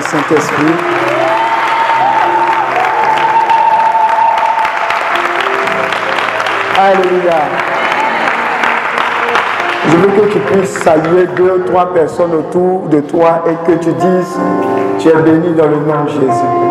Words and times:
Saint-Esprit 0.00 0.74
Alléluia. 6.78 7.40
Je 9.88 9.96
veux 9.96 10.08
que 10.08 10.32
tu 10.32 10.38
puisses 10.38 10.78
saluer 10.82 11.26
deux 11.36 11.50
ou 11.50 11.58
trois 11.66 11.92
personnes 11.92 12.32
autour 12.34 12.88
de 12.88 13.00
toi 13.00 13.44
et 13.46 13.70
que 13.70 13.76
tu 13.78 13.92
dises, 13.92 14.38
tu 14.98 15.08
es 15.08 15.14
béni 15.14 15.52
dans 15.54 15.68
le 15.68 15.76
nom 15.76 16.04
de 16.04 16.08
Jésus. 16.08 16.69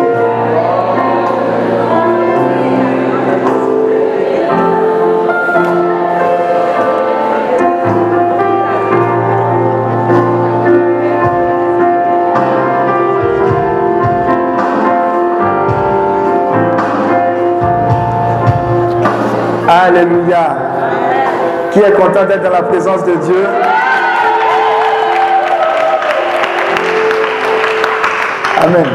Alléluia. 19.90 20.56
Qui 21.72 21.80
est 21.80 21.90
content 21.92 22.24
d'être 22.24 22.44
dans 22.44 22.50
la 22.50 22.62
présence 22.62 23.04
de 23.04 23.12
Dieu? 23.12 23.44
Amen. 28.62 28.86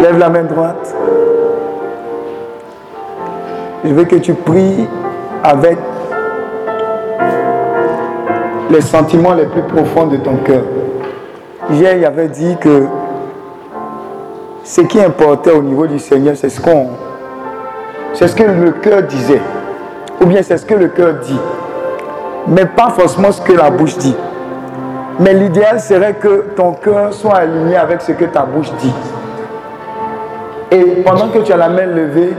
Lève 0.00 0.18
la 0.18 0.28
main 0.28 0.42
droite. 0.42 0.92
Je 3.84 3.94
veux 3.94 4.04
que 4.04 4.16
tu 4.16 4.34
pries 4.34 4.88
avec 5.44 5.78
les 8.70 8.80
sentiments 8.80 9.34
les 9.34 9.46
plus 9.46 9.62
profonds 9.62 10.06
de 10.06 10.16
ton 10.16 10.36
cœur. 10.38 10.62
Hier, 11.70 11.96
il 11.96 12.04
avait 12.04 12.28
dit 12.28 12.56
que 12.60 12.86
ce 14.64 14.80
qui 14.80 15.00
importait 15.00 15.52
au 15.52 15.62
niveau 15.62 15.86
du 15.86 16.00
Seigneur, 16.00 16.34
c'est 16.36 16.48
ce 16.48 16.60
qu'on, 16.60 16.88
c'est 18.14 18.26
ce 18.26 18.34
que 18.34 18.42
le 18.42 18.72
cœur 18.72 19.02
disait. 19.04 19.40
Ou 20.22 20.26
bien 20.26 20.42
c'est 20.42 20.56
ce 20.56 20.64
que 20.64 20.74
le 20.74 20.88
cœur 20.88 21.14
dit. 21.22 21.38
Mais 22.46 22.66
pas 22.66 22.90
forcément 22.90 23.32
ce 23.32 23.40
que 23.40 23.52
la 23.52 23.70
bouche 23.70 23.96
dit. 23.98 24.14
Mais 25.18 25.34
l'idéal 25.34 25.80
serait 25.80 26.14
que 26.14 26.46
ton 26.56 26.72
cœur 26.72 27.12
soit 27.12 27.36
aligné 27.36 27.76
avec 27.76 28.00
ce 28.02 28.12
que 28.12 28.24
ta 28.24 28.42
bouche 28.42 28.72
dit. 28.80 28.92
Et 30.70 31.02
pendant 31.02 31.28
que 31.28 31.38
tu 31.38 31.52
as 31.52 31.56
la 31.56 31.68
main 31.68 31.86
levée, 31.86 32.34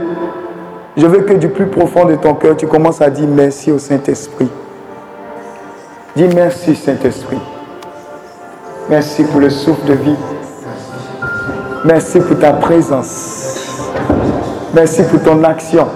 je 0.96 1.06
veux 1.06 1.20
que 1.20 1.34
du 1.34 1.48
plus 1.48 1.66
profond 1.66 2.04
de 2.04 2.16
ton 2.16 2.34
cœur, 2.34 2.56
tu 2.56 2.66
commences 2.66 3.00
à 3.00 3.10
dire 3.10 3.28
merci 3.28 3.70
au 3.70 3.78
Saint-Esprit. 3.78 4.48
Dis 6.16 6.28
merci 6.34 6.74
Saint-Esprit. 6.74 7.40
Merci 8.88 9.24
pour 9.24 9.40
le 9.40 9.50
souffle 9.50 9.86
de 9.86 9.94
vie. 9.94 10.16
Merci 11.84 12.20
pour 12.20 12.38
ta 12.38 12.52
présence. 12.52 13.80
Merci 14.74 15.02
pour 15.04 15.22
ton 15.22 15.42
action. 15.44 15.86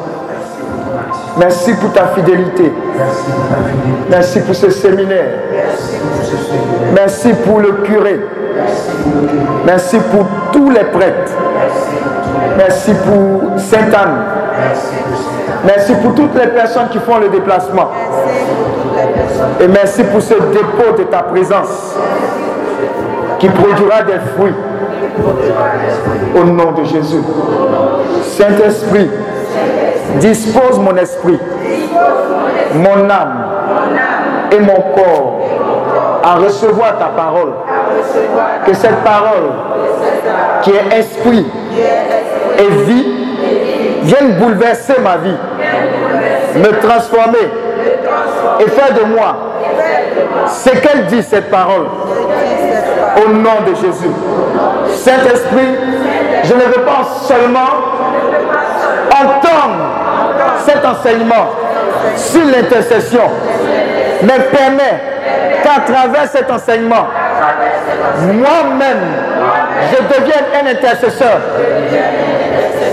Merci 1.39 1.75
pour 1.75 1.93
ta 1.93 2.09
fidélité. 2.09 2.73
Merci 4.11 4.41
pour 4.41 4.55
ce 4.55 4.71
séminaire. 4.71 5.31
Merci 6.95 7.29
pour 7.47 7.61
le 7.61 7.73
curé. 7.85 8.21
Merci 9.65 9.99
pour 10.11 10.27
tous 10.53 10.71
les 10.71 10.85
prêtres. 10.85 11.33
Merci 12.57 12.93
pour 13.07 13.59
Sainte 13.59 13.95
Anne. 13.95 14.25
Merci 15.65 15.93
pour 16.03 16.15
toutes 16.15 16.35
les 16.35 16.49
personnes 16.49 16.89
qui 16.91 16.99
font 16.99 17.19
le 17.19 17.29
déplacement. 17.29 17.91
Et 19.61 19.69
merci 19.69 20.03
pour 20.05 20.21
ce 20.23 20.35
dépôt 20.35 20.97
de 20.99 21.05
ta 21.05 21.23
présence 21.23 21.95
qui 23.39 23.49
produira 23.49 24.03
des 24.03 24.19
fruits. 24.37 24.55
Au 26.37 26.45
nom 26.45 26.73
de 26.73 26.85
Jésus. 26.85 27.23
Saint-Esprit, 28.23 29.11
Dispose 30.21 30.79
mon 30.79 30.97
esprit, 30.97 31.39
mon 32.75 33.09
âme 33.09 33.45
et 34.51 34.59
mon 34.59 34.75
corps 34.95 35.41
à 36.25 36.35
recevoir 36.37 36.99
ta 36.99 37.07
parole. 37.07 37.53
Que 38.67 38.75
cette 38.75 39.03
parole 39.05 39.51
qui 40.63 40.71
est 40.71 40.99
esprit 40.99 41.47
et 42.59 42.69
vie 42.85 43.19
vienne 44.03 44.33
bouleverser 44.39 44.95
ma 45.03 45.17
vie, 45.19 45.37
me 46.57 46.81
transformer 46.81 47.51
et 48.61 48.69
faire 48.69 48.95
de 48.95 49.05
moi 49.15 49.37
ce 50.49 50.71
qu'elle 50.71 51.07
dit 51.07 51.23
cette 51.23 51.51
parole. 51.51 51.87
Au 53.17 53.33
nom 53.33 53.63
de 53.67 53.75
Jésus. 53.75 54.13
Saint-Esprit, 54.95 55.75
je 56.45 56.55
ne 56.55 56.61
veux 56.61 56.83
pas 56.83 57.05
seulement 57.23 57.59
entendre 59.21 59.85
cet 60.65 60.85
enseignement 60.85 61.51
sur 62.17 62.45
l'intercession, 62.45 63.23
mais 64.23 64.39
permet 64.51 65.03
qu'à 65.63 65.81
travers 65.93 66.29
cet 66.29 66.51
enseignement, 66.51 67.07
moi-même, 68.23 69.05
je 69.93 70.03
devienne 70.03 70.45
un 70.63 70.71
intercesseur 70.71 71.39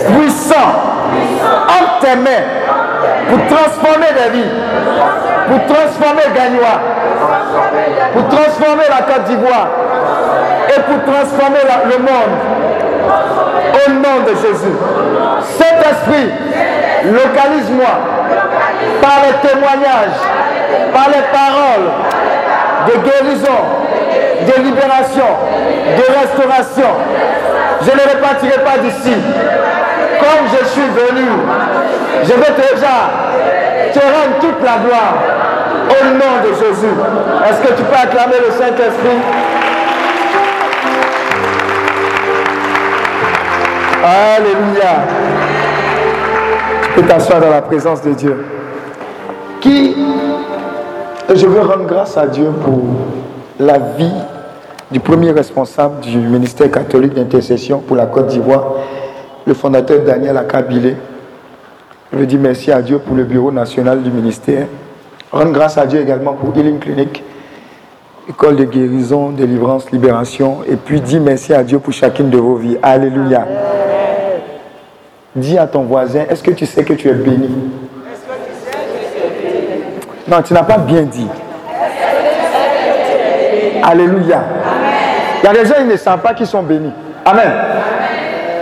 puissant 0.07 0.55
entre 1.67 1.99
tes 2.01 2.15
mains 2.15 2.45
pour 3.29 3.57
transformer 3.57 4.07
des 4.13 4.37
vies, 4.37 4.51
pour 5.47 5.75
transformer 5.75 6.23
Gagnois, 6.35 6.79
pour 8.13 8.27
transformer 8.27 8.83
la 8.89 9.13
Côte 9.13 9.23
d'Ivoire 9.25 9.67
et 10.69 10.79
pour 10.81 11.13
transformer 11.13 11.59
le 11.85 11.97
monde. 11.99 13.34
Au 13.75 13.91
nom 13.91 14.23
de 14.25 14.35
Jésus. 14.35 14.75
Cet 15.57 15.79
esprit 15.85 16.31
Localise-moi 17.11 17.93
par 19.01 19.21
les 19.25 19.47
témoignages, 19.47 20.19
par 20.91 21.07
les 21.09 21.21
paroles 21.31 21.91
de 22.87 22.93
guérison, 23.03 23.61
de 24.41 24.63
libération, 24.63 25.29
de 25.97 26.19
restauration. 26.19 26.89
Je 27.81 27.91
ne 27.91 28.15
repartirai 28.15 28.63
pas 28.63 28.77
d'ici. 28.79 29.13
Comme 30.19 30.47
je 30.49 30.65
suis 30.65 30.81
venu, 30.81 31.27
je 32.23 32.33
vais 32.33 32.53
déjà 32.55 32.97
te 33.93 33.99
rendre 33.99 34.39
toute 34.39 34.63
la 34.63 34.77
gloire 34.83 35.15
au 35.89 36.05
nom 36.05 36.41
de 36.43 36.53
Jésus. 36.55 36.93
Est-ce 37.47 37.61
que 37.61 37.73
tu 37.75 37.83
peux 37.83 37.95
acclamer 37.95 38.37
le 38.47 38.51
Saint-Esprit? 38.51 39.19
Alléluia 44.05 45.05
peux 46.95 47.01
t'asseoir 47.01 47.41
dans 47.41 47.49
la 47.49 47.61
présence 47.61 48.01
de 48.01 48.13
Dieu. 48.13 48.45
Qui, 49.59 49.95
je 51.33 51.45
veux 51.45 51.59
rendre 51.59 51.85
grâce 51.85 52.15
à 52.17 52.25
Dieu 52.25 52.47
pour 52.63 52.81
la 53.59 53.77
vie 53.79 54.13
du 54.91 54.99
premier 55.01 55.31
responsable 55.31 55.99
du 55.99 56.17
ministère 56.17 56.71
catholique 56.71 57.13
d'intercession 57.13 57.79
pour 57.79 57.97
la 57.97 58.05
Côte 58.05 58.27
d'Ivoire, 58.27 58.75
le 59.45 59.53
fondateur 59.53 60.03
Daniel 60.05 60.37
Akabilé. 60.37 60.95
Je 62.13 62.17
veux 62.17 62.25
dire 62.25 62.39
merci 62.41 62.71
à 62.71 62.81
Dieu 62.81 62.99
pour 62.99 63.15
le 63.15 63.25
bureau 63.25 63.51
national 63.51 64.01
du 64.01 64.09
ministère. 64.09 64.67
Rendre 65.31 65.51
grâce 65.51 65.77
à 65.77 65.85
Dieu 65.85 65.99
également 65.99 66.33
pour 66.33 66.55
Healing 66.55 66.79
Clinic, 66.79 67.23
école 68.29 68.55
de 68.55 68.63
guérison, 68.63 69.29
délivrance, 69.29 69.91
libération. 69.91 70.59
Et 70.69 70.75
puis 70.75 71.01
dis 71.01 71.19
merci 71.19 71.53
à 71.53 71.63
Dieu 71.63 71.79
pour 71.79 71.93
chacune 71.93 72.29
de 72.29 72.37
vos 72.37 72.55
vies. 72.55 72.77
Alléluia. 72.81 73.45
Dis 75.35 75.57
à 75.57 75.67
ton 75.67 75.83
voisin, 75.83 76.23
est-ce 76.29 76.41
que 76.41 76.51
tu 76.51 76.65
sais 76.65 76.83
que 76.83 76.93
tu 76.93 77.09
es 77.09 77.13
béni? 77.13 77.49
Non, 80.27 80.41
tu 80.41 80.53
n'as 80.53 80.63
pas 80.63 80.77
bien 80.77 81.03
dit. 81.03 81.27
Alléluia. 83.83 84.43
Il 85.43 85.45
y 85.45 85.49
a 85.49 85.53
des 85.53 85.65
gens, 85.65 85.75
ils 85.79 85.87
ne 85.87 85.97
savent 85.97 86.21
pas 86.21 86.33
qu'ils 86.33 86.47
sont 86.47 86.63
bénis. 86.63 86.93
Amen. 87.23 87.51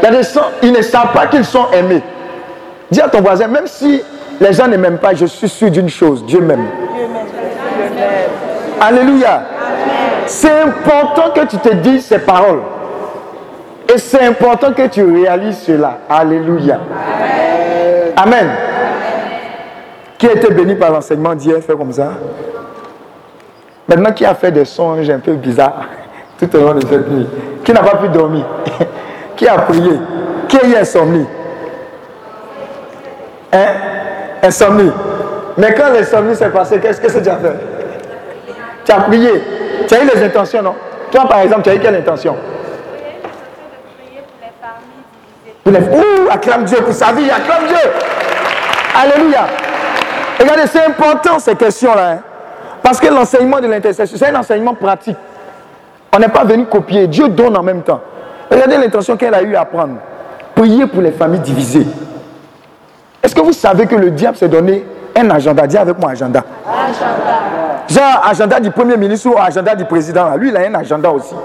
Il 0.02 0.06
y 0.06 0.08
a 0.08 0.12
des 0.12 0.24
gens, 0.24 0.42
ils 0.62 0.74
ne 0.74 0.82
savent 0.82 1.14
pas 1.14 1.28
qu'ils 1.28 1.46
sont 1.46 1.68
aimés. 1.72 2.02
Dis 2.92 3.00
à 3.00 3.08
ton 3.08 3.22
voisin, 3.22 3.48
même 3.48 3.68
si 3.68 4.02
les 4.42 4.52
gens 4.52 4.68
ne 4.68 4.76
m'aiment 4.76 4.98
pas, 4.98 5.14
je 5.14 5.26
suis 5.26 5.48
sûr 5.48 5.72
d'une 5.72 5.88
chose, 5.88 6.26
Dieu 6.26 6.42
m'aime. 6.42 6.66
Alléluia. 8.80 9.44
C'est 10.28 10.62
important 10.62 11.32
que 11.36 11.46
tu 11.46 11.58
te 11.58 11.74
dises 11.76 12.06
ces 12.06 12.20
paroles. 12.20 12.62
Et 13.94 13.98
c'est 13.98 14.26
important 14.26 14.74
que 14.74 14.88
tu 14.88 15.04
réalises 15.04 15.60
cela. 15.60 16.00
Alléluia. 16.10 16.80
Amen. 18.16 18.50
Qui 20.18 20.28
a 20.28 20.34
été 20.34 20.54
béni 20.54 20.76
par 20.76 20.92
l'enseignement 20.92 21.36
d'hier, 21.36 21.58
fait 21.62 21.76
comme 21.76 21.92
ça. 21.92 22.14
Maintenant, 23.88 24.12
qui 24.14 24.26
a 24.26 24.34
fait 24.34 24.52
des 24.52 24.66
songes 24.66 25.10
un 25.10 25.20
peu 25.20 25.34
bizarres 25.34 25.86
tout 26.40 26.56
au 26.56 26.60
long 26.62 26.74
de 26.74 26.82
cette 26.88 27.10
nuit 27.10 27.28
Qui 27.64 27.74
n'a 27.74 27.82
pas 27.82 27.98
pu 27.98 28.08
dormir? 28.08 28.46
Qui 29.36 29.48
a 29.48 29.56
prié? 29.56 30.00
Qui 30.48 30.58
a 30.58 30.66
eu 30.66 30.76
insomnie? 30.76 31.26
Hein? 33.52 33.66
Insomnie. 34.42 34.92
Mais 35.58 35.74
quand 35.74 35.90
l'insomnie 35.94 36.36
s'est 36.36 36.50
passée, 36.50 36.80
qu'est-ce 36.80 37.02
que 37.02 37.08
tu 37.08 37.30
as 37.30 37.38
fait? 37.38 37.73
Tu 38.86 38.92
as 38.92 39.02
prié. 39.02 39.44
Tu 39.88 39.96
as 39.96 40.04
eu 40.04 40.08
les 40.14 40.24
intentions, 40.24 40.62
non? 40.62 40.76
Toi, 41.12 41.28
par 41.28 41.40
exemple, 41.40 41.64
tu 41.64 41.70
as 41.70 41.76
eu 41.76 41.80
quelle 41.80 41.96
intention? 41.96 42.36
Pour 45.64 45.72
les... 45.72 45.80
Ouh, 45.80 46.30
acclame 46.30 46.66
Dieu 46.66 46.78
pour 46.78 46.94
sa 46.94 47.12
vie, 47.14 47.30
acclame 47.30 47.68
Dieu. 47.68 47.92
Alléluia. 48.96 49.46
Regardez, 50.40 50.68
c'est 50.68 50.86
important 50.86 51.40
ces 51.40 51.56
questions-là. 51.56 52.10
Hein. 52.12 52.20
Parce 52.82 53.00
que 53.00 53.08
l'enseignement 53.08 53.62
de 53.62 53.68
l'intercession, 53.68 54.18
c'est 54.18 54.28
un 54.28 54.36
enseignement 54.36 54.74
pratique. 54.74 55.18
On 56.14 56.20
n'est 56.20 56.28
pas 56.28 56.44
venu 56.44 56.66
copier. 56.66 57.08
Dieu 57.08 57.30
donne 57.30 57.56
en 57.58 57.64
même 57.64 57.82
temps. 57.82 58.02
Regardez 58.52 58.78
l'intention 58.78 59.16
qu'elle 59.16 59.34
a 59.34 59.42
eu 59.42 59.56
à 59.56 59.66
prendre. 59.66 59.96
Prier 60.54 60.86
pour 60.86 61.02
les 61.02 61.12
familles 61.12 61.40
divisées. 61.40 61.88
Est-ce 63.24 63.34
que 63.34 63.42
vous 63.42 63.54
savez 63.54 63.88
que 63.88 63.96
le 63.96 64.12
diable 64.12 64.38
s'est 64.38 64.50
donné 64.50 64.86
un 65.16 65.30
agenda? 65.30 65.66
Dis 65.66 65.78
avec 65.78 65.98
moi 65.98 66.12
agenda. 66.12 66.44
Agenda. 66.68 67.43
Genre 67.90 68.22
agenda 68.26 68.60
du 68.60 68.72
premier 68.72 68.98
ministre 68.98 69.30
ou 69.30 69.38
agenda 69.38 69.76
du 69.76 69.86
président. 69.86 70.36
Lui, 70.36 70.50
il 70.50 70.58
a 70.58 70.62
un 70.62 70.76
agenda 70.76 71.12
aussi. 71.12 71.36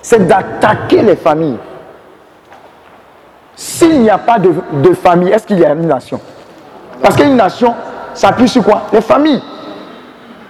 C'est 0.00 0.26
d'attaquer 0.26 1.02
les 1.02 1.16
familles. 1.16 1.58
S'il 3.56 4.02
n'y 4.02 4.10
a 4.10 4.18
pas 4.18 4.38
de, 4.38 4.52
de 4.72 4.94
famille, 4.94 5.30
est-ce 5.30 5.46
qu'il 5.46 5.58
y 5.58 5.64
a 5.64 5.72
une 5.72 5.86
nation? 5.86 6.20
Parce 7.02 7.16
qu'une 7.16 7.36
nation 7.36 7.74
s'appuie 8.12 8.48
sur 8.48 8.64
quoi? 8.64 8.82
Les 8.92 9.00
familles. 9.00 9.42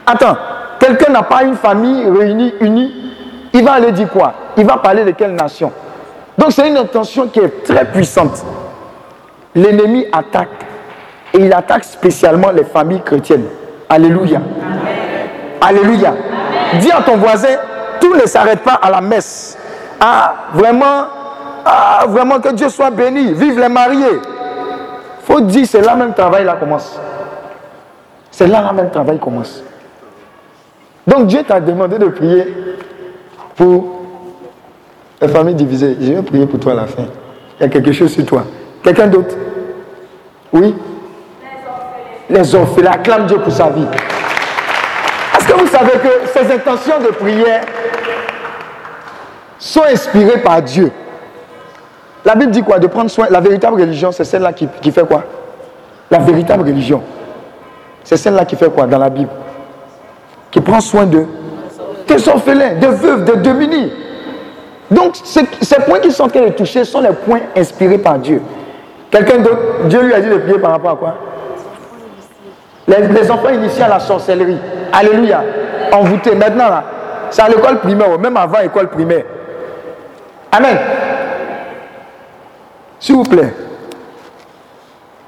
Attends, 0.06 0.36
quelqu'un 0.78 1.12
n'a 1.12 1.22
pas 1.22 1.42
une 1.42 1.56
famille 1.56 2.08
réunie, 2.08 2.54
unie, 2.60 3.12
il 3.52 3.64
va 3.64 3.72
aller 3.74 3.92
dire 3.92 4.10
quoi? 4.10 4.34
Il 4.56 4.66
va 4.66 4.76
parler 4.78 5.04
de 5.04 5.10
quelle 5.12 5.34
nation? 5.34 5.72
Donc 6.36 6.52
c'est 6.52 6.68
une 6.68 6.76
intention 6.76 7.28
qui 7.28 7.40
est 7.40 7.64
très 7.64 7.84
puissante. 7.84 8.44
L'ennemi 9.54 10.06
attaque 10.12 10.48
et 11.32 11.38
il 11.38 11.52
attaque 11.52 11.84
spécialement 11.84 12.50
les 12.50 12.64
familles 12.64 13.02
chrétiennes. 13.02 13.46
Alléluia. 13.88 14.40
Alléluia. 15.64 16.14
Dis 16.78 16.90
à 16.90 17.00
ton 17.00 17.16
voisin, 17.16 17.56
tout 17.98 18.14
ne 18.14 18.26
s'arrête 18.26 18.60
pas 18.60 18.74
à 18.74 18.90
la 18.90 19.00
messe. 19.00 19.56
Ah, 19.98 20.34
vraiment, 20.52 21.06
ah, 21.64 22.04
vraiment 22.06 22.38
que 22.38 22.52
Dieu 22.52 22.68
soit 22.68 22.90
béni. 22.90 23.32
Vive 23.32 23.58
les 23.58 23.68
mariés. 23.70 24.20
faut 25.22 25.40
dire, 25.40 25.66
c'est 25.66 25.80
là 25.80 25.94
même 25.94 26.12
travail 26.12 26.44
là 26.44 26.56
commence. 26.56 26.98
C'est 28.30 28.46
là 28.46 28.70
même 28.72 28.86
le 28.86 28.90
travail 28.90 29.18
commence. 29.18 29.62
Donc 31.06 31.28
Dieu 31.28 31.42
t'a 31.46 31.60
demandé 31.60 31.98
de 31.98 32.08
prier 32.08 32.46
pour 33.56 34.02
les 35.22 35.28
familles 35.28 35.54
divisées. 35.54 35.96
Je 35.98 36.12
vais 36.12 36.22
prier 36.22 36.46
pour 36.46 36.60
toi 36.60 36.72
à 36.72 36.76
la 36.76 36.86
fin. 36.86 37.04
Il 37.58 37.62
y 37.62 37.66
a 37.66 37.68
quelque 37.70 37.92
chose 37.92 38.12
sur 38.12 38.26
toi. 38.26 38.44
Quelqu'un 38.82 39.06
d'autre? 39.06 39.34
Oui? 40.52 40.74
Les 42.28 42.54
orphelins. 42.54 42.90
Acclame 42.92 43.26
Dieu 43.26 43.38
pour 43.38 43.52
sa 43.52 43.70
vie. 43.70 43.86
Est-ce 45.44 45.52
que 45.52 45.60
vous 45.60 45.66
savez 45.66 45.92
que 45.92 46.26
ces 46.32 46.54
intentions 46.54 47.00
de 47.00 47.08
prière 47.08 47.60
sont 49.58 49.82
inspirées 49.82 50.38
par 50.38 50.62
Dieu 50.62 50.90
La 52.24 52.34
Bible 52.34 52.50
dit 52.50 52.62
quoi? 52.62 52.78
De 52.78 52.86
prendre 52.86 53.10
soin. 53.10 53.26
La 53.28 53.40
véritable 53.40 53.78
religion, 53.78 54.10
c'est 54.10 54.24
celle-là 54.24 54.54
qui, 54.54 54.66
qui 54.80 54.90
fait 54.90 55.06
quoi? 55.06 55.22
La 56.10 56.18
véritable 56.18 56.62
religion. 56.62 57.02
C'est 58.04 58.16
celle-là 58.16 58.46
qui 58.46 58.56
fait 58.56 58.70
quoi 58.70 58.86
dans 58.86 58.96
la 58.96 59.10
Bible? 59.10 59.28
Qui 60.50 60.62
prend 60.62 60.80
soin 60.80 61.04
de 61.04 61.26
tes 62.06 62.26
orphelins, 62.26 62.76
de 62.76 62.86
veuves, 62.86 63.24
de 63.24 63.34
démunis. 63.34 63.92
Donc, 64.90 65.14
ces 65.24 65.76
points 65.86 65.98
qui 65.98 66.10
sont 66.10 66.24
en 66.24 66.28
train 66.28 66.40
de 66.40 66.52
toucher 66.52 66.84
sont 66.84 67.00
les 67.00 67.12
points 67.12 67.40
inspirés 67.54 67.98
par 67.98 68.18
Dieu. 68.18 68.40
Quelqu'un 69.10 69.38
d'autre, 69.38 69.60
Dieu 69.88 70.00
lui 70.00 70.14
a 70.14 70.20
dit 70.20 70.28
de 70.30 70.36
prier 70.36 70.58
par 70.58 70.70
rapport 70.70 70.90
à 70.92 70.96
quoi? 70.96 71.14
Les, 72.86 73.30
enfants 73.30 73.50
initiés 73.50 73.82
à 73.82 73.88
la 73.88 74.00
sorcellerie. 74.00 74.58
Alléluia. 74.92 75.42
Envoûtés. 75.92 76.34
Maintenant, 76.34 76.68
là, 76.68 76.84
c'est 77.30 77.42
à 77.42 77.48
l'école 77.48 77.80
primaire, 77.80 78.18
même 78.18 78.36
avant 78.36 78.60
l'école 78.60 78.88
primaire. 78.88 79.24
Amen. 80.52 80.78
S'il 83.00 83.16
vous 83.16 83.24
plaît, 83.24 83.52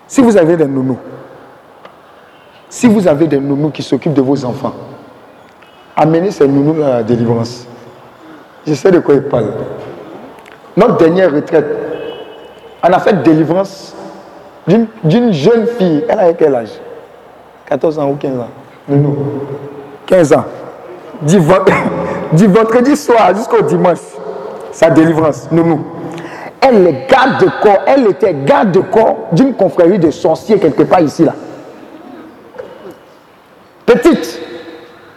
si 0.07 0.21
vous 0.21 0.37
avez 0.37 0.57
des 0.57 0.67
nounous, 0.67 0.99
si 2.69 2.87
vous 2.87 3.07
avez 3.07 3.27
des 3.27 3.39
nounous 3.39 3.71
qui 3.71 3.83
s'occupent 3.83 4.15
de 4.15 4.23
vos 4.23 4.45
enfants, 4.45 4.75
amener 5.97 6.31
ces 6.31 6.47
nounous 6.47 6.83
à 6.83 6.89
la 6.89 7.03
délivrance. 7.03 7.67
Je 8.67 8.75
sais 8.75 8.91
de 8.91 8.99
quoi 8.99 9.15
il 9.15 9.23
parle. 9.23 9.53
Notre 10.77 10.97
dernière 10.97 11.33
retraite, 11.33 11.67
on 12.83 12.93
a 12.93 12.99
fait 12.99 13.23
délivrance 13.23 13.95
d'une 14.67 15.33
jeune 15.33 15.67
fille. 15.67 16.05
Elle 16.09 16.19
a 16.19 16.33
quel 16.35 16.55
âge? 16.55 16.81
14 17.67 17.99
ans 17.99 18.11
ou 18.11 18.15
15 18.15 18.39
ans? 18.39 18.49
Nounou. 18.89 19.17
15 20.07 20.33
ans. 20.33 20.45
Du, 21.23 21.39
vendredi 22.49 22.97
soir 22.97 23.35
jusqu'au 23.35 23.63
dimanche, 23.63 23.99
sa 24.73 24.91
délivrance, 24.91 25.49
Nounou. 25.51 25.81
Elle 26.61 26.87
est 26.87 27.11
garde 27.11 27.41
de 27.41 27.51
corps. 27.63 27.81
Elle 27.87 28.09
était 28.09 28.35
garde 28.35 28.73
de 28.73 28.81
corps 28.81 29.17
d'une 29.33 29.55
confrérie 29.55 29.99
de 29.99 30.11
sorciers 30.11 30.59
quelque 30.59 30.83
part 30.83 31.01
ici, 31.01 31.25
là. 31.25 31.35
Petite. 33.85 34.41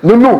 Nounou, 0.03 0.39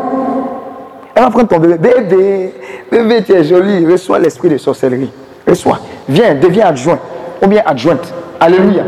elle 1.14 1.22
va 1.22 1.30
prendre 1.30 1.48
ton 1.48 1.58
bébé. 1.58 1.76
Bébé, 1.76 2.54
bébé, 2.90 3.22
tu 3.24 3.32
es 3.32 3.44
joli. 3.44 3.86
Reçois 3.86 4.18
l'esprit 4.18 4.48
de 4.48 4.56
sorcellerie. 4.56 5.10
Reçois. 5.46 5.78
Viens, 6.08 6.34
deviens 6.34 6.66
adjoint. 6.66 6.98
Ou 7.42 7.46
bien 7.46 7.62
adjointe. 7.66 8.12
Alléluia. 8.38 8.84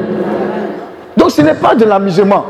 Donc 1.17 1.31
ce 1.31 1.43
n'est 1.43 1.55
pas 1.55 1.75
de 1.75 1.85
l'amusement. 1.85 2.45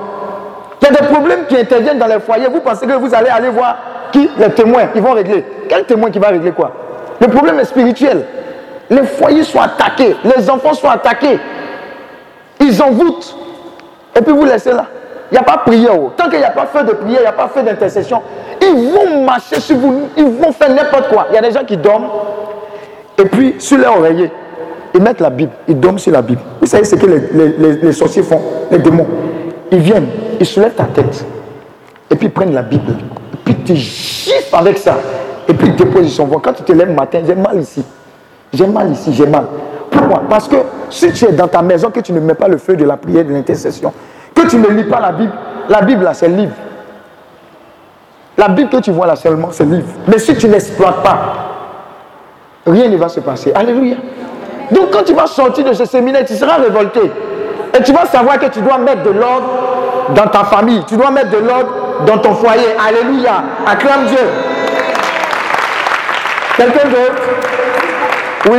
Il 0.83 0.87
y 0.87 0.89
a 0.89 1.01
des 1.01 1.07
problèmes 1.07 1.47
qui 1.49 1.57
interviennent 1.57 1.99
dans 1.99 2.07
les 2.07 2.21
foyers. 2.21 2.49
Vous 2.53 2.61
pensez 2.61 2.87
que 2.87 2.93
vous 2.93 3.15
allez 3.15 3.29
aller 3.29 3.49
voir 3.49 3.77
qui 4.13 4.29
Les 4.37 4.51
témoins. 4.51 4.89
Ils 4.95 5.01
vont 5.01 5.13
régler. 5.13 5.45
Quel 5.69 5.85
témoin 5.85 6.11
qui 6.11 6.19
va 6.19 6.29
régler 6.29 6.51
quoi 6.51 6.73
Le 7.21 7.29
problème 7.29 7.61
est 7.61 7.65
spirituel. 7.65 8.25
Les 8.91 9.05
foyers 9.05 9.45
sont 9.45 9.61
attaqués. 9.61 10.17
Les 10.25 10.51
enfants 10.51 10.75
sont 10.75 10.89
attaqués. 10.89 11.39
Ils 12.61 12.83
envoûtent. 12.83 13.37
Et 14.17 14.21
puis 14.21 14.33
vous 14.33 14.45
laissez 14.45 14.73
là. 14.73 14.87
Il 15.33 15.37
n'y 15.37 15.39
a 15.39 15.45
pas 15.45 15.57
de 15.57 15.63
prière. 15.71 15.99
Oh. 15.99 16.13
Tant 16.15 16.29
qu'il 16.29 16.41
n'y 16.41 16.45
a 16.45 16.51
pas 16.51 16.67
fait 16.67 16.85
de 16.85 16.93
prière, 16.93 17.21
il 17.21 17.23
n'y 17.23 17.27
a 17.27 17.33
pas 17.33 17.49
fait 17.49 17.63
d'intercession, 17.63 18.21
ils 18.61 18.93
vont 18.93 19.25
marcher 19.25 19.61
sur 19.61 19.77
vous, 19.77 20.09
ils 20.15 20.25
vont 20.25 20.53
faire 20.53 20.69
n'importe 20.69 21.09
quoi. 21.09 21.29
Il 21.31 21.35
y 21.35 21.39
a 21.39 21.41
des 21.41 21.53
gens 21.53 21.65
qui 21.65 21.79
dorment, 21.79 22.09
et 23.19 23.25
puis 23.25 23.55
sur 23.59 23.79
leur 23.79 23.97
oreiller, 23.99 24.31
ils 24.95 25.01
mettent 25.01 25.23
la 25.23 25.31
Bible, 25.31 25.53
ils 25.67 25.81
dorment 25.81 25.99
sur 25.99 26.13
la 26.13 26.21
Bible. 26.21 26.43
Vous 26.61 26.67
savez 26.67 26.85
ce 26.85 26.97
que 26.97 27.07
les, 27.07 27.93
sorciers 27.93 28.23
font, 28.23 28.43
les 28.71 28.79
démons. 28.79 29.07
Ils 29.71 29.79
viennent, 29.79 30.07
ils 30.43 30.47
soulèvent 30.47 30.75
ta 30.75 30.85
tête, 30.85 31.25
et 32.11 32.17
puis 32.17 32.27
ils 32.27 32.31
prennent 32.33 32.53
la 32.53 32.63
Bible, 32.63 32.93
et 33.33 33.37
puis 33.45 33.57
ils 33.59 33.65
te 33.65 34.57
avec 34.57 34.79
ça, 34.79 34.97
et 35.49 35.55
puis 35.55 35.73
ils 36.01 36.11
son 36.11 36.27
voix. 36.27 36.41
Quand 36.43 36.53
tu 36.53 36.65
te 36.65 36.73
lèves 36.73 36.89
le 36.89 36.95
matin, 36.95 37.21
j'ai 37.25 37.35
mal 37.35 37.61
ici, 37.61 37.85
j'ai 38.53 38.67
mal 38.67 38.91
ici, 38.91 39.13
j'ai 39.15 39.27
mal. 39.27 39.45
Pourquoi? 39.91 40.23
Parce 40.29 40.49
que 40.49 40.57
si 40.91 41.13
tu 41.13 41.27
es 41.27 41.33
dans 41.33 41.47
ta 41.47 41.63
maison, 41.63 41.91
que 41.91 42.01
tu 42.01 42.13
ne 42.13 42.19
mets 42.19 42.35
pas 42.35 42.49
le 42.49 42.59
feu 42.59 42.75
de 42.75 42.85
la 42.85 42.97
prière, 42.97 43.25
de 43.25 43.33
l'intercession, 43.33 43.93
que 44.35 44.49
tu 44.49 44.57
ne 44.57 44.69
lis 44.69 44.85
pas 44.85 44.99
la 44.99 45.13
Bible, 45.13 45.33
la 45.69 45.83
Bible 45.83 46.03
là, 46.03 46.13
c'est 46.13 46.29
le 46.29 46.35
livre. 46.35 46.55
La 48.37 48.49
Bible 48.49 48.71
que 48.71 48.79
tu 48.79 48.91
vois 48.91 49.07
là 49.07 49.15
seulement, 49.15 49.49
c'est 49.53 49.65
le 49.65 49.77
livre. 49.77 49.89
Mais 50.09 50.19
si 50.19 50.35
tu 50.35 50.49
n'exploites 50.49 51.03
pas, 51.05 51.19
rien 52.67 52.89
ne 52.89 52.97
va 52.97 53.09
se 53.09 53.21
passer. 53.21 53.53
Alléluia. 53.55 53.97
Donc 54.73 54.91
quand 54.91 55.05
tu 55.05 55.13
vas 55.13 55.27
sortir 55.27 55.65
de 55.65 55.73
ce 55.73 55.85
séminaire, 55.85 56.25
tu 56.25 56.35
seras 56.35 56.57
révolté. 56.57 57.01
Et 57.79 57.83
tu 57.83 57.93
vas 57.93 58.07
savoir 58.07 58.39
que 58.41 58.47
tu 58.47 58.61
dois 58.61 58.79
mettre 58.79 59.03
de 59.05 59.11
l'ordre 59.11 59.73
dans 60.15 60.27
ta 60.29 60.45
famille. 60.45 60.83
Tu 60.87 60.97
dois 60.97 61.11
mettre 61.11 61.31
de 61.31 61.39
l'ordre 61.39 61.73
dans 62.07 62.19
ton 62.19 62.35
foyer. 62.35 62.77
Alléluia. 62.79 63.43
Acclame 63.67 64.07
Dieu. 64.07 64.29
Quelqu'un 66.57 66.89
d'autre? 66.89 67.23
Oui 68.51 68.59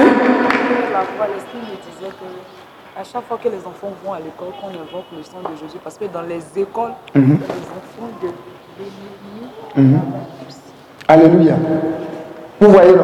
à 2.99 3.03
chaque 3.03 3.23
fois 3.27 3.37
que 3.43 3.49
les 3.49 3.57
enfants 3.65 3.91
vont 4.03 4.13
à 4.13 4.19
l'école, 4.19 4.49
qu'on 4.61 4.67
invoque 4.67 5.05
le 5.15 5.23
sang 5.23 5.39
de 5.41 5.55
Jésus, 5.57 5.77
parce 5.83 5.97
que 5.97 6.05
dans 6.05 6.21
les 6.21 6.41
écoles, 6.55 6.91
mhm. 7.13 7.37
les 7.41 7.65
enfants 7.75 8.09
de. 8.21 9.81
Mhm. 9.81 9.99
Alléluia. 11.07 11.55
Vous 12.59 12.69
voyez, 12.69 12.95
non? 12.95 13.03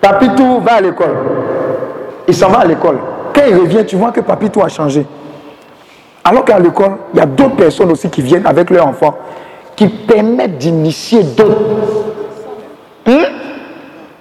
Papitou 0.00 0.60
va 0.60 0.74
à 0.74 0.80
l'école. 0.80 1.16
Il 2.28 2.34
s'en 2.34 2.48
va 2.48 2.60
à 2.60 2.64
l'école. 2.64 2.98
Quand 3.34 3.42
il 3.46 3.56
revient, 3.56 3.84
tu 3.84 3.96
vois 3.96 4.12
que 4.12 4.20
Papitou 4.20 4.62
a 4.62 4.68
changé. 4.68 5.04
Alors 6.24 6.44
qu'à 6.44 6.58
l'école, 6.58 6.96
il 7.12 7.18
y 7.18 7.22
a 7.22 7.26
d'autres 7.26 7.56
personnes 7.56 7.90
aussi 7.90 8.08
qui 8.08 8.22
viennent 8.22 8.46
avec 8.46 8.70
leurs 8.70 8.86
enfants, 8.86 9.14
qui 9.76 9.88
permettent 9.88 10.58
d'initier 10.58 11.22
d'autres. 11.22 11.60
Hein? 13.06 13.24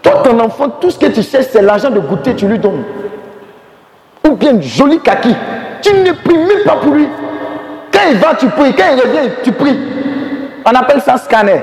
Toi, 0.02 0.22
ton 0.24 0.40
enfant, 0.40 0.70
tout 0.70 0.92
ce 0.92 1.00
que 1.00 1.06
tu 1.06 1.24
sais, 1.24 1.44
c'est 1.44 1.62
l'argent 1.62 1.90
de 1.90 2.00
goûter, 2.00 2.36
tu 2.36 2.48
lui 2.48 2.60
donnes 2.60 2.84
ou 4.30 4.36
bien 4.36 4.60
joli 4.62 5.00
kaki. 5.00 5.36
Tu 5.82 5.94
ne 5.94 6.12
pries 6.12 6.38
même 6.38 6.64
pas 6.66 6.78
pour 6.78 6.94
lui. 6.94 7.08
Quand 7.92 8.00
il 8.10 8.18
va, 8.18 8.36
tu 8.36 8.48
pries. 8.48 8.74
Quand 8.74 8.86
il 8.96 9.02
revient, 9.02 9.30
tu 9.44 9.52
pries. 9.52 9.78
On 10.66 10.72
appelle 10.72 11.02
ça 11.02 11.18
scanner. 11.18 11.62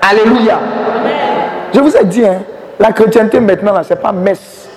Alléluia. 0.00 0.58
Je 1.74 1.80
vous 1.80 1.94
ai 1.96 2.04
dit, 2.04 2.24
hein, 2.24 2.38
la 2.78 2.92
chrétienté 2.92 3.38
maintenant, 3.38 3.80
ce 3.82 3.90
n'est 3.92 4.00
pas 4.00 4.12
messe. 4.12 4.68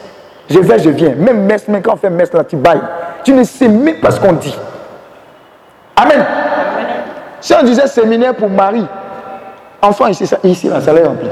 Je 0.49 0.59
vais, 0.59 0.79
je 0.79 0.89
viens. 0.89 1.15
Même 1.15 1.45
messe, 1.45 1.67
même 1.67 1.81
quand 1.81 1.93
on 1.93 1.97
fait 1.97 2.09
messe 2.09 2.33
là, 2.33 2.43
tu 2.43 2.57
bailles. 2.57 2.81
Tu 3.23 3.33
ne 3.33 3.43
sais 3.43 3.69
même 3.69 3.95
pas 3.95 4.11
ce 4.11 4.19
qu'on 4.19 4.33
dit. 4.33 4.55
Amen. 5.95 6.25
Si 7.39 7.53
on 7.53 7.63
disait 7.63 7.87
séminaire 7.87 8.35
pour 8.35 8.49
Marie, 8.49 8.85
enfant 9.81 10.07
ici, 10.07 10.25
ici 10.43 10.67
là, 10.67 10.81
ça 10.81 10.93
l'est 10.93 11.03
rempli. 11.03 11.27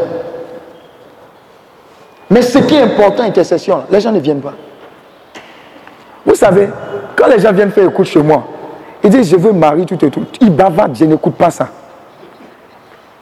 Mais 2.30 2.42
ce 2.42 2.60
qui 2.60 2.76
est 2.76 2.82
important, 2.82 3.24
intercession, 3.24 3.84
les 3.90 4.00
gens 4.00 4.12
ne 4.12 4.20
viennent 4.20 4.42
pas. 4.42 4.54
Vous 6.26 6.36
savez, 6.36 6.70
quand 7.16 7.28
les 7.28 7.40
gens 7.40 7.52
viennent 7.52 7.72
faire 7.72 7.90
écoute 7.90 8.06
chez 8.06 8.22
moi, 8.22 8.44
ils 9.04 9.10
disent 9.10 9.30
je 9.32 9.38
veux 9.38 9.52
Marie, 9.52 9.86
tout 9.86 10.04
et 10.06 10.10
tout. 10.10 10.26
Ils 10.40 10.52
bavardent, 10.52 10.96
je 10.96 11.06
n'écoute 11.06 11.36
pas 11.36 11.50
ça. 11.50 11.68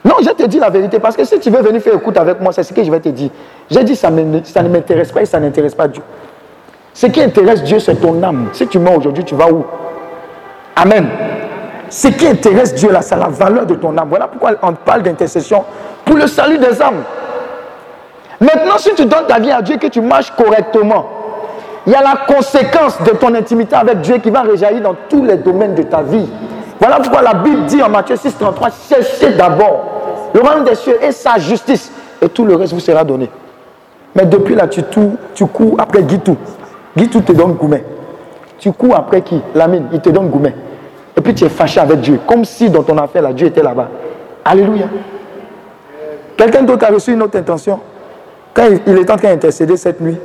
Non, 0.03 0.15
je 0.21 0.29
te 0.29 0.43
dis 0.47 0.59
la 0.59 0.69
vérité, 0.69 0.99
parce 0.99 1.15
que 1.15 1.25
si 1.25 1.39
tu 1.39 1.49
veux 1.49 1.61
venir 1.61 1.81
faire 1.81 1.93
écoute 1.95 2.17
avec 2.17 2.39
moi, 2.39 2.51
c'est 2.53 2.63
ce 2.63 2.73
que 2.73 2.83
je 2.83 2.89
vais 2.89 2.99
te 2.99 3.09
dire. 3.09 3.29
J'ai 3.69 3.83
dit 3.83 3.95
ça, 3.95 4.09
ça 4.43 4.63
ne 4.63 4.69
m'intéresse 4.69 5.11
pas 5.11 5.21
et 5.21 5.25
ça 5.25 5.39
n'intéresse 5.39 5.75
pas 5.75 5.87
Dieu. 5.87 6.01
Ce 6.93 7.07
qui 7.07 7.21
intéresse 7.21 7.63
Dieu, 7.63 7.79
c'est 7.79 7.95
ton 7.95 8.21
âme. 8.23 8.49
Si 8.53 8.67
tu 8.67 8.79
meurs 8.79 8.97
aujourd'hui, 8.97 9.23
tu 9.23 9.35
vas 9.35 9.51
où? 9.51 9.65
Amen. 10.81 11.07
Ce 11.89 12.07
qui 12.07 12.25
intéresse 12.25 12.73
Dieu 12.73 12.89
là, 12.89 13.01
c'est 13.01 13.17
la 13.17 13.27
valeur 13.27 13.65
de 13.65 13.75
ton 13.75 13.97
âme. 13.97 14.07
Voilà 14.09 14.27
pourquoi 14.27 14.51
on 14.61 14.73
parle 14.73 15.01
d'intercession 15.01 15.65
pour 16.05 16.15
le 16.15 16.25
salut 16.27 16.57
des 16.57 16.81
âmes. 16.81 17.03
Maintenant, 18.39 18.77
si 18.77 18.93
tu 18.95 19.05
donnes 19.05 19.25
ta 19.27 19.39
vie 19.39 19.51
à 19.51 19.61
Dieu 19.61 19.75
et 19.75 19.77
que 19.77 19.87
tu 19.87 19.99
marches 19.99 20.31
correctement, 20.31 21.05
il 21.85 21.91
y 21.91 21.95
a 21.95 22.01
la 22.01 22.33
conséquence 22.33 23.01
de 23.01 23.11
ton 23.11 23.35
intimité 23.35 23.75
avec 23.75 23.99
Dieu 23.99 24.19
qui 24.19 24.29
va 24.29 24.41
réjaillir 24.41 24.81
dans 24.81 24.95
tous 25.09 25.25
les 25.25 25.35
domaines 25.35 25.75
de 25.75 25.83
ta 25.83 26.01
vie. 26.01 26.29
Voilà 26.79 26.97
pourquoi 26.97 27.23
la 27.23 27.33
Bible 27.33 27.65
dit 27.65 27.83
en 27.83 27.89
Matthieu 27.89 28.15
6, 28.15 28.37
33, 28.37 28.69
cherchez 28.87 29.31
d'abord 29.33 30.29
le 30.33 30.39
royaume 30.39 30.63
des 30.63 30.75
cieux 30.75 30.97
et 31.03 31.11
sa 31.11 31.37
justice, 31.39 31.91
et 32.21 32.29
tout 32.29 32.45
le 32.45 32.55
reste 32.55 32.71
vous 32.71 32.79
sera 32.79 33.03
donné. 33.03 33.29
Mais 34.15 34.25
depuis 34.25 34.55
là, 34.55 34.67
tu, 34.67 34.81
tu 35.33 35.45
cours 35.47 35.75
après 35.77 36.03
Guitou. 36.03 36.37
Guitou 36.95 37.19
te 37.19 37.33
donne 37.33 37.53
Goumet. 37.53 37.83
Tu 38.59 38.71
cours 38.71 38.95
après 38.95 39.21
qui? 39.21 39.41
Lamine, 39.53 39.87
il 39.91 39.99
te 39.99 40.09
donne 40.09 40.29
Goumet. 40.29 40.53
Et 41.19 41.21
puis 41.21 41.35
tu 41.35 41.43
es 41.43 41.49
fâché 41.49 41.81
avec 41.81 41.99
Dieu, 41.99 42.17
comme 42.25 42.45
si 42.45 42.69
dans 42.69 42.81
ton 42.81 42.97
affaire, 42.97 43.21
là, 43.21 43.33
Dieu 43.33 43.47
était 43.47 43.61
là-bas. 43.61 43.89
Alléluia. 44.45 44.85
Quelqu'un 46.37 46.63
d'autre 46.63 46.85
a 46.85 46.93
reçu 46.93 47.11
une 47.11 47.21
autre 47.21 47.37
intention 47.37 47.77
Quand 48.53 48.63
il 48.87 48.97
est 48.97 49.11
en 49.11 49.17
train 49.17 49.31
d'intercéder 49.31 49.75
cette 49.75 49.99
nuit, 49.99 50.15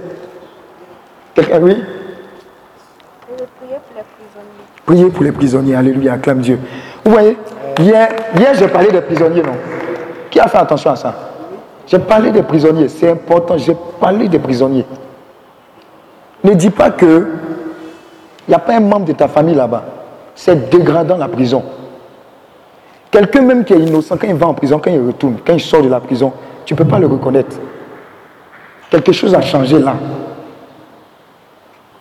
quelqu'un, 1.35 1.61
oui? 1.61 1.83
Prier 3.27 3.77
pour 3.83 3.97
les 3.97 4.05
prisonniers. 4.05 4.87
Prier 4.87 5.07
pour 5.07 5.25
les 5.25 5.33
prisonniers, 5.33 5.75
alléluia, 5.75 6.13
acclame 6.13 6.39
Dieu. 6.39 6.61
Vous 7.05 7.11
voyez, 7.11 7.37
hier, 7.81 8.11
hier 8.39 8.55
j'ai 8.55 8.69
parlé 8.69 8.93
des 8.93 9.01
prisonniers, 9.01 9.43
non? 9.43 9.57
Qui 10.31 10.39
a 10.39 10.47
fait 10.47 10.59
attention 10.59 10.93
à 10.93 10.97
ça? 10.97 11.13
J'ai 11.89 11.99
parlé 11.99 12.31
des 12.31 12.45
prisonniers, 12.45 12.89
c'est 12.89 13.11
important, 13.11 13.59
j'ai 13.59 13.77
parlé 13.99 14.29
des 14.29 14.39
prisonniers. 14.39 14.87
Ne 16.45 16.55
dis 16.55 16.71
pas 16.71 16.93
que 16.93 17.27
il 18.47 18.51
n'y 18.51 18.55
a 18.55 18.61
pas 18.61 18.77
un 18.77 18.81
membre 18.81 19.07
de 19.07 19.13
ta 19.13 19.27
famille 19.27 19.57
là-bas. 19.57 19.83
C'est 20.35 20.69
dégradant 20.71 21.17
la 21.17 21.29
prison. 21.29 21.63
Quelqu'un 23.11 23.43
même 23.43 23.65
qui 23.65 23.73
est 23.73 23.79
innocent, 23.79 24.17
quand 24.17 24.27
il 24.27 24.35
va 24.35 24.49
en 24.49 24.55
prison, 24.55 24.81
quand 24.83 24.91
il 24.91 25.01
retourne, 25.07 25.37
quand 25.47 25.53
il 25.53 25.61
sort 25.61 25.83
de 25.83 25.89
la 25.89 26.01
prison, 26.01 26.33
tu 26.65 26.75
ne 26.75 26.79
peux 26.79 26.85
pas 26.85 26.99
le 26.99 27.07
reconnaître. 27.07 27.57
Quelque 28.91 29.13
chose 29.13 29.35
a 29.35 29.41
changé 29.41 29.79
là. 29.79 29.95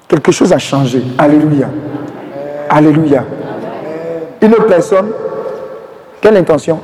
Quelque 0.07 0.31
chose 0.31 0.51
a 0.53 0.57
changé. 0.57 1.03
Alléluia. 1.17 1.69
Alléluia. 2.69 3.23
Une 4.41 4.53
autre 4.53 4.67
personne, 4.67 5.11
quelle 6.19 6.37
intention? 6.37 6.79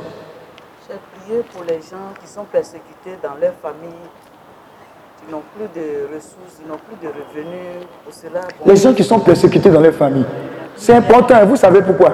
C'est 0.88 0.97
prier 1.21 1.41
pour 1.51 1.63
les 1.63 1.75
gens 1.81 2.13
qui 2.21 2.27
sont 2.27 2.45
persécutés 2.45 3.17
dans 3.21 3.35
leur 3.41 3.53
famille, 3.62 3.89
qui 5.17 5.31
n'ont 5.31 5.41
plus 5.55 5.67
de 5.81 6.07
ressources, 6.15 6.62
ils 6.63 6.67
n'ont 6.69 6.77
plus 6.77 6.95
de 7.01 7.07
revenus. 7.12 7.85
Pour 8.03 8.13
cela, 8.13 8.41
Les 8.65 8.75
gens 8.75 8.93
qui 8.93 9.03
sont 9.03 9.19
persécutés 9.19 9.69
dans 9.69 9.81
leur 9.81 9.93
famille. 9.93 10.25
C'est 10.80 10.94
important, 10.96 11.36
vous 11.46 11.58
savez 11.58 11.82
pourquoi 11.82 12.10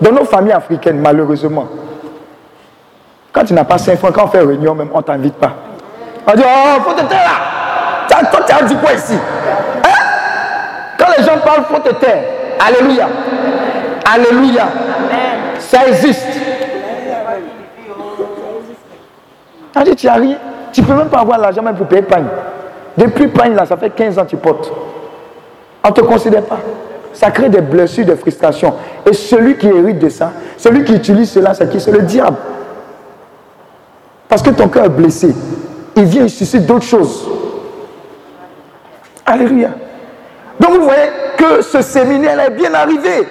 Dans 0.00 0.10
nos 0.10 0.24
familles 0.24 0.52
africaines, 0.52 0.98
malheureusement, 0.98 1.68
quand 3.32 3.44
tu 3.44 3.54
n'as 3.54 3.64
pas 3.64 3.78
cinq 3.78 3.96
francs, 3.98 4.12
quand 4.12 4.24
on 4.24 4.28
fait 4.28 4.40
réunion 4.40 4.74
même, 4.74 4.88
on 4.92 4.98
ne 4.98 5.02
t'invite 5.02 5.34
pas. 5.34 5.52
On 6.26 6.34
dit, 6.34 6.42
oh, 6.44 6.80
faut 6.82 6.92
te 6.94 7.02
taire 7.04 7.24
là. 7.24 8.28
Toi, 8.30 8.40
tu 8.46 8.52
as 8.52 8.62
dit 8.62 8.76
quoi 8.76 8.92
ici? 8.92 9.14
Hein? 9.14 9.88
Quand 10.98 11.06
les 11.16 11.24
gens 11.24 11.38
parlent, 11.44 11.64
faut 11.64 11.78
te 11.78 11.94
taire. 11.94 12.24
Alléluia. 12.60 13.08
Alléluia. 14.12 14.64
Ça 15.58 15.86
existe. 15.86 16.26
On 19.74 19.80
dit, 19.82 19.96
tu 19.96 20.06
n'as 20.06 20.14
rien. 20.14 20.36
Tu 20.72 20.82
ne 20.82 20.86
peux 20.86 20.94
même 20.94 21.08
pas 21.08 21.20
avoir 21.20 21.38
l'argent 21.38 21.62
même 21.62 21.76
pour 21.76 21.86
payer 21.86 22.02
pagne. 22.02 22.26
Depuis 22.96 23.28
pagne, 23.28 23.54
là, 23.54 23.64
ça 23.64 23.76
fait 23.76 23.90
15 23.90 24.18
ans 24.18 24.24
que 24.24 24.30
tu 24.30 24.36
portes. 24.36 24.70
On 25.84 25.88
ne 25.88 25.94
te 25.94 26.00
considère 26.02 26.42
pas. 26.42 26.58
Ça 27.12 27.30
crée 27.30 27.48
des 27.48 27.60
blessures, 27.60 28.04
des 28.06 28.16
frustrations. 28.16 28.74
Et 29.08 29.12
celui 29.12 29.56
qui 29.56 29.66
hérite 29.68 29.98
de 29.98 30.08
ça, 30.08 30.32
celui 30.56 30.84
qui 30.84 30.94
utilise 30.94 31.30
cela, 31.30 31.54
c'est 31.54 31.68
qui? 31.70 31.80
C'est 31.80 31.92
le 31.92 32.02
diable. 32.02 32.36
Parce 34.28 34.42
que 34.42 34.50
ton 34.50 34.68
cœur 34.68 34.86
est 34.86 34.88
blessé. 34.88 35.34
Il 35.96 36.04
vient, 36.04 36.24
il 36.24 36.30
suscite 36.30 36.64
d'autres 36.64 36.86
choses. 36.86 37.28
Alléluia. 39.26 39.70
Donc 40.58 40.72
vous 40.72 40.82
voyez 40.82 41.10
que 41.36 41.62
ce 41.62 41.82
séminaire 41.82 42.40
est 42.40 42.50
bien 42.50 42.72
arrivé. 42.72 43.28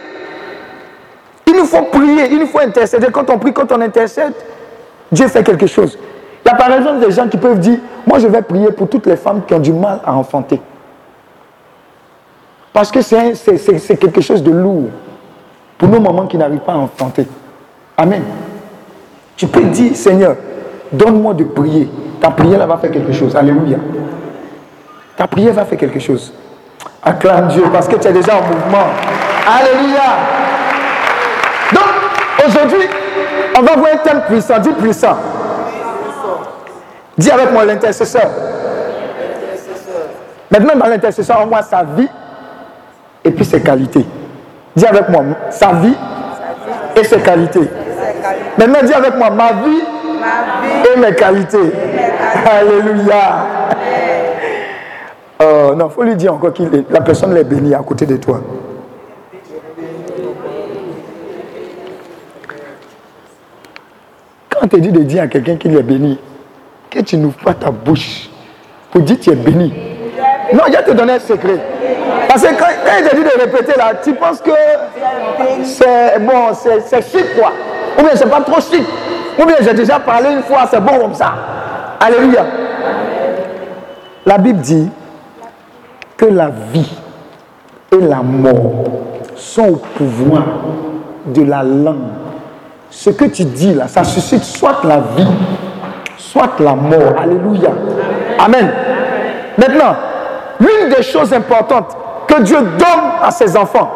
Il 1.47 1.55
nous 1.55 1.65
faut 1.65 1.81
prier, 1.83 2.27
il 2.31 2.39
nous 2.39 2.47
faut 2.47 2.59
intercéder. 2.59 3.07
Quand 3.11 3.29
on 3.29 3.37
prie, 3.39 3.51
quand 3.51 3.71
on 3.71 3.81
intercède, 3.81 4.33
Dieu 5.11 5.27
fait 5.27 5.43
quelque 5.43 5.67
chose. 5.67 5.97
Il 6.45 6.49
y 6.49 6.51
a 6.51 6.55
par 6.55 6.71
exemple 6.71 7.05
des 7.05 7.11
gens 7.11 7.27
qui 7.27 7.37
peuvent 7.37 7.59
dire, 7.59 7.79
moi 8.05 8.19
je 8.19 8.27
vais 8.27 8.41
prier 8.41 8.71
pour 8.71 8.87
toutes 8.87 9.05
les 9.05 9.15
femmes 9.15 9.41
qui 9.45 9.53
ont 9.53 9.59
du 9.59 9.73
mal 9.73 9.99
à 10.05 10.13
enfanter. 10.13 10.61
Parce 12.73 12.91
que 12.91 13.01
c'est 13.01 13.97
quelque 13.97 14.21
chose 14.21 14.41
de 14.41 14.51
lourd 14.51 14.89
pour 15.77 15.89
nos 15.89 15.99
mamans 15.99 16.27
qui 16.27 16.37
n'arrivent 16.37 16.59
pas 16.59 16.73
à 16.73 16.77
enfanter. 16.77 17.27
Amen. 17.97 18.23
Tu 19.35 19.47
peux 19.47 19.63
dire, 19.63 19.95
Seigneur, 19.95 20.35
donne-moi 20.91 21.33
de 21.33 21.43
prier. 21.43 21.89
Ta 22.19 22.29
prière 22.29 22.65
va 22.67 22.77
faire 22.77 22.91
quelque 22.91 23.11
chose. 23.11 23.35
Alléluia. 23.35 23.77
Ta 25.17 25.27
prière 25.27 25.53
va 25.53 25.65
faire 25.65 25.77
quelque 25.77 25.99
chose. 25.99 26.31
Acclame 27.03 27.47
Dieu 27.49 27.63
parce 27.73 27.87
que 27.87 27.95
tu 27.95 28.07
es 28.07 28.13
déjà 28.13 28.37
en 28.37 28.41
mouvement. 28.43 28.87
Alléluia. 29.47 30.01
Donc, 31.73 32.47
aujourd'hui, 32.47 32.87
on 33.57 33.61
va 33.61 33.75
voir 33.75 33.89
un 33.93 33.97
thème 33.97 34.21
puissant. 34.27 34.59
Dis 34.59 34.69
puissant. 34.69 35.17
Dis 37.17 37.31
avec 37.31 37.51
moi 37.51 37.65
l'intercesseur. 37.65 38.29
Maintenant, 40.49 40.75
dans 40.77 40.87
l'intercesseur, 40.87 41.39
on 41.43 41.47
voit 41.47 41.63
sa 41.63 41.83
vie 41.83 42.07
et 43.23 43.31
puis 43.31 43.45
ses 43.45 43.61
qualités. 43.61 44.05
Dis 44.75 44.85
avec 44.85 45.09
moi, 45.09 45.23
sa 45.49 45.73
vie 45.73 45.93
et 46.95 47.03
ses 47.03 47.19
qualités. 47.19 47.67
Maintenant, 48.57 48.79
dis 48.83 48.93
avec 48.93 49.15
moi, 49.15 49.29
ma 49.29 49.53
vie 49.53 49.81
et 50.93 50.99
mes 50.99 51.15
qualités. 51.15 51.71
Alléluia. 52.45 53.47
Oh, 55.39 55.73
non, 55.75 55.87
il 55.87 55.91
faut 55.91 56.03
lui 56.03 56.15
dire 56.15 56.33
encore 56.33 56.53
que 56.53 56.63
la 56.89 57.01
personne 57.01 57.33
l'est 57.33 57.43
bénie 57.43 57.73
à 57.73 57.79
côté 57.79 58.05
de 58.05 58.17
toi. 58.17 58.41
Quand 64.49 64.67
te 64.67 64.75
dit 64.75 64.91
de 64.91 65.01
dire 65.01 65.23
à 65.23 65.27
quelqu'un 65.27 65.55
qu'il 65.55 65.75
est 65.75 65.83
béni, 65.83 66.19
que 66.89 66.99
tu 66.99 67.17
n'ouvres 67.17 67.39
pas 67.43 67.53
ta 67.53 67.71
bouche 67.71 68.29
pour 68.91 69.01
dire 69.01 69.17
tu 69.19 69.31
es 69.31 69.35
béni. 69.35 69.73
Non, 70.53 70.63
je 70.67 70.73
vais 70.73 70.83
te 70.83 70.91
donner 70.91 71.13
un 71.13 71.19
secret. 71.19 71.57
Parce 72.31 72.43
que 72.43 72.53
quand, 72.57 73.09
te 73.09 73.13
dit 73.13 73.23
de 73.23 73.41
répéter 73.41 73.77
là, 73.77 73.91
tu 74.01 74.13
penses 74.13 74.39
que 74.39 74.51
c'est 75.65 76.17
bon, 76.19 76.53
c'est 76.53 77.01
chic 77.11 77.25
quoi. 77.37 77.51
Ou 77.99 78.03
bien 78.03 78.11
c'est 78.15 78.29
pas 78.29 78.39
trop 78.39 78.61
chic. 78.61 78.85
Ou 79.37 79.45
bien 79.45 79.57
j'ai 79.59 79.73
déjà 79.73 79.99
parlé 79.99 80.29
une 80.35 80.43
fois, 80.43 80.59
c'est 80.71 80.79
bon 80.79 80.97
comme 80.97 81.13
ça. 81.13 81.33
Alléluia. 81.99 82.45
La 84.25 84.37
Bible 84.37 84.61
dit 84.61 84.89
que 86.15 86.23
la 86.23 86.47
vie 86.71 86.89
et 87.91 87.99
la 87.99 88.21
mort 88.21 88.85
sont 89.35 89.67
au 89.67 89.75
pouvoir 89.75 90.43
de 91.25 91.43
la 91.43 91.63
langue. 91.63 91.97
Ce 92.89 93.09
que 93.09 93.25
tu 93.25 93.43
dis 93.43 93.73
là, 93.73 93.89
ça 93.89 94.05
suscite 94.05 94.45
soit 94.45 94.77
la 94.85 95.01
vie, 95.17 95.27
soit 96.15 96.51
la 96.61 96.75
mort. 96.75 97.13
Alléluia. 97.21 97.71
Amen. 98.39 98.71
Maintenant, 99.57 99.95
l'une 100.61 100.93
des 100.95 101.03
choses 101.03 101.33
importantes 101.33 101.97
que 102.31 102.41
Dieu 102.41 102.57
donne 102.57 103.11
à 103.21 103.31
ses 103.31 103.57
enfants 103.57 103.91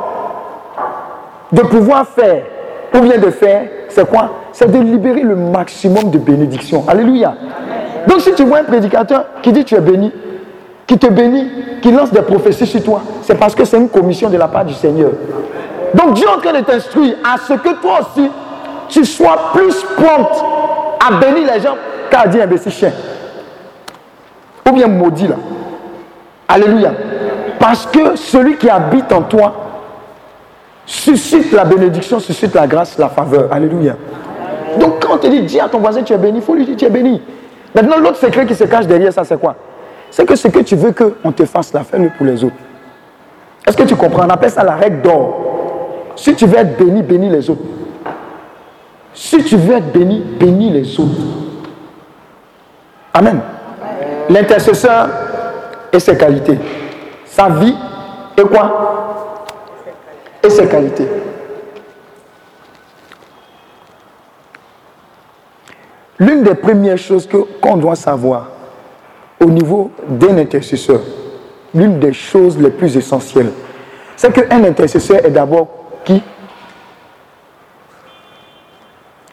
de 1.51 1.61
pouvoir 1.61 2.05
faire 2.07 2.43
ou 2.93 2.99
bien 2.99 3.17
de 3.17 3.29
faire, 3.29 3.63
c'est 3.89 4.07
quoi? 4.07 4.29
C'est 4.51 4.69
de 4.69 4.79
libérer 4.79 5.21
le 5.21 5.35
maximum 5.35 6.09
de 6.11 6.17
bénédictions. 6.17 6.83
Alléluia. 6.87 7.33
Donc 8.07 8.21
si 8.21 8.33
tu 8.33 8.43
vois 8.43 8.59
un 8.59 8.63
prédicateur 8.63 9.25
qui 9.41 9.51
dit 9.51 9.63
tu 9.63 9.75
es 9.75 9.79
béni, 9.79 10.11
qui 10.85 10.97
te 10.97 11.07
bénit, 11.07 11.49
qui 11.81 11.91
lance 11.91 12.11
des 12.11 12.21
prophéties 12.21 12.67
sur 12.67 12.83
toi, 12.83 13.01
c'est 13.21 13.35
parce 13.35 13.55
que 13.55 13.63
c'est 13.65 13.77
une 13.77 13.89
commission 13.89 14.29
de 14.29 14.37
la 14.37 14.47
part 14.47 14.65
du 14.65 14.73
Seigneur. 14.73 15.11
Donc 15.93 16.13
Dieu 16.13 16.25
est 16.27 16.35
en 16.35 16.39
train 16.39 16.59
de 16.59 16.63
t'instruire 16.63 17.15
à 17.23 17.37
ce 17.37 17.53
que 17.53 17.81
toi 17.81 17.99
aussi, 18.01 18.29
tu 18.89 19.05
sois 19.05 19.51
plus 19.53 19.83
prompte 19.95 20.43
à 20.99 21.13
bénir 21.15 21.53
les 21.53 21.61
gens 21.61 21.75
qu'à 22.09 22.27
dire 22.27 22.43
imbécile 22.43 22.71
chien. 22.71 22.91
Ou 24.67 24.73
bien 24.73 24.87
maudit 24.87 25.27
là. 25.27 25.35
Alléluia. 26.47 26.91
Parce 27.67 27.87
que 27.87 28.15
celui 28.15 28.57
qui 28.57 28.69
habite 28.69 29.11
en 29.11 29.23
toi 29.23 29.55
suscite 30.85 31.51
la 31.51 31.65
bénédiction, 31.65 32.19
suscite 32.19 32.53
la 32.53 32.67
grâce, 32.67 32.95
la 32.99 33.09
faveur. 33.09 33.51
Alléluia. 33.51 33.95
Donc 34.79 35.03
quand 35.03 35.15
on 35.15 35.17
te 35.17 35.25
dit, 35.25 35.41
dis 35.41 35.59
à 35.59 35.67
ton 35.67 35.79
voisin, 35.79 36.03
tu 36.03 36.13
es 36.13 36.17
béni, 36.19 36.37
il 36.37 36.43
faut 36.43 36.53
lui 36.53 36.63
dire, 36.63 36.77
tu 36.77 36.85
es 36.85 36.91
béni. 36.91 37.19
Maintenant, 37.73 37.97
l'autre 37.97 38.17
secret 38.17 38.45
qui 38.45 38.53
se 38.53 38.65
cache 38.65 38.85
derrière 38.85 39.11
ça, 39.11 39.23
c'est 39.23 39.39
quoi? 39.39 39.55
C'est 40.11 40.27
que 40.27 40.35
ce 40.35 40.47
que 40.47 40.59
tu 40.59 40.75
veux 40.75 40.91
qu'on 40.91 41.31
te 41.31 41.43
fasse, 41.45 41.73
la 41.73 41.83
fais-le 41.83 42.11
pour 42.15 42.27
les 42.27 42.43
autres. 42.43 42.53
Est-ce 43.67 43.75
que 43.75 43.81
tu 43.81 43.95
comprends? 43.95 44.27
On 44.27 44.29
appelle 44.29 44.51
ça 44.51 44.63
la 44.63 44.75
règle 44.75 45.01
d'or. 45.01 45.41
Si 46.15 46.35
tu 46.35 46.45
veux 46.45 46.59
être 46.59 46.77
béni, 46.77 47.01
bénis 47.01 47.29
les 47.31 47.49
autres. 47.49 47.63
Si 49.11 49.43
tu 49.43 49.55
veux 49.57 49.77
être 49.77 49.91
béni, 49.91 50.19
bénis 50.19 50.69
les 50.69 50.99
autres. 50.99 51.19
Amen. 53.11 53.39
L'intercesseur 54.29 55.09
et 55.91 55.99
ses 55.99 56.15
qualités. 56.15 56.59
Sa 57.35 57.49
vie 57.49 57.75
et 58.37 58.43
quoi? 58.43 59.43
Et 60.41 60.49
ses 60.49 60.69
qualités. 60.69 61.05
L'une 66.17 66.43
des 66.43 66.55
premières 66.55 66.97
choses 66.97 67.27
qu'on 67.59 67.75
doit 67.75 67.97
savoir 67.97 68.47
au 69.41 69.47
niveau 69.47 69.91
d'un 70.07 70.37
intercesseur, 70.37 71.01
l'une 71.73 71.99
des 71.99 72.13
choses 72.13 72.57
les 72.57 72.69
plus 72.69 72.95
essentielles, 72.95 73.51
c'est 74.15 74.31
qu'un 74.31 74.63
intercesseur 74.63 75.25
est 75.25 75.31
d'abord 75.31 75.67
qui? 76.05 76.23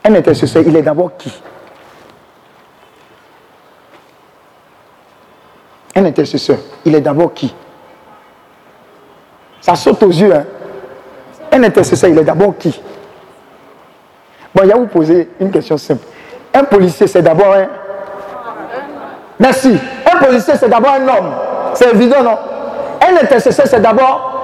Un 0.03 0.13
intercesseur, 0.13 0.61
il 0.65 0.75
est 0.75 0.81
d'abord 0.81 1.15
qui? 1.17 1.31
Un 5.95 6.03
intercesseur, 6.03 6.57
il 6.83 6.93
est 6.95 7.01
d'abord 7.01 7.33
qui? 7.33 7.55
Ça 9.63 9.75
saute 9.75 10.03
aux 10.03 10.09
yeux. 10.09 10.35
Hein? 10.35 10.43
Un 11.53 11.63
intercesseur, 11.63 12.09
il 12.09 12.17
est 12.17 12.23
d'abord 12.23 12.53
qui? 12.59 12.77
Bon, 14.53 14.67
y 14.67 14.71
a 14.73 14.75
vous 14.75 14.87
poser 14.87 15.29
une 15.39 15.51
question 15.51 15.77
simple. 15.77 16.05
Un 16.53 16.65
policier, 16.65 17.07
c'est 17.07 17.21
d'abord 17.21 17.53
un. 17.53 17.67
Merci. 19.39 19.79
Un 20.13 20.17
policier, 20.17 20.55
c'est 20.59 20.67
d'abord 20.67 20.91
un 20.91 21.07
homme. 21.07 21.33
C'est 21.75 21.93
évident, 21.93 22.23
non? 22.23 22.37
Un 23.07 23.23
intercesseur, 23.23 23.65
c'est 23.65 23.79
d'abord. 23.79 24.43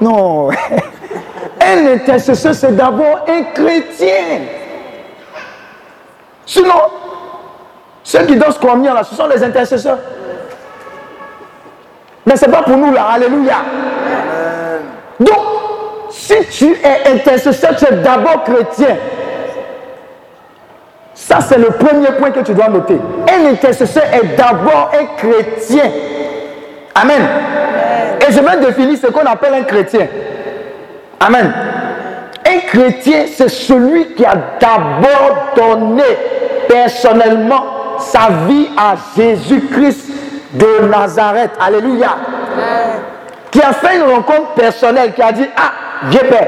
Non. 0.00 0.48
Un 1.60 1.86
intercesseur, 1.94 2.54
c'est 2.54 2.76
d'abord 2.76 3.24
un 3.26 3.42
chrétien. 3.54 4.40
Sinon, 6.44 6.74
ceux 8.02 8.26
qui 8.26 8.36
dansent 8.36 8.58
combien 8.60 8.92
là, 8.92 9.02
ce 9.02 9.14
sont 9.14 9.26
les 9.26 9.42
intercesseurs. 9.42 9.98
Mais 12.26 12.36
ce 12.36 12.44
n'est 12.44 12.52
pas 12.52 12.62
pour 12.62 12.76
nous 12.76 12.92
là. 12.92 13.06
Alléluia. 13.14 13.56
Donc, 15.20 15.38
si 16.10 16.34
tu 16.50 16.72
es 16.72 17.12
intercesseur, 17.12 17.76
tu 17.76 17.84
es 17.84 17.96
d'abord 17.96 18.44
chrétien. 18.44 18.96
Ça, 21.14 21.38
c'est 21.40 21.58
le 21.58 21.70
premier 21.70 22.12
point 22.18 22.30
que 22.30 22.40
tu 22.40 22.52
dois 22.52 22.68
noter. 22.68 22.98
Un 23.32 23.50
intercesseur 23.50 24.04
est 24.12 24.36
d'abord 24.36 24.90
un 24.92 25.06
chrétien. 25.16 25.90
Amen. 26.94 27.22
Et 28.20 28.32
je 28.32 28.40
vais 28.40 28.66
définir 28.66 28.98
ce 28.98 29.06
qu'on 29.08 29.26
appelle 29.26 29.54
un 29.54 29.62
chrétien. 29.62 30.06
Amen. 31.20 31.52
Un 32.46 32.58
chrétien, 32.68 33.24
c'est 33.32 33.48
celui 33.48 34.14
qui 34.14 34.24
a 34.24 34.34
d'abord 34.60 35.54
donné 35.56 36.02
personnellement 36.68 37.64
sa 37.98 38.28
vie 38.46 38.68
à 38.76 38.94
Jésus-Christ 39.16 40.10
de 40.52 40.86
Nazareth. 40.88 41.52
Alléluia. 41.60 42.16
Qui 43.54 43.62
a 43.62 43.72
fait 43.72 43.98
une 43.98 44.02
rencontre 44.02 44.54
personnelle, 44.56 45.12
qui 45.12 45.22
a 45.22 45.30
dit, 45.30 45.46
ah, 45.56 45.70
j'ai 46.10 46.18
peur. 46.18 46.44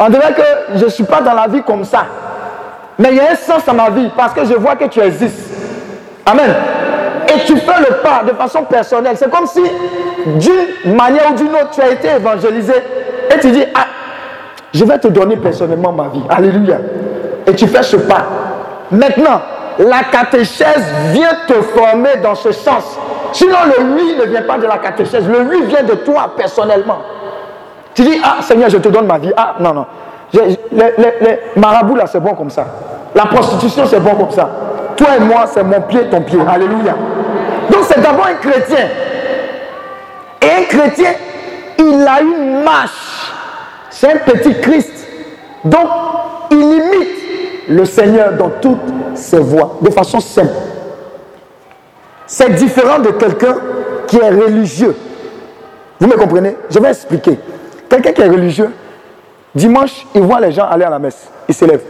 On 0.00 0.08
dirait 0.08 0.32
que 0.32 0.42
je 0.76 0.84
ne 0.86 0.90
suis 0.90 1.04
pas 1.04 1.20
dans 1.20 1.34
la 1.34 1.46
vie 1.46 1.62
comme 1.62 1.84
ça. 1.84 2.04
Mais 2.98 3.10
il 3.12 3.16
y 3.18 3.20
a 3.20 3.30
un 3.30 3.36
sens 3.36 3.68
à 3.68 3.72
ma 3.72 3.90
vie 3.90 4.10
parce 4.16 4.34
que 4.34 4.44
je 4.44 4.54
vois 4.54 4.74
que 4.74 4.86
tu 4.86 4.98
existes. 4.98 5.52
Amen. 6.26 6.52
Et 7.28 7.44
tu 7.44 7.56
fais 7.58 7.78
le 7.78 8.02
pas 8.02 8.24
de 8.28 8.34
façon 8.34 8.64
personnelle. 8.64 9.16
C'est 9.16 9.30
comme 9.30 9.46
si 9.46 9.62
d'une 10.26 10.96
manière 10.96 11.30
ou 11.30 11.34
d'une 11.36 11.54
autre, 11.54 11.70
tu 11.74 11.80
as 11.80 11.90
été 11.90 12.08
évangélisé 12.08 12.74
et 13.32 13.38
tu 13.38 13.52
dis, 13.52 13.64
ah, 13.72 13.86
je 14.74 14.84
vais 14.84 14.98
te 14.98 15.06
donner 15.06 15.36
personnellement 15.36 15.92
ma 15.92 16.08
vie. 16.08 16.24
Alléluia. 16.28 16.78
Et 17.46 17.54
tu 17.54 17.68
fais 17.68 17.84
ce 17.84 17.98
pas. 17.98 18.26
Maintenant, 18.90 19.42
la 19.78 20.04
catéchèse 20.10 20.84
vient 21.12 21.36
te 21.46 21.54
former 21.54 22.16
dans 22.22 22.34
ce 22.34 22.52
sens. 22.52 22.98
Sinon, 23.32 23.58
le 23.66 23.84
oui 23.94 24.16
ne 24.18 24.24
vient 24.24 24.42
pas 24.42 24.58
de 24.58 24.66
la 24.66 24.78
catéchèse. 24.78 25.26
Le 25.28 25.40
oui 25.42 25.62
vient 25.66 25.82
de 25.82 25.94
toi 25.94 26.32
personnellement. 26.36 26.98
Tu 27.94 28.02
dis, 28.02 28.20
ah 28.22 28.42
Seigneur, 28.42 28.70
je 28.70 28.78
te 28.78 28.88
donne 28.88 29.06
ma 29.06 29.18
vie. 29.18 29.32
Ah, 29.36 29.56
non, 29.60 29.72
non. 29.72 29.86
Les, 30.32 30.58
les, 30.72 31.40
marabouts, 31.56 31.96
là, 31.96 32.06
c'est 32.06 32.20
bon 32.20 32.34
comme 32.34 32.50
ça. 32.50 32.64
La 33.14 33.26
prostitution, 33.26 33.84
c'est 33.86 34.00
bon 34.00 34.14
comme 34.14 34.30
ça. 34.30 34.48
Toi 34.96 35.08
et 35.16 35.20
moi, 35.20 35.44
c'est 35.46 35.64
mon 35.64 35.80
pied, 35.82 36.04
ton 36.10 36.20
pied. 36.20 36.38
Alléluia. 36.48 36.94
Donc, 37.70 37.84
c'est 37.84 38.00
d'abord 38.00 38.26
un 38.26 38.34
chrétien. 38.34 38.88
Et 40.42 40.62
un 40.62 40.64
chrétien, 40.64 41.12
il 41.78 42.06
a 42.06 42.20
une 42.20 42.62
marche. 42.62 43.32
C'est 43.90 44.12
un 44.12 44.16
petit 44.18 44.60
Christ. 44.60 45.06
Donc, 45.64 45.88
il 46.50 46.58
imite 46.58 47.20
le 47.68 47.84
Seigneur 47.84 48.32
dans 48.34 48.50
toutes 48.60 48.78
ses 49.14 49.38
voies, 49.38 49.78
de 49.80 49.90
façon 49.90 50.20
simple. 50.20 50.52
C'est 52.26 52.54
différent 52.54 52.98
de 52.98 53.10
quelqu'un 53.10 53.56
qui 54.06 54.16
est 54.16 54.30
religieux. 54.30 54.96
Vous 55.98 56.06
me 56.06 56.16
comprenez? 56.16 56.56
Je 56.70 56.78
vais 56.78 56.90
expliquer. 56.90 57.38
Quelqu'un 57.88 58.12
qui 58.12 58.22
est 58.22 58.28
religieux, 58.28 58.70
dimanche, 59.54 60.06
il 60.14 60.22
voit 60.22 60.40
les 60.40 60.52
gens 60.52 60.64
aller 60.64 60.84
à 60.84 60.90
la 60.90 60.98
messe. 60.98 61.28
Il 61.48 61.54
s'élève. 61.54 61.82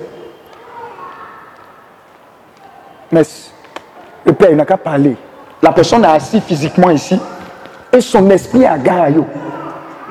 Messe. 3.13 3.53
Le 4.25 4.33
Père, 4.33 4.51
il 4.51 4.57
n'a 4.57 4.65
qu'à 4.65 4.77
parler. 4.77 5.17
La 5.63 5.73
personne 5.73 6.05
est 6.05 6.09
assise 6.09 6.43
physiquement 6.43 6.91
ici 6.91 7.21
et 7.93 8.01
son 8.01 8.29
esprit 8.31 8.63
est 8.63 8.67
à 8.67 8.79
Garayo. 8.79 9.27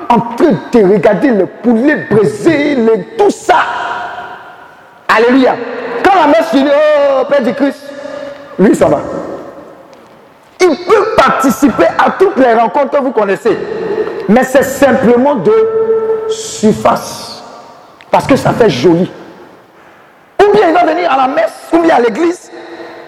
En 0.08 0.20
train 0.36 0.52
de 0.72 0.92
regarder 0.92 1.28
le 1.28 1.46
poulet 1.46 2.06
brisé, 2.10 2.76
tout 3.18 3.30
ça. 3.30 3.56
Alléluia. 5.16 5.56
Quand 6.04 6.14
la 6.14 6.26
messe 6.28 6.48
finit, 6.50 6.70
oh, 6.70 7.24
Père 7.28 7.42
du 7.42 7.54
Christ, 7.54 7.80
lui, 8.58 8.74
ça 8.74 8.86
va. 8.86 9.00
Il 10.60 10.76
peut 10.86 11.14
participer 11.16 11.86
à 11.98 12.10
toutes 12.18 12.36
les 12.36 12.52
rencontres 12.52 12.90
que 12.90 13.02
vous 13.02 13.12
connaissez. 13.12 13.56
Mais 14.28 14.44
c'est 14.44 14.62
simplement 14.62 15.36
de 15.36 15.52
surface. 16.28 17.42
Parce 18.10 18.26
que 18.26 18.36
ça 18.36 18.52
fait 18.52 18.70
joli. 18.70 19.10
Ou 20.40 20.52
bien 20.52 20.68
il 20.68 20.74
va 20.74 20.84
venir 20.84 21.10
à 21.10 21.16
la 21.16 21.28
messe, 21.28 21.52
ou 21.72 21.78
bien 21.78 21.96
à 21.96 22.00
l'église. 22.00 22.50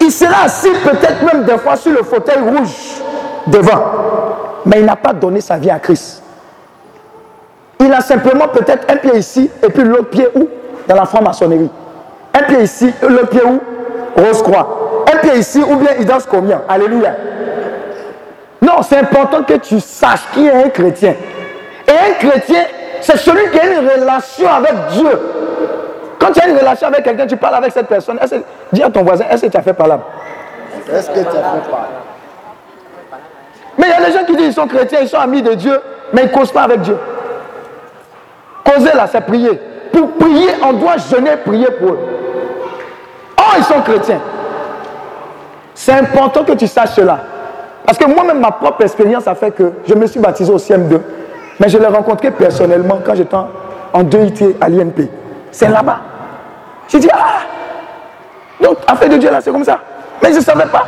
Il 0.01 0.11
sera 0.11 0.45
assis 0.45 0.71
peut-être 0.83 1.21
même 1.23 1.45
des 1.45 1.57
fois 1.57 1.75
sur 1.75 1.91
le 1.91 2.03
fauteuil 2.03 2.39
rouge 2.39 3.01
devant. 3.47 3.83
Mais 4.65 4.79
il 4.79 4.85
n'a 4.85 4.95
pas 4.95 5.13
donné 5.13 5.39
sa 5.41 5.57
vie 5.57 5.69
à 5.69 5.79
Christ. 5.79 6.21
Il 7.79 7.91
a 7.93 8.01
simplement 8.01 8.47
peut-être 8.47 8.91
un 8.91 8.97
pied 8.97 9.17
ici 9.17 9.49
et 9.61 9.69
puis 9.69 9.83
l'autre 9.83 10.09
pied 10.09 10.27
où? 10.35 10.47
Dans 10.87 10.95
la 10.95 11.05
franc-maçonnerie. 11.05 11.69
Un 12.33 12.43
pied 12.43 12.61
ici, 12.63 12.91
le 13.01 13.25
pied 13.25 13.41
où? 13.43 13.59
Rose-Croix. 14.15 15.05
Un 15.13 15.17
pied 15.17 15.37
ici, 15.37 15.61
ou 15.61 15.75
bien 15.75 15.91
il 15.99 16.05
danse 16.05 16.25
combien 16.29 16.61
Alléluia. 16.67 17.15
Non, 18.61 18.81
c'est 18.81 18.97
important 18.97 19.43
que 19.43 19.55
tu 19.55 19.79
saches 19.79 20.25
qui 20.33 20.47
est 20.47 20.51
un 20.51 20.69
chrétien. 20.69 21.15
Et 21.87 21.91
un 21.91 22.13
chrétien, 22.13 22.63
c'est 23.01 23.17
celui 23.17 23.49
qui 23.51 23.59
a 23.59 23.65
une 23.65 23.87
relation 23.87 24.47
avec 24.49 24.73
Dieu. 24.91 25.19
Quand 26.17 26.31
tu 26.31 26.39
as 26.39 26.47
une 26.47 26.57
relation 26.57 26.87
avec 26.87 27.03
quelqu'un, 27.03 27.27
tu 27.27 27.35
parles 27.35 27.55
avec 27.55 27.73
cette 27.73 27.87
personne. 27.87 28.17
dis 28.71 28.81
à 28.81 28.89
ton 28.89 29.03
voisin, 29.03 29.25
est-ce 29.29 29.45
que 29.45 29.51
tu 29.51 29.57
as 29.57 29.61
fait 29.61 29.73
par 29.73 29.87
là 29.87 29.99
Est-ce 30.89 31.09
que 31.09 31.19
tu 31.19 31.27
as 31.27 31.31
fait 31.31 31.69
par 31.69 31.87
Mais 33.77 33.87
il 33.87 33.89
y 33.89 34.03
a 34.03 34.05
des 34.07 34.13
gens 34.13 34.25
qui 34.25 34.35
disent 34.35 34.45
qu'ils 34.45 34.53
sont 34.53 34.67
chrétiens, 34.67 34.99
ils 35.01 35.09
sont 35.09 35.17
amis 35.17 35.41
de 35.41 35.53
Dieu, 35.55 35.77
mais 36.13 36.23
ils 36.23 36.31
ne 36.31 36.33
causent 36.33 36.53
pas 36.53 36.63
avec 36.63 36.81
Dieu. 36.81 36.97
Causer 38.63 38.91
là, 38.95 39.07
c'est 39.11 39.21
prier. 39.21 39.59
Pour 39.91 40.11
prier, 40.13 40.51
on 40.63 40.73
doit 40.73 40.95
jeûner, 40.97 41.35
prier 41.45 41.67
pour 41.71 41.91
eux. 41.91 42.22
Oh, 43.43 43.55
ils 43.57 43.63
sont 43.63 43.81
chrétiens. 43.81 44.19
C'est 45.73 45.93
important 45.93 46.43
que 46.43 46.53
tu 46.53 46.67
saches 46.67 46.91
cela. 46.91 47.19
Parce 47.85 47.97
que 47.97 48.05
moi-même, 48.05 48.39
ma 48.39 48.51
propre 48.51 48.83
expérience 48.83 49.27
a 49.27 49.35
fait 49.35 49.51
que 49.51 49.71
je 49.87 49.93
me 49.93 50.05
suis 50.07 50.19
baptisé 50.19 50.51
au 50.51 50.57
CM2. 50.57 50.99
Mais 51.59 51.69
je 51.69 51.77
l'ai 51.77 51.87
rencontré 51.87 52.31
personnellement 52.31 52.99
quand 53.05 53.15
j'étais 53.15 53.35
en 53.35 54.03
2IT 54.03 54.55
à 54.61 54.69
l'INP. 54.69 55.09
C'est 55.51 55.67
là-bas. 55.69 55.99
J'ai 56.87 56.99
dit, 56.99 57.09
ah 57.11 57.41
Donc, 58.61 58.77
affaire 58.87 59.09
de 59.09 59.17
Dieu 59.17 59.29
là, 59.29 59.39
c'est 59.41 59.51
comme 59.51 59.63
ça. 59.63 59.79
Mais 60.21 60.31
je 60.31 60.37
ne 60.37 60.41
savais 60.41 60.65
pas. 60.65 60.85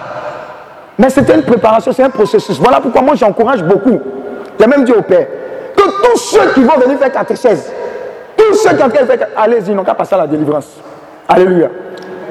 Mais 0.98 1.10
c'était 1.10 1.36
une 1.36 1.44
préparation, 1.44 1.92
c'est 1.92 2.04
un 2.04 2.10
processus. 2.10 2.58
Voilà 2.60 2.80
pourquoi 2.80 3.02
moi 3.02 3.16
j'encourage 3.16 3.64
beaucoup. 3.64 4.00
J'ai 4.60 4.68
même 4.68 4.86
dit 4.86 4.94
au 4.94 5.02
Père 5.02 5.28
que 5.76 5.84
tous 5.84 6.18
ceux 6.18 6.54
qui 6.54 6.64
vont 6.64 6.78
venir 6.80 6.98
faire 6.98 7.12
catéchèse, 7.12 7.72
tous 8.38 8.54
ceux 8.56 8.76
qui 8.76 8.84
ont 8.84 8.90
fait, 8.90 9.28
allez-y, 9.36 9.74
n'ont 9.74 9.84
qu'à 9.84 9.94
passer 9.94 10.16
à 10.16 10.20
la 10.20 10.28
délivrance. 10.28 10.68
Alléluia. 11.28 11.68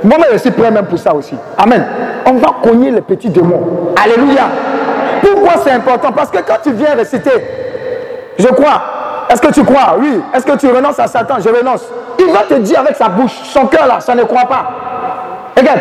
Moi-même, 0.05 0.29
je 0.33 0.39
suis 0.39 0.51
prêt 0.51 0.71
même 0.71 0.85
pour 0.85 0.99
ça 0.99 1.15
aussi. 1.15 1.35
Amen. 1.57 1.83
On 2.27 2.35
va 2.35 2.57
cogner 2.63 2.91
les 2.91 3.01
petits 3.01 3.31
démons. 3.31 3.95
Alléluia. 4.03 4.43
pourquoi 5.23 5.55
c'est 5.65 5.71
important? 5.71 6.13
Parce 6.13 6.31
que 6.31 6.39
quand 6.39 6.59
tu 6.63 6.73
viens 6.73 6.95
réciter, 6.95 7.31
je 8.39 8.47
crois, 8.49 8.83
est-ce 9.31 9.41
que 9.41 9.53
tu 9.53 9.65
crois? 9.65 9.97
Oui. 9.99 10.21
Est-ce 10.35 10.45
que 10.45 10.57
tu 10.59 10.69
renonces 10.69 10.99
à 10.99 11.07
Satan? 11.07 11.37
Je 11.43 11.49
renonce. 11.49 11.85
Il 12.19 12.31
va 12.31 12.41
te 12.41 12.55
dire 12.55 12.81
avec 12.81 12.97
sa 12.97 13.09
bouche, 13.09 13.33
son 13.45 13.67
cœur 13.67 13.87
là, 13.87 14.01
ça 14.01 14.15
ne 14.15 14.25
croit 14.25 14.45
pas. 14.45 14.67
Regarde, 15.57 15.81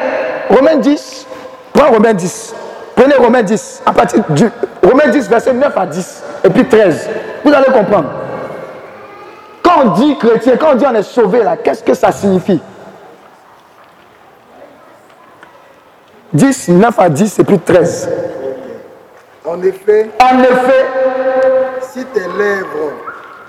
Romains 0.49 0.77
10, 0.77 1.27
prends 1.73 1.91
Romains 1.91 2.13
10. 2.13 2.55
Prenez 2.95 3.15
Romains 3.15 3.43
10, 3.43 3.83
à 3.85 3.91
partir 3.91 4.23
du 4.29 4.49
Romains 4.83 5.09
10, 5.09 5.27
verset 5.27 5.53
9 5.53 5.77
à 5.77 5.85
10, 5.85 6.23
et 6.45 6.49
puis 6.49 6.65
13. 6.65 7.09
Vous 7.43 7.53
allez 7.53 7.65
comprendre. 7.65 8.09
Quand 9.61 9.83
on 9.83 9.89
dit 9.91 10.17
chrétien, 10.17 10.53
quand 10.57 10.73
on 10.73 10.75
dit 10.75 10.85
on 10.89 10.95
est 10.95 11.03
sauvé 11.03 11.43
là, 11.43 11.57
qu'est-ce 11.57 11.83
que 11.83 11.93
ça 11.93 12.11
signifie? 12.11 12.61
10, 16.33 16.69
9 16.69 16.99
à 16.99 17.09
10 17.09 17.39
et 17.39 17.43
puis 17.43 17.59
13. 17.59 18.09
En 19.45 19.61
effet, 19.61 20.09
En 20.21 20.39
effet, 20.39 20.85
si 21.91 22.03
tes 22.05 22.21
lèvres 22.21 22.93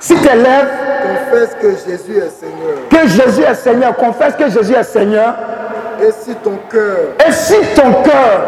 si 0.01 0.14
tes 0.16 0.35
lèvres 0.35 0.68
confessent 1.03 1.55
que 1.62 1.70
Jésus 1.70 2.18
est 2.18 2.29
Seigneur, 2.29 2.88
que 2.90 3.09
Jésus 3.09 3.42
est 3.42 3.55
Seigneur, 3.55 3.97
confesse 3.97 4.35
que 4.35 4.51
Jésus 4.51 4.75
est 4.75 4.83
Seigneur, 4.83 5.35
et 6.03 6.11
si 6.12 6.35
ton 6.37 6.59
cœur 6.70 6.99
et 7.27 7.33
si 7.33 7.55
ton 7.75 7.90
cœur 8.03 8.40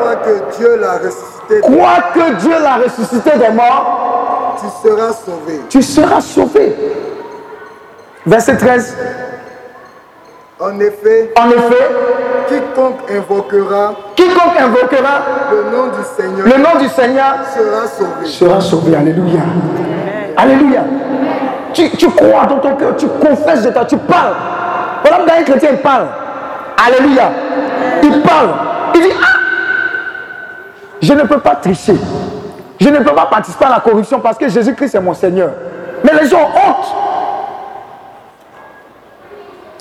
croit 0.00 0.16
que 0.16 0.56
Dieu 0.56 0.76
l'a 0.80 0.94
ressuscité, 0.94 1.60
croit 1.60 2.02
que 2.14 2.34
Dieu 2.40 2.54
l'a 2.60 2.76
ressuscité 2.76 3.30
des 3.38 3.50
morts, 3.50 4.56
tu 4.60 4.88
seras 4.88 5.12
sauvé. 5.12 5.60
tu 5.68 5.82
seras 5.82 6.20
sauvé. 6.20 6.74
Verset 8.26 8.56
13. 8.56 8.96
En 10.60 10.80
effet, 10.80 11.32
En 11.38 11.50
effet, 11.50 11.88
quiconque 12.74 13.10
invoquera 13.10 13.94
quiconque 14.16 14.60
invoquera 14.60 15.22
le 15.50 15.76
nom 15.76 15.86
du 15.86 16.04
Seigneur 16.16 16.46
le 16.46 16.62
nom 16.62 16.80
du 16.80 16.88
Seigneur 16.88 17.34
sera 17.54 17.86
sauvé. 17.86 18.26
sera 18.26 18.60
sauvé. 18.60 18.96
Alléluia. 18.96 19.40
Alléluia. 20.36 20.80
Tu, 21.72 21.90
tu 21.90 22.08
crois 22.10 22.46
dans 22.46 22.58
ton 22.58 22.76
cœur, 22.76 22.96
tu 22.96 23.06
confesses 23.06 23.62
de 23.62 23.70
toi, 23.70 23.84
tu 23.84 23.96
parles. 23.96 24.34
Voilà, 25.02 25.24
quand 25.26 25.40
un 25.40 25.42
chrétien 25.42 25.70
il 25.72 25.78
parle. 25.78 26.06
Alléluia. 26.86 27.30
Il 28.02 28.20
parle. 28.22 28.48
Il 28.94 29.02
dit 29.02 29.08
Ah 29.20 29.38
Je 31.00 31.12
ne 31.12 31.22
peux 31.22 31.38
pas 31.38 31.56
tricher. 31.56 31.96
Je 32.80 32.88
ne 32.88 32.98
peux 32.98 33.14
pas 33.14 33.26
participer 33.26 33.64
à 33.66 33.70
la 33.70 33.80
corruption 33.80 34.20
parce 34.20 34.36
que 34.36 34.48
Jésus-Christ 34.48 34.94
est 34.94 35.00
mon 35.00 35.14
Seigneur. 35.14 35.50
Mais 36.02 36.12
les 36.20 36.28
gens 36.28 36.40
ont 36.40 36.68
honte. 36.68 36.94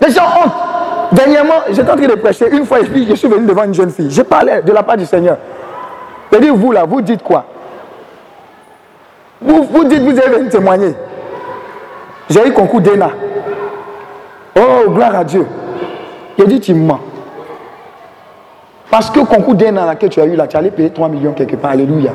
Les 0.01 0.11
gens 0.11 0.23
ont 0.23 0.45
honte. 0.45 0.72
Dernièrement, 1.11 1.61
j'étais 1.69 1.91
en 1.91 1.95
train 1.95 2.07
de 2.07 2.15
prêcher. 2.15 2.49
Une 2.51 2.65
fois, 2.65 2.79
je 2.81 3.15
suis 3.15 3.27
venu 3.27 3.45
devant 3.45 3.63
une 3.63 3.73
jeune 3.73 3.91
fille. 3.91 4.09
Je 4.09 4.21
parlais 4.21 4.61
de 4.61 4.71
la 4.71 4.83
part 4.83 4.97
du 4.97 5.05
Seigneur. 5.05 5.37
Je 6.31 6.37
dis, 6.39 6.49
vous 6.49 6.71
là, 6.71 6.85
vous 6.85 7.01
dites 7.01 7.21
quoi? 7.21 7.45
Vous, 9.41 9.63
vous 9.63 9.83
dites, 9.83 10.01
vous 10.01 10.17
avez 10.17 10.37
venu 10.37 10.49
témoigner. 10.49 10.95
J'ai 12.29 12.47
eu 12.47 12.53
concours 12.53 12.81
d'ENA. 12.81 13.09
Oh, 14.55 14.89
gloire 14.89 15.15
à 15.15 15.23
Dieu. 15.23 15.45
Il 16.37 16.45
dit, 16.45 16.59
tu 16.59 16.73
mens. 16.73 16.99
Parce 18.89 19.09
que 19.09 19.19
concours 19.19 19.55
d'ENA 19.55 19.95
que 19.95 20.07
tu 20.07 20.21
as 20.21 20.25
eu 20.25 20.35
là, 20.35 20.47
tu 20.47 20.55
allais 20.57 20.71
payer 20.71 20.89
3 20.89 21.09
millions 21.09 21.33
quelque 21.33 21.55
part. 21.55 21.71
Alléluia. 21.71 22.11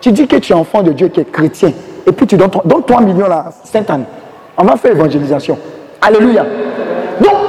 Tu 0.00 0.12
dis 0.12 0.26
que 0.26 0.36
tu 0.36 0.52
es 0.52 0.56
enfant 0.56 0.82
de 0.82 0.92
Dieu 0.92 1.08
qui 1.08 1.20
est 1.20 1.30
chrétien. 1.30 1.72
Et 2.06 2.12
puis 2.12 2.26
tu 2.26 2.36
donnes, 2.36 2.50
donnes 2.64 2.84
3 2.84 3.00
millions 3.00 3.28
là, 3.28 3.46
Sainte-Anne. 3.64 4.04
On 4.58 4.64
va 4.64 4.76
faire 4.76 4.92
évangélisation. 4.92 5.58
Alléluia. 6.00 6.44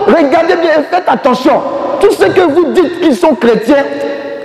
Regardez 0.08 0.56
bien 0.56 0.72
et 0.80 0.84
faites 0.84 1.08
attention. 1.08 1.62
Tous 2.00 2.12
ceux 2.12 2.30
que 2.30 2.42
vous 2.42 2.66
dites 2.74 3.02
qu'ils 3.02 3.16
sont 3.16 3.36
chrétiens, 3.36 3.84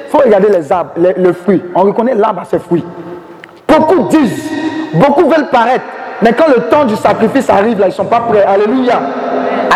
il 0.05 0.11
faut 0.11 0.19
regarder 0.19 0.49
les 0.49 0.73
arbres, 0.73 0.93
le 0.97 1.33
fruit. 1.33 1.63
On 1.75 1.83
reconnaît 1.83 2.15
l'arbre 2.15 2.41
à 2.43 2.45
ses 2.45 2.59
fruits. 2.59 2.85
Beaucoup 3.69 4.09
disent, 4.09 4.51
beaucoup 4.95 5.29
veulent 5.29 5.49
paraître, 5.51 5.85
mais 6.23 6.33
quand 6.33 6.49
le 6.49 6.63
temps 6.69 6.85
du 6.85 6.97
sacrifice 6.97 7.49
arrive, 7.49 7.79
là, 7.79 7.87
ils 7.87 7.91
ne 7.91 7.95
sont 7.95 8.07
pas 8.07 8.21
prêts. 8.21 8.45
Alléluia. 8.45 9.01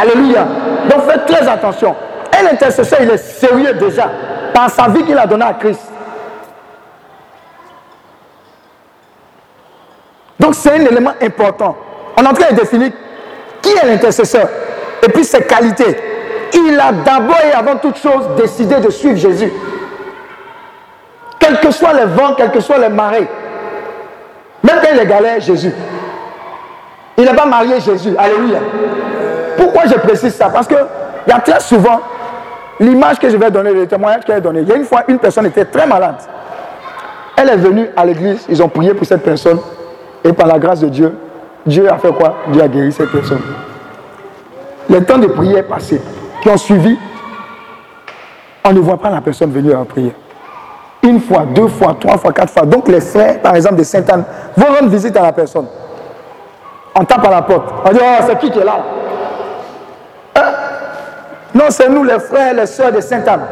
Alléluia. 0.01 0.47
Donc 0.91 1.03
faites 1.09 1.27
très 1.27 1.49
attention. 1.49 1.95
Un 2.33 2.53
intercesseur, 2.53 2.99
il 3.03 3.11
est 3.11 3.17
sérieux 3.17 3.75
déjà 3.75 4.11
par 4.53 4.71
sa 4.71 4.89
vie 4.89 5.05
qu'il 5.05 5.17
a 5.17 5.27
donnée 5.27 5.45
à 5.45 5.55
Christ. 5.55 5.83
Donc 10.41 10.55
c'est 10.55 10.73
un 10.73 10.85
élément 10.85 11.13
important. 11.23 11.77
On 12.17 12.23
est 12.23 12.29
en 12.29 12.33
train 12.33 12.51
de 12.51 12.57
définir 12.57 12.91
qui 13.63 13.71
est 13.71 13.87
l'intercesseur 13.87 14.49
et 15.05 15.09
puis 15.09 15.25
ses 15.25 15.43
qualités. 15.43 15.97
Il 16.53 16.79
a 16.79 16.93
d'abord 16.93 17.41
et 17.45 17.53
avant 17.53 17.77
toute 17.77 17.99
chose 17.99 18.29
décidé 18.37 18.77
de 18.77 18.91
suivre 18.91 19.17
Jésus. 19.17 19.53
Quels 21.39 21.59
que 21.59 21.71
soient 21.71 21.93
les 21.93 22.07
vents, 22.07 22.35
quels 22.37 22.51
que 22.51 22.61
soient 22.61 22.79
les 22.79 22.89
marées. 22.89 23.29
Même 24.63 24.77
quand 24.83 24.89
il 24.93 25.27
est 25.27 25.41
Jésus. 25.41 25.73
Il 27.19 27.25
n'a 27.25 27.35
pas 27.35 27.45
marié 27.45 27.81
Jésus. 27.81 28.15
Alléluia. 28.17 28.59
Pourquoi 29.57 29.83
je 29.87 29.95
précise 29.95 30.35
ça? 30.35 30.49
Parce 30.49 30.67
que 30.67 30.75
il 31.27 31.31
y 31.31 31.33
a 31.33 31.41
très 31.41 31.61
souvent 31.61 32.01
l'image 32.81 33.19
que 33.19 33.29
je 33.29 33.37
vais 33.37 33.51
donner, 33.51 33.73
le 33.73 33.87
témoignage 33.87 34.25
qu'elle 34.25 34.37
a 34.37 34.41
donné. 34.41 34.61
Il 34.61 34.69
y 34.69 34.73
a 34.73 34.77
une 34.77 34.85
fois, 34.85 35.05
une 35.09 35.19
personne 35.19 35.47
était 35.47 35.65
très 35.65 35.87
malade. 35.87 36.17
Elle 37.37 37.49
est 37.51 37.57
venue 37.57 37.89
à 37.97 38.05
l'église, 38.05 38.47
ils 38.49 38.63
ont 38.63 38.69
prié 38.69 38.95
pour 38.95 39.07
cette 39.07 39.23
personne. 39.23 39.59
Et 40.23 40.33
par 40.33 40.47
la 40.47 40.59
grâce 40.59 40.81
de 40.81 40.89
Dieu, 40.89 41.15
Dieu 41.67 41.91
a 41.91 41.99
fait 41.99 42.13
quoi? 42.13 42.37
Dieu 42.49 42.63
a 42.63 42.69
guéri 42.69 42.93
cette 42.93 43.11
personne. 43.11 43.43
Le 44.89 45.05
temps 45.05 45.19
de 45.19 45.27
prière 45.27 45.59
est 45.59 45.63
passé. 45.63 46.01
Qui 46.43 46.49
ont 46.49 46.57
suivi, 46.57 46.99
on 48.65 48.73
ne 48.73 48.81
voit 48.81 48.99
pas 48.99 49.11
la 49.11 49.21
personne 49.21 49.51
venir 49.51 49.79
à 49.79 49.85
prier. 49.85 50.15
Une 51.03 51.21
fois, 51.21 51.45
deux 51.55 51.69
fois, 51.69 51.97
trois 51.99 52.17
fois, 52.17 52.33
quatre 52.33 52.51
fois. 52.51 52.63
Donc 52.65 52.89
les 52.89 53.01
frères, 53.01 53.41
par 53.41 53.55
exemple, 53.55 53.77
de 53.77 53.83
Sainte-Anne, 53.83 54.25
vont 54.57 54.67
rendre 54.67 54.89
visite 54.89 55.17
à 55.17 55.23
la 55.23 55.33
personne. 55.33 55.67
On 56.95 57.05
tape 57.05 57.27
à 57.27 57.31
la 57.31 57.43
porte. 57.43 57.69
On 57.85 57.91
dit, 57.91 57.99
oh, 58.01 58.25
c'est 58.27 58.39
qui 58.39 58.51
qui 58.51 58.59
est 58.59 58.65
là? 58.65 58.77
Hein? 60.37 60.43
Non, 61.55 61.65
c'est 61.69 61.89
nous 61.89 62.05
les 62.05 62.19
frères, 62.19 62.55
les 62.55 62.67
soeurs 62.67 62.93
de 62.93 63.01
Sainte-Anne. 63.01 63.43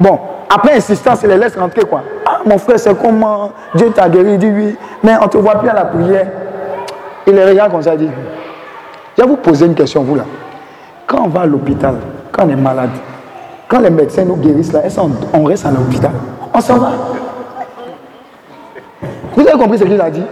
Bon, 0.00 0.18
après 0.52 0.76
insistance, 0.76 1.20
il 1.22 1.28
les 1.28 1.36
laisse 1.36 1.56
rentrer 1.56 1.82
quoi. 1.82 2.02
Ah, 2.26 2.38
mon 2.44 2.58
frère, 2.58 2.78
c'est 2.78 2.96
comment? 3.00 3.52
Dieu 3.74 3.90
t'a 3.90 4.08
guéri, 4.08 4.32
il 4.32 4.38
dit 4.38 4.50
oui, 4.50 4.76
mais 5.02 5.12
on 5.20 5.24
ne 5.24 5.28
te 5.28 5.38
voit 5.38 5.56
plus 5.56 5.68
à 5.68 5.74
la 5.74 5.84
prière. 5.84 6.26
Il 7.26 7.34
les 7.34 7.44
regarde 7.44 7.70
comme 7.70 7.82
ça, 7.82 7.94
il 7.94 7.98
dit, 7.98 8.10
je 9.16 9.22
vais 9.22 9.28
vous 9.28 9.36
poser 9.36 9.66
une 9.66 9.74
question, 9.74 10.02
vous 10.02 10.14
là. 10.14 10.24
Quand 11.06 11.24
on 11.24 11.28
va 11.28 11.40
à 11.42 11.46
l'hôpital, 11.46 11.96
quand 12.30 12.44
on 12.46 12.48
est 12.48 12.56
malade, 12.56 12.90
quand 13.68 13.80
les 13.80 13.90
médecins 13.90 14.24
nous 14.24 14.36
guérissent 14.36 14.72
là, 14.72 14.84
est-ce 14.84 15.00
qu'on 15.00 15.10
on 15.32 15.44
reste 15.44 15.66
à 15.66 15.70
l'hôpital? 15.70 16.12
On 16.52 16.60
s'en 16.60 16.76
va. 16.78 16.90
Vous 19.34 19.46
avez 19.46 19.58
compris 19.58 19.78
ce 19.78 19.84
qu'il 19.84 20.00
a 20.00 20.10
dit? 20.10 20.22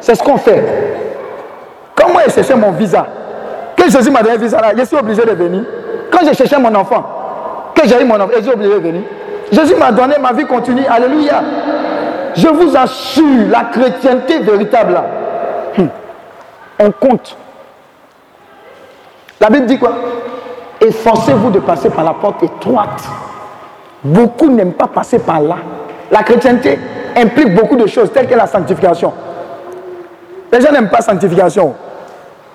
C'est 0.00 0.14
ce 0.14 0.22
qu'on 0.22 0.36
fait. 0.36 0.64
Quand 1.94 2.10
moi 2.12 2.22
j'ai 2.26 2.32
cherché 2.32 2.54
mon 2.54 2.72
visa, 2.72 3.06
que 3.76 3.90
Jésus 3.90 4.10
m'a 4.10 4.22
donné 4.22 4.34
un 4.36 4.38
visa 4.38 4.60
là, 4.60 4.72
je 4.76 4.84
suis 4.84 4.96
obligé 4.96 5.24
de 5.24 5.32
venir. 5.32 5.62
Quand 6.10 6.20
j'ai 6.24 6.34
cherché 6.34 6.56
mon 6.58 6.74
enfant, 6.74 7.04
que 7.74 7.86
j'ai 7.86 8.00
eu 8.00 8.04
mon 8.04 8.16
enfant, 8.16 8.32
je 8.36 8.42
suis 8.42 8.52
obligé 8.52 8.74
de 8.74 8.78
venir. 8.78 9.02
Jésus 9.52 9.74
m'a 9.76 9.92
donné 9.92 10.14
ma 10.20 10.32
vie 10.32 10.46
continue. 10.46 10.84
Alléluia. 10.88 11.42
Je 12.34 12.48
vous 12.48 12.76
assure, 12.76 13.48
la 13.50 13.64
chrétienté 13.64 14.38
véritable 14.40 15.00
hum, 15.78 15.88
on 16.78 16.90
compte. 16.90 17.36
La 19.40 19.50
Bible 19.50 19.66
dit 19.66 19.78
quoi? 19.78 19.92
Efforcez-vous 20.80 21.50
de 21.50 21.60
passer 21.60 21.90
par 21.90 22.04
la 22.04 22.12
porte 22.14 22.42
étroite. 22.42 23.02
Beaucoup 24.02 24.50
n'aiment 24.50 24.72
pas 24.74 24.86
passer 24.86 25.18
par 25.18 25.40
là. 25.40 25.56
La 26.10 26.22
chrétienté 26.22 26.78
implique 27.16 27.54
beaucoup 27.54 27.76
de 27.76 27.86
choses, 27.86 28.12
telles 28.12 28.28
que 28.28 28.34
la 28.34 28.46
sanctification. 28.46 29.12
Les 30.52 30.60
gens 30.60 30.70
n'aiment 30.72 30.90
pas 30.90 31.00
sanctification. 31.00 31.74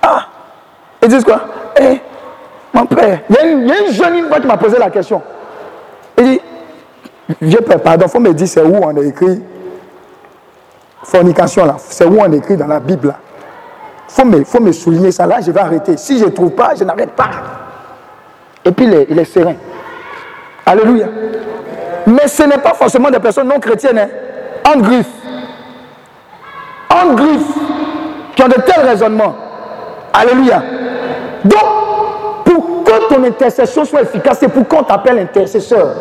Ah 0.02 0.26
Ils 1.02 1.10
disent 1.10 1.24
quoi? 1.24 1.42
Eh, 1.80 2.00
mon 2.74 2.86
père, 2.86 3.20
il 3.30 3.36
y, 3.36 3.40
a 3.40 3.46
une, 3.46 3.62
il 3.62 3.68
y 3.68 3.72
a 3.72 3.80
une 3.88 3.94
jeune 3.94 4.16
une 4.16 4.28
fois 4.28 4.40
qui 4.40 4.48
m'a 4.48 4.58
posé 4.58 4.78
la 4.78 4.90
question. 4.90 5.22
Il 6.18 6.24
dit 6.26 6.42
Vieux 7.42 7.62
père, 7.62 7.80
pardon, 7.82 8.06
il 8.08 8.12
faut 8.12 8.20
me 8.20 8.34
dire 8.34 8.48
c'est 8.48 8.62
où 8.64 8.76
on 8.82 8.96
a 8.98 9.02
écrit 9.02 9.42
fornication 11.04 11.66
là. 11.66 11.76
C'est 11.78 12.06
où 12.06 12.18
on 12.20 12.32
a 12.32 12.36
écrit 12.36 12.56
dans 12.58 12.68
la 12.68 12.80
Bible 12.80 13.10
là? 13.10 13.16
Faut 14.14 14.26
me, 14.26 14.44
faut 14.44 14.60
me 14.60 14.74
souligner 14.74 15.12
ça 15.14 15.26
là, 15.26 15.38
je 15.40 15.52
vais 15.52 15.62
arrêter. 15.62 15.96
Si 15.96 16.20
je 16.20 16.26
ne 16.26 16.32
trouve 16.32 16.52
pas, 16.52 16.74
je 16.78 16.84
n'arrête 16.84 17.12
pas. 17.12 17.30
Et 18.66 18.72
puis 18.72 18.86
il 18.86 18.94
est, 18.94 19.08
il 19.10 19.18
est 19.18 19.24
serein. 19.26 19.56
Alléluia. 20.66 21.06
Mais 22.08 22.28
ce 22.28 22.44
n'est 22.44 22.58
pas 22.58 22.74
forcément 22.74 23.10
des 23.10 23.20
personnes 23.20 23.48
non 23.48 23.60
chrétiennes. 23.60 23.98
Hein. 24.00 24.10
En 24.70 24.80
griffe. 24.80 25.08
En 26.90 27.14
griffe. 27.14 27.58
Qui 28.36 28.44
ont 28.44 28.50
de 28.50 28.56
tels 28.56 28.86
raisonnements. 28.86 29.34
Alléluia. 30.14 30.62
Donc, 31.46 32.44
pour 32.44 32.84
que 32.84 33.14
ton 33.14 33.24
intercession 33.24 33.86
soit 33.86 34.02
efficace, 34.02 34.40
c'est 34.42 34.50
pour 34.50 34.68
qu'on 34.68 34.84
t'appelle 34.84 35.20
intercesseur. 35.20 35.96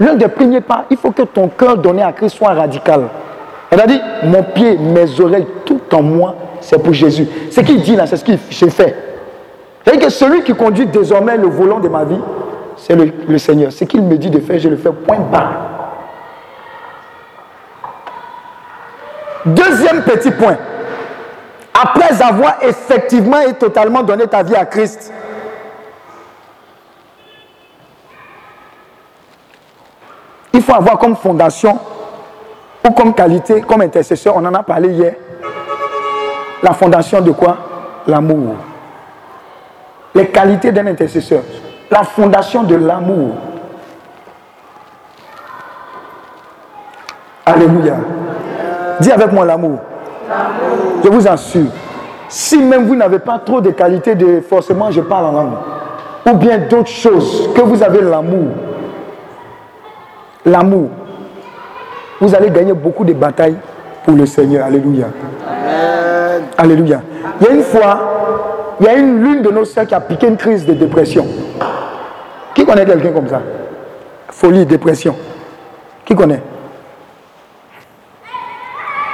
L'un 0.00 0.14
des 0.16 0.28
premiers 0.28 0.60
pas, 0.60 0.84
il 0.90 0.98
faut 0.98 1.12
que 1.12 1.22
ton 1.22 1.48
cœur 1.48 1.78
donné 1.78 2.02
à 2.02 2.12
Christ 2.12 2.36
soit 2.36 2.52
radical. 2.52 3.08
Elle 3.70 3.80
a 3.80 3.86
dit, 3.86 4.00
mon 4.24 4.42
pied, 4.42 4.76
mes 4.78 5.20
oreilles, 5.20 5.46
tout 5.64 5.80
en 5.92 6.02
moi, 6.02 6.34
c'est 6.60 6.82
pour 6.82 6.92
Jésus. 6.92 7.26
Ce 7.50 7.60
qu'il 7.60 7.82
dit 7.82 7.96
là, 7.96 8.06
c'est 8.06 8.16
ce 8.16 8.24
que 8.24 8.32
j'ai 8.50 8.70
fait. 8.70 8.96
C'est-à-dire 9.84 10.06
que 10.06 10.12
celui 10.12 10.42
qui 10.42 10.54
conduit 10.54 10.86
désormais 10.86 11.36
le 11.36 11.48
volant 11.48 11.78
de 11.78 11.88
ma 11.88 12.04
vie, 12.04 12.20
c'est 12.76 12.94
le, 12.94 13.12
le 13.28 13.38
Seigneur. 13.38 13.72
Ce 13.72 13.84
qu'il 13.84 14.02
me 14.02 14.16
dit 14.16 14.30
de 14.30 14.40
faire, 14.40 14.58
je 14.58 14.68
le 14.68 14.76
fais 14.76 14.90
point 14.90 15.18
barre. 15.30 15.78
deuxième 19.54 20.02
petit 20.02 20.30
point. 20.30 20.56
Après 21.80 22.22
avoir 22.22 22.56
effectivement 22.62 23.40
et 23.40 23.54
totalement 23.54 24.02
donné 24.02 24.26
ta 24.26 24.42
vie 24.42 24.56
à 24.56 24.64
Christ, 24.64 25.12
il 30.52 30.62
faut 30.62 30.74
avoir 30.74 30.98
comme 30.98 31.14
fondation 31.16 31.78
ou 32.88 32.92
comme 32.92 33.14
qualité, 33.14 33.60
comme 33.60 33.82
intercesseur, 33.82 34.34
on 34.36 34.44
en 34.44 34.54
a 34.54 34.62
parlé 34.62 34.88
hier, 34.90 35.14
la 36.62 36.72
fondation 36.72 37.20
de 37.20 37.32
quoi? 37.32 37.56
L'amour. 38.06 38.54
Les 40.14 40.28
qualités 40.28 40.72
d'un 40.72 40.86
intercesseur. 40.86 41.42
La 41.90 42.02
fondation 42.02 42.62
de 42.62 42.76
l'amour. 42.76 43.34
Alléluia. 47.44 47.96
Dis 49.00 49.12
avec 49.12 49.32
moi 49.32 49.44
l'amour. 49.44 49.78
Je 51.04 51.08
vous 51.08 51.28
assure, 51.28 51.70
si 52.28 52.58
même 52.58 52.86
vous 52.86 52.96
n'avez 52.96 53.18
pas 53.18 53.38
trop 53.38 53.60
de 53.60 53.70
qualités 53.70 54.14
de 54.14 54.40
forcément 54.40 54.90
je 54.90 55.00
parle 55.00 55.26
en 55.26 55.32
langue, 55.32 55.54
ou 56.26 56.34
bien 56.34 56.58
d'autres 56.58 56.88
choses, 56.88 57.48
que 57.54 57.62
vous 57.62 57.82
avez 57.82 58.02
l'amour, 58.02 58.48
l'amour, 60.44 60.90
vous 62.20 62.34
allez 62.34 62.50
gagner 62.50 62.72
beaucoup 62.72 63.04
de 63.04 63.12
batailles 63.12 63.56
pour 64.04 64.14
le 64.16 64.26
Seigneur. 64.26 64.66
Alléluia. 64.66 65.06
Alléluia. 66.56 67.00
Il 67.40 67.46
y 67.46 67.50
a 67.50 67.52
une 67.54 67.62
fois, 67.62 68.74
il 68.80 68.86
y 68.86 68.88
a 68.88 68.94
une 68.94 69.22
l'une 69.22 69.42
de 69.42 69.50
nos 69.50 69.64
sœurs 69.64 69.86
qui 69.86 69.94
a 69.94 70.00
piqué 70.00 70.26
une 70.26 70.36
crise 70.36 70.66
de 70.66 70.72
dépression. 70.74 71.26
Qui 72.54 72.64
connaît 72.64 72.84
quelqu'un 72.84 73.12
comme 73.12 73.28
ça? 73.28 73.40
Folie, 74.30 74.66
dépression. 74.66 75.14
Qui 76.04 76.14
connaît? 76.14 76.42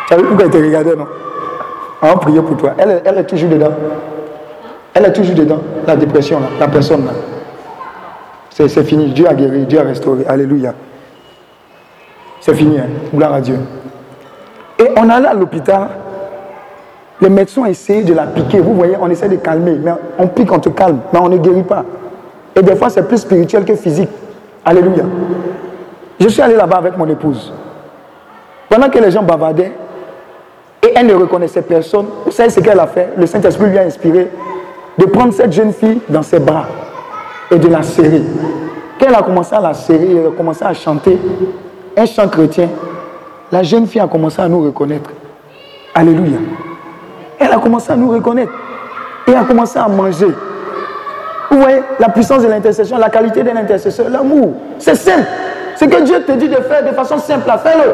Tu 0.08 0.14
as 0.14 0.16
vu 0.16 0.24
pourquoi 0.24 0.44
elle 0.46 0.50
te 0.50 0.56
regardait, 0.56 0.96
non? 0.96 1.06
On 2.02 2.06
va 2.08 2.16
prier 2.16 2.40
pour 2.42 2.56
toi. 2.56 2.74
Elle, 2.78 2.90
est- 2.90 3.02
elle 3.04 3.18
est 3.18 3.24
toujours 3.24 3.48
dedans. 3.50 3.72
Elle 4.92 5.06
est 5.06 5.12
toujours 5.12 5.34
dedans, 5.34 5.58
la 5.86 5.96
dépression, 5.96 6.38
là, 6.38 6.46
la 6.60 6.68
personne 6.68 7.04
là. 7.04 7.12
C'est 8.50 8.68
fini. 8.84 9.06
Dieu 9.12 9.26
a 9.28 9.34
guéri, 9.34 9.66
Dieu 9.66 9.80
a 9.80 9.82
restauré. 9.82 10.24
Alléluia. 10.28 10.72
C'est 12.44 12.52
fini, 12.52 12.78
hein. 12.78 12.88
gloire 13.14 13.32
à 13.32 13.40
Dieu. 13.40 13.58
Et 14.78 14.84
on 14.98 15.08
allait 15.08 15.28
à 15.28 15.32
l'hôpital, 15.32 15.88
les 17.22 17.30
médecins 17.30 17.62
ont 17.62 17.64
essayé 17.64 18.02
de 18.02 18.12
la 18.12 18.24
piquer. 18.24 18.60
Vous 18.60 18.74
voyez, 18.74 18.96
on 19.00 19.08
essaie 19.08 19.30
de 19.30 19.36
calmer, 19.36 19.78
mais 19.82 19.92
on 20.18 20.26
pique, 20.26 20.52
on 20.52 20.58
te 20.58 20.68
calme, 20.68 20.98
mais 21.10 21.20
on 21.20 21.30
ne 21.30 21.38
guérit 21.38 21.62
pas. 21.62 21.86
Et 22.54 22.60
des 22.60 22.76
fois, 22.76 22.90
c'est 22.90 23.08
plus 23.08 23.16
spirituel 23.16 23.64
que 23.64 23.74
physique. 23.74 24.10
Alléluia. 24.62 25.04
Je 26.20 26.28
suis 26.28 26.42
allé 26.42 26.54
là-bas 26.54 26.76
avec 26.76 26.98
mon 26.98 27.08
épouse. 27.08 27.50
Pendant 28.68 28.90
que 28.90 28.98
les 28.98 29.10
gens 29.10 29.22
bavardaient, 29.22 29.72
et 30.82 30.92
elle 30.94 31.06
ne 31.06 31.14
reconnaissait 31.14 31.62
personne, 31.62 32.04
vous 32.26 32.30
savez 32.30 32.50
ce 32.50 32.60
qu'elle 32.60 32.78
a 32.78 32.86
fait? 32.86 33.08
Le 33.16 33.24
Saint-Esprit 33.24 33.70
lui 33.70 33.78
a 33.78 33.84
inspiré 33.84 34.30
de 34.98 35.06
prendre 35.06 35.32
cette 35.32 35.54
jeune 35.54 35.72
fille 35.72 36.00
dans 36.10 36.22
ses 36.22 36.40
bras 36.40 36.66
et 37.50 37.58
de 37.58 37.68
la 37.68 37.82
serrer. 37.82 38.20
Quand 39.00 39.06
elle 39.08 39.14
a 39.14 39.22
commencé 39.22 39.54
à 39.54 39.60
la 39.60 39.72
serrer, 39.72 40.10
elle 40.10 40.26
a 40.26 40.36
commencé 40.36 40.62
à 40.62 40.74
chanter 40.74 41.18
un 41.96 42.06
chant 42.06 42.28
chrétien. 42.28 42.68
La 43.52 43.62
jeune 43.62 43.86
fille 43.86 44.00
a 44.00 44.06
commencé 44.06 44.40
à 44.40 44.48
nous 44.48 44.62
reconnaître. 44.62 45.10
Alléluia. 45.94 46.38
Elle 47.38 47.52
a 47.52 47.58
commencé 47.58 47.92
à 47.92 47.96
nous 47.96 48.10
reconnaître. 48.10 48.52
Et 49.26 49.34
a 49.34 49.44
commencé 49.44 49.78
à 49.78 49.88
manger. 49.88 50.28
Vous 51.50 51.60
voyez 51.60 51.82
la 52.00 52.08
puissance 52.08 52.42
de 52.42 52.48
l'intercession, 52.48 52.98
la 52.98 53.10
qualité 53.10 53.42
de 53.42 53.50
l'intercesseur, 53.50 54.08
l'amour. 54.10 54.54
C'est 54.78 54.96
simple. 54.96 55.26
Ce 55.76 55.84
que 55.84 56.02
Dieu 56.02 56.22
te 56.22 56.32
dit 56.32 56.48
de 56.48 56.56
faire 56.56 56.84
de 56.84 56.94
façon 56.94 57.18
simple, 57.18 57.50
fais-le. 57.62 57.92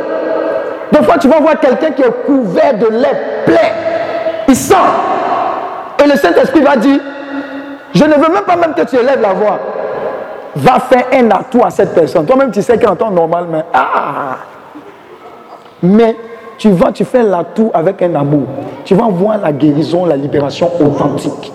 Des 0.99 1.05
fois, 1.05 1.19
tu 1.19 1.29
vas 1.29 1.41
voir 1.41 1.59
quelqu'un 1.61 1.91
qui 1.91 2.03
est 2.03 2.27
couvert 2.27 2.77
de 2.79 2.87
lait, 2.87 3.43
plein. 3.45 3.69
Il 4.49 4.57
sent. 4.57 4.75
Et 6.03 6.09
le 6.09 6.17
Saint-Esprit 6.17 6.61
va 6.63 6.77
dire, 6.77 7.01
je 7.95 8.05
ne 8.05 8.15
veux 8.15 8.33
même 8.33 8.45
pas 8.47 8.57
même 8.57 8.75
que 8.75 8.83
tu 8.83 8.97
élèves 8.97 9.21
la 9.21 9.33
voix. 9.33 9.59
Va 10.57 10.81
faire 10.81 11.07
un 11.13 11.31
atout 11.31 11.63
à 11.65 11.71
cette 11.71 11.95
personne. 11.95 12.27
Toi-même, 12.27 12.51
tu 12.51 12.63
sais 12.63 12.79
qu'en 12.79 12.97
temps 12.97 13.11
normal, 13.11 13.47
mais 13.51 13.65
ah, 13.73 14.37
mais 15.83 16.17
tu 16.59 16.71
vas, 16.71 16.93
tu 16.93 17.05
fais 17.05 17.23
l'atout 17.23 17.71
avec 17.73 18.03
un 18.03 18.15
amour. 18.15 18.47
Tu 18.85 18.95
vas 18.95 19.09
voir 19.09 19.39
la 19.39 19.53
guérison, 19.53 20.05
la 20.05 20.17
libération 20.17 20.71
authentique. 20.81 21.53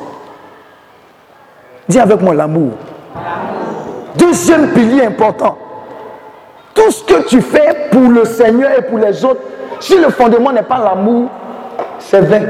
Dis 1.88 2.00
avec 2.00 2.22
moi 2.22 2.34
l'amour. 2.34 2.72
Deuxième 4.18 4.70
pilier 4.70 5.06
important. 5.06 5.58
Tout 6.74 6.92
ce 6.92 7.04
que 7.04 7.28
tu 7.28 7.42
fais 7.42 7.90
pour 7.92 8.10
le 8.10 8.26
Seigneur 8.26 8.72
et 8.78 8.82
pour 8.82 8.98
les 8.98 9.24
autres, 9.24 9.42
si 9.80 9.98
le 9.98 10.10
fondement 10.10 10.52
n'est 10.52 10.64
pas 10.64 10.80
l'amour, 10.80 11.30
c'est 12.00 12.22
vain. 12.22 12.42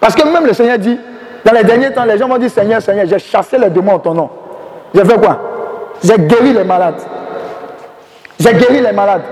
Parce 0.00 0.14
que 0.14 0.26
même 0.26 0.46
le 0.46 0.54
Seigneur 0.54 0.78
dit, 0.78 0.98
dans 1.44 1.52
les 1.52 1.64
derniers 1.64 1.92
temps, 1.92 2.04
les 2.04 2.18
gens 2.18 2.28
m'ont 2.28 2.38
dit, 2.38 2.48
Seigneur, 2.48 2.80
Seigneur, 2.80 3.06
j'ai 3.06 3.18
chassé 3.18 3.58
les 3.58 3.70
démons 3.70 3.94
en 3.94 3.98
ton 3.98 4.14
nom. 4.14 4.30
J'ai 4.94 5.04
fait 5.04 5.20
quoi? 5.20 5.38
J'ai 6.02 6.16
guéri 6.16 6.52
les 6.52 6.64
malades. 6.64 7.00
J'ai 8.38 8.52
guéri 8.54 8.80
les 8.80 8.92
malades. 8.92 9.22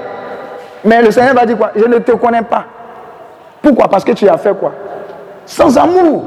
Mais 0.85 1.03
le 1.03 1.11
Seigneur 1.11 1.35
va 1.35 1.47
dire 1.47 1.57
quoi? 1.57 1.71
Je 1.75 1.85
ne 1.85 1.99
te 1.99 2.13
connais 2.13 2.43
pas. 2.43 2.65
Pourquoi? 3.63 3.89
Parce 3.89 4.05
que 4.05 4.13
tu 4.13 4.29
as 4.29 4.37
fait 4.37 4.57
quoi? 4.57 4.73
Sans 5.45 5.77
amour. 5.79 6.23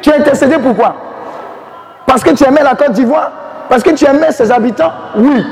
Tu 0.00 0.10
as 0.10 0.16
intercédé 0.16 0.56
pourquoi 0.58 0.94
Parce 2.06 2.22
que 2.22 2.30
tu 2.30 2.44
aimais 2.44 2.62
la 2.62 2.74
Côte 2.74 2.92
d'Ivoire? 2.92 3.30
Parce 3.68 3.82
que 3.82 3.90
tu 3.90 4.04
aimais 4.04 4.32
ses 4.32 4.50
habitants? 4.50 4.92
Oui. 5.16 5.44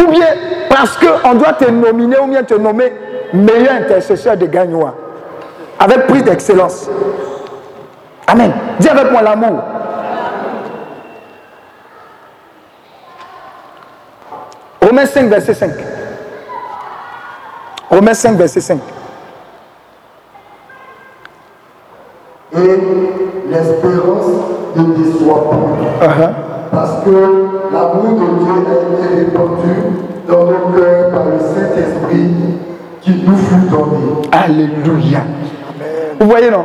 Ou 0.00 0.10
bien 0.10 0.26
parce 0.68 0.98
qu'on 0.98 1.34
doit 1.34 1.52
te 1.52 1.70
nominer 1.70 2.18
ou 2.18 2.26
bien 2.26 2.42
te 2.42 2.54
nommer 2.54 2.92
meilleur 3.32 3.74
intercesseur 3.74 4.36
de 4.36 4.46
Gagnois. 4.46 4.94
Avec 5.78 6.06
prix 6.06 6.22
d'excellence. 6.22 6.88
Amen. 8.26 8.52
Dis 8.80 8.88
avec 8.88 9.10
moi 9.10 9.22
l'amour. 9.22 9.60
Romains 14.84 15.06
5, 15.06 15.28
verset 15.30 15.54
5. 15.54 15.70
Romains 17.90 18.14
5, 18.14 18.36
verset 18.36 18.60
5. 18.60 18.78
Et 22.54 22.58
l'espérance 23.50 24.26
ne 24.76 24.82
déçoit 24.94 25.50
pas. 25.50 26.06
Uh-huh. 26.06 26.30
Parce 26.70 27.04
que 27.04 27.10
l'amour 27.72 28.20
de 28.20 28.44
Dieu 28.44 28.52
a 28.68 29.04
été 29.06 29.24
répandu 29.24 29.74
dans 30.28 30.44
nos 30.44 30.76
cœurs 30.76 31.10
par 31.12 31.24
le 31.24 31.38
Saint-Esprit 31.38 32.30
qui 33.00 33.24
nous 33.26 33.36
fut 33.36 33.68
donné. 33.70 34.28
Alléluia. 34.32 35.20
Vous 36.20 36.28
voyez, 36.28 36.50
non? 36.50 36.64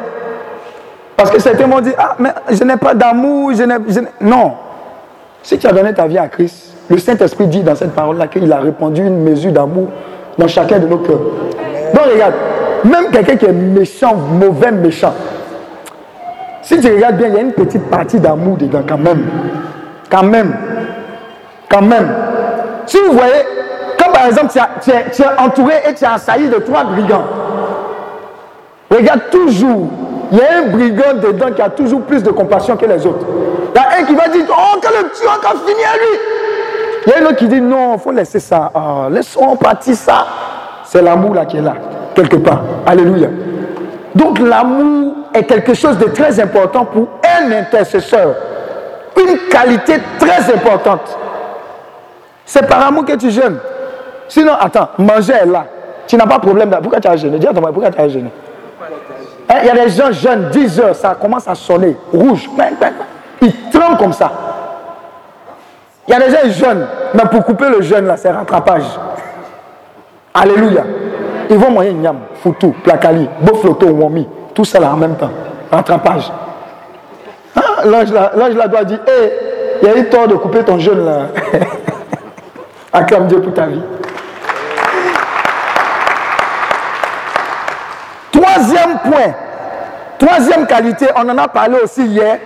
Parce 1.16 1.32
que 1.32 1.40
certains 1.40 1.68
m'ont 1.68 1.82
dit, 1.82 1.94
ah, 1.98 2.16
mais 2.20 2.30
je 2.52 2.64
n'ai 2.64 2.78
pas 2.78 2.94
d'amour, 2.94 3.52
je 3.54 3.64
n'ai... 3.64 3.76
je 3.88 4.00
n'ai- 4.02 4.08
Non. 4.22 4.54
Si 5.42 5.58
tu 5.58 5.68
as 5.68 5.72
donné 5.72 5.94
ta 5.94 6.06
vie 6.08 6.18
à 6.18 6.28
Christ, 6.28 6.69
le 6.90 6.98
Saint-Esprit 6.98 7.48
dit 7.48 7.62
dans 7.62 7.76
cette 7.76 7.94
parole-là 7.94 8.28
qu'il 8.28 8.52
a 8.52 8.60
répandu 8.60 9.02
une 9.02 9.24
mesure 9.24 9.52
d'amour 9.52 9.90
dans 10.38 10.48
chacun 10.48 10.80
de 10.80 10.88
nos 10.88 10.98
cœurs. 10.98 11.20
Donc 11.94 12.04
regarde, 12.12 12.34
même 12.84 13.12
quelqu'un 13.12 13.36
qui 13.36 13.46
est 13.46 13.52
méchant, 13.52 14.16
mauvais, 14.16 14.72
méchant, 14.72 15.14
si 16.62 16.80
tu 16.80 16.88
regardes 16.88 17.18
bien, 17.18 17.28
il 17.28 17.34
y 17.34 17.38
a 17.38 17.42
une 17.42 17.54
petite 17.54 17.90
partie 17.90 18.20
d'amour 18.20 18.58
dedans 18.58 18.82
quand 18.88 18.98
même. 18.98 19.26
Quand 20.10 20.24
même. 20.24 20.56
Quand 21.70 21.82
même. 21.82 22.10
Si 22.86 22.98
vous 22.98 23.14
voyez, 23.14 23.44
quand 23.98 24.12
par 24.12 24.26
exemple 24.26 24.54
tu, 24.82 24.92
es 24.92 25.26
entouré 25.38 25.76
et 25.88 25.94
tu 25.94 26.04
es 26.04 26.08
assailli 26.08 26.50
de 26.50 26.58
trois 26.58 26.84
brigands, 26.86 27.26
regarde 28.90 29.22
toujours, 29.30 29.90
il 30.32 30.38
y 30.40 30.42
a 30.42 30.60
un 30.60 30.70
brigand 30.70 31.22
dedans 31.22 31.52
qui 31.56 31.62
a 31.62 31.70
toujours 31.70 32.02
plus 32.02 32.24
de 32.24 32.32
compassion 32.32 32.76
que 32.78 32.86
les 32.86 33.06
autres. 33.06 33.26
Il 33.76 33.80
y 33.80 33.84
a 33.84 34.00
un 34.00 34.06
qui 34.06 34.16
va 34.16 34.28
dire, 34.28 34.46
oh, 34.50 34.80
que 34.80 34.88
le 34.88 35.10
tueur 35.12 35.40
a 35.44 35.68
fini 35.68 35.84
à 35.84 35.98
lui. 35.98 36.49
Il 37.10 37.12
y 37.12 37.16
a 37.16 37.26
un 37.26 37.26
autre 37.26 37.38
qui 37.38 37.48
dit, 37.48 37.60
non, 37.60 37.96
il 37.96 38.00
faut 38.00 38.12
laisser 38.12 38.40
ça. 38.40 38.70
Ah, 38.76 39.08
laissons 39.10 39.56
partir 39.56 39.96
ça. 39.96 40.28
C'est 40.86 41.02
l'amour 41.02 41.34
là 41.34 41.44
qui 41.44 41.58
est 41.58 41.62
là, 41.62 41.74
quelque 42.14 42.36
part. 42.36 42.62
Alléluia. 42.86 43.30
Donc 44.14 44.38
l'amour 44.38 45.16
est 45.34 45.44
quelque 45.44 45.74
chose 45.74 45.98
de 45.98 46.06
très 46.06 46.40
important 46.40 46.86
pour 46.86 47.08
un 47.24 47.52
intercesseur. 47.52 48.36
Une 49.20 49.50
qualité 49.50 49.96
très 50.20 50.54
importante. 50.54 51.18
C'est 52.46 52.68
par 52.68 52.86
amour 52.86 53.06
que 53.06 53.14
tu 53.14 53.32
jeûnes. 53.32 53.58
Sinon, 54.28 54.54
attends, 54.60 54.90
manger 55.00 55.34
est 55.34 55.48
là. 55.48 55.66
Tu 56.06 56.16
n'as 56.16 56.28
pas 56.28 56.36
de 56.38 56.42
problème. 56.42 56.70
Pourquoi 56.80 57.00
tu 57.00 57.08
as 57.08 57.16
jeûné? 57.18 57.40
Dis 57.40 57.48
à 57.48 57.54
ton 57.54 57.62
mari, 57.62 57.74
pourquoi 57.74 57.90
tu 57.90 58.00
as 58.00 58.08
jeûné? 58.08 58.32
Hein, 59.50 59.56
Il 59.64 59.68
y 59.68 59.70
a 59.72 59.84
des 59.84 59.90
gens 59.90 60.12
jeunes, 60.12 60.50
10 60.52 60.80
heures, 60.80 60.96
ça 60.96 61.18
commence 61.20 61.48
à 61.48 61.56
sonner, 61.56 61.98
rouge. 62.14 62.48
Ils 63.42 63.54
tremblent 63.72 63.98
comme 63.98 64.14
ça. 64.14 64.32
Il 66.10 66.14
y 66.14 66.16
a 66.16 66.20
des 66.20 66.32
gens 66.32 66.50
jeunes, 66.50 66.88
mais 67.14 67.24
pour 67.30 67.46
couper 67.46 67.70
le 67.70 67.84
jeûne, 67.84 68.08
là, 68.08 68.18
c'est 68.18 68.32
rattrapage. 68.32 68.82
Alléluia. 70.34 70.84
Ils 71.52 71.58
vont 71.58 71.70
manger 71.70 71.94
nyam, 71.94 72.18
foutou, 72.42 72.74
placali, 72.84 73.30
bofloto, 73.42 73.86
wami, 73.90 74.28
tout 74.56 74.66
ça 74.66 74.80
là 74.80 74.92
en 74.92 74.98
même 74.98 75.16
temps. 75.16 75.30
Rattrapage. 75.72 76.32
Ah, 77.56 77.86
L'ange 77.86 78.12
là, 78.12 78.32
là 78.36 78.68
doit 78.68 78.84
dire, 78.86 79.00
hé, 79.08 79.34
il 79.84 79.88
y 79.88 79.92
a 79.92 79.98
eu 79.98 80.10
tort 80.10 80.28
de 80.28 80.34
couper 80.34 80.64
ton 80.64 80.80
jeûne 80.80 81.06
là. 81.06 81.28
Acclame 82.94 83.28
Dieu 83.28 83.40
pour 83.42 83.54
ta 83.54 83.68
vie. 83.68 83.82
Troisième 88.32 88.98
point, 89.04 89.34
troisième 90.18 90.66
qualité, 90.66 91.06
on 91.16 91.30
en 91.30 91.38
a 91.38 91.48
parlé 91.48 91.78
aussi 91.84 92.04
hier, 92.04 92.38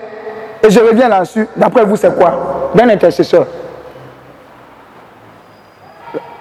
et 0.61 0.69
je 0.69 0.81
reviens 0.81 1.07
là-dessus. 1.07 1.47
D'après 1.55 1.85
vous, 1.85 1.95
c'est 1.95 2.13
quoi? 2.13 2.62
D'un 2.75 2.89
intercesseur. 2.89 3.47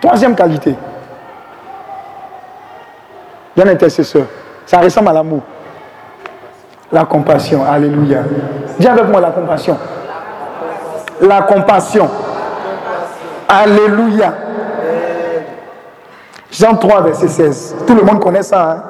Troisième 0.01 0.35
qualité 0.35 0.77
d'un 3.57 3.69
intercesseur. 3.69 4.27
Ça 4.67 4.79
ressemble 4.81 5.09
à 5.09 5.13
l'amour. 5.13 5.43
La 6.91 7.05
compassion. 7.05 7.65
Alléluia. 7.65 8.23
Dis 8.79 8.87
avec 8.87 9.07
moi 9.07 9.21
la 9.21 9.31
compassion. 9.31 9.79
La 11.21 11.43
compassion. 11.43 12.11
Alléluia. 13.49 14.35
Jean 16.51 16.77
3, 16.77 17.01
verset 17.03 17.29
16. 17.29 17.77
Tout 17.87 17.95
le 17.95 18.03
monde 18.03 18.21
connaît 18.21 18.43
ça. 18.43 18.71
Hein? 18.71 18.83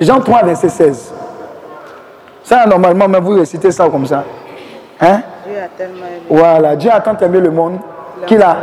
Jean 0.00 0.20
3, 0.20 0.44
verset 0.44 0.68
16. 0.68 1.14
Ça, 2.50 2.66
normalement, 2.66 3.06
mais 3.06 3.20
vous 3.20 3.34
récitez 3.38 3.70
ça 3.70 3.88
comme 3.88 4.04
ça. 4.04 4.24
Hein? 5.00 5.20
Dieu 5.46 5.54
a 5.56 5.68
tellement 5.78 6.04
aimé. 6.04 6.26
Voilà, 6.28 6.74
Dieu 6.74 6.90
a 6.92 6.98
tant 6.98 7.16
aimé 7.18 7.38
le 7.38 7.48
monde 7.52 7.78
qu'il 8.26 8.42
a. 8.42 8.56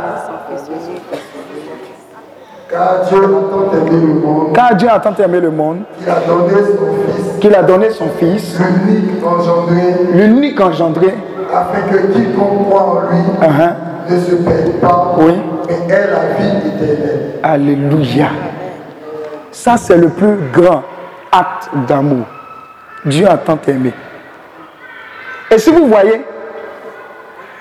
Car 2.68 3.06
Dieu 3.08 3.16
a 3.16 3.38
tant 3.40 3.72
aimé 3.72 3.90
le 3.90 4.20
monde 4.20 4.52
Car 4.52 4.74
Dieu 4.76 4.88
a 4.90 4.98
tant 4.98 5.14
aimé 5.24 5.40
le 5.40 5.50
monde 5.50 5.78
qu'il 6.00 6.10
a 6.10 6.20
donné 6.22 6.60
son 6.68 6.98
Fils, 7.08 7.38
qu'il 7.40 7.54
a 7.54 7.62
donné 7.62 7.90
son 7.90 8.08
Fils, 8.18 8.58
l'unique 8.60 9.24
engendré, 9.26 9.94
l'unique 10.12 10.60
engendré, 10.60 11.14
afin 11.50 11.80
que 11.90 12.12
quiconque 12.12 12.68
croit 12.68 12.82
en 12.82 13.00
lui 13.10 13.22
uh-huh, 13.40 14.10
ne 14.10 14.20
se 14.20 14.34
perde 14.34 14.72
pas, 14.82 15.14
Oui. 15.16 15.32
mais 15.66 15.94
ait 15.94 16.10
la 16.10 16.36
vie 16.36 16.58
éternelle. 16.68 17.38
Alléluia. 17.42 18.26
Ça, 19.50 19.78
c'est 19.78 19.96
le 19.96 20.10
plus 20.10 20.36
grand 20.52 20.82
acte 21.32 21.70
d'amour. 21.88 22.26
Dieu 23.04 23.28
a 23.28 23.36
tant 23.36 23.58
aimé. 23.66 23.92
Et 25.50 25.58
si 25.58 25.70
vous 25.70 25.86
voyez, 25.86 26.22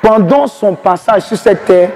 pendant 0.02 0.48
son 0.48 0.76
passage 0.76 1.24
sur 1.24 1.38
cette 1.38 1.66
terre, 1.66 1.90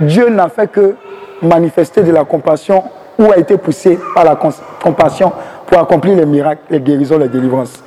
Dieu 0.00 0.28
n'a 0.28 0.48
fait 0.48 0.70
que 0.70 0.96
manifester 1.42 2.02
de 2.02 2.12
la 2.12 2.24
compassion 2.24 2.82
ou 3.18 3.30
a 3.30 3.38
été 3.38 3.56
poussé 3.56 3.98
par 4.14 4.24
la 4.24 4.36
compassion 4.82 5.32
pour 5.66 5.78
accomplir 5.78 6.16
les 6.16 6.26
miracles, 6.26 6.62
les 6.70 6.80
guérisons, 6.80 7.18
les 7.18 7.28
délivrances. 7.28 7.82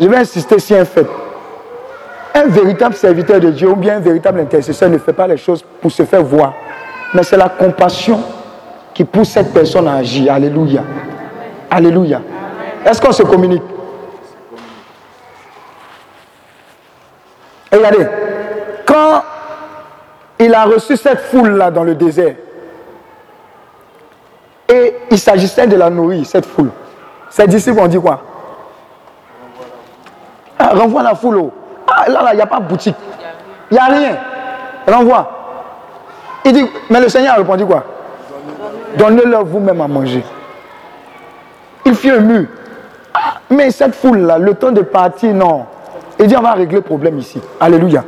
Je 0.00 0.06
vais 0.08 0.16
insister 0.16 0.58
sur 0.58 0.76
un 0.78 0.84
fait. 0.84 1.06
Un 2.34 2.46
véritable 2.46 2.94
serviteur 2.94 3.40
de 3.40 3.50
Dieu 3.50 3.68
ou 3.70 3.76
bien 3.76 3.96
un 3.96 4.00
véritable 4.00 4.40
intercesseur 4.40 4.90
ne 4.90 4.98
fait 4.98 5.12
pas 5.12 5.26
les 5.26 5.36
choses 5.36 5.64
pour 5.80 5.90
se 5.90 6.04
faire 6.04 6.22
voir. 6.22 6.52
Mais 7.14 7.22
c'est 7.22 7.36
la 7.36 7.48
compassion 7.48 8.20
qui 8.92 9.04
pousse 9.04 9.30
cette 9.30 9.52
personne 9.52 9.88
à 9.88 9.94
agir. 9.94 10.32
Alléluia. 10.32 10.82
Alléluia. 11.70 12.20
Est-ce 12.86 13.00
qu'on 13.02 13.10
se 13.12 13.24
communique? 13.24 13.62
Regardez, 17.72 18.06
quand 18.86 19.22
il 20.38 20.54
a 20.54 20.64
reçu 20.64 20.96
cette 20.96 21.20
foule-là 21.20 21.70
dans 21.72 21.82
le 21.82 21.96
désert, 21.96 22.36
et 24.68 24.96
il 25.10 25.18
s'agissait 25.18 25.66
de 25.66 25.76
la 25.76 25.90
nourrir, 25.90 26.24
cette 26.24 26.46
foule, 26.46 26.70
ses 27.28 27.46
disciples 27.48 27.80
ont 27.80 27.88
dit 27.88 28.00
quoi? 28.00 28.20
Ah, 30.58 30.70
Renvoie 30.74 31.02
la 31.02 31.14
foule. 31.14 31.38
oh. 31.38 31.52
Ah, 31.88 32.08
là, 32.08 32.22
là, 32.22 32.32
il 32.32 32.36
n'y 32.36 32.42
a 32.42 32.46
pas 32.46 32.60
de 32.60 32.64
boutique. 32.68 32.96
Il 33.70 33.74
n'y 33.74 33.78
a 33.80 33.84
rien. 33.86 34.16
Renvoie. 34.86 35.30
Il 36.44 36.52
dit, 36.52 36.70
mais 36.88 37.00
le 37.00 37.08
Seigneur 37.08 37.34
a 37.34 37.38
répondu 37.38 37.66
quoi? 37.66 37.84
Donnez-leur 38.96 39.44
vous-même 39.44 39.80
à 39.80 39.88
manger. 39.88 40.24
Il 41.84 41.94
fit 41.94 42.10
un 42.10 42.20
mur. 42.20 42.46
Mais 43.50 43.70
cette 43.70 43.94
foule-là, 43.94 44.38
le 44.38 44.54
temps 44.54 44.72
de 44.72 44.82
partir, 44.82 45.32
non. 45.34 45.66
Il 46.18 46.26
dit, 46.26 46.36
on 46.36 46.42
va 46.42 46.52
régler 46.52 46.76
le 46.76 46.82
problème 46.82 47.18
ici. 47.18 47.40
Alléluia. 47.60 48.04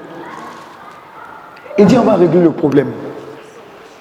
Il 1.76 1.86
dit, 1.86 1.96
on 1.98 2.02
va 2.02 2.14
régler 2.14 2.40
le 2.40 2.50
problème. 2.50 2.90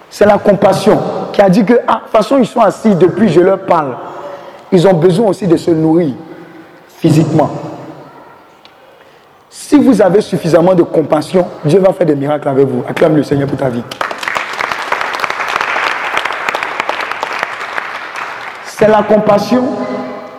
C'est 0.09 0.26
la 0.26 0.38
compassion 0.38 0.99
qui 1.34 1.41
a 1.41 1.49
dit 1.49 1.63
que, 1.65 1.74
ah, 1.88 1.95
de 1.95 1.99
toute 2.01 2.11
façon, 2.11 2.38
ils 2.38 2.47
sont 2.47 2.61
assis 2.61 2.95
depuis, 2.95 3.30
je 3.30 3.41
leur 3.41 3.59
parle. 3.59 3.95
Ils 4.72 4.88
ont 4.88 4.93
besoin 4.93 5.28
aussi 5.28 5.47
de 5.47 5.57
se 5.57 5.72
nourrir 5.72 6.13
physiquement. 6.97 7.49
Si 9.49 9.78
vous 9.78 10.01
avez 10.01 10.22
suffisamment 10.22 10.74
de 10.74 10.84
compassion, 10.84 11.45
Dieu 11.65 11.80
va 11.80 11.93
faire 11.93 12.07
des 12.07 12.15
miracles 12.15 12.47
avec 12.47 12.65
vous. 12.68 12.84
Acclame 12.88 13.15
le 13.15 13.24
Seigneur 13.24 13.47
pour 13.47 13.57
ta 13.57 13.70
vie. 13.70 13.84
C'est 18.65 18.88
la 18.88 19.03
compassion 19.03 19.63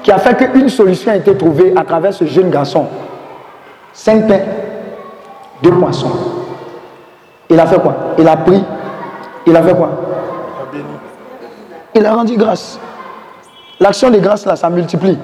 qui 0.08 0.12
a 0.12 0.16
fait 0.16 0.34
qu'une 0.36 0.70
solution 0.70 1.12
a 1.12 1.16
été 1.16 1.36
trouvée 1.36 1.74
à 1.76 1.84
travers 1.84 2.14
ce 2.14 2.24
jeune 2.24 2.48
garçon. 2.48 2.86
Cinq 3.92 4.26
pains, 4.26 4.40
deux 5.62 5.72
poissons. 5.72 6.10
Il 7.50 7.60
a 7.60 7.66
fait 7.66 7.78
quoi? 7.78 7.94
Il 8.18 8.26
a 8.26 8.38
pris. 8.38 8.64
Il 9.46 9.54
a 9.54 9.62
fait 9.62 9.76
quoi? 9.76 9.90
Il 11.94 12.06
a 12.06 12.14
rendu 12.14 12.38
grâce. 12.38 12.80
L'action 13.78 14.08
de 14.08 14.18
grâce 14.18 14.46
là, 14.46 14.56
ça 14.56 14.70
multiplie. 14.70 15.18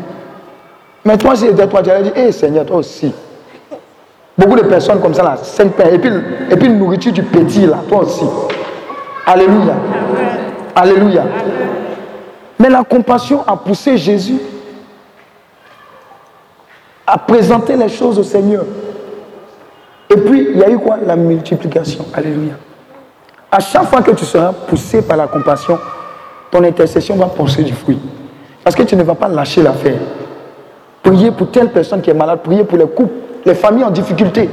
Mais 1.03 1.17
toi, 1.17 1.35
si 1.35 1.47
toi, 1.55 1.83
tu 1.83 1.89
allais 1.89 2.03
dire, 2.03 2.17
hé 2.19 2.31
Seigneur, 2.31 2.67
toi 2.67 2.77
aussi. 2.77 3.11
Beaucoup 4.37 4.57
de 4.57 4.65
personnes 4.65 5.01
comme 5.01 5.15
ça 5.15 5.23
là, 5.23 5.37
cinq 5.43 5.73
pains, 5.73 5.89
et 5.93 5.99
puis, 5.99 6.11
et 6.51 6.57
puis 6.57 6.67
une 6.67 6.79
nourriture 6.79 7.13
du 7.13 7.23
petit 7.23 7.65
là, 7.65 7.79
toi 7.89 8.01
aussi. 8.01 8.27
Alléluia. 9.25 9.77
Alléluia. 10.77 11.23
Mais 12.59 12.69
la 12.69 12.85
compassion 12.85 13.43
a 13.47 13.57
poussé 13.57 13.97
Jésus 13.97 14.39
à 17.07 17.19
présenter 17.19 17.77
les 17.77 17.89
choses 17.89 18.19
au 18.19 18.23
Seigneur. 18.23 18.65
Et 20.11 20.17
puis, 20.17 20.49
il 20.53 20.59
y 20.59 20.65
a 20.65 20.71
eu 20.71 20.79
quoi? 20.79 20.97
La 21.05 21.17
multiplication. 21.17 22.07
Alléluia. 22.15 22.55
À 23.51 23.61
chaque 23.61 23.85
fois 23.85 24.03
que 24.03 24.11
tu 24.13 24.25
seras 24.25 24.53
poussé 24.53 25.03
par 25.03 25.17
la 25.17 25.27
compassion, 25.27 25.79
ton 26.51 26.63
intercession 26.65 27.17
va 27.17 27.27
porter 27.27 27.63
du 27.63 27.73
fruit. 27.73 27.99
Parce 28.63 28.75
que 28.75 28.83
tu 28.83 28.97
ne 28.97 29.03
vas 29.03 29.15
pas 29.15 29.29
lâcher 29.29 29.63
l'affaire. 29.63 29.99
Prier 31.03 31.31
pour 31.31 31.51
telle 31.51 31.71
personne 31.71 32.01
qui 32.01 32.11
est 32.11 32.15
malade, 32.15 32.41
prier 32.43 32.65
pour 32.65 32.79
les 32.79 32.87
couples, 32.87 33.15
les 33.45 33.55
familles 33.55 33.85
en 33.85 33.91
difficulté. 33.91 34.49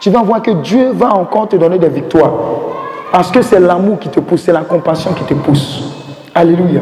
Tu 0.00 0.10
vas 0.10 0.22
voir 0.22 0.42
que 0.42 0.50
Dieu 0.50 0.90
va 0.92 1.14
encore 1.14 1.48
te 1.48 1.56
donner 1.56 1.78
des 1.78 1.88
victoires. 1.88 2.32
Parce 3.12 3.30
que 3.30 3.42
c'est 3.42 3.60
l'amour 3.60 3.98
qui 3.98 4.08
te 4.08 4.20
pousse, 4.20 4.42
c'est 4.42 4.52
la 4.52 4.62
compassion 4.62 5.12
qui 5.12 5.22
te 5.24 5.34
pousse. 5.34 5.84
Alléluia. 6.34 6.80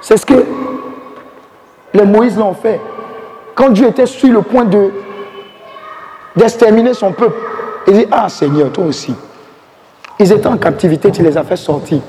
C'est 0.00 0.18
ce 0.18 0.26
que 0.26 0.44
les 1.96 2.04
Moïse 2.04 2.36
l'ont 2.38 2.54
fait. 2.54 2.80
Quand 3.54 3.70
Dieu 3.70 3.88
était 3.88 4.06
sur 4.06 4.30
le 4.32 4.42
point 4.42 4.64
de 4.64 4.90
d'exterminer 6.36 6.92
son 6.92 7.12
peuple, 7.12 7.36
il 7.86 7.94
dit, 7.94 8.06
ah 8.12 8.28
Seigneur, 8.28 8.70
toi 8.70 8.84
aussi. 8.84 9.14
Ils 10.18 10.30
étaient 10.30 10.46
en 10.46 10.58
captivité, 10.58 11.10
tu 11.10 11.22
les 11.22 11.36
as 11.36 11.44
fait 11.44 11.56
sortir. 11.56 12.00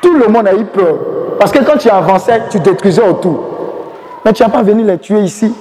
Tout 0.00 0.14
le 0.16 0.28
monde 0.28 0.46
a 0.46 0.54
eu 0.54 0.64
peur. 0.64 0.96
Parce 1.38 1.50
que 1.50 1.58
quand 1.64 1.76
tu 1.76 1.88
avançais, 1.88 2.42
tu 2.50 2.60
détruisais 2.60 3.02
autour. 3.02 3.44
Mais 4.24 4.32
tu 4.32 4.42
n'as 4.42 4.48
pas 4.48 4.62
venu 4.62 4.84
les 4.84 4.98
tuer 4.98 5.20
ici. 5.20 5.52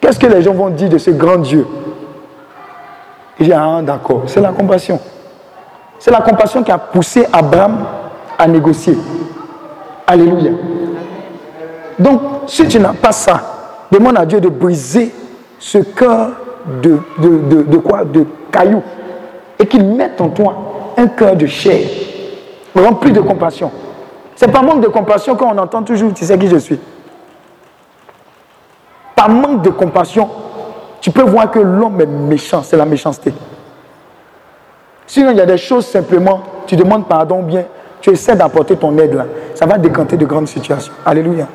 Qu'est-ce 0.00 0.18
que 0.18 0.26
les 0.26 0.42
gens 0.42 0.54
vont 0.54 0.70
dire 0.70 0.88
de 0.88 0.96
ce 0.96 1.10
grand 1.10 1.36
Dieu? 1.36 1.66
Il 3.38 3.46
dit, 3.46 3.52
ah 3.52 3.80
d'accord, 3.82 4.22
c'est 4.26 4.40
la 4.40 4.50
compassion. 4.50 4.98
C'est 5.98 6.10
la 6.10 6.20
compassion 6.20 6.62
qui 6.62 6.72
a 6.72 6.78
poussé 6.78 7.26
Abraham 7.32 7.84
à 8.38 8.46
négocier. 8.48 8.96
Alléluia. 10.06 10.52
Donc, 11.98 12.20
si 12.46 12.66
tu 12.68 12.78
n'as 12.78 12.92
pas 12.92 13.12
ça, 13.12 13.40
demande 13.90 14.18
à 14.18 14.26
Dieu 14.26 14.40
de 14.40 14.48
briser 14.48 15.14
ce 15.58 15.78
cœur 15.78 16.30
de, 16.82 17.76
quoi? 17.78 18.04
De 18.04 18.24
cailloux. 18.50 18.82
Et 19.58 19.66
qu'il 19.66 19.84
mette 19.84 20.20
en 20.20 20.28
toi 20.28 20.54
un 20.96 21.06
cœur 21.08 21.36
de 21.36 21.46
chair, 21.46 21.86
rempli 22.74 23.12
de 23.12 23.20
compassion. 23.20 23.70
C'est 24.34 24.50
pas 24.50 24.62
manque 24.62 24.80
de 24.80 24.88
compassion 24.88 25.36
quand 25.36 25.54
on 25.54 25.58
entend 25.58 25.82
toujours, 25.82 26.12
tu 26.14 26.24
sais 26.24 26.38
qui 26.38 26.48
je 26.48 26.56
suis. 26.56 26.78
Par 29.14 29.28
manque 29.28 29.62
de 29.62 29.70
compassion, 29.70 30.28
tu 31.00 31.10
peux 31.10 31.22
voir 31.22 31.50
que 31.50 31.58
l'homme 31.58 32.00
est 32.00 32.06
méchant, 32.06 32.62
c'est 32.62 32.76
la 32.76 32.84
méchanceté. 32.84 33.32
Sinon, 35.06 35.30
il 35.30 35.36
y 35.36 35.40
a 35.40 35.46
des 35.46 35.58
choses 35.58 35.86
simplement, 35.86 36.40
tu 36.66 36.74
demandes 36.76 37.06
pardon 37.06 37.42
bien, 37.42 37.64
tu 38.00 38.10
essaies 38.10 38.34
d'apporter 38.34 38.76
ton 38.76 38.96
aide 38.98 39.14
là. 39.14 39.26
Ça 39.54 39.66
va 39.66 39.78
décanter 39.78 40.16
de 40.16 40.24
grandes 40.24 40.48
situations. 40.48 40.92
Alléluia. 41.04 41.46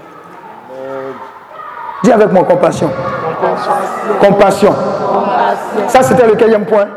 Dis 2.04 2.12
avec 2.12 2.32
moi 2.32 2.43
compassion. 2.43 2.89
Compassion. 4.20 4.74
Ça, 5.88 6.02
c'était 6.04 6.26
le 6.26 6.34
quatrième 6.34 6.66
point. 6.66 6.88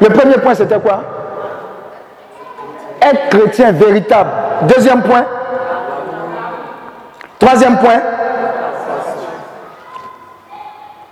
Le 0.00 0.08
premier 0.10 0.34
point, 0.34 0.54
c'était 0.54 0.78
quoi? 0.78 1.02
Être 3.00 3.28
chrétien 3.30 3.72
véritable. 3.72 4.30
Deuxième 4.62 5.02
point. 5.02 5.24
Troisième 7.38 7.78
point. 7.78 8.00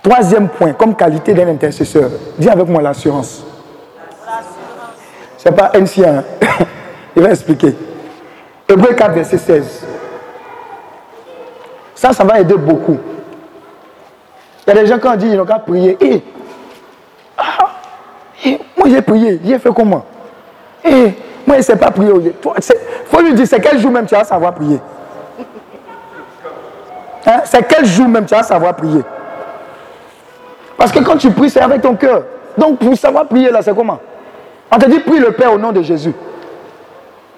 Troisième 0.03 0.47
point, 0.49 0.73
comme 0.73 0.95
qualité 0.95 1.33
d'un 1.33 1.49
intercesseur. 1.49 2.09
Dis 2.37 2.49
avec 2.49 2.67
moi 2.67 2.81
l'assurance. 2.81 3.43
C'est 5.37 5.51
pas 5.55 5.71
ancien. 5.79 6.17
Hein. 6.19 6.23
Il 7.15 7.23
va 7.23 7.29
expliquer. 7.29 7.75
Hébreu 8.69 8.93
4, 8.93 9.11
verset 9.13 9.37
16. 9.37 9.86
Ça, 11.97 12.13
ça 12.13 12.23
va 12.23 12.39
aider 12.39 12.55
beaucoup. 12.55 12.97
Il 14.65 14.75
y 14.75 14.77
a 14.77 14.81
des 14.81 14.87
gens 14.87 14.99
qui 14.99 15.07
ont 15.07 15.15
dit, 15.15 15.29
ils 15.29 15.35
n'ont 15.35 15.45
qu'à 15.45 15.57
prier. 15.57 15.97
Et, 15.99 16.21
ah, 17.35 17.71
moi 18.77 18.87
j'ai 18.87 19.01
prié, 19.01 19.41
j'ai 19.43 19.57
fait 19.57 19.73
comment 19.73 20.05
moi 21.47 21.55
je 21.55 21.57
ne 21.57 21.61
sais 21.61 21.75
pas 21.75 21.89
prier. 21.89 22.11
Il 22.13 22.33
faut 23.05 23.21
lui 23.21 23.33
dire, 23.33 23.47
c'est 23.47 23.59
quel 23.59 23.79
jour 23.79 23.89
même 23.89 24.05
tu 24.05 24.13
vas 24.13 24.23
savoir 24.23 24.53
prier 24.53 24.79
hein? 27.25 27.41
C'est 27.45 27.67
quel 27.67 27.85
jour 27.85 28.07
même 28.07 28.25
tu 28.25 28.35
vas 28.35 28.43
savoir 28.43 28.75
prier 28.75 29.01
Parce 30.77 30.91
que 30.91 30.99
quand 30.99 31.17
tu 31.17 31.31
pries, 31.31 31.49
c'est 31.49 31.61
avec 31.61 31.81
ton 31.81 31.95
cœur. 31.95 32.23
Donc 32.57 32.77
pour 32.77 32.95
savoir 32.95 33.25
prier 33.25 33.49
là, 33.49 33.63
c'est 33.63 33.75
comment? 33.75 33.99
On 34.71 34.77
te 34.77 34.87
dit, 34.87 34.99
prie 34.99 35.19
le 35.19 35.31
Père 35.31 35.53
au 35.53 35.57
nom 35.57 35.71
de 35.71 35.81
Jésus. 35.81 36.13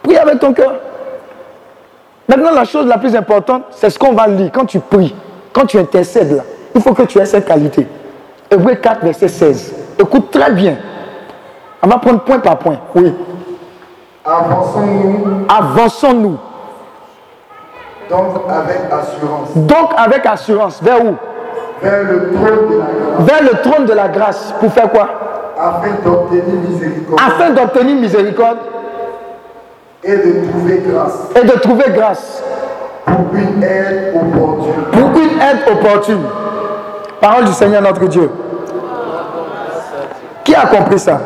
Prie 0.03 0.17
avec 0.17 0.39
ton 0.39 0.53
cœur. 0.53 0.73
Maintenant, 2.29 2.51
la 2.51 2.63
chose 2.63 2.85
la 2.85 2.99
plus 2.99 3.15
importante, 3.15 3.63
c'est 3.71 3.89
ce 3.89 3.97
qu'on 3.97 4.13
va 4.13 4.27
lire 4.27 4.51
quand 4.53 4.65
tu 4.65 4.79
pries, 4.79 5.15
quand 5.51 5.65
tu 5.65 5.79
intercèdes 5.79 6.37
là. 6.37 6.43
Il 6.75 6.79
faut 6.79 6.93
que 6.93 7.01
tu 7.01 7.17
aies 7.17 7.25
cette 7.25 7.47
qualité. 7.47 7.87
Hébreu 8.51 8.75
4, 8.75 9.03
verset 9.03 9.27
16. 9.27 9.73
Écoute 9.99 10.29
très 10.29 10.51
bien. 10.51 10.77
On 11.81 11.87
va 11.87 11.97
prendre 11.97 12.19
point 12.19 12.37
par 12.37 12.57
point. 12.59 12.77
Oui. 12.93 13.15
Avançons-nous. 14.23 15.45
Avançons-nous. 15.49 16.37
Donc 18.11 18.35
avec 18.47 18.81
assurance. 18.91 19.49
Donc 19.55 19.89
avec 19.97 20.25
assurance. 20.27 20.83
Vers 20.83 21.03
où? 21.03 21.15
Vers 21.81 22.03
le 22.03 22.31
trône 22.33 22.67
de 22.67 22.73
la 22.77 22.87
grâce. 22.87 23.25
Vers 23.27 23.43
le 23.43 23.61
trône 23.61 23.85
de 23.85 23.93
la 23.93 24.07
grâce. 24.07 24.53
Pour 24.59 24.71
faire 24.71 24.91
quoi? 24.91 25.09
Afin 25.59 25.91
d'obtenir 26.03 26.43
miséricorde. 26.69 27.19
Afin 27.25 27.49
d'obtenir 27.49 27.95
miséricorde. 27.95 28.57
Et 30.03 30.15
de 30.15 30.47
trouver 30.49 30.77
grâce. 30.85 31.29
Et 31.35 31.43
de 31.43 31.59
trouver 31.59 31.85
grâce. 31.89 32.43
Pour 33.05 33.33
une 33.33 33.63
aide 33.63 34.15
opportune. 34.15 34.83
Pour 34.91 35.21
une 35.21 35.41
aide 35.41 35.67
opportune. 35.67 36.23
Parole 37.19 37.45
du 37.45 37.53
Seigneur 37.53 37.81
notre 37.81 38.05
Dieu. 38.07 38.31
Qui 40.43 40.55
a 40.55 40.65
compris 40.67 40.99
ça? 40.99 41.19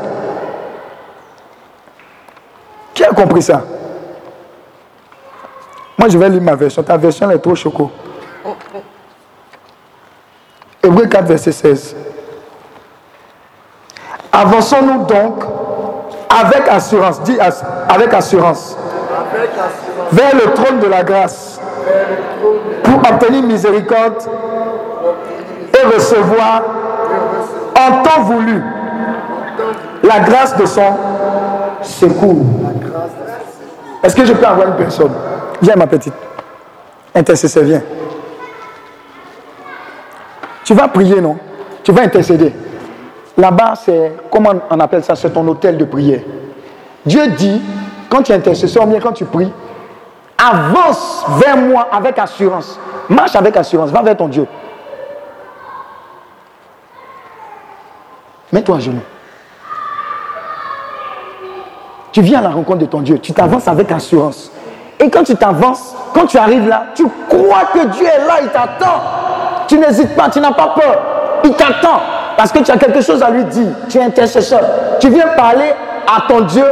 Qui 2.94 3.04
a 3.04 3.10
compris 3.10 3.42
ça? 3.42 3.62
Moi, 5.98 6.10
je 6.10 6.18
vais 6.18 6.30
lire 6.30 6.42
ma 6.42 6.56
version. 6.56 6.84
Ta 6.84 6.98
version 6.98 7.30
est 7.30 7.40
trop 7.40 7.56
choco. 7.56 7.92
Hébreu 10.84 11.06
4, 11.06 11.26
verset 11.26 11.52
16. 11.52 11.96
Avançons-nous 14.32 15.06
donc 15.06 15.44
avec 16.42 16.68
assurance, 16.68 17.22
dis 17.22 17.38
avec 17.90 18.14
assurance, 18.14 18.78
vers 20.12 20.36
le 20.36 20.54
trône 20.54 20.80
de 20.80 20.88
la 20.88 21.04
grâce, 21.04 21.60
pour 22.84 23.00
obtenir 23.12 23.44
miséricorde 23.44 24.24
et 25.74 25.96
recevoir 25.96 26.62
en 27.78 28.04
temps 28.04 28.22
voulu 28.24 28.64
la 30.04 30.20
grâce 30.20 30.56
de 30.58 30.66
son 30.66 30.96
secours. 31.82 32.46
Est-ce 34.02 34.16
que 34.16 34.26
je 34.26 34.34
peux 34.34 34.46
avoir 34.46 34.68
une 34.68 34.76
personne? 34.76 35.12
Viens 35.62 35.76
ma 35.76 35.88
petite. 35.88 36.14
Intercesseur, 37.16 37.64
viens. 37.64 37.82
Tu 40.64 40.74
vas 40.74 40.88
prier, 40.88 41.22
non? 41.22 41.38
Tu 41.84 41.92
vas 41.92 42.04
intercéder. 42.04 42.54
Là-bas, 43.38 43.74
c'est, 43.84 44.16
comment 44.32 44.52
on 44.70 44.80
appelle 44.80 45.04
ça 45.04 45.16
C'est 45.16 45.32
ton 45.32 45.48
hôtel 45.48 45.78
de 45.78 45.86
prière. 45.86 46.22
Dieu 47.06 47.28
dit, 47.30 47.62
quand 48.10 48.22
tu 48.24 48.32
es 48.32 48.36
intercesseur, 48.36 48.86
bien 48.86 49.00
quand 49.00 49.14
tu 49.14 49.26
pries, 49.26 49.52
avance 50.38 51.26
vers 51.38 51.58
moi 51.58 51.88
avec 51.92 52.20
assurance. 52.20 52.80
Marche 53.10 53.36
avec 53.36 53.58
assurance, 53.58 53.90
va 53.90 54.02
vers 54.02 54.18
ton 54.18 54.28
Dieu. 54.28 54.48
Mets-toi 58.52 58.76
à 58.76 58.80
genoux. 58.80 59.02
Tu 62.12 62.22
viens 62.22 62.40
à 62.40 62.44
la 62.44 62.50
rencontre 62.50 62.80
de 62.80 62.86
ton 62.86 63.02
Dieu. 63.02 63.18
Tu 63.18 63.34
t'avances 63.34 63.68
avec 63.68 63.92
assurance. 63.92 64.52
Et 65.00 65.10
quand 65.10 65.24
tu 65.24 65.36
t'avances, 65.36 65.96
quand 66.14 66.28
tu 66.28 66.38
arrives 66.38 66.68
là, 66.68 66.86
tu 66.94 67.08
crois 67.28 67.66
que 67.74 67.88
Dieu 67.88 68.06
est 68.06 68.28
là, 68.28 68.36
il 68.44 68.50
t'attend. 68.50 69.02
Tu 69.68 69.80
n'hésites 69.80 70.16
pas, 70.16 70.30
tu 70.30 70.40
n'as 70.40 70.52
pas 70.52 70.76
peur. 70.76 71.02
Il 71.44 71.54
t'attend. 71.56 72.00
Parce 72.38 72.52
que 72.52 72.60
tu 72.60 72.72
as 72.72 72.78
quelque 72.78 73.02
chose 73.02 73.22
à 73.22 73.30
lui 73.30 73.44
dire. 73.46 73.68
Tu 73.90 73.98
es 73.98 74.04
intercesseur. 74.04 74.62
Tu 75.00 75.10
viens 75.10 75.28
parler 75.36 75.74
à 76.08 76.22
ton 76.28 76.42
Dieu 76.42 76.66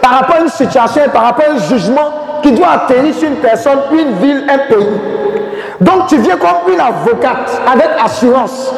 par 0.00 0.20
rapport 0.20 0.36
à 0.36 0.40
une 0.40 0.48
situation 0.48 1.02
par 1.12 1.22
rapport 1.22 1.46
à 1.48 1.52
un 1.52 1.58
jugement 1.58 2.12
qui 2.42 2.52
doit 2.52 2.68
atterrir 2.72 3.14
sur 3.14 3.26
une 3.26 3.36
personne, 3.36 3.78
une 3.90 4.12
ville, 4.16 4.44
un 4.50 4.58
pays. 4.58 4.86
Donc 5.80 6.08
tu 6.08 6.18
viens 6.18 6.36
comme 6.36 6.72
une 6.72 6.80
avocate 6.80 7.60
avec 7.66 7.88
assurance 8.04 8.70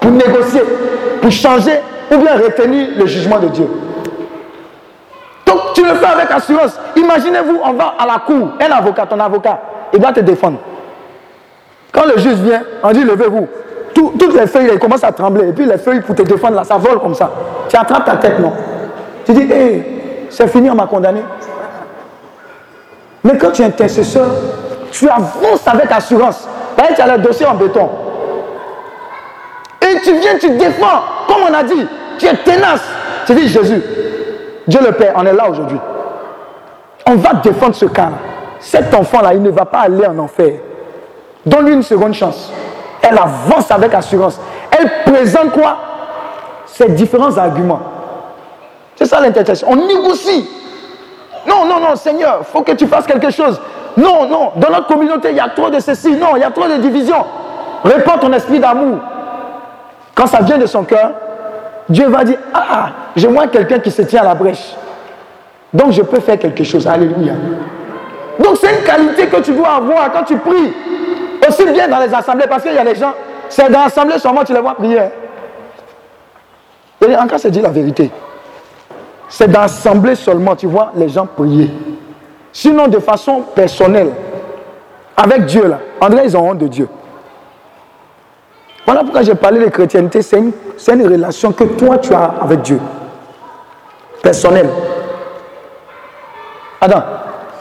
pour 0.00 0.12
négocier, 0.12 0.62
pour 1.20 1.30
changer 1.32 1.80
ou 2.12 2.18
bien 2.18 2.36
retenir 2.36 2.88
le 2.96 3.06
jugement 3.06 3.40
de 3.40 3.48
Dieu. 3.48 3.68
Donc 5.44 5.58
tu 5.74 5.82
le 5.82 5.94
fais 5.94 6.06
avec 6.06 6.30
assurance. 6.30 6.78
Imaginez-vous, 6.94 7.58
on 7.64 7.72
va 7.72 7.94
à 7.98 8.06
la 8.06 8.20
cour, 8.20 8.50
un 8.60 8.70
avocat, 8.70 9.06
ton 9.06 9.18
avocat, 9.18 9.60
il 9.92 9.98
doit 9.98 10.12
te 10.12 10.20
défendre. 10.20 10.58
Quand 11.90 12.04
le 12.04 12.16
juge 12.18 12.34
vient, 12.34 12.62
on 12.82 12.92
dit 12.92 13.02
levez-vous. 13.02 13.48
Toutes 13.94 14.34
les 14.34 14.46
feuilles, 14.46 14.68
elles 14.70 14.78
commencent 14.78 15.04
à 15.04 15.12
trembler. 15.12 15.48
Et 15.48 15.52
puis 15.52 15.66
les 15.66 15.78
feuilles 15.78 16.00
pour 16.00 16.14
te 16.14 16.22
défendre, 16.22 16.56
là, 16.56 16.64
ça 16.64 16.76
vole 16.76 17.00
comme 17.00 17.14
ça. 17.14 17.30
Tu 17.68 17.76
attrapes 17.76 18.04
ta 18.04 18.16
tête, 18.16 18.38
non? 18.38 18.52
Tu 19.24 19.32
dis, 19.32 19.52
hé, 19.52 20.26
c'est 20.30 20.48
fini, 20.48 20.70
on 20.70 20.74
m'a 20.74 20.86
condamné. 20.86 21.22
Mais 23.22 23.38
quand 23.38 23.52
tu 23.52 23.62
es 23.62 23.64
intercesseur, 23.64 24.28
tu 24.90 25.08
avances 25.08 25.66
avec 25.66 25.90
assurance. 25.90 26.48
tu 26.76 27.00
as 27.00 27.16
le 27.16 27.22
dossier 27.22 27.46
en 27.46 27.54
béton. 27.54 27.88
Et 29.80 30.00
tu 30.00 30.18
viens, 30.18 30.36
tu 30.38 30.50
défends. 30.50 31.02
Comme 31.26 31.42
on 31.48 31.54
a 31.54 31.62
dit, 31.62 31.86
tu 32.18 32.26
es 32.26 32.34
tenace. 32.36 32.82
Tu 33.26 33.34
dis, 33.34 33.48
Jésus, 33.48 33.82
Dieu 34.66 34.80
le 34.84 34.92
Père, 34.92 35.14
on 35.16 35.24
est 35.24 35.32
là 35.32 35.48
aujourd'hui. 35.48 35.78
On 37.06 37.16
va 37.16 37.34
défendre 37.34 37.74
ce 37.74 37.86
cas-là. 37.86 38.18
Cet 38.60 38.94
enfant-là, 38.94 39.34
il 39.34 39.42
ne 39.42 39.50
va 39.50 39.64
pas 39.64 39.80
aller 39.80 40.06
en 40.06 40.18
enfer. 40.18 40.54
Donne-lui 41.44 41.74
une 41.74 41.82
seconde 41.82 42.14
chance. 42.14 42.50
Elle 43.06 43.18
avance 43.18 43.70
avec 43.70 43.92
assurance. 43.94 44.40
Elle 44.70 45.12
présente 45.12 45.50
quoi? 45.50 45.76
Ses 46.66 46.88
différents 46.88 47.36
arguments. 47.36 47.80
C'est 48.96 49.06
ça 49.06 49.20
l'intercession. 49.20 49.68
On 49.70 49.76
négocie. 49.76 50.48
Non, 51.46 51.66
non, 51.66 51.80
non, 51.80 51.94
Seigneur, 51.96 52.38
il 52.40 52.44
faut 52.44 52.62
que 52.62 52.72
tu 52.72 52.86
fasses 52.86 53.06
quelque 53.06 53.30
chose. 53.30 53.60
Non, 53.96 54.26
non, 54.26 54.52
dans 54.56 54.70
notre 54.70 54.86
communauté, 54.86 55.28
il 55.30 55.36
y 55.36 55.40
a 55.40 55.48
trop 55.48 55.70
de 55.70 55.78
ceci. 55.78 56.12
Non, 56.12 56.36
il 56.36 56.40
y 56.40 56.44
a 56.44 56.50
trop 56.50 56.66
de 56.66 56.76
divisions. 56.76 57.24
Réponds 57.84 58.18
ton 58.18 58.32
esprit 58.32 58.58
d'amour. 58.58 58.98
Quand 60.14 60.26
ça 60.26 60.40
vient 60.40 60.58
de 60.58 60.66
son 60.66 60.84
cœur, 60.84 61.10
Dieu 61.88 62.08
va 62.08 62.24
dire, 62.24 62.38
ah, 62.54 62.64
ah 62.70 62.88
j'ai 63.14 63.28
moins 63.28 63.46
quelqu'un 63.46 63.78
qui 63.78 63.90
se 63.90 64.02
tient 64.02 64.22
à 64.22 64.24
la 64.24 64.34
brèche. 64.34 64.74
Donc 65.72 65.92
je 65.92 66.02
peux 66.02 66.20
faire 66.20 66.38
quelque 66.38 66.64
chose. 66.64 66.86
Alléluia. 66.86 67.34
Donc 68.38 68.56
c'est 68.60 68.72
une 68.72 68.84
qualité 68.84 69.26
que 69.26 69.36
tu 69.42 69.52
dois 69.52 69.70
avoir 69.70 70.12
quand 70.12 70.24
tu 70.24 70.36
pries. 70.38 70.72
Aussi 71.48 71.64
bien 71.66 71.88
dans 71.88 71.98
les 71.98 72.12
assemblées, 72.12 72.46
parce 72.48 72.62
qu'il 72.62 72.74
y 72.74 72.78
a 72.78 72.84
des 72.84 72.94
gens, 72.94 73.12
c'est 73.48 73.70
dans 73.70 73.84
l'assemblée 73.84 74.18
seulement 74.18 74.44
tu 74.44 74.52
les 74.52 74.60
vois 74.60 74.74
prier. 74.74 75.00
Et 77.06 77.16
encore, 77.16 77.38
c'est 77.38 77.50
dit 77.50 77.60
la 77.60 77.70
vérité. 77.70 78.10
C'est 79.28 79.50
dans 79.50 79.60
l'assemblée 79.60 80.14
seulement 80.14 80.56
tu 80.56 80.66
vois 80.66 80.92
les 80.96 81.08
gens 81.08 81.26
prier. 81.26 81.70
Sinon, 82.52 82.88
de 82.88 82.98
façon 82.98 83.42
personnelle, 83.54 84.10
avec 85.16 85.46
Dieu 85.46 85.66
là, 85.66 85.80
André, 86.00 86.22
ils 86.24 86.36
ont 86.36 86.50
honte 86.50 86.58
de 86.58 86.68
Dieu. 86.68 86.88
Voilà 88.86 89.02
pourquoi 89.02 89.22
j'ai 89.22 89.34
parlé 89.34 89.60
de 89.60 89.70
chrétienté, 89.70 90.22
c'est 90.22 90.38
une, 90.38 90.52
une, 90.88 91.06
relation 91.06 91.52
que 91.52 91.64
toi 91.64 91.98
tu 91.98 92.12
as 92.12 92.34
avec 92.40 92.62
Dieu. 92.62 92.78
Personnelle. 94.22 94.68
Attends, 96.80 97.02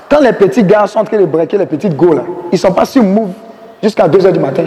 quand 0.10 0.20
les 0.20 0.34
petits 0.34 0.64
gars 0.64 0.86
sont 0.86 1.00
en 1.00 1.04
train 1.04 1.18
de 1.18 1.26
braquer 1.26 1.58
les 1.58 1.66
petites 1.66 1.96
go 1.96 2.14
là, 2.14 2.24
ils 2.52 2.56
ne 2.56 2.58
sont 2.58 2.74
pas 2.74 2.86
sur 2.86 3.04
move 3.04 3.32
jusqu'à 3.84 4.08
2h 4.08 4.32
du 4.32 4.40
matin. 4.40 4.64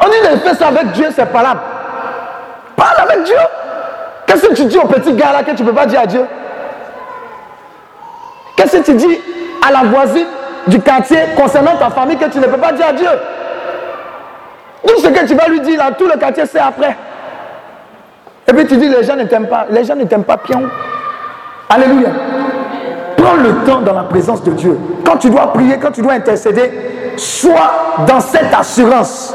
On 0.00 0.08
dit 0.08 0.20
de 0.20 0.36
faire 0.38 0.56
ça 0.56 0.68
avec 0.68 0.92
Dieu, 0.92 1.06
c'est 1.14 1.32
là. 1.32 1.54
Parle 2.74 3.08
avec 3.08 3.22
Dieu. 3.24 3.36
Qu'est-ce 4.26 4.48
que 4.48 4.54
tu 4.54 4.64
dis 4.64 4.78
aux 4.78 4.86
petits 4.86 5.12
gars 5.14 5.32
là 5.32 5.42
que 5.44 5.52
tu 5.52 5.62
ne 5.62 5.68
peux 5.68 5.74
pas 5.74 5.86
dire 5.86 6.00
à 6.00 6.06
Dieu? 6.06 6.26
Qu'est-ce 8.56 8.78
que 8.78 8.82
tu 8.82 8.94
dis 8.94 9.20
à 9.66 9.70
la 9.70 9.88
voisine 9.88 10.26
du 10.66 10.80
quartier 10.80 11.18
concernant 11.36 11.76
ta 11.76 11.90
famille 11.90 12.16
que 12.16 12.28
tu 12.28 12.38
ne 12.38 12.46
peux 12.46 12.58
pas 12.58 12.72
dire 12.72 12.86
à 12.88 12.92
Dieu? 12.92 13.08
Tout 14.86 15.00
ce 15.00 15.08
que 15.08 15.26
tu 15.26 15.34
vas 15.34 15.48
lui 15.48 15.60
dire 15.60 15.78
là, 15.78 15.92
tout 15.96 16.06
le 16.06 16.18
quartier 16.18 16.46
sait 16.46 16.58
après. 16.58 16.96
Et 18.48 18.52
puis 18.52 18.66
tu 18.66 18.76
dis, 18.76 18.88
les 18.88 19.02
gens 19.04 19.16
ne 19.16 19.24
t'aiment 19.24 19.48
pas. 19.48 19.66
Les 19.70 19.84
gens 19.84 19.96
ne 19.96 20.04
t'aiment 20.04 20.24
pas, 20.24 20.36
pion. 20.36 20.62
Alléluia. 21.68 22.08
Prends 23.16 23.34
le 23.34 23.54
temps 23.66 23.80
dans 23.80 23.94
la 23.94 24.04
présence 24.04 24.42
de 24.42 24.52
Dieu. 24.52 24.78
Quand 25.04 25.16
tu 25.16 25.30
dois 25.30 25.52
prier, 25.52 25.78
quand 25.78 25.90
tu 25.90 26.02
dois 26.02 26.12
intercéder, 26.12 26.70
sois 27.16 28.04
dans 28.06 28.20
cette 28.20 28.52
assurance. 28.52 29.34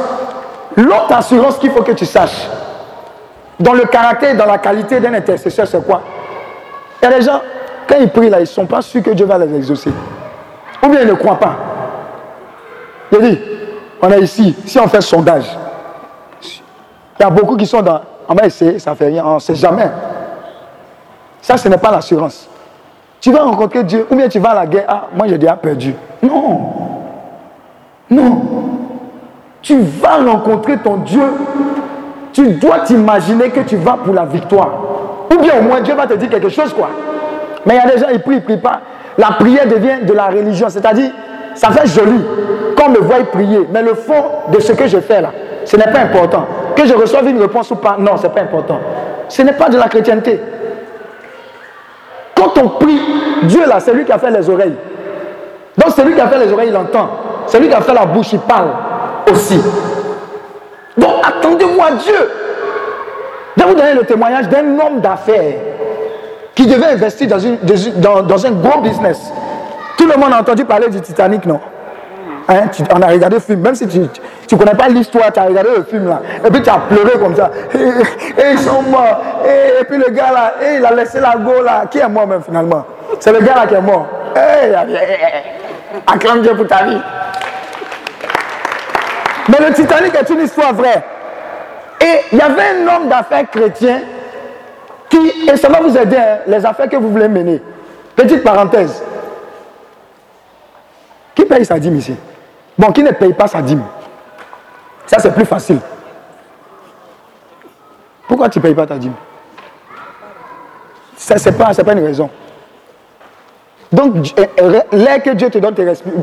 L'autre 0.76 1.14
assurance 1.14 1.58
qu'il 1.58 1.72
faut 1.72 1.84
que 1.84 1.92
tu 1.92 2.06
saches, 2.06 2.48
dans 3.60 3.74
le 3.74 3.86
caractère 3.86 4.36
dans 4.36 4.46
la 4.46 4.58
qualité 4.58 5.00
d'un 5.00 5.14
intercesseur, 5.14 5.68
c'est 5.68 5.86
quoi? 5.86 6.02
Il 7.02 7.10
y 7.10 7.14
a 7.14 7.18
des 7.18 7.22
gens, 7.24 7.42
quand 7.88 7.98
ils 8.00 8.10
prient 8.10 8.30
là, 8.30 8.38
ils 8.40 8.42
ne 8.42 8.46
sont 8.46 8.66
pas 8.66 8.82
sûrs 8.82 9.04
que 9.04 9.12
Dieu 9.12 9.26
va 9.26 9.38
les 9.38 9.56
exaucer. 9.56 9.92
Ou 10.84 10.88
bien 10.88 11.02
ils 11.02 11.08
ne 11.08 11.14
croient 11.14 11.40
pas. 11.40 11.56
Je 13.12 13.18
dis, 13.20 13.40
on 14.02 14.12
est 14.12 14.22
ici, 14.22 14.56
si 14.66 14.80
on 14.80 14.88
fait 14.88 15.02
sondage, 15.02 15.46
il 16.44 17.24
y 17.24 17.26
a 17.26 17.30
beaucoup 17.30 17.56
qui 17.56 17.68
sont 17.68 17.82
dans, 17.82 18.02
on 18.28 18.34
va 18.34 18.46
essayer, 18.46 18.80
ça 18.80 18.92
ne 18.92 18.96
fait 18.96 19.08
rien, 19.08 19.24
on 19.26 19.36
ne 19.36 19.40
sait 19.40 19.56
jamais. 19.56 19.90
Ça, 21.42 21.58
ce 21.58 21.68
n'est 21.68 21.78
pas 21.78 21.92
l'assurance. 21.92 22.48
Tu 23.20 23.32
vas 23.32 23.44
rencontrer 23.44 23.84
Dieu, 23.84 24.08
ou 24.10 24.16
bien 24.16 24.28
tu 24.28 24.40
vas 24.40 24.52
à 24.52 24.56
la 24.56 24.66
guerre, 24.66 24.86
ah, 24.88 25.08
moi 25.14 25.28
j'ai 25.28 25.38
déjà 25.38 25.56
perdu. 25.56 25.94
Non. 26.24 27.01
Non. 28.12 28.42
Tu 29.62 29.80
vas 29.80 30.18
rencontrer 30.18 30.78
ton 30.78 30.98
Dieu. 30.98 31.24
Tu 32.34 32.48
dois 32.52 32.80
t'imaginer 32.80 33.50
que 33.50 33.62
tu 33.62 33.78
vas 33.78 33.98
pour 34.04 34.14
la 34.14 34.26
victoire. 34.26 34.70
Ou 35.32 35.42
bien 35.42 35.54
au 35.60 35.64
moins 35.64 35.82
Dieu 35.82 35.96
va 35.96 36.08
te 36.08 36.14
dire 36.14 36.30
quelque 36.30 36.50
chose, 36.50 36.74
quoi. 36.74 36.90
Mais 37.66 37.76
il 37.76 37.78
y 37.78 37.92
a 37.92 37.96
des 37.96 38.00
gens, 38.00 38.08
ils 38.12 38.20
prient, 38.20 38.36
ils 38.36 38.40
ne 38.40 38.44
prient 38.44 38.58
pas. 38.58 38.82
La 39.18 39.28
prière 39.40 39.68
devient 39.68 40.06
de 40.06 40.14
la 40.14 40.28
religion. 40.28 40.68
C'est-à-dire, 40.70 41.12
ça 41.56 41.70
fait 41.70 41.88
joli 41.88 42.22
qu'on 42.78 42.90
me 42.90 43.00
voit 43.00 43.24
prier. 43.32 43.68
Mais 43.72 43.82
le 43.82 43.94
fond 43.94 44.24
de 44.52 44.60
ce 44.60 44.74
que 44.74 44.88
je 44.88 45.00
fais 45.00 45.22
là, 45.22 45.32
ce 45.64 45.78
n'est 45.78 45.92
pas 45.92 46.00
important. 46.00 46.46
Que 46.76 46.86
je 46.86 46.94
reçoive 46.94 47.28
une 47.28 47.40
réponse 47.40 47.72
ou 47.72 47.76
pas, 47.76 47.96
non, 47.98 48.18
ce 48.18 48.24
n'est 48.24 48.34
pas 48.34 48.42
important. 48.42 48.80
Ce 49.30 49.42
n'est 49.42 49.54
pas 49.54 49.70
de 49.70 49.78
la 49.78 49.88
chrétienté. 49.88 50.42
Quand 52.36 52.58
on 52.62 52.70
prie, 52.70 53.00
Dieu 53.44 53.66
là, 53.68 53.80
c'est 53.80 53.94
lui 53.94 54.04
qui 54.04 54.12
a 54.12 54.18
fait 54.18 54.32
les 54.32 54.50
oreilles. 54.50 54.76
Donc 55.78 55.92
celui 55.96 56.14
qui 56.14 56.22
a 56.22 56.28
fait 56.28 56.44
les 56.44 56.52
oreilles, 56.52 56.70
il 56.70 56.78
entend. 56.78 57.10
Celui 57.48 57.68
qui 57.68 57.74
a 57.74 57.82
fait 57.82 57.94
la 57.94 58.06
bouche, 58.06 58.34
il 58.34 58.40
parle 58.40 58.70
aussi. 59.32 59.62
Donc 60.98 61.12
attendez-moi 61.24 61.92
Dieu. 62.04 62.30
Je 63.58 63.64
vais 63.64 63.70
vous 63.70 63.76
donner 63.76 63.94
le 63.94 64.04
témoignage 64.04 64.50
d'un 64.50 64.80
homme 64.80 65.02
d'affaires 65.02 65.54
qui 66.56 66.66
devait 66.66 66.94
investir 66.94 67.28
dans, 67.28 67.40
une, 67.40 67.58
dans, 67.98 68.46
un 68.46 68.52
gros 68.52 68.82
business. 68.82 69.32
Tout 69.98 70.08
le 70.08 70.18
monde 70.18 70.34
a 70.34 70.40
entendu 70.40 70.66
parler 70.66 70.90
du 70.90 71.00
Titanic, 71.00 71.46
non? 71.46 71.60
Hein, 72.50 72.64
On 72.94 73.02
a 73.02 73.08
regardé 73.08 73.36
le 73.36 73.42
film, 73.42 73.62
même 73.62 73.76
si 73.76 73.88
tu 73.88 74.00
ne 74.00 74.58
connais 74.58 74.74
pas 74.74 74.90
l'histoire, 74.90 75.32
tu 75.32 75.40
as 75.40 75.44
regardé 75.44 75.70
le 75.78 75.84
film 75.84 76.08
là, 76.08 76.22
et 76.44 76.50
puis 76.50 76.62
tu 76.62 76.70
as 76.70 76.80
pleuré 76.80 77.20
comme 77.20 77.36
ça. 77.36 77.52
Et, 77.74 78.52
ils 78.54 78.60
sont 78.60 78.82
morts. 78.82 79.22
Et, 79.46 79.84
puis 79.86 79.98
le 79.98 80.12
gars 80.12 80.32
là, 80.34 80.54
et 80.62 80.78
il 80.78 80.86
a 80.86 80.92
laissé 80.94 81.20
la 81.20 81.36
go 81.36 81.62
là. 81.64 81.84
Qui 81.90 82.00
est 82.00 82.10
mort 82.10 82.28
même 82.28 82.42
finalement? 82.42 82.84
C'est 83.20 83.32
le 83.32 83.40
gars 83.46 83.56
là 83.56 83.68
qui 83.68 83.76
est 83.76 83.82
mort. 83.82 84.08
acclame 86.08 86.42
Dieu 86.42 86.56
pour 86.56 86.68
ta 86.68 86.84
vie. 86.84 86.98
Mais 89.50 89.58
le 89.68 89.74
Titanic 89.74 90.14
est 90.16 90.30
une 90.30 90.42
histoire 90.42 90.74
vraie. 90.74 91.04
Et 92.00 92.22
il 92.32 92.38
y 92.38 92.42
avait 92.42 92.82
un 92.82 92.96
homme 92.96 93.10
d'affaires 93.10 93.50
chrétien 93.50 94.02
qui, 95.10 95.50
et 95.50 95.58
ça 95.58 95.70
va 95.70 95.82
vous 95.82 95.96
aider, 95.98 96.18
hein, 96.18 96.40
les 96.48 96.66
affaires 96.66 96.90
que 96.90 96.96
vous 96.96 97.10
voulez 97.10 97.28
mener. 97.28 97.62
Petite 98.16 98.44
parenthèse. 98.44 99.04
Qui 101.36 101.46
paye 101.46 101.66
sa 101.66 101.80
dîme 101.80 101.98
ici? 101.98 102.16
Bon, 102.78 102.92
qui 102.92 103.04
ne 103.04 103.12
paye 103.12 103.34
pas 103.34 103.48
sa 103.48 103.62
dîme? 103.62 103.84
Ça, 105.06 105.20
c'est 105.20 105.34
plus 105.34 105.46
facile. 105.46 105.80
Pourquoi 108.28 108.50
tu 108.50 108.60
ne 108.60 108.64
payes 108.64 108.76
pas 108.76 108.88
ta 108.88 108.98
dîme? 108.98 109.14
Ce 111.18 111.34
n'est 111.34 111.56
pas, 111.56 111.74
pas 111.74 111.94
une 111.94 112.06
raison. 112.06 112.30
Donc, 113.92 114.34
l'air 114.92 115.22
que 115.22 115.32
Dieu 115.32 115.50
te 115.50 115.58
donne 115.58 115.76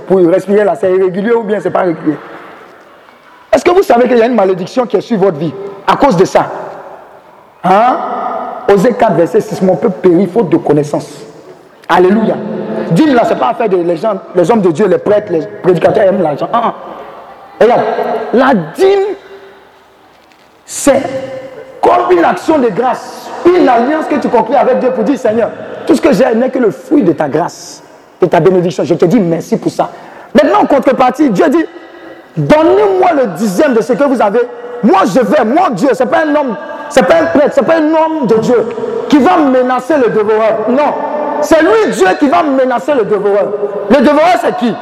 pour 0.06 0.18
respirer 0.18 0.64
là, 0.64 0.74
c'est 0.74 0.90
irrégulier 0.90 1.32
ou 1.32 1.42
bien 1.42 1.60
c'est 1.60 1.70
pas 1.70 1.82
régulier 1.82 2.16
Est-ce 3.58 3.64
que 3.64 3.72
vous 3.72 3.82
savez 3.82 4.06
qu'il 4.06 4.16
y 4.16 4.22
a 4.22 4.26
une 4.26 4.36
malédiction 4.36 4.86
qui 4.86 4.96
est 4.96 5.00
sur 5.00 5.18
votre 5.18 5.36
vie 5.36 5.52
à 5.84 5.96
cause 5.96 6.16
de 6.16 6.24
ça? 6.24 6.46
Hein? 7.64 7.98
Osée 8.72 8.92
4, 8.92 9.14
verset 9.14 9.40
6, 9.40 9.62
mon 9.62 9.74
peuple 9.74 9.96
périt 10.00 10.28
faute 10.28 10.48
de 10.48 10.58
connaissance. 10.58 11.08
Alléluia. 11.88 12.36
Dîme 12.92 13.16
là, 13.16 13.24
ce 13.24 13.30
n'est 13.30 13.40
pas 13.40 13.48
affaire 13.48 13.68
des 13.68 13.96
gens, 13.96 14.12
les 14.36 14.48
hommes 14.48 14.60
de 14.60 14.70
Dieu, 14.70 14.86
les 14.86 14.98
prêtres, 14.98 15.32
les 15.32 15.44
prédicateurs 15.60 16.04
aiment 16.04 16.22
l'argent. 16.22 16.48
Ah, 16.52 16.62
ah. 16.66 16.74
Regarde, 17.60 17.80
la 18.32 18.54
dîme, 18.76 19.16
c'est 20.64 21.02
comme 21.82 22.16
une 22.16 22.24
action 22.24 22.58
de 22.60 22.68
grâce, 22.68 23.28
une 23.44 23.68
alliance 23.68 24.06
que 24.08 24.20
tu 24.20 24.28
conclus 24.28 24.54
avec 24.54 24.78
Dieu 24.78 24.92
pour 24.92 25.02
dire 25.02 25.18
Seigneur, 25.18 25.50
tout 25.84 25.96
ce 25.96 26.00
que 26.00 26.12
j'ai 26.12 26.32
n'est 26.32 26.50
que 26.50 26.60
le 26.60 26.70
fruit 26.70 27.02
de 27.02 27.10
ta 27.10 27.28
grâce, 27.28 27.82
de 28.20 28.26
ta 28.26 28.38
bénédiction. 28.38 28.84
Je 28.84 28.94
te 28.94 29.04
dis 29.04 29.18
merci 29.18 29.56
pour 29.56 29.72
ça. 29.72 29.90
Maintenant, 30.32 30.60
en 30.60 30.66
contrepartie, 30.66 31.30
Dieu 31.30 31.48
dit 31.48 31.64
Donnez-moi 32.38 33.10
le 33.16 33.26
dixième 33.36 33.74
de 33.74 33.82
ce 33.82 33.92
que 33.92 34.04
vous 34.04 34.22
avez. 34.22 34.40
Moi, 34.82 35.00
je 35.12 35.20
vais, 35.20 35.44
moi, 35.44 35.70
Dieu, 35.72 35.88
ce 35.92 36.04
n'est 36.04 36.10
pas 36.10 36.24
un 36.24 36.34
homme 36.34 36.56
c'est 36.88 37.06
pas 37.06 37.16
un 37.22 37.26
prêtre, 37.26 37.50
c'est 37.52 37.64
pas 37.66 37.76
un 37.76 37.88
homme 37.88 38.26
de 38.26 38.36
Dieu 38.36 38.66
qui 39.08 39.18
va 39.18 39.36
menacer 39.36 39.94
le 39.96 40.10
dévoreur. 40.10 40.66
Non, 40.68 40.94
c'est 41.40 41.60
lui 41.60 41.92
Dieu 41.92 42.06
qui 42.18 42.28
va 42.28 42.42
menacer 42.42 42.94
le 42.94 43.04
dévoreur. 43.04 43.52
Le 43.90 43.96
dévoreur, 43.96 44.36
c'est 44.40 44.56
qui? 44.56 44.74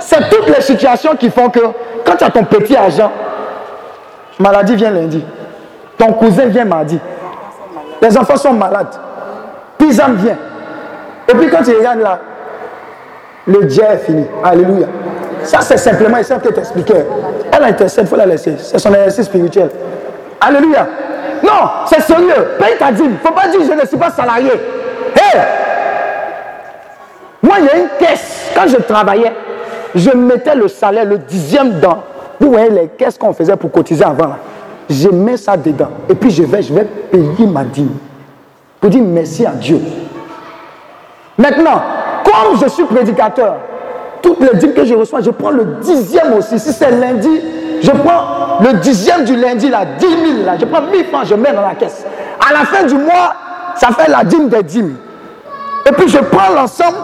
C'est 0.00 0.28
toutes 0.28 0.48
les 0.48 0.60
situations 0.60 1.16
qui 1.16 1.30
font 1.30 1.48
que 1.48 1.60
quand 2.04 2.16
tu 2.16 2.24
as 2.24 2.30
ton 2.30 2.44
petit 2.44 2.76
argent, 2.76 3.10
maladie 4.38 4.76
vient 4.76 4.90
lundi, 4.90 5.24
ton 5.96 6.12
cousin 6.12 6.46
vient 6.46 6.64
mardi, 6.64 6.98
les 8.02 8.18
enfants 8.18 8.36
sont 8.36 8.52
malades, 8.52 8.94
Pisam 9.78 10.16
vient. 10.16 10.36
Et 11.28 11.32
puis 11.34 11.48
quand 11.48 11.62
tu 11.62 11.74
regardes 11.74 12.00
là, 12.00 12.18
le 13.46 13.64
Dieu 13.64 13.84
est 13.84 13.98
fini. 13.98 14.26
Alléluia. 14.42 14.86
Ça, 15.44 15.60
c'est 15.60 15.76
simplement, 15.76 16.18
il 16.18 16.24
que 16.24 16.48
t'expliquer. 16.48 17.04
Elle 17.52 17.64
intercède, 17.64 18.04
il 18.04 18.08
faut 18.08 18.16
la 18.16 18.26
laisser. 18.26 18.54
C'est 18.58 18.78
son 18.78 18.92
exercice 18.94 19.26
spirituel. 19.26 19.70
Alléluia. 20.40 20.86
Non, 21.42 21.68
c'est 21.86 22.00
sérieux. 22.00 22.48
Paye 22.58 22.76
ta 22.78 22.90
dîme. 22.90 23.06
Il 23.06 23.12
ne 23.12 23.18
faut 23.18 23.32
pas 23.32 23.48
dire 23.48 23.60
je 23.66 23.80
ne 23.80 23.86
suis 23.86 23.96
pas 23.96 24.10
salarié. 24.10 24.50
Hé 25.14 25.38
Moi, 27.42 27.56
il 27.60 27.64
y 27.66 27.68
a 27.68 27.76
une 27.76 27.88
caisse. 27.98 28.50
Quand 28.54 28.66
je 28.66 28.76
travaillais, 28.76 29.32
je 29.94 30.10
mettais 30.10 30.54
le 30.54 30.68
salaire, 30.68 31.04
le 31.04 31.18
dixième 31.18 31.80
dans. 31.80 32.02
Vous 32.40 32.50
voyez 32.50 32.70
les 32.70 32.88
caisses 32.88 33.18
qu'on 33.18 33.32
faisait 33.32 33.56
pour 33.56 33.70
cotiser 33.70 34.04
avant. 34.04 34.36
Je 34.88 35.08
mets 35.08 35.36
ça 35.36 35.56
dedans. 35.56 35.90
Et 36.08 36.14
puis 36.14 36.30
je 36.30 36.42
vais, 36.42 36.62
je 36.62 36.72
vais 36.72 36.84
payer 36.84 37.46
ma 37.46 37.64
dîme. 37.64 37.96
Pour 38.80 38.90
dire 38.90 39.02
merci 39.02 39.46
à 39.46 39.50
Dieu. 39.50 39.80
Maintenant, 41.38 41.82
comme 42.24 42.58
je 42.60 42.68
suis 42.68 42.84
prédicateur, 42.84 43.56
toutes 44.24 44.40
les 44.40 44.58
dîmes 44.58 44.72
que 44.72 44.84
je 44.86 44.94
reçois, 44.94 45.20
je 45.20 45.30
prends 45.30 45.50
le 45.50 45.64
dixième 45.82 46.32
aussi. 46.32 46.58
Si 46.58 46.72
c'est 46.72 46.90
lundi, 46.90 47.40
je 47.82 47.90
prends 47.90 48.58
le 48.60 48.78
dixième 48.78 49.24
du 49.24 49.36
lundi, 49.36 49.68
là, 49.68 49.84
10 49.98 50.06
000, 50.06 50.18
là, 50.46 50.54
je 50.58 50.64
prends 50.64 50.80
1000 50.80 51.04
francs, 51.06 51.26
je 51.26 51.34
mets 51.34 51.52
dans 51.52 51.60
la 51.60 51.74
caisse. 51.74 52.06
À 52.40 52.52
la 52.52 52.60
fin 52.60 52.84
du 52.84 52.94
mois, 52.94 53.34
ça 53.76 53.88
fait 53.88 54.10
la 54.10 54.24
dîme 54.24 54.48
des 54.48 54.62
dîmes. 54.62 54.96
Et 55.86 55.92
puis 55.92 56.08
je 56.08 56.18
prends 56.18 56.54
l'ensemble 56.54 56.96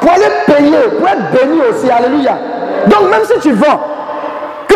pour 0.00 0.10
aller 0.10 0.22
payer, 0.46 0.78
pour 0.98 1.06
être 1.06 1.30
béni 1.32 1.60
aussi. 1.70 1.90
Alléluia. 1.90 2.38
Donc 2.86 3.10
même 3.10 3.24
si 3.24 3.38
tu 3.40 3.52
vends, 3.52 3.80
que 4.66 4.74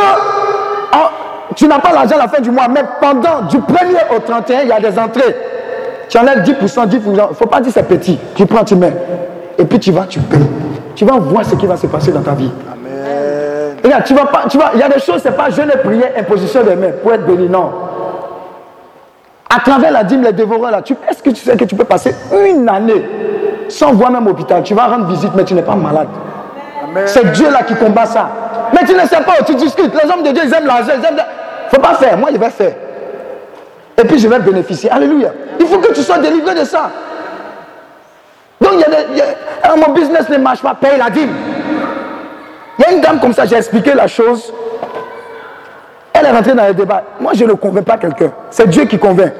tu 1.57 1.67
n'as 1.67 1.79
pas 1.79 1.93
l'argent 1.93 2.17
à 2.17 2.19
la 2.19 2.29
fin 2.29 2.41
du 2.41 2.51
mois, 2.51 2.69
mais 2.69 2.83
pendant 3.01 3.47
du 3.49 3.57
1er 3.57 4.15
au 4.15 4.21
31, 4.21 4.61
il 4.63 4.69
y 4.69 4.73
a 4.73 4.81
des 4.81 4.99
entrées. 4.99 5.35
Tu 6.11 6.19
enlèves 6.19 6.43
10%, 6.43 6.87
10%. 6.87 6.91
Il 7.07 7.13
ne 7.13 7.19
faut 7.35 7.47
pas 7.47 7.61
dire 7.61 7.73
c'est 7.73 7.89
petit. 7.89 8.19
Tu 8.35 8.45
prends, 8.45 8.65
tu 8.65 8.77
mets. 8.77 8.93
Et 9.57 9.65
puis 9.65 9.79
tu 9.79 9.91
vas, 9.91 10.05
tu 10.05 10.21
payes. 10.21 10.47
Tu 10.99 11.05
vas 11.05 11.17
voir 11.17 11.45
ce 11.45 11.55
qui 11.55 11.65
va 11.65 11.77
se 11.77 11.87
passer 11.87 12.11
dans 12.11 12.23
ta 12.23 12.33
vie. 12.33 12.51
Regarde, 13.85 14.03
tu 14.03 14.15
vas 14.15 14.25
pas, 14.25 14.47
tu 14.51 14.57
vois, 14.57 14.73
il 14.75 14.81
y 14.81 14.83
a 14.83 14.89
des 14.89 14.99
choses, 14.99 15.21
c'est 15.23 15.37
pas 15.37 15.49
je 15.49 15.63
ne 15.63 15.71
prier, 15.71 16.07
imposition 16.19 16.65
des 16.65 16.75
mains 16.75 16.91
pour 17.01 17.13
être 17.15 17.25
béni, 17.25 17.49
non. 17.49 17.71
À 19.49 19.61
travers 19.61 19.93
la 19.93 20.03
dîme, 20.03 20.25
les 20.25 20.33
dévoreurs 20.33 20.73
là, 20.73 20.83
est-ce 21.09 21.23
que 21.23 21.31
tu 21.31 21.37
sais 21.37 21.57
que 21.57 21.65
tu 21.67 21.77
peux 21.77 21.85
passer 21.85 22.13
une 22.33 22.69
année 22.69 23.09
sans 23.69 23.93
voir 23.93 24.11
même 24.11 24.27
hôpital? 24.27 24.65
Tu 24.65 24.75
vas 24.75 24.89
rendre 24.89 25.07
visite, 25.07 25.31
mais 25.37 25.45
tu 25.45 25.55
n'es 25.55 25.63
pas 25.63 25.77
malade. 25.77 26.09
C'est 27.07 27.31
Dieu 27.31 27.49
là 27.49 27.63
qui 27.63 27.77
combat 27.77 28.07
ça. 28.07 28.29
Mais 28.73 28.85
tu 28.85 28.93
ne 28.93 29.07
sais 29.07 29.23
pas, 29.23 29.35
tu 29.47 29.55
discutes. 29.55 29.93
Les 30.03 30.11
hommes 30.11 30.25
de 30.25 30.33
Dieu, 30.33 30.43
ils 30.47 30.53
aiment 30.53 30.67
l'argent, 30.67 30.95
ils 30.99 31.07
aiment. 31.07 31.23
faut 31.71 31.81
pas 31.81 31.95
faire, 31.95 32.19
moi 32.19 32.31
je 32.33 32.39
vais 32.39 32.51
faire. 32.51 32.73
Et 33.97 34.03
puis 34.03 34.19
je 34.19 34.27
vais 34.27 34.41
bénéficier. 34.41 34.91
Alléluia. 34.91 35.33
Il 35.61 35.67
faut 35.67 35.79
que 35.79 35.93
tu 35.93 36.03
sois 36.03 36.19
délivré 36.19 36.57
de 36.57 36.65
ça. 36.65 36.91
Donc 38.61 38.73
il 38.75 38.81
y 38.81 38.85
a 38.85 38.89
des. 38.89 39.23
Ah, 39.63 39.75
mon 39.77 39.93
business 39.93 40.29
ne 40.29 40.39
marche 40.39 40.63
pas, 40.63 40.75
paye 40.75 40.99
la 40.99 41.11
dîme. 41.11 41.31
Il 42.79 42.83
y 42.83 42.85
a 42.87 42.93
une 42.93 43.01
dame 43.01 43.21
comme 43.21 43.33
ça, 43.33 43.45
j'ai 43.45 43.57
expliqué 43.57 43.93
la 43.95 44.07
chose. 44.07 44.53
Elle 46.13 46.27
est 46.27 46.31
rentrée 46.31 46.55
dans 46.55 46.67
le 46.67 46.75
débat. 46.75 47.03
Moi, 47.21 47.33
je 47.35 47.45
ne 47.45 47.53
convainc 47.53 47.85
pas 47.85 47.97
quelqu'un. 47.97 48.33
C'est 48.51 48.69
Dieu 48.69 48.85
qui 48.85 48.99
convainc. 48.99 49.33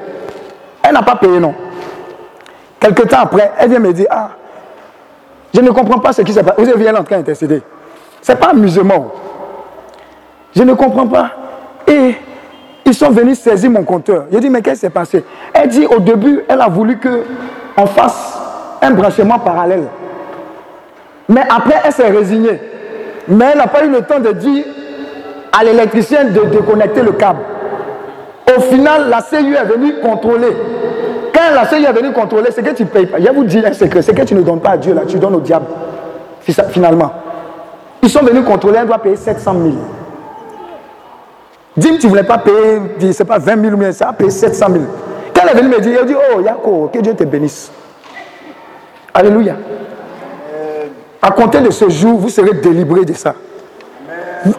Elle 0.83 0.93
n'a 0.93 1.03
pas 1.03 1.15
payé, 1.15 1.39
non. 1.39 1.53
Quelque 2.79 3.03
temps 3.03 3.19
après, 3.21 3.51
elle 3.57 3.69
vient 3.69 3.79
me 3.79 3.91
dire 3.91 4.07
Ah, 4.09 4.29
je 5.53 5.61
ne 5.61 5.71
comprends 5.71 5.99
pas 5.99 6.13
ce 6.13 6.21
qui 6.21 6.31
s'est 6.33 6.43
passé. 6.43 6.61
Vous 6.61 6.69
avez 6.69 6.89
en 6.89 7.03
train 7.03 7.17
d'intercéder. 7.17 7.61
Ce 8.21 8.31
n'est 8.31 8.37
pas 8.37 8.49
amusement. 8.49 9.11
Je 10.55 10.63
ne 10.63 10.73
comprends 10.73 11.07
pas. 11.07 11.31
Et 11.87 12.15
ils 12.85 12.93
sont 12.93 13.09
venus 13.09 13.39
saisir 13.39 13.69
mon 13.69 13.83
compteur. 13.83 14.25
Je 14.31 14.37
dit 14.37 14.49
Mais 14.49 14.61
qu'est-ce 14.61 14.75
qui 14.75 14.81
s'est 14.81 14.89
passé? 14.89 15.23
Elle 15.53 15.69
dit 15.69 15.85
Au 15.85 15.99
début, 15.99 16.41
elle 16.47 16.61
a 16.61 16.67
voulu 16.67 16.99
qu'on 16.99 17.85
fasse 17.87 18.38
un 18.81 18.91
branchement 18.91 19.39
parallèle. 19.39 19.85
Mais 21.27 21.41
après, 21.49 21.75
elle 21.85 21.91
s'est 21.91 22.09
résignée. 22.09 22.59
Mais 23.27 23.45
elle 23.51 23.57
n'a 23.59 23.67
pas 23.67 23.85
eu 23.85 23.89
le 23.89 24.01
temps 24.01 24.19
de 24.19 24.31
dire 24.31 24.65
à 25.51 25.63
l'électricien 25.63 26.25
de 26.25 26.41
déconnecter 26.45 27.01
le 27.01 27.11
câble. 27.11 27.39
Au 28.55 28.61
final, 28.61 29.09
la 29.09 29.21
CU 29.21 29.55
est 29.55 29.65
venue 29.65 29.99
contrôler. 30.01 30.55
Quand 31.33 31.55
la 31.55 31.67
sœur 31.67 31.79
est 31.79 31.93
venue 31.93 32.11
contrôler, 32.11 32.49
c'est 32.51 32.63
que 32.63 32.73
tu 32.73 32.83
ne 32.83 32.87
payes 32.87 33.05
pas. 33.05 33.19
Je 33.19 33.31
vous 33.31 33.43
dire 33.43 33.65
un 33.65 33.73
secret, 33.73 34.01
c'est 34.01 34.13
que 34.13 34.23
tu 34.23 34.33
ne 34.33 34.41
donnes 34.41 34.59
pas 34.59 34.71
à 34.71 34.77
Dieu, 34.77 34.93
là, 34.93 35.01
tu 35.07 35.17
donnes 35.17 35.35
au 35.35 35.39
diable. 35.39 35.65
Finalement. 36.71 37.11
Ils 38.01 38.09
sont 38.09 38.23
venus 38.23 38.43
contrôler, 38.45 38.79
elle 38.81 38.87
doit 38.87 38.97
payer 38.97 39.15
700 39.15 39.53
000. 39.53 39.65
Dis-moi, 41.77 41.97
tu 41.99 42.07
ne 42.07 42.09
voulais 42.09 42.23
pas 42.23 42.39
payer, 42.39 42.81
je 42.99 43.11
sais 43.11 43.25
pas, 43.25 43.37
20 43.37 43.61
000 43.61 43.73
ou 43.73 43.77
bien 43.77 43.91
ça 43.91 44.11
payé 44.17 44.29
700 44.31 44.65
000. 44.71 44.83
Quand 45.33 45.41
elle 45.43 45.49
est 45.57 45.61
venue 45.61 45.75
me 45.75 45.79
dire, 45.79 45.99
elle 46.01 46.07
dit, 46.07 46.15
oh 46.15 46.41
Yako, 46.41 46.89
que 46.91 46.99
Dieu 46.99 47.13
te 47.13 47.23
bénisse. 47.23 47.71
Alléluia. 49.13 49.55
À 51.21 51.31
compter 51.31 51.61
de 51.61 51.69
ce 51.69 51.89
jour, 51.89 52.17
vous 52.17 52.29
serez 52.29 52.53
délivré 52.53 53.03
de 53.05 53.13
ça. 53.13 53.33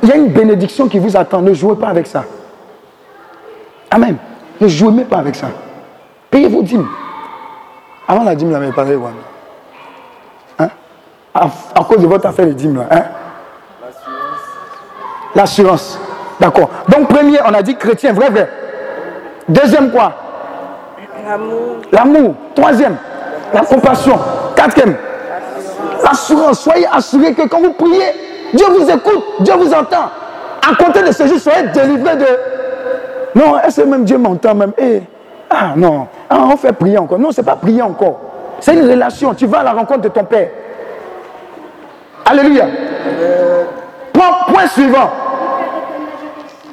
Il 0.02 0.08
y 0.08 0.12
a 0.12 0.16
une 0.16 0.28
bénédiction 0.28 0.88
qui 0.88 0.98
vous 0.98 1.16
attend. 1.16 1.40
Ne 1.40 1.54
jouez 1.54 1.76
pas 1.76 1.88
avec 1.88 2.06
ça. 2.06 2.24
Amen. 3.90 4.16
Ne 4.60 4.68
jouez 4.68 4.92
même 4.92 5.06
pas 5.06 5.18
avec 5.18 5.34
ça. 5.34 5.48
Payez 6.30 6.48
vos 6.48 6.62
dîmes. 6.62 6.86
Avant 8.06 8.24
la 8.24 8.34
dîme, 8.34 8.50
là, 8.50 8.58
mais 8.58 8.72
parlé, 8.72 8.96
hein? 10.58 10.68
à, 11.34 11.44
à, 11.74 11.84
cause 11.84 11.98
de 11.98 12.06
votre 12.06 12.26
affaire 12.26 12.46
de 12.46 12.52
dîmes, 12.52 12.76
là. 12.76 12.86
Hein? 12.90 13.02
L'assurance. 15.34 15.98
D'accord. 16.38 16.70
Donc, 16.88 17.08
premier, 17.08 17.38
on 17.46 17.54
a 17.54 17.62
dit 17.62 17.76
chrétien, 17.76 18.12
vrai, 18.12 18.30
vrai. 18.30 18.48
Deuxième, 19.48 19.90
quoi? 19.90 20.12
L'amour. 21.24 21.76
L'amour. 21.92 22.34
Troisième, 22.54 22.96
la 23.52 23.60
compassion. 23.62 24.18
Quatrième, 24.56 24.96
l'assurance. 26.04 26.60
Soyez 26.60 26.86
assurés 26.92 27.34
que 27.34 27.48
quand 27.48 27.60
vous 27.60 27.72
priez, 27.72 28.04
Dieu 28.52 28.66
vous 28.68 28.88
écoute, 28.90 29.24
Dieu 29.40 29.54
vous 29.54 29.72
entend. 29.72 30.10
À 30.68 30.74
compter 30.82 31.02
de 31.02 31.12
ce 31.12 31.26
jour, 31.26 31.38
soyez 31.38 31.68
délivrés 31.68 32.16
de. 32.16 32.26
Non, 33.34 33.58
est-ce 33.60 33.80
que 33.80 33.86
même 33.86 34.04
Dieu 34.04 34.18
m'entend 34.18 34.54
même? 34.54 34.72
Eh, 34.78 35.02
Ah 35.48 35.72
non, 35.76 36.06
ah, 36.28 36.38
on 36.52 36.56
fait 36.56 36.72
prier 36.72 36.98
encore. 36.98 37.18
Non, 37.18 37.32
ce 37.32 37.40
n'est 37.40 37.44
pas 37.44 37.56
prier 37.56 37.82
encore. 37.82 38.20
C'est 38.60 38.74
une 38.74 38.88
relation. 38.88 39.34
Tu 39.34 39.46
vas 39.46 39.60
à 39.60 39.64
la 39.64 39.72
rencontre 39.72 40.02
de 40.02 40.08
ton 40.08 40.24
Père. 40.24 40.48
Alléluia. 42.24 42.66
Point, 44.12 44.66
suivant. 44.68 45.10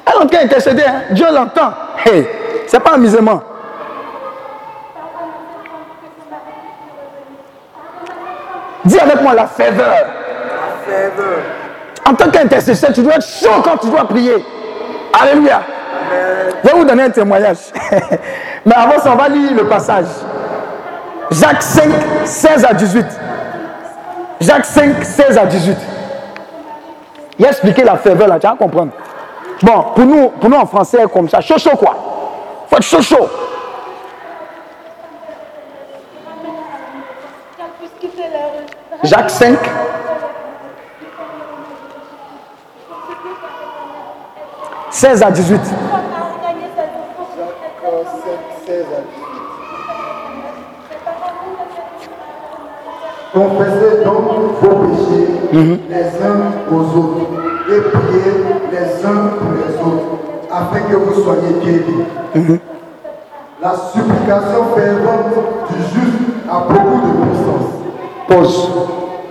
Elle 0.06 0.14
est 0.14 0.18
en 0.24 0.28
train 0.28 0.42
d'intercéder. 0.44 0.84
Hein? 0.86 1.02
Dieu 1.12 1.26
l'entend. 1.34 1.72
Hey, 2.06 2.28
ce 2.68 2.76
n'est 2.76 2.84
pas 2.84 2.92
amusement. 2.94 3.42
Dis 8.88 9.00
avec 9.00 9.22
moi 9.22 9.34
la 9.34 9.46
faveur. 9.48 9.94
La. 10.88 12.10
En 12.10 12.16
tant 12.16 12.30
qu'intercesseur, 12.30 12.94
tu 12.94 13.02
dois 13.04 13.16
être 13.16 13.28
chaud 13.28 13.62
quand 13.64 13.78
tu 13.78 13.88
dois 13.88 14.08
prier. 14.08 14.46
Alléluia. 15.22 15.62
Je 16.64 16.70
vais 16.70 16.76
vous 16.76 16.86
donner 16.86 17.04
un 17.04 17.10
témoignage. 17.10 17.58
Mais 18.66 18.76
avant 18.76 19.00
ça, 19.02 19.12
on 19.12 19.16
va 19.16 19.28
lire 19.28 19.52
le 19.54 19.68
passage. 19.68 20.06
Jacques 21.32 21.64
5, 21.64 21.84
16 22.24 22.66
à 22.66 22.74
18. 22.74 23.06
Jacques 24.40 24.66
5, 24.66 25.04
16 25.04 25.38
à 25.38 25.46
18. 25.46 25.78
Il 27.40 27.46
a 27.46 27.50
expliqué 27.50 27.84
la 27.84 27.98
faveur 27.98 28.28
là, 28.30 28.40
tu 28.40 28.48
vas 28.48 28.56
comprendre. 28.56 28.92
Bon, 29.62 29.84
pour 29.94 30.06
nous, 30.06 30.30
pour 30.30 30.50
nous 30.50 30.58
en 30.58 30.66
français, 30.66 31.00
comme 31.12 31.28
ça, 31.28 31.42
chaud 31.42 31.58
chaud 31.58 31.76
quoi. 31.76 31.94
Faut 32.70 32.78
être 32.78 32.84
chaud 32.84 33.02
chaud. 33.02 33.30
Jacques 39.04 39.30
5. 39.30 39.58
«16 44.90 45.22
à 45.24 45.32
18. 45.32 45.62
Confessez 53.34 54.04
donc 54.04 54.24
vos 54.62 54.76
péchés 54.88 55.28
les 55.90 56.26
uns 56.26 56.52
aux 56.72 56.98
autres 56.98 57.28
et 57.70 57.82
priez 57.82 58.34
les 58.72 59.06
uns 59.06 59.28
pour 59.38 59.52
les 59.54 59.74
autres 59.86 60.18
afin 60.52 60.80
que 60.80 60.96
vous 60.96 61.22
soyez 61.22 61.54
guéris. 61.64 62.60
La 63.62 63.74
supplication 63.76 64.62
fervente 64.76 65.36
du 65.70 65.78
juste 65.84 66.20
a 66.50 66.60
beaucoup 66.60 67.08
de 67.08 67.12
puissance. 67.26 67.47
Pause. 68.28 68.70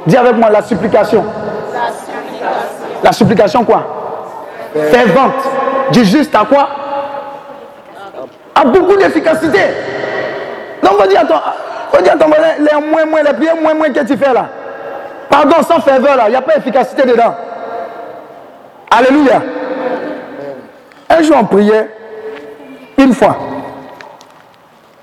Dis 0.06 0.16
avec 0.16 0.36
moi 0.36 0.50
la 0.50 0.62
supplication. 0.62 1.24
La 1.72 1.92
supplication. 1.92 3.00
La 3.02 3.12
supplication 3.12 3.64
quoi 3.64 3.82
Fervente. 4.90 5.32
Du 5.92 6.04
juste 6.04 6.34
à 6.34 6.44
quoi? 6.44 6.68
A 8.54 8.64
beaucoup 8.64 8.96
d'efficacité. 8.96 9.60
Donc 10.82 10.92
on 10.98 11.02
à 11.02 11.24
ton, 11.24 11.34
on 11.92 11.96
à 11.96 12.16
ton 12.16 12.26
voisin, 12.26 12.54
les 12.58 12.86
moins 12.86 13.04
moins, 13.04 13.22
les 13.22 13.32
prières 13.34 13.56
moins 13.60 13.74
moins 13.74 13.90
que 13.90 14.00
tu 14.00 14.16
fais 14.16 14.32
là. 14.32 14.48
Pardon, 15.28 15.56
sans 15.62 15.80
ferveur 15.80 16.16
là, 16.16 16.24
il 16.28 16.30
n'y 16.30 16.36
a 16.36 16.42
pas 16.42 16.54
d'efficacité 16.54 17.02
dedans. 17.02 17.34
Alléluia. 18.90 19.42
Un 21.08 21.22
jour 21.22 21.36
on 21.40 21.44
priait, 21.44 21.90
une 22.98 23.12
fois. 23.12 23.36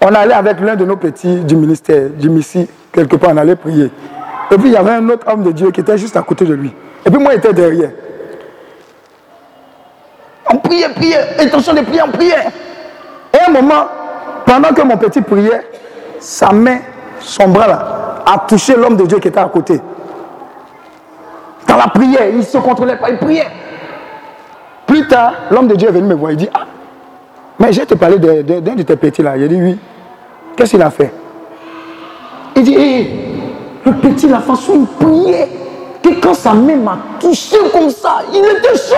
On 0.01 0.13
allait 0.13 0.33
avec 0.33 0.59
l'un 0.59 0.75
de 0.75 0.85
nos 0.85 0.97
petits 0.97 1.37
du 1.37 1.55
ministère, 1.55 2.09
du 2.09 2.29
Missi, 2.29 2.67
quelque 2.93 3.15
part, 3.17 3.31
on 3.33 3.37
allait 3.37 3.55
prier. 3.55 3.91
Et 4.51 4.55
puis 4.55 4.69
il 4.69 4.71
y 4.71 4.77
avait 4.77 4.91
un 4.91 5.09
autre 5.09 5.27
homme 5.31 5.43
de 5.43 5.51
Dieu 5.51 5.71
qui 5.71 5.81
était 5.81 5.97
juste 5.97 6.15
à 6.15 6.21
côté 6.21 6.45
de 6.45 6.53
lui. 6.53 6.73
Et 7.05 7.09
puis 7.09 7.21
moi, 7.21 7.33
j'étais 7.33 7.53
derrière. 7.53 7.89
On 10.51 10.57
priait, 10.57 10.89
priait, 10.89 11.19
intention 11.39 11.73
de 11.73 11.81
prier, 11.81 12.01
on 12.03 12.11
priait. 12.11 12.47
Et 13.33 13.49
un 13.49 13.51
moment, 13.51 13.85
pendant 14.45 14.69
que 14.69 14.81
mon 14.83 14.97
petit 14.97 15.21
priait, 15.21 15.67
sa 16.19 16.51
main, 16.51 16.79
son 17.19 17.47
bras 17.47 17.67
là, 17.67 18.23
a 18.25 18.39
touché 18.47 18.75
l'homme 18.75 18.95
de 18.95 19.05
Dieu 19.05 19.19
qui 19.19 19.27
était 19.27 19.39
à 19.39 19.45
côté. 19.45 19.81
Dans 21.67 21.77
la 21.77 21.87
prière, 21.87 22.27
il 22.29 22.37
ne 22.37 22.41
se 22.43 22.57
contrôlait 22.57 22.97
pas, 22.97 23.09
il 23.09 23.17
priait. 23.17 23.47
Plus 24.85 25.07
tard, 25.07 25.33
l'homme 25.49 25.67
de 25.67 25.75
Dieu 25.75 25.89
est 25.89 25.91
venu 25.91 26.07
me 26.07 26.13
voir, 26.13 26.31
il 26.31 26.37
dit, 26.37 26.49
ah, 26.53 26.65
mais 27.59 27.71
j'ai 27.71 27.85
te 27.85 27.95
parlé 27.95 28.19
d'un 28.19 28.41
de, 28.41 28.59
de, 28.59 28.75
de, 28.75 28.83
tes 28.83 28.95
petits 28.95 29.23
là. 29.23 29.37
Il 29.37 29.47
dit, 29.47 29.61
oui. 29.61 29.79
Qu'est-ce 30.55 30.71
qu'il 30.71 30.81
a 30.81 30.89
fait? 30.89 31.13
Il 32.55 32.63
dit, 32.63 32.75
hé, 32.75 33.11
le 33.85 33.91
petit, 33.93 34.27
la 34.27 34.39
façon 34.39 34.73
il 34.75 35.05
priait, 35.05 35.49
que 36.01 36.09
quand 36.21 36.33
sa 36.33 36.53
main 36.53 36.75
m'a 36.75 36.97
touché 37.19 37.57
comme 37.71 37.89
ça, 37.89 38.21
il 38.33 38.39
était 38.39 38.77
chaud. 38.77 38.95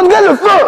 Regarde 0.00 0.24
le 0.28 0.34
feu. 0.34 0.66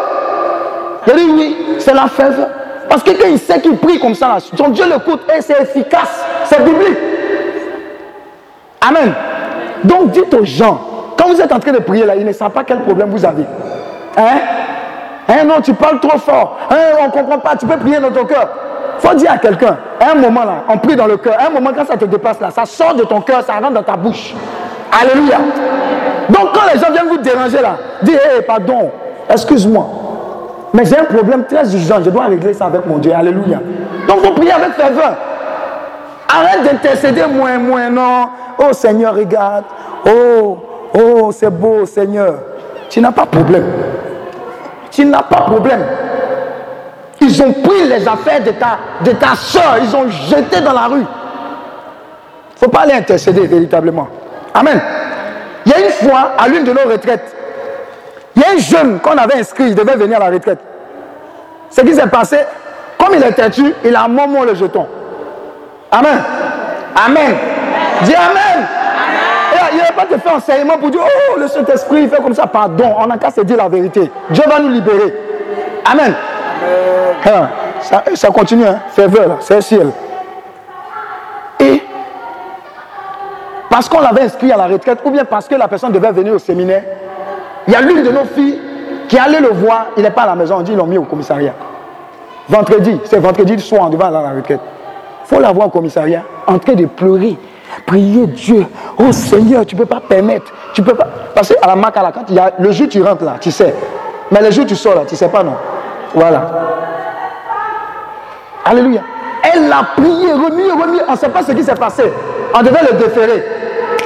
Il 1.08 1.14
dit, 1.14 1.32
oui, 1.32 1.56
c'est 1.78 1.94
la 1.94 2.06
fève. 2.06 2.48
Parce 2.88 3.02
que 3.02 3.10
quand 3.10 3.28
il 3.28 3.38
sait 3.38 3.60
qu'il 3.60 3.76
prie 3.76 3.98
comme 3.98 4.14
ça, 4.14 4.36
son 4.56 4.68
Dieu 4.68 4.84
l'écoute 4.86 5.22
et 5.36 5.40
c'est 5.40 5.60
efficace. 5.60 6.24
C'est 6.44 6.62
biblique. 6.62 6.98
Amen. 8.80 9.12
Donc 9.82 10.10
dites 10.10 10.32
aux 10.32 10.44
gens, 10.44 10.80
quand 11.16 11.28
vous 11.28 11.40
êtes 11.40 11.52
en 11.52 11.58
train 11.58 11.72
de 11.72 11.78
prier 11.78 12.04
là, 12.04 12.16
ils 12.16 12.24
ne 12.24 12.32
savent 12.32 12.52
pas 12.52 12.64
quel 12.64 12.80
problème 12.82 13.10
vous 13.10 13.24
avez. 13.24 13.44
Hein? 14.16 14.38
Hein, 15.28 15.44
non, 15.44 15.60
tu 15.62 15.74
parles 15.74 16.00
trop 16.00 16.18
fort. 16.18 16.58
Hein, 16.70 16.76
on 17.00 17.06
ne 17.06 17.10
comprend 17.10 17.38
pas, 17.38 17.56
tu 17.56 17.66
peux 17.66 17.76
prier 17.78 17.98
dans 17.98 18.10
ton 18.10 18.24
cœur. 18.24 18.48
Faut 18.98 19.14
dire 19.14 19.32
à 19.32 19.38
quelqu'un, 19.38 19.76
à 20.00 20.12
un 20.12 20.14
moment 20.14 20.44
là, 20.44 20.64
on 20.68 20.78
prie 20.78 20.96
dans 20.96 21.06
le 21.06 21.16
cœur. 21.16 21.34
À 21.38 21.46
un 21.46 21.50
moment, 21.50 21.70
quand 21.76 21.86
ça 21.86 21.96
te 21.96 22.04
dépasse 22.04 22.40
là, 22.40 22.50
ça 22.50 22.64
sort 22.64 22.94
de 22.94 23.04
ton 23.04 23.20
cœur, 23.20 23.42
ça 23.42 23.54
rentre 23.54 23.72
dans 23.72 23.82
ta 23.82 23.96
bouche. 23.96 24.34
Alléluia. 24.92 25.38
Donc 26.28 26.52
quand 26.54 26.72
les 26.72 26.78
gens 26.78 26.90
viennent 26.90 27.08
vous 27.08 27.18
déranger 27.18 27.60
là, 27.60 27.76
dis, 28.02 28.12
hé, 28.12 28.42
pardon, 28.46 28.90
excuse-moi. 29.28 29.86
Mais 30.72 30.84
j'ai 30.84 30.98
un 30.98 31.04
problème 31.04 31.44
très 31.44 31.72
urgent, 31.74 31.96
je 32.04 32.10
dois 32.10 32.24
régler 32.24 32.54
ça 32.54 32.66
avec 32.66 32.86
mon 32.86 32.98
Dieu. 32.98 33.12
Alléluia. 33.14 33.60
Donc 34.08 34.20
vous 34.20 34.32
priez 34.32 34.52
avec 34.52 34.72
ferveur. 34.72 35.14
Arrête 36.28 36.64
d'intercéder 36.64 37.24
moins, 37.26 37.58
moins, 37.58 37.90
non. 37.90 38.28
Oh 38.58 38.72
Seigneur, 38.72 39.14
regarde. 39.14 39.64
Oh, 40.06 40.58
oh, 40.98 41.30
c'est 41.32 41.50
beau, 41.50 41.86
Seigneur. 41.86 42.34
Tu 42.90 43.00
n'as 43.00 43.12
pas 43.12 43.22
de 43.22 43.28
problème. 43.28 43.66
Tu 44.90 45.04
n'as 45.04 45.22
pas 45.22 45.40
de 45.40 45.44
problème. 45.44 45.84
Ils 47.34 47.42
ont 47.42 47.52
pris 47.52 47.88
les 47.88 48.06
affaires 48.06 48.40
de 48.42 48.52
ta, 48.52 48.78
de 49.04 49.10
ta 49.12 49.34
soeur, 49.34 49.78
ils 49.82 49.96
ont 49.96 50.08
jeté 50.08 50.60
dans 50.60 50.72
la 50.72 50.86
rue. 50.86 51.00
Il 51.00 51.00
ne 51.00 52.58
faut 52.58 52.68
pas 52.68 52.82
aller 52.82 52.92
intercéder 52.92 53.46
véritablement. 53.46 54.06
Amen. 54.54 54.80
Il 55.66 55.72
y 55.72 55.74
a 55.74 55.80
une 55.80 55.90
fois, 55.90 56.32
à 56.38 56.46
l'une 56.46 56.62
de 56.62 56.72
nos 56.72 56.88
retraites, 56.88 57.34
il 58.36 58.42
y 58.42 58.44
a 58.44 58.50
un 58.52 58.58
jeune 58.58 59.00
qu'on 59.00 59.16
avait 59.18 59.40
inscrit, 59.40 59.64
il 59.64 59.74
devait 59.74 59.96
venir 59.96 60.18
à 60.18 60.30
la 60.30 60.34
retraite. 60.34 60.60
Ce 61.70 61.80
qui 61.80 61.94
s'est 61.94 62.06
passé, 62.06 62.38
comme 62.98 63.14
il 63.14 63.24
était 63.24 63.50
tué, 63.50 63.74
il 63.84 63.96
a 63.96 64.06
moment 64.06 64.44
le 64.44 64.54
jeton. 64.54 64.86
Amen. 65.90 66.22
Amen. 66.94 67.34
Dis 68.02 68.14
Amen. 68.14 68.66
Il 69.72 69.78
ne 69.78 69.82
va 69.82 69.92
pas 69.92 70.04
te 70.04 70.20
faire 70.20 70.36
enseignement 70.36 70.78
pour 70.78 70.90
dire, 70.90 71.00
oh, 71.02 71.38
le 71.38 71.48
Saint-Esprit, 71.48 72.06
fait 72.08 72.22
comme 72.22 72.34
ça. 72.34 72.46
Pardon, 72.46 72.94
on 72.96 73.06
n'a 73.06 73.18
qu'à 73.18 73.30
se 73.30 73.40
dire 73.40 73.56
la 73.56 73.68
vérité. 73.68 74.08
Dieu 74.30 74.44
va 74.46 74.60
nous 74.60 74.68
libérer. 74.68 75.14
Amen. 75.84 76.14
Amen. 76.14 76.93
Ça, 77.80 78.04
ça, 78.14 78.28
continue, 78.28 78.66
hein. 78.66 78.78
Ferveur, 78.88 79.38
c'est 79.40 79.60
ciel. 79.60 79.90
Et 81.60 81.82
parce 83.70 83.88
qu'on 83.88 84.00
l'avait 84.00 84.22
inscrit 84.22 84.52
à 84.52 84.56
la 84.56 84.66
retraite, 84.66 85.00
ou 85.04 85.10
bien 85.10 85.24
parce 85.24 85.48
que 85.48 85.54
la 85.54 85.68
personne 85.68 85.92
devait 85.92 86.12
venir 86.12 86.34
au 86.34 86.38
séminaire, 86.38 86.82
il 87.66 87.72
y 87.72 87.76
a 87.76 87.80
l'une 87.80 88.02
de 88.02 88.10
nos 88.10 88.24
filles 88.24 88.60
qui 89.08 89.18
allait 89.18 89.40
le 89.40 89.48
voir, 89.48 89.86
il 89.96 90.02
n'est 90.02 90.10
pas 90.10 90.22
à 90.22 90.26
la 90.26 90.34
maison, 90.34 90.56
on 90.58 90.62
dit 90.62 90.72
ils 90.72 90.78
l'ont 90.78 90.86
mis 90.86 90.98
au 90.98 91.04
commissariat. 91.04 91.54
vendredi, 92.48 93.00
c'est 93.04 93.18
vendredi 93.18 93.58
soir, 93.58 93.82
on 93.86 93.88
devant 93.90 94.06
aller 94.06 94.16
à 94.16 94.22
la 94.22 94.30
retraite. 94.30 94.60
Il 95.24 95.34
faut 95.34 95.40
l'avoir 95.40 95.68
au 95.68 95.70
commissariat, 95.70 96.22
en 96.46 96.58
train 96.58 96.74
de 96.74 96.86
pleurer, 96.86 97.36
prier 97.86 98.26
Dieu. 98.26 98.66
Oh 98.98 99.10
Seigneur, 99.12 99.64
tu 99.64 99.74
ne 99.74 99.80
peux 99.80 99.86
pas 99.86 100.00
permettre. 100.00 100.52
Tu 100.74 100.82
peux 100.82 100.94
pas. 100.94 101.06
Parce 101.34 101.48
qu'à 101.48 101.66
la 101.66 101.76
Macala, 101.76 102.12
quand 102.12 102.24
il 102.28 102.36
y 102.36 102.40
le 102.58 102.72
jour 102.72 102.88
tu 102.88 103.02
rentres 103.02 103.24
là, 103.24 103.36
tu 103.40 103.50
sais. 103.50 103.74
Mais 104.30 104.40
le 104.40 104.50
jour 104.50 104.66
tu 104.66 104.76
sors 104.76 104.94
là, 104.94 105.02
tu 105.06 105.14
ne 105.14 105.18
sais 105.18 105.28
pas, 105.28 105.42
non. 105.42 105.54
Voilà. 106.14 106.73
Alléluia. 108.64 109.02
Elle 109.42 109.70
a 109.70 109.84
prié, 109.96 110.32
remis, 110.32 110.70
remis. 110.70 111.00
On 111.06 111.12
ne 111.12 111.16
sait 111.16 111.28
pas 111.28 111.42
ce 111.42 111.52
qui 111.52 111.62
s'est 111.62 111.74
passé. 111.74 112.04
On 112.54 112.62
devait 112.62 112.80
le 112.90 112.98
déférer. 112.98 113.44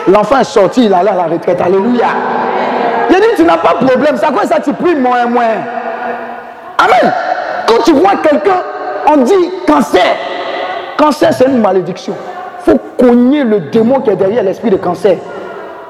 L'enfant 0.08 0.40
est 0.40 0.44
sorti, 0.44 0.86
il 0.86 0.94
allait 0.94 1.10
à 1.10 1.14
la 1.14 1.24
retraite. 1.24 1.60
Alléluia. 1.60 2.06
Il 3.10 3.16
dit, 3.16 3.22
tu 3.36 3.44
n'as 3.44 3.58
pas 3.58 3.74
de 3.80 3.86
problème. 3.86 4.16
C'est 4.16 4.32
quoi 4.32 4.44
ça, 4.44 4.60
tu 4.60 4.72
pries 4.72 4.96
moins, 4.96 5.26
moins? 5.26 5.44
Amen. 6.78 7.12
Quand 7.66 7.82
tu 7.84 7.92
vois 7.92 8.16
quelqu'un, 8.22 8.62
on 9.06 9.18
dit 9.18 9.50
cancer. 9.66 10.16
Cancer, 10.96 11.32
c'est 11.32 11.46
une 11.46 11.60
malédiction. 11.60 12.14
Il 12.66 12.72
faut 12.72 12.80
cogner 12.98 13.44
le 13.44 13.60
démon 13.60 14.00
qui 14.00 14.10
est 14.10 14.16
derrière 14.16 14.42
l'esprit 14.42 14.70
de 14.70 14.76
cancer. 14.76 15.16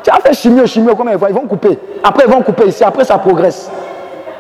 Tu 0.03 0.11
as 0.11 0.21
fait 0.21 0.35
chimio, 0.35 0.67
chimio, 0.67 0.95
comment 0.95 1.11
ils 1.11 1.29
ils 1.29 1.35
vont 1.35 1.47
couper. 1.47 1.79
Après, 2.05 2.25
ils 2.27 2.33
vont 2.33 2.43
couper 2.43 2.67
ici. 2.69 2.85
Après, 2.85 3.05
ça 3.05 3.19
progresse. 3.19 3.71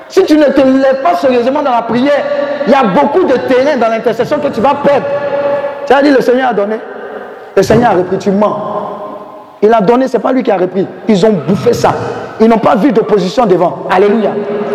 Si 0.08 0.24
tu 0.24 0.36
ne 0.36 0.44
te 0.44 0.60
lèves 0.60 1.02
pas 1.02 1.14
sérieusement 1.14 1.62
dans 1.62 1.72
la 1.72 1.82
prière, 1.82 2.24
il 2.66 2.72
y 2.72 2.74
a 2.74 2.82
beaucoup 2.82 3.24
de 3.24 3.34
terrain 3.34 3.76
dans 3.76 3.88
l'intercession 3.88 4.38
que 4.38 4.48
tu 4.48 4.60
vas 4.60 4.74
perdre. 4.82 5.06
Tu 5.86 5.92
as 5.92 6.02
dit, 6.02 6.10
le 6.10 6.20
Seigneur 6.20 6.50
a 6.50 6.54
donné. 6.54 6.76
Le 7.56 7.62
Seigneur 7.62 7.92
a 7.92 7.94
repris, 7.94 8.18
tu 8.18 8.30
mens. 8.30 8.56
Il 9.60 9.72
a 9.72 9.80
donné, 9.80 10.06
ce 10.08 10.16
n'est 10.16 10.22
pas 10.22 10.32
lui 10.32 10.42
qui 10.42 10.50
a 10.50 10.56
repris. 10.56 10.86
Ils 11.08 11.26
ont 11.26 11.32
bouffé 11.46 11.72
ça. 11.72 11.92
Ils 12.40 12.48
n'ont 12.48 12.58
pas 12.58 12.76
vu 12.76 12.92
d'opposition 12.92 13.46
devant. 13.46 13.86
Alléluia. 13.90 14.30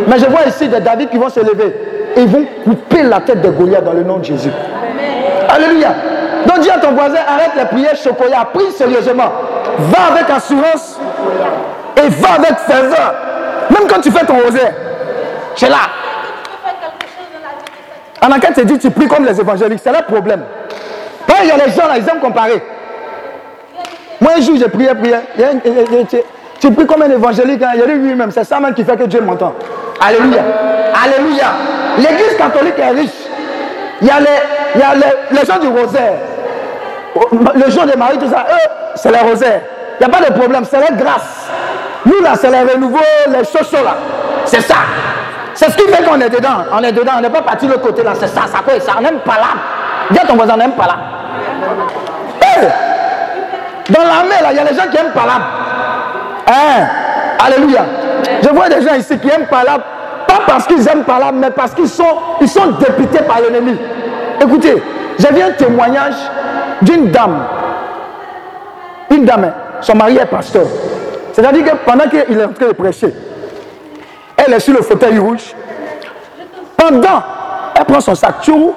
Mais 0.07 0.19
je 0.19 0.25
vois 0.25 0.41
ici 0.47 0.67
des 0.67 0.81
David 0.81 1.09
qui 1.09 1.17
vont 1.17 1.29
se 1.29 1.39
lever. 1.39 1.73
Ils 2.17 2.27
vont 2.27 2.45
couper 2.63 3.03
la 3.03 3.21
tête 3.21 3.41
de 3.41 3.49
Goliath 3.49 3.85
dans 3.85 3.93
le 3.93 4.03
nom 4.03 4.17
de 4.17 4.25
Jésus. 4.25 4.51
Alléluia. 5.49 5.89
Donc 6.45 6.59
dis 6.59 6.69
à 6.69 6.77
ton 6.77 6.91
voisin, 6.91 7.19
arrête 7.27 7.51
les 7.57 7.65
prières 7.65 7.95
chocolat, 7.95 8.47
prie 8.53 8.71
sérieusement. 8.71 9.31
Va 9.79 10.13
avec 10.13 10.29
assurance 10.29 10.99
et 11.97 12.09
va 12.09 12.29
avec 12.37 12.57
ferveur. 12.59 13.13
Même 13.69 13.87
quand 13.87 14.01
tu 14.01 14.11
fais 14.11 14.25
ton 14.25 14.35
rosaire, 14.35 14.73
tu 15.55 15.65
es 15.65 15.69
là. 15.69 15.77
En 18.21 18.31
enquête, 18.31 18.53
c'est 18.55 18.65
dit, 18.65 18.79
tu 18.79 18.89
pries 18.89 19.07
comme 19.07 19.25
les 19.25 19.39
évangéliques. 19.39 19.81
C'est 19.83 19.91
le 19.91 20.03
problème. 20.03 20.43
il 21.41 21.47
y 21.47 21.51
a 21.51 21.57
les 21.57 21.71
gens 21.71 21.87
là, 21.87 21.97
ils 21.97 22.09
aiment 22.09 22.21
comparer. 22.21 22.63
Moi, 24.21 24.31
un 24.37 24.41
jour, 24.41 24.55
j'ai 24.57 24.69
prié, 24.69 24.89
prié. 24.95 25.15
Tu 26.59 26.71
pries 26.71 26.85
comme 26.85 27.01
un 27.01 27.09
évangélique. 27.09 27.61
Hein. 27.61 27.71
Il 27.73 27.79
y 27.81 27.83
a 27.83 27.85
lui-même. 27.87 28.31
C'est 28.31 28.45
ça 28.45 28.59
même 28.59 28.73
qui 28.73 28.85
fait 28.85 28.95
que 28.95 29.03
Dieu 29.03 29.19
m'entend. 29.19 29.53
Alléluia. 29.99 30.41
Alléluia. 31.03 31.47
L'église 31.97 32.37
catholique 32.37 32.79
est 32.79 32.89
riche. 32.91 33.09
Il 34.01 34.07
y 34.07 34.11
a 34.11 34.19
les, 34.19 34.25
il 34.75 34.81
y 34.81 34.83
a 34.83 34.95
les, 34.95 35.37
les 35.39 35.45
gens 35.45 35.59
du 35.59 35.67
rosaire. 35.67 36.13
Le 37.55 37.69
jour 37.71 37.85
des 37.85 37.95
maris, 37.95 38.17
tout 38.17 38.29
ça, 38.29 38.45
eux, 38.49 38.69
c'est 38.95 39.11
les 39.11 39.19
rosaires. 39.19 39.61
Il 39.99 40.07
n'y 40.07 40.13
a 40.13 40.17
pas 40.17 40.25
de 40.25 40.33
problème, 40.33 40.63
c'est 40.65 40.79
les 40.79 40.95
grâces. 40.95 41.47
Nous, 42.05 42.21
là, 42.21 42.33
c'est 42.39 42.49
les 42.49 42.61
renouveaux, 42.61 42.99
les 43.29 43.43
chaussures, 43.45 43.83
là. 43.83 43.95
C'est 44.45 44.61
ça. 44.61 44.75
C'est 45.53 45.69
ce 45.69 45.77
qui 45.77 45.87
fait 45.87 46.03
qu'on 46.03 46.19
est 46.19 46.29
dedans. 46.29 46.63
On 46.71 46.83
est 46.83 46.91
dedans, 46.91 47.13
on 47.17 47.21
n'est 47.21 47.29
pas 47.29 47.41
parti 47.41 47.65
de 47.67 47.71
l'autre 47.71 47.83
côté, 47.83 48.03
là. 48.03 48.11
C'est 48.15 48.27
ça, 48.27 48.41
ça 48.47 48.59
quoi 48.65 48.79
ça. 48.79 48.93
On 48.97 49.01
n'aime 49.01 49.19
pas 49.19 49.35
là. 49.35 49.47
Dis 50.11 50.19
à 50.19 50.25
ton 50.25 50.35
voisin, 50.35 50.53
on 50.55 50.57
n'aime 50.57 50.73
pas 50.73 50.87
là. 50.87 50.95
Dans 53.89 54.03
l'armée, 54.03 54.41
là, 54.41 54.51
il 54.51 54.57
y 54.57 54.59
a 54.59 54.63
des 54.63 54.75
gens 54.75 54.89
qui 54.89 54.97
aiment 54.97 55.11
pas 55.11 55.25
là. 55.25 55.41
Hein? 56.47 56.87
Alléluia. 57.45 57.85
Je 58.41 58.49
vois 58.49 58.69
des 58.69 58.81
gens 58.81 58.95
ici 58.95 59.17
qui 59.19 59.29
aiment 59.29 59.47
pas 59.47 59.63
là 59.63 59.77
pas 60.27 60.41
parce 60.47 60.67
qu'ils 60.67 60.87
aiment 60.87 61.03
par 61.03 61.19
là, 61.19 61.31
mais 61.33 61.51
parce 61.51 61.73
qu'ils 61.73 61.87
sont, 61.87 62.03
ils 62.41 62.47
sont 62.47 62.71
dépités 62.79 63.23
par 63.23 63.39
l'ennemi. 63.41 63.77
Écoutez, 64.41 64.81
j'ai 65.19 65.29
vu 65.29 65.41
un 65.41 65.51
témoignage 65.51 66.15
d'une 66.81 67.11
dame. 67.11 67.43
Une 69.09 69.25
dame, 69.25 69.45
hein, 69.45 69.53
son 69.81 69.95
mari 69.95 70.17
est 70.17 70.25
pasteur. 70.25 70.65
C'est-à-dire 71.33 71.65
que 71.65 71.75
pendant 71.85 72.05
qu'il 72.09 72.19
est 72.19 72.43
en 72.43 72.53
train 72.53 72.67
de 72.67 72.73
prêcher, 72.73 73.13
elle 74.45 74.53
est 74.53 74.59
sur 74.59 74.73
le 74.73 74.81
fauteuil 74.81 75.17
rouge. 75.17 75.53
Pendant, 76.77 77.23
elle 77.75 77.85
prend 77.85 78.01
son 78.01 78.15
sac, 78.15 78.41
tchou, 78.41 78.73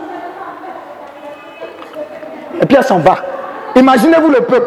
et 2.60 2.66
puis 2.66 2.76
elle 2.76 2.84
s'en 2.84 2.98
va. 2.98 3.16
Imaginez-vous 3.74 4.30
le 4.30 4.40
peuple. 4.40 4.66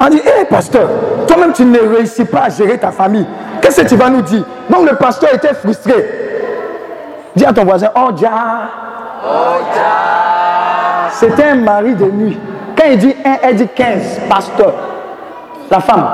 On 0.00 0.08
dit, 0.08 0.18
hé 0.18 0.44
pasteur, 0.44 0.88
toi-même 1.26 1.52
tu 1.52 1.64
ne 1.64 1.78
réussis 1.78 2.24
pas 2.24 2.42
à 2.42 2.48
gérer 2.48 2.78
ta 2.78 2.90
famille. 2.90 3.26
Qu'est-ce 3.60 3.82
que 3.82 3.88
tu 3.88 3.96
vas 3.96 4.10
nous 4.10 4.22
dire? 4.22 4.44
Donc 4.68 4.88
le 4.88 4.96
pasteur 4.96 5.32
était 5.34 5.54
frustré. 5.54 5.94
Dis 7.34 7.44
à 7.44 7.52
ton 7.52 7.64
voisin, 7.64 7.88
oh 7.96 8.12
Dia. 8.12 8.30
Oh 9.26 9.56
C'était 11.12 11.44
un 11.44 11.56
mari 11.56 11.94
de 11.94 12.04
nuit. 12.04 12.38
Quand 12.76 12.84
il 12.90 12.98
dit 12.98 13.16
1, 13.24 13.36
elle 13.42 13.56
dit 13.56 13.68
15, 13.68 14.20
pasteur. 14.28 14.74
La 15.70 15.80
femme. 15.80 16.06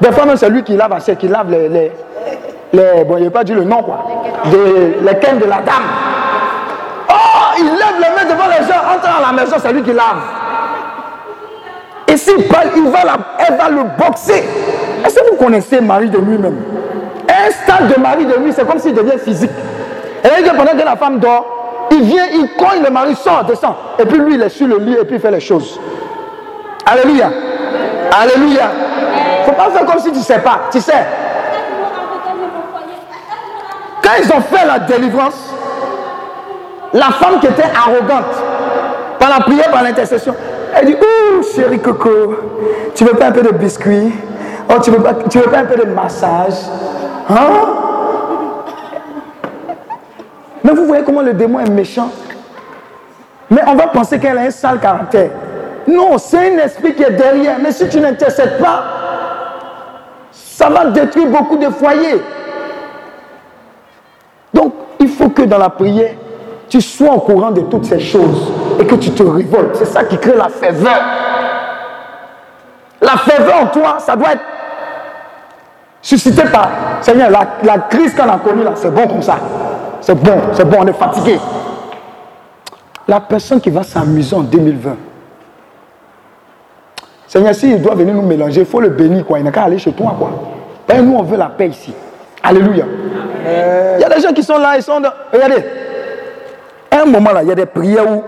Des 0.00 0.12
fois 0.12 0.24
c'est 0.36 0.50
lui 0.50 0.62
qui 0.62 0.76
lave 0.76 0.92
assez, 0.92 1.16
qui 1.16 1.28
lave 1.28 1.50
les, 1.50 1.92
les 2.72 3.04
bon, 3.04 3.16
il 3.18 3.24
n'a 3.24 3.30
pas 3.30 3.44
dit 3.44 3.52
le 3.52 3.64
nom 3.64 3.82
quoi, 3.82 4.04
de, 4.46 5.04
les 5.06 5.18
cannes 5.18 5.38
de 5.38 5.44
la 5.44 5.56
dame. 5.56 5.74
Oh, 7.08 7.14
il 7.58 7.64
lève 7.64 7.96
les 7.98 8.08
mains 8.08 8.30
devant 8.30 8.48
les 8.48 8.66
gens, 8.66 8.80
entre 8.94 9.02
dans 9.02 9.26
la 9.26 9.32
maison, 9.32 9.56
c'est 9.58 9.72
lui 9.72 9.82
qui 9.82 9.92
lave. 9.92 10.22
Et 12.08 12.16
s'il 12.16 12.46
parle, 12.48 12.68
il 12.76 12.88
va 12.88 13.04
la, 13.04 13.16
elle 13.38 13.56
va 13.56 13.68
le 13.68 13.84
boxer. 13.98 14.44
Est-ce 15.04 15.20
que 15.20 15.30
vous 15.30 15.36
connaissez 15.36 15.80
Marie 15.80 16.10
de 16.10 16.18
nuit 16.18 16.38
même? 16.38 16.56
Un 17.28 17.50
stade 17.50 17.94
de 17.94 18.00
Marie 18.00 18.26
de 18.26 18.38
nuit, 18.38 18.52
c'est 18.54 18.66
comme 18.66 18.78
s'il 18.78 18.94
devient 18.94 19.18
physique. 19.18 19.50
Et 20.24 20.42
là, 20.42 20.52
pendant 20.56 20.72
que 20.72 20.84
la 20.84 20.96
femme 20.96 21.18
dort, 21.18 21.88
il 21.90 22.02
vient, 22.02 22.26
il 22.32 22.48
cogne 22.56 22.82
le 22.82 22.90
mari, 22.90 23.14
sort, 23.16 23.44
descend. 23.44 23.74
Et 23.98 24.04
puis 24.04 24.18
lui, 24.18 24.34
il 24.34 24.42
est 24.42 24.48
sur 24.48 24.66
le 24.66 24.78
lit 24.78 24.94
et 24.94 25.04
puis 25.04 25.16
il 25.16 25.20
fait 25.20 25.30
les 25.30 25.40
choses. 25.40 25.78
Alléluia. 26.86 27.30
Alléluia. 28.20 28.70
Il 29.38 29.40
ne 29.40 29.46
faut 29.46 29.52
pas 29.52 29.70
faire 29.70 29.86
comme 29.86 29.98
si 29.98 30.10
tu 30.10 30.18
ne 30.18 30.22
sais 30.22 30.38
pas. 30.38 30.62
Tu 30.70 30.80
sais. 30.80 31.06
Quand 34.02 34.10
ils 34.22 34.32
ont 34.32 34.40
fait 34.40 34.66
la 34.66 34.80
délivrance, 34.80 35.54
la 36.92 37.06
femme 37.06 37.40
qui 37.40 37.46
était 37.46 37.62
arrogante, 37.62 38.34
par 39.18 39.30
la 39.30 39.40
prière, 39.44 39.70
par 39.70 39.82
l'intercession, 39.82 40.34
elle 40.74 40.86
dit, 40.86 40.96
oh 41.00 41.42
chérie 41.54 41.78
Coco, 41.78 42.36
tu 42.94 43.04
veux 43.04 43.14
pas 43.14 43.26
un 43.26 43.32
peu 43.32 43.42
de 43.42 43.50
biscuit? 43.50 44.12
Oh, 44.68 44.80
tu 44.82 44.90
veux 44.90 45.02
pas, 45.02 45.14
tu 45.30 45.38
veux 45.38 45.50
pas 45.50 45.58
un 45.58 45.64
peu 45.64 45.76
de 45.76 45.90
massage? 45.90 46.54
Hein? 47.28 47.82
Mais 50.64 50.72
vous 50.72 50.86
voyez 50.86 51.04
comment 51.04 51.22
le 51.22 51.34
démon 51.34 51.60
est 51.60 51.70
méchant 51.70 52.10
Mais 53.50 53.60
on 53.66 53.74
va 53.74 53.88
penser 53.88 54.18
qu'elle 54.18 54.38
a 54.38 54.42
un 54.42 54.50
sale 54.50 54.80
caractère. 54.80 55.30
Non, 55.86 56.18
c'est 56.18 56.54
un 56.54 56.58
esprit 56.64 56.94
qui 56.94 57.02
est 57.02 57.10
derrière. 57.10 57.56
Mais 57.60 57.72
si 57.72 57.88
tu 57.88 58.00
n'intercèdes 58.00 58.58
pas, 58.58 58.84
ça 60.30 60.68
va 60.68 60.86
détruire 60.86 61.26
beaucoup 61.26 61.56
de 61.56 61.68
foyers. 61.68 62.22
Donc, 64.54 64.74
il 65.00 65.08
faut 65.08 65.30
que 65.42 65.48
dans 65.48 65.58
la 65.58 65.70
prière, 65.70 66.14
tu 66.68 66.80
sois 66.80 67.12
au 67.12 67.20
courant 67.20 67.50
de 67.50 67.62
toutes 67.62 67.84
ces 67.84 68.00
choses 68.00 68.52
et 68.80 68.86
que 68.86 68.94
tu 68.94 69.10
te 69.10 69.22
révoltes. 69.22 69.76
C'est 69.76 69.86
ça 69.86 70.04
qui 70.04 70.16
crée 70.16 70.36
la 70.36 70.48
ferveur. 70.48 71.00
La 73.00 73.16
ferveur 73.18 73.62
en 73.62 73.66
toi, 73.66 73.96
ça 73.98 74.14
doit 74.14 74.32
être 74.32 74.42
suscité 76.00 76.42
par, 76.44 76.68
Seigneur, 77.00 77.30
la, 77.30 77.78
crise 77.78 78.14
qu'on 78.14 78.28
a 78.28 78.38
connue 78.38 78.62
là, 78.62 78.72
c'est 78.74 78.92
bon 78.94 79.06
comme 79.06 79.22
ça. 79.22 79.36
C'est 80.00 80.14
bon, 80.14 80.40
c'est 80.52 80.64
bon, 80.64 80.78
on 80.80 80.86
est 80.86 80.92
fatigué. 80.92 81.38
La 83.06 83.20
personne 83.20 83.60
qui 83.60 83.70
va 83.70 83.82
s'amuser 83.82 84.34
en 84.36 84.40
2020, 84.40 84.96
Seigneur, 87.26 87.54
s'il 87.54 87.82
doit 87.82 87.94
venir 87.94 88.14
nous 88.14 88.22
mélanger, 88.22 88.60
il 88.60 88.66
faut 88.66 88.80
le 88.80 88.90
bénir, 88.90 89.24
quoi. 89.24 89.38
Il 89.38 89.44
n'a 89.44 89.50
qu'à 89.50 89.64
aller 89.64 89.78
chez 89.78 89.92
toi, 89.92 90.14
quoi. 90.18 90.30
Ben, 90.86 91.04
nous, 91.04 91.16
on 91.16 91.22
veut 91.22 91.36
la 91.36 91.46
paix 91.46 91.68
ici. 91.68 91.92
Alléluia. 92.42 92.84
Il 93.96 94.00
y 94.00 94.04
a 94.04 94.08
des 94.08 94.20
gens 94.20 94.32
qui 94.32 94.42
sont 94.42 94.58
là, 94.58 94.76
ils 94.76 94.82
sont 94.82 95.00
dans... 95.00 95.12
Regardez, 95.32 95.64
un 96.90 97.04
moment 97.04 97.32
là, 97.32 97.42
il 97.42 97.48
y 97.48 97.52
a 97.52 97.54
des 97.54 97.66
prières 97.66 98.10
où, 98.10 98.22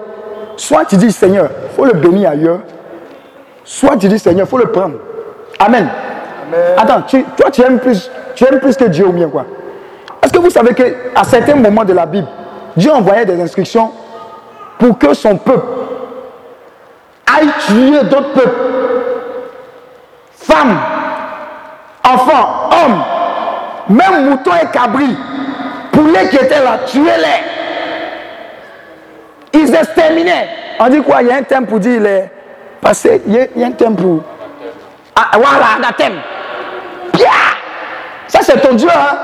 soit 0.57 0.85
tu 0.85 0.97
dis 0.97 1.13
Seigneur, 1.13 1.49
il 1.65 1.77
faut 1.77 1.85
le 1.85 1.93
bénir 1.93 2.31
ailleurs, 2.31 2.61
soit 3.65 3.97
tu 3.97 4.09
dis 4.09 4.19
Seigneur, 4.19 4.47
il 4.47 4.51
faut 4.51 4.59
le 4.59 4.67
prendre. 4.67 4.97
Amen. 5.59 5.89
Attends, 6.77 7.03
toi 7.37 7.51
tu 7.51 7.63
aimes, 7.63 7.79
plus, 7.79 8.11
tu 8.35 8.45
aimes 8.45 8.61
plus 8.61 8.77
que 8.77 8.85
Dieu 8.85 9.07
ou 9.07 9.13
bien 9.13 9.29
quoi? 9.29 9.45
Est-ce 10.23 10.33
que 10.33 10.39
vous 10.39 10.51
savez 10.51 10.75
qu'à 10.75 11.25
certains 11.25 11.55
moments 11.55 11.85
de 11.85 11.93
la 11.93 12.07
Bible, 12.07 12.29
Dieu 12.77 12.91
envoyait 12.93 13.25
des 13.25 13.41
instructions 13.41 13.91
pour 14.79 14.99
que 14.99 15.15
son 15.15 15.37
peuple 15.37 15.67
aille 17.27 17.49
tuer 17.67 18.05
d'autres 18.05 18.33
peuples. 18.33 18.61
Femmes, 20.33 20.79
enfants, 22.05 22.71
hommes, 22.71 23.03
même 23.89 24.31
moutons 24.31 24.55
et 24.63 24.67
cabris, 24.73 25.17
poulets 25.93 26.29
qui 26.29 26.37
étaient 26.37 26.63
là, 26.63 26.79
tuez-les. 26.87 27.45
Ils 29.53 29.75
exterminaient. 29.75 30.49
On 30.81 30.89
dit 30.89 31.03
quoi? 31.03 31.23
Il 31.23 31.29
y 31.29 31.33
a 31.33 31.37
un 31.37 31.43
thème 31.43 31.67
pour 31.67 31.79
dire 31.79 32.01
les. 32.01 32.25
Passé, 32.81 33.23
il 33.27 33.49
y 33.57 33.65
a 33.65 33.67
un 33.67 33.73
thème 33.73 33.97
pour. 33.97 34.23
Ah, 35.17 35.31
voilà, 35.35 35.89
un 35.89 35.93
thème. 35.93 36.21
Ça, 38.27 38.41
c'est 38.43 38.61
ton 38.61 38.75
Dieu. 38.75 38.89
Hein? 38.93 39.17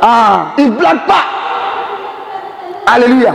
Ah, 0.00 0.46
il 0.58 0.66
ne 0.66 0.76
blague 0.76 1.04
pas. 1.06 1.24
Alléluia. 2.86 3.34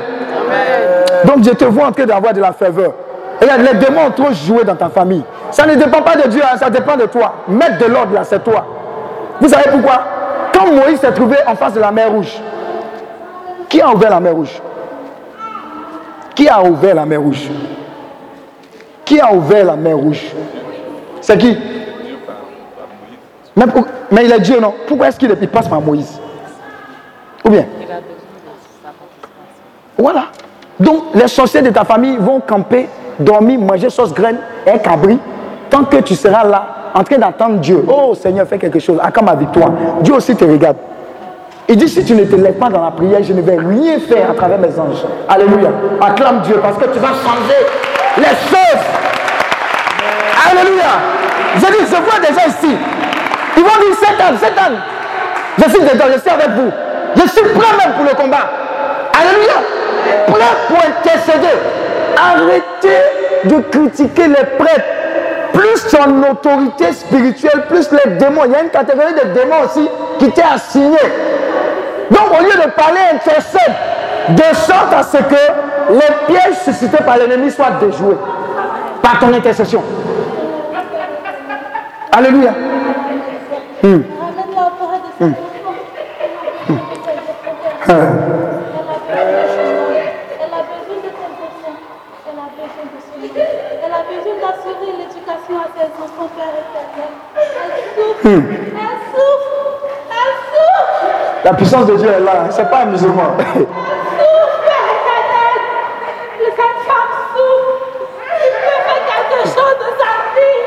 Donc 1.25 1.43
je 1.43 1.51
te 1.51 1.65
vois 1.65 1.87
en 1.87 1.91
train 1.91 2.05
d'avoir 2.05 2.33
de 2.33 2.39
la 2.39 2.53
faveur. 2.53 2.93
Et 3.41 3.45
les 3.45 3.73
démons 3.79 4.05
ont 4.07 4.11
trop 4.11 4.31
joué 4.31 4.63
dans 4.63 4.75
ta 4.75 4.89
famille. 4.89 5.23
Ça 5.51 5.65
ne 5.65 5.75
dépend 5.75 6.01
pas 6.01 6.15
de 6.15 6.29
Dieu, 6.29 6.41
hein, 6.41 6.55
ça 6.57 6.69
dépend 6.69 6.95
de 6.95 7.05
toi. 7.07 7.33
Mettre 7.47 7.79
de 7.79 7.85
l'ordre 7.85 8.13
là, 8.13 8.23
c'est 8.23 8.43
toi. 8.43 8.65
Vous 9.39 9.49
savez 9.49 9.69
pourquoi? 9.71 10.03
Quand 10.61 10.71
Moïse 10.71 10.99
s'est 10.99 11.11
trouvé 11.13 11.37
en 11.47 11.55
face 11.55 11.73
de 11.73 11.79
la 11.79 11.91
mer 11.91 12.11
rouge, 12.11 12.39
qui 13.67 13.81
a 13.81 13.91
ouvert 13.91 14.11
la 14.11 14.19
mer 14.19 14.35
rouge? 14.35 14.61
Qui 16.35 16.47
a 16.47 16.63
ouvert 16.63 16.93
la 16.93 17.05
mer 17.05 17.19
rouge? 17.19 17.49
Qui 19.03 19.19
a 19.19 19.33
ouvert 19.33 19.65
la 19.65 19.75
mer 19.75 19.97
rouge? 19.97 20.23
C'est 21.19 21.37
qui? 21.37 21.57
Mais, 23.55 24.25
il 24.25 24.31
est 24.31 24.39
Dieu, 24.39 24.59
non? 24.59 24.73
Pourquoi 24.87 25.07
est-ce 25.07 25.17
qu'il 25.17 25.35
passe 25.47 25.67
par 25.67 25.81
Moïse? 25.81 26.19
Ou 27.43 27.49
bien? 27.49 27.65
Voilà. 29.97 30.25
Donc, 30.79 31.05
les 31.15 31.27
sorciers 31.27 31.61
de 31.61 31.71
ta 31.71 31.85
famille 31.85 32.17
vont 32.17 32.39
camper, 32.39 32.87
dormir, 33.19 33.59
manger 33.59 33.89
sauce 33.89 34.13
graine 34.13 34.37
et 34.65 34.77
cabri, 34.77 35.17
tant 35.69 35.85
que 35.85 35.97
tu 35.97 36.15
seras 36.15 36.43
là, 36.43 36.67
en 36.93 37.03
train 37.03 37.17
d'attendre 37.17 37.59
Dieu. 37.59 37.83
Oh 37.87 38.13
Seigneur, 38.15 38.47
fais 38.47 38.57
quelque 38.57 38.79
chose. 38.79 38.99
Accorde 39.01 39.25
ma 39.25 39.35
victoire. 39.35 39.71
Dieu 40.01 40.13
aussi 40.13 40.35
te 40.35 40.45
regarde. 40.45 40.77
Il 41.67 41.77
dit, 41.77 41.87
si 41.87 42.03
tu 42.03 42.13
ne 42.13 42.25
te 42.25 42.35
lèves 42.35 42.57
pas 42.57 42.69
dans 42.69 42.83
la 42.83 42.91
prière, 42.91 43.23
je 43.23 43.33
ne 43.33 43.41
vais 43.41 43.55
rien 43.57 43.99
faire 43.99 44.31
à 44.31 44.33
travers 44.33 44.59
mes 44.59 44.77
anges. 44.79 45.05
Alléluia. 45.29 45.69
Acclame 46.01 46.41
Dieu 46.41 46.59
parce 46.61 46.77
que 46.77 46.85
tu 46.91 46.99
vas 46.99 47.07
changer 47.07 47.61
les 48.17 48.23
choses. 48.23 48.85
Alléluia. 50.49 50.91
Je 51.55 51.65
dis, 51.65 51.85
je 51.85 51.95
vois 51.95 52.19
des 52.19 52.33
gens 52.33 52.47
ici. 52.47 52.75
Ils 53.57 53.63
vont 53.63 53.69
dire, 53.69 53.95
Satan, 53.99 54.37
Satan. 54.37 54.75
Je 55.57 55.69
suis 55.69 55.81
dedans, 55.81 56.05
je 56.13 56.19
suis 56.19 56.29
avec 56.29 56.49
vous. 56.49 56.71
Je 57.15 57.29
suis 57.29 57.41
prêt 57.41 57.77
même 57.77 57.93
pour 57.95 58.05
le 58.05 58.15
combat. 58.21 58.49
Alléluia 59.13 59.81
prêt 60.27 60.45
pour 60.67 60.77
intercéder. 60.77 61.57
Arrêtez 62.17 63.45
de 63.45 63.61
critiquer 63.71 64.27
les 64.27 64.45
prêtres. 64.57 65.00
Plus 65.53 65.77
son 65.89 66.23
autorité 66.31 66.93
spirituelle, 66.93 67.65
plus 67.67 67.89
les 67.91 68.11
démons. 68.15 68.41
Il 68.45 68.51
y 68.51 68.55
a 68.55 68.63
une 68.63 68.69
catégorie 68.69 69.13
de 69.13 69.33
démons 69.33 69.63
aussi 69.65 69.87
qui 70.19 70.29
t'est 70.31 70.43
assignée. 70.43 70.97
Donc 72.09 72.39
au 72.39 72.43
lieu 72.43 72.51
de 72.65 72.69
parler 72.71 72.99
intercède, 73.13 73.73
de 74.29 74.55
sorte 74.55 74.93
à 74.93 75.03
ce 75.03 75.17
que 75.17 75.93
les 75.93 76.25
pièges 76.33 76.57
suscités 76.63 77.03
par 77.03 77.17
l'ennemi 77.17 77.51
soient 77.51 77.71
déjoués 77.79 78.17
par 79.01 79.19
ton 79.19 79.33
intercession. 79.33 79.83
Alléluia. 82.11 82.53
Hmm. 83.83 84.01
Hmm. 98.23 98.29
Elle 98.29 98.41
souffre. 99.11 99.87
Elle 100.09 100.33
souffre. 100.51 101.05
La 101.43 101.53
puissance 101.53 101.85
de 101.87 101.95
Dieu 101.95 102.09
est 102.09 102.19
là. 102.19 102.45
Ce 102.51 102.61
n'est 102.61 102.69
pas 102.69 102.81
un 102.81 102.85
musulman. 102.85 103.23
souffre, 103.37 103.71
Cette 106.39 106.55
femme 106.85 107.13
souffre. 107.35 108.05
Il 108.21 108.51
peut 108.61 108.81
faire 108.85 109.03
quelque 109.07 109.41
chose 109.47 109.77
de 109.79 109.89
sa 109.97 110.11
vie. 110.37 110.61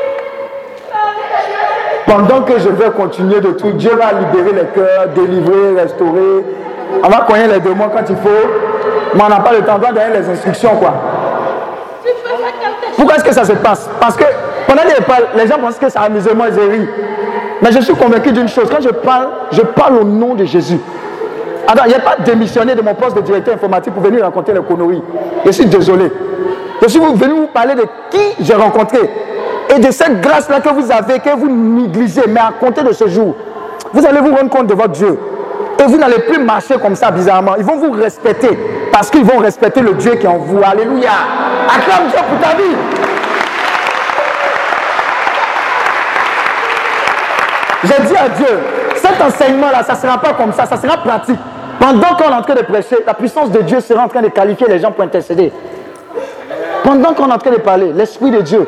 Pendant 2.05 2.41
que 2.43 2.59
je 2.59 2.69
vais 2.69 2.89
continuer 2.91 3.39
de 3.39 3.51
tout, 3.51 3.71
Dieu 3.71 3.95
va 3.95 4.11
libérer 4.11 4.51
les 4.51 4.67
cœurs, 4.67 5.07
délivrer, 5.15 5.81
restaurer. 5.81 6.45
On 7.03 7.07
va 7.09 7.19
connaître 7.21 7.53
les 7.53 7.59
démons 7.61 7.89
quand 7.93 8.03
il 8.09 8.17
faut. 8.17 8.47
Mais 9.13 9.23
on 9.23 9.29
n'a 9.29 9.39
pas 9.39 9.53
le 9.53 9.61
temps, 9.61 9.77
de 9.77 9.85
donner 9.85 10.19
les 10.19 10.29
instructions. 10.29 10.75
quoi. 10.75 10.93
Pourquoi 12.97 13.15
est-ce 13.15 13.23
que 13.23 13.33
ça 13.33 13.45
se 13.45 13.53
passe? 13.53 13.89
Parce 14.01 14.17
que 14.17 14.25
les, 14.83 15.47
gens 15.47 15.57
pensent 15.59 15.77
que 15.77 15.89
c'est 15.89 15.99
amusement, 15.99 16.45
ils 16.47 16.71
rient. 16.71 16.87
Mais 17.61 17.71
je 17.71 17.79
suis 17.79 17.93
convaincu 17.95 18.31
d'une 18.31 18.47
chose, 18.47 18.69
quand 18.69 18.81
je 18.81 18.89
parle, 18.89 19.27
je 19.51 19.61
parle 19.61 19.97
au 19.97 20.03
nom 20.03 20.35
de 20.35 20.45
Jésus. 20.45 20.79
Alors, 21.67 21.87
n'y 21.87 21.93
a 21.95 21.99
pas 21.99 22.17
démissionné 22.23 22.75
de 22.75 22.81
mon 22.81 22.93
poste 22.93 23.15
de 23.15 23.21
directeur 23.21 23.55
informatique 23.55 23.93
pour 23.93 24.03
venir 24.03 24.23
raconter 24.23 24.53
les 24.53 24.61
conneries. 24.61 25.01
Je 25.45 25.51
suis 25.51 25.65
désolé. 25.65 26.11
Je 26.81 26.87
suis 26.87 26.99
venu 26.99 27.33
vous 27.33 27.47
parler 27.47 27.73
de 27.75 27.83
qui 28.11 28.43
j'ai 28.43 28.53
rencontré 28.53 28.99
et 29.75 29.79
de 29.79 29.91
cette 29.91 30.21
grâce-là 30.21 30.59
que 30.59 30.69
vous 30.69 30.91
avez, 30.91 31.19
que 31.19 31.35
vous 31.35 31.49
négligez. 31.49 32.21
Mais 32.27 32.39
à 32.39 32.51
compter 32.59 32.83
de 32.83 32.93
ce 32.93 33.07
jour, 33.07 33.35
vous 33.93 34.05
allez 34.05 34.19
vous 34.19 34.35
rendre 34.35 34.49
compte 34.49 34.67
de 34.67 34.73
votre 34.73 34.89
Dieu. 34.89 35.17
Et 35.79 35.83
vous 35.83 35.97
n'allez 35.97 36.19
plus 36.19 36.39
marcher 36.39 36.75
comme 36.81 36.95
ça 36.95 37.11
bizarrement. 37.11 37.55
Ils 37.57 37.65
vont 37.65 37.77
vous 37.77 37.91
respecter 37.91 38.57
parce 38.91 39.09
qu'ils 39.09 39.25
vont 39.25 39.39
respecter 39.39 39.81
le 39.81 39.93
Dieu 39.93 40.15
qui 40.15 40.25
est 40.25 40.29
en 40.29 40.37
vous. 40.37 40.59
Alléluia. 40.63 41.09
Acclame 41.67 42.09
Dieu 42.09 42.19
pour 42.29 42.39
ta 42.39 42.55
vie. 42.55 43.14
J'ai 47.85 48.03
dit 48.03 48.15
à 48.15 48.29
Dieu, 48.29 48.59
cet 48.95 49.21
enseignement-là, 49.21 49.83
ça 49.83 49.93
ne 49.93 49.97
sera 49.99 50.17
pas 50.17 50.33
comme 50.33 50.51
ça, 50.53 50.65
ça 50.65 50.77
sera 50.77 50.97
pratique. 50.97 51.39
Pendant 51.79 52.15
qu'on 52.15 52.31
est 52.31 52.33
en 52.33 52.41
train 52.41 52.55
de 52.55 52.63
prêcher, 52.63 52.97
la 53.05 53.13
puissance 53.13 53.51
de 53.51 53.61
Dieu 53.61 53.79
sera 53.79 54.05
en 54.05 54.07
train 54.07 54.21
de 54.21 54.29
qualifier 54.29 54.67
les 54.67 54.79
gens 54.79 54.91
pour 54.91 55.03
intercéder. 55.03 55.51
Pendant 56.83 57.13
qu'on 57.13 57.29
est 57.29 57.33
en 57.33 57.37
train 57.37 57.51
de 57.51 57.57
parler, 57.57 57.91
l'Esprit 57.93 58.31
de 58.31 58.41
Dieu, 58.41 58.67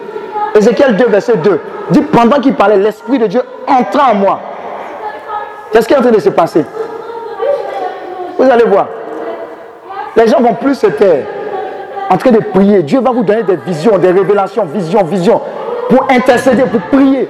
Ézéchiel 0.55 0.95
2, 0.95 1.05
verset 1.05 1.38
2, 1.38 1.59
dit 1.91 2.01
pendant 2.01 2.39
qu'il 2.39 2.53
parlait, 2.53 2.78
l'Esprit 2.78 3.18
de 3.18 3.28
Dieu 3.28 3.41
entra 3.68 4.11
en 4.11 4.15
moi. 4.15 4.39
Qu'est-ce 5.72 5.88
qui 5.88 5.93
est 5.93 5.97
en 5.97 6.01
train 6.01 6.11
de 6.11 6.20
se 6.20 6.30
passer? 6.30 6.65
Vous 8.38 8.49
allez 8.49 8.65
voir. 8.65 8.88
Les 10.15 10.28
gens 10.28 10.41
vont 10.41 10.53
plus 10.53 10.76
se 10.76 10.88
taire, 10.88 11.26
en 12.09 12.18
train 12.18 12.32
de 12.32 12.39
prier. 12.39 12.84
Dieu 12.84 12.99
va 12.99 13.11
vous 13.11 13.24
donner 13.24 13.43
des 13.43 13.55
visions, 13.55 13.97
des 13.97 14.11
révélations, 14.11 14.65
visions, 14.65 15.03
visions, 15.03 15.41
pour 15.89 16.07
intercéder, 16.11 16.63
pour 16.63 16.82
prier 16.82 17.30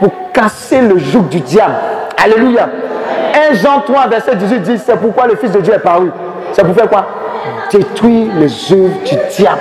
pour 0.00 0.32
casser 0.32 0.80
le 0.80 0.98
joug 0.98 1.28
du 1.28 1.40
diable. 1.40 1.74
Alléluia. 2.22 2.68
1 3.52 3.54
Jean 3.54 3.80
3, 3.80 4.08
verset 4.08 4.34
18 4.36 4.60
dit, 4.60 4.78
c'est 4.78 4.96
pourquoi 4.96 5.26
le 5.26 5.36
Fils 5.36 5.52
de 5.52 5.60
Dieu 5.60 5.74
est 5.74 5.78
paru. 5.78 6.10
C'est 6.52 6.64
pour 6.64 6.74
faire 6.74 6.88
quoi? 6.88 7.06
Détruire 7.70 8.32
les 8.36 8.72
œuvres 8.72 8.98
du 9.04 9.16
diable. 9.30 9.60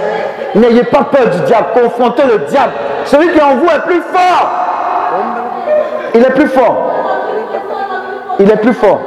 N'ayez 0.56 0.84
pas 0.86 1.04
peur 1.04 1.30
du 1.30 1.40
diable, 1.42 1.68
confrontez 1.76 2.24
le 2.24 2.40
diable. 2.40 2.74
Celui 3.06 3.32
qui 3.32 3.38
est 3.38 3.42
en 3.42 3.56
vous 3.56 3.68
est 3.68 3.86
plus 3.86 4.02
fort. 4.02 4.52
Il 6.16 6.22
est 6.22 6.32
plus 6.32 6.48
fort. 6.48 6.92
Il 8.40 8.50
est 8.50 8.58
plus 8.58 8.74
fort. 8.74 9.02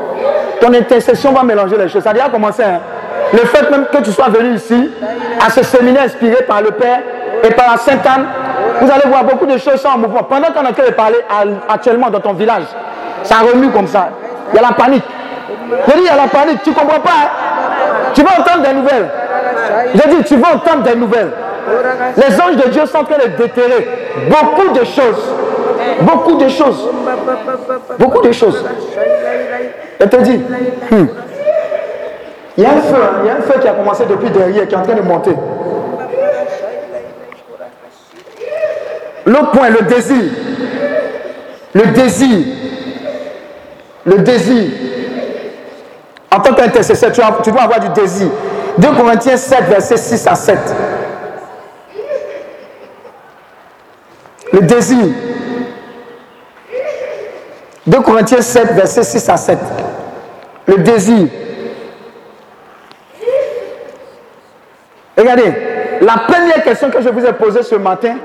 Ton 0.60 0.72
intercession 0.72 1.32
va 1.32 1.42
mélanger 1.42 1.76
les 1.76 1.88
choses. 1.88 2.04
Ça 2.04 2.10
a 2.10 2.12
déjà 2.12 2.28
commencé. 2.28 2.62
Hein? 2.62 2.78
Le 3.32 3.38
fait 3.38 3.70
même 3.70 3.86
que 3.92 3.98
tu 3.98 4.12
sois 4.12 4.28
venu 4.28 4.54
ici, 4.54 4.90
à 5.44 5.50
ce 5.50 5.62
séminaire 5.64 6.04
inspiré 6.04 6.44
par 6.44 6.62
le 6.62 6.70
Père 6.72 7.00
et 7.42 7.50
par 7.50 7.72
la 7.72 7.78
Sainte 7.78 8.06
Anne, 8.06 8.26
vous 8.82 8.90
allez 8.90 9.08
voir 9.08 9.22
beaucoup 9.24 9.46
de 9.46 9.56
choses 9.58 9.86
en 9.86 9.96
mouvement. 9.96 10.24
Pendant 10.24 10.48
qu'on 10.48 10.72
train 10.72 10.86
de 10.86 10.92
parler 10.92 11.18
actuellement 11.68 12.10
dans 12.10 12.18
ton 12.18 12.32
village, 12.32 12.64
ça 13.22 13.36
remue 13.36 13.70
comme 13.70 13.86
ça. 13.86 14.08
Il 14.52 14.56
y 14.56 14.58
a 14.58 14.62
la 14.62 14.74
panique. 14.74 15.04
Je 15.86 15.92
dis, 15.92 16.00
il 16.00 16.04
y 16.04 16.08
a 16.08 16.16
la 16.16 16.26
panique. 16.26 16.62
Tu 16.64 16.70
ne 16.70 16.74
comprends 16.74 17.00
pas. 17.00 17.10
Hein? 17.10 18.10
Tu 18.12 18.22
vas 18.22 18.40
entendre 18.40 18.66
des 18.66 18.74
nouvelles. 18.74 19.08
Je 19.94 20.16
dis, 20.16 20.24
tu 20.24 20.36
vas 20.36 20.54
entendre 20.56 20.82
des 20.82 20.96
nouvelles. 20.96 21.30
Les 22.16 22.40
anges 22.40 22.56
de 22.56 22.70
Dieu 22.70 22.84
sont 22.86 22.98
en 22.98 23.04
train 23.04 23.18
de 23.18 23.36
déterrer 23.36 23.88
beaucoup 24.28 24.76
de 24.76 24.84
choses. 24.84 25.32
Beaucoup 26.00 26.36
de 26.36 26.48
choses. 26.48 26.90
Beaucoup 28.00 28.20
de 28.20 28.32
choses. 28.32 28.64
Je 30.00 30.06
te 30.06 30.16
dis, 30.16 30.38
hmm. 30.90 31.06
il 32.58 32.64
y 32.64 32.66
a 32.66 32.70
un 32.70 32.80
feu, 32.80 32.96
hein. 33.00 33.18
il 33.22 33.26
y 33.28 33.30
a 33.30 33.34
un 33.36 33.42
feu 33.42 33.60
qui 33.60 33.68
a 33.68 33.72
commencé 33.72 34.04
depuis 34.06 34.30
derrière, 34.30 34.66
qui 34.66 34.74
est 34.74 34.78
en 34.78 34.82
train 34.82 34.94
de 34.94 35.02
monter. 35.02 35.36
L'autre 39.26 39.50
point, 39.52 39.70
le 39.70 39.82
désir. 39.82 40.24
Le 41.74 41.86
désir. 41.92 42.38
Le 44.04 44.18
désir. 44.18 44.70
En 46.30 46.40
tant 46.40 46.54
qu'intercesseur, 46.54 47.12
tu, 47.42 47.50
dois 47.50 47.62
avoir 47.62 47.80
du 47.80 47.88
désir. 48.00 48.28
2 48.78 48.88
Corinthiens 48.92 49.36
7, 49.36 49.64
verset 49.64 49.96
6 49.96 50.26
à 50.26 50.34
7. 50.34 50.58
Le 54.52 54.60
désir. 54.60 55.06
2 57.86 58.00
Corinthiens 58.00 58.40
7, 58.40 58.72
verset 58.72 59.02
6 59.02 59.28
à 59.28 59.36
7. 59.36 59.58
Le 60.66 60.78
désir. 60.78 61.28
Regardez, 65.16 65.52
la 66.00 66.14
première 66.26 66.62
question 66.64 66.90
que 66.90 67.00
je 67.00 67.08
vous 67.08 67.24
ai 67.24 67.32
posée 67.32 67.62
ce 67.62 67.74
matin, 67.74 68.16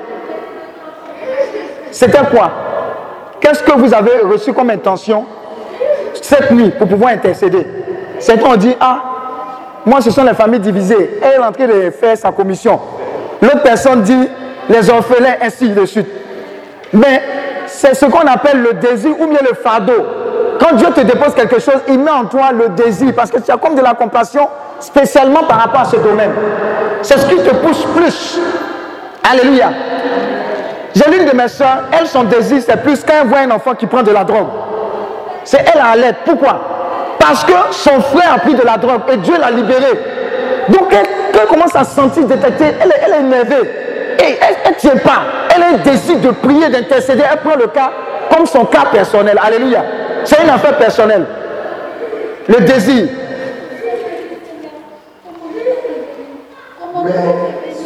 c'était 1.97 2.19
quoi? 2.29 2.51
Qu'est-ce 3.39 3.63
que 3.63 3.71
vous 3.71 3.91
avez 3.91 4.19
reçu 4.23 4.53
comme 4.53 4.69
intention 4.69 5.25
cette 6.21 6.51
nuit 6.51 6.69
pour 6.77 6.87
pouvoir 6.87 7.11
intercéder? 7.11 7.65
Certains 8.19 8.49
ont 8.49 8.55
dit, 8.55 8.75
ah, 8.79 9.01
moi 9.83 9.99
ce 10.01 10.11
sont 10.11 10.23
les 10.23 10.35
familles 10.35 10.59
divisées. 10.59 11.19
Elle 11.23 11.41
est 11.41 11.43
en 11.43 11.51
train 11.51 11.65
de 11.65 11.89
faire 11.89 12.15
sa 12.15 12.31
commission. 12.31 12.79
L'autre 13.41 13.63
personne 13.63 14.03
dit, 14.03 14.29
les 14.69 14.89
orphelins, 14.91 15.37
ainsi 15.41 15.69
de 15.69 15.85
suite. 15.85 16.07
Mais 16.93 17.21
c'est 17.65 17.95
ce 17.95 18.05
qu'on 18.05 18.27
appelle 18.27 18.61
le 18.61 18.73
désir 18.73 19.19
ou 19.19 19.25
bien 19.25 19.39
le 19.41 19.55
fardeau 19.55 20.05
quand 20.59 20.75
Dieu 20.75 20.87
te 20.93 21.01
dépose 21.01 21.33
quelque 21.33 21.59
chose, 21.59 21.79
il 21.87 21.99
met 21.99 22.11
en 22.11 22.25
toi 22.25 22.51
le 22.51 22.69
désir 22.69 23.13
parce 23.15 23.31
que 23.31 23.39
tu 23.39 23.51
as 23.51 23.57
comme 23.57 23.75
de 23.75 23.81
la 23.81 23.93
compassion 23.93 24.47
spécialement 24.79 25.43
par 25.43 25.59
rapport 25.61 25.81
à 25.81 25.85
ce 25.85 25.97
domaine. 25.97 26.31
C'est 27.01 27.17
ce 27.17 27.25
qui 27.27 27.37
te 27.37 27.55
pousse 27.55 27.85
plus. 27.95 28.39
Alléluia. 29.29 29.69
J'ai 30.97 31.11
l'une 31.11 31.25
de 31.29 31.35
mes 31.35 31.47
soeurs, 31.47 31.83
elle, 31.91 32.07
son 32.07 32.23
désir, 32.23 32.59
c'est 32.65 32.81
plus 32.81 33.03
quand 33.03 33.13
elle 33.21 33.27
voit 33.27 33.39
un 33.39 33.51
enfant 33.51 33.75
qui 33.75 33.85
prend 33.85 34.01
de 34.01 34.09
la 34.09 34.23
drogue. 34.23 34.47
C'est 35.43 35.63
elle 35.71 35.79
à 35.79 35.95
l'aide. 35.95 36.15
Pourquoi? 36.25 36.59
Parce 37.19 37.43
que 37.43 37.53
son 37.69 38.01
frère 38.01 38.33
a 38.33 38.39
pris 38.39 38.55
de 38.55 38.63
la 38.63 38.77
drogue 38.77 39.01
et 39.11 39.17
Dieu 39.17 39.35
l'a 39.39 39.51
libéré. 39.51 39.91
Donc, 40.69 40.91
elle, 40.91 41.45
commence 41.47 41.75
à 41.75 41.83
sentir, 41.83 42.25
détecter, 42.25 42.65
elle, 42.81 42.91
elle 43.05 43.13
est 43.13 43.19
énervée. 43.19 43.69
Et 44.19 44.39
elle 44.41 44.71
ne 44.71 44.77
tient 44.77 44.97
pas. 44.97 45.21
Elle 45.55 45.75
un 45.75 45.77
désir 45.83 46.17
de 46.19 46.29
prier, 46.29 46.67
d'intercéder. 46.69 47.23
Elle 47.31 47.39
prend 47.41 47.55
le 47.55 47.67
cas 47.67 47.91
comme 48.35 48.47
son 48.47 48.65
cas 48.65 48.85
personnel. 48.91 49.39
Alléluia. 49.39 49.83
C'est 50.23 50.41
une 50.41 50.49
affaire 50.49 50.77
personnelle. 50.77 51.25
Le 52.47 52.61
désir. 52.61 53.07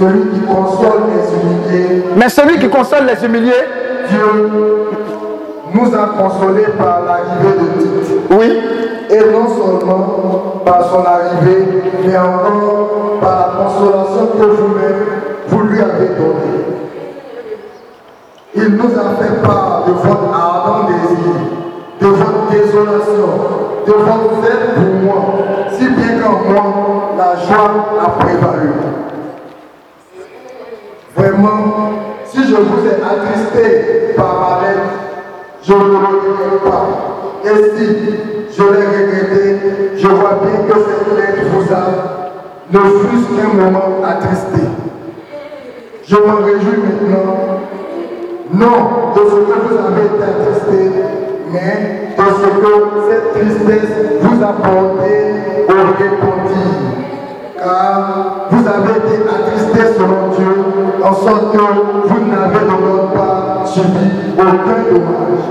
Celui 0.01 0.29
qui 0.31 0.39
console 0.41 1.01
les 1.13 1.25
humiliés. 1.37 2.03
Mais 2.17 2.29
celui 2.29 2.57
qui 2.57 2.69
console 2.69 3.05
les 3.05 3.23
humiliés. 3.23 3.51
Dieu 4.09 4.49
nous 5.73 5.95
a 5.95 6.07
consolés 6.21 6.67
par 6.77 7.01
l'arrivée 7.05 7.59
de 7.59 7.81
Tite. 7.81 8.11
Oui. 8.31 8.59
Et 9.11 9.31
non 9.31 9.47
seulement 9.47 10.61
par 10.65 10.89
son 10.89 11.03
arrivée, 11.05 11.83
mais 12.03 12.17
encore 12.17 13.19
par 13.21 13.37
la 13.37 13.63
consolation 13.63 14.27
que 14.39 14.45
vous-même, 14.45 15.05
vous 15.49 15.63
lui 15.63 15.81
avez 15.81 16.07
donnée. 16.15 16.65
Il 18.55 18.69
nous 18.69 18.85
a 18.85 19.21
fait 19.21 19.41
part 19.41 19.83
de 19.85 19.91
votre 19.91 20.33
ardent 20.33 20.87
désir, 20.87 21.35
de 21.99 22.07
votre 22.07 22.49
désolation, 22.49 23.29
de 23.85 23.91
votre 23.91 24.41
zèle 24.41 24.75
pour 24.75 24.93
moi, 25.03 25.23
si 25.77 25.87
bien 25.89 26.19
qu'en 26.21 26.49
moi, 26.49 27.11
la 27.17 27.35
joie 27.35 27.85
a 28.01 28.09
prévalu. 28.11 28.71
Vraiment, 31.21 31.93
si 32.25 32.39
je 32.39 32.55
vous 32.55 32.83
ai 32.83 32.95
attristé 32.95 34.15
par 34.17 34.39
ma 34.41 34.67
lettre, 34.67 34.89
je 35.61 35.71
ne 35.71 35.77
le 35.77 35.97
regrette 35.97 36.63
pas. 36.63 36.87
Et 37.45 37.77
si 37.77 37.85
je 38.57 38.63
l'ai 38.63 38.87
regretté, 38.87 39.59
je 39.97 40.07
vois 40.07 40.39
bien 40.41 40.65
que 40.67 40.79
cette 40.79 41.15
lettre 41.15 41.43
vous 41.53 41.71
a, 41.71 41.83
ne 42.71 42.79
fût 42.97 43.35
qu'un 43.35 43.53
moment 43.53 44.03
attristé. 44.03 44.65
Je 46.07 46.15
m'en 46.15 46.37
réjouis 46.37 46.81
maintenant, 46.85 47.59
non 48.51 49.13
de 49.13 49.19
ce 49.29 49.35
que 49.35 49.59
vous 49.59 49.77
avez 49.77 50.05
été 50.07 50.23
attristé, 50.23 50.91
mais 51.51 52.15
de 52.17 52.23
ce 52.33 52.47
que 52.61 52.73
cette 53.11 53.33
tristesse 53.33 53.95
vous 54.21 54.43
a 54.43 54.53
porté 54.53 55.13
au 55.69 55.71
repentir. 55.71 56.81
Car 57.59 58.47
vous 58.49 58.67
avez 58.67 58.97
été 58.97 59.21
attristé 59.29 59.93
selon 59.95 60.29
Dieu, 60.35 60.70
en 61.03 61.13
sorte 61.13 61.51
que 61.51 61.57
vous 61.57 62.25
n'avez 62.25 62.65
notre 62.65 63.13
part 63.13 63.67
subi 63.67 64.11
aucun 64.37 64.91
dommage. 64.91 65.45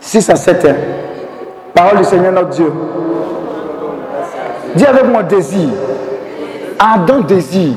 6 0.00 0.30
à 0.30 0.36
7 0.36 0.64
ans. 0.64 0.68
Parole 1.74 1.98
du 1.98 2.04
Seigneur 2.04 2.32
notre 2.32 2.48
Dieu. 2.50 2.72
Dis 4.74 4.86
avec 4.86 5.04
moi 5.04 5.22
désir. 5.22 5.68
Ardent 6.78 7.20
désir. 7.20 7.74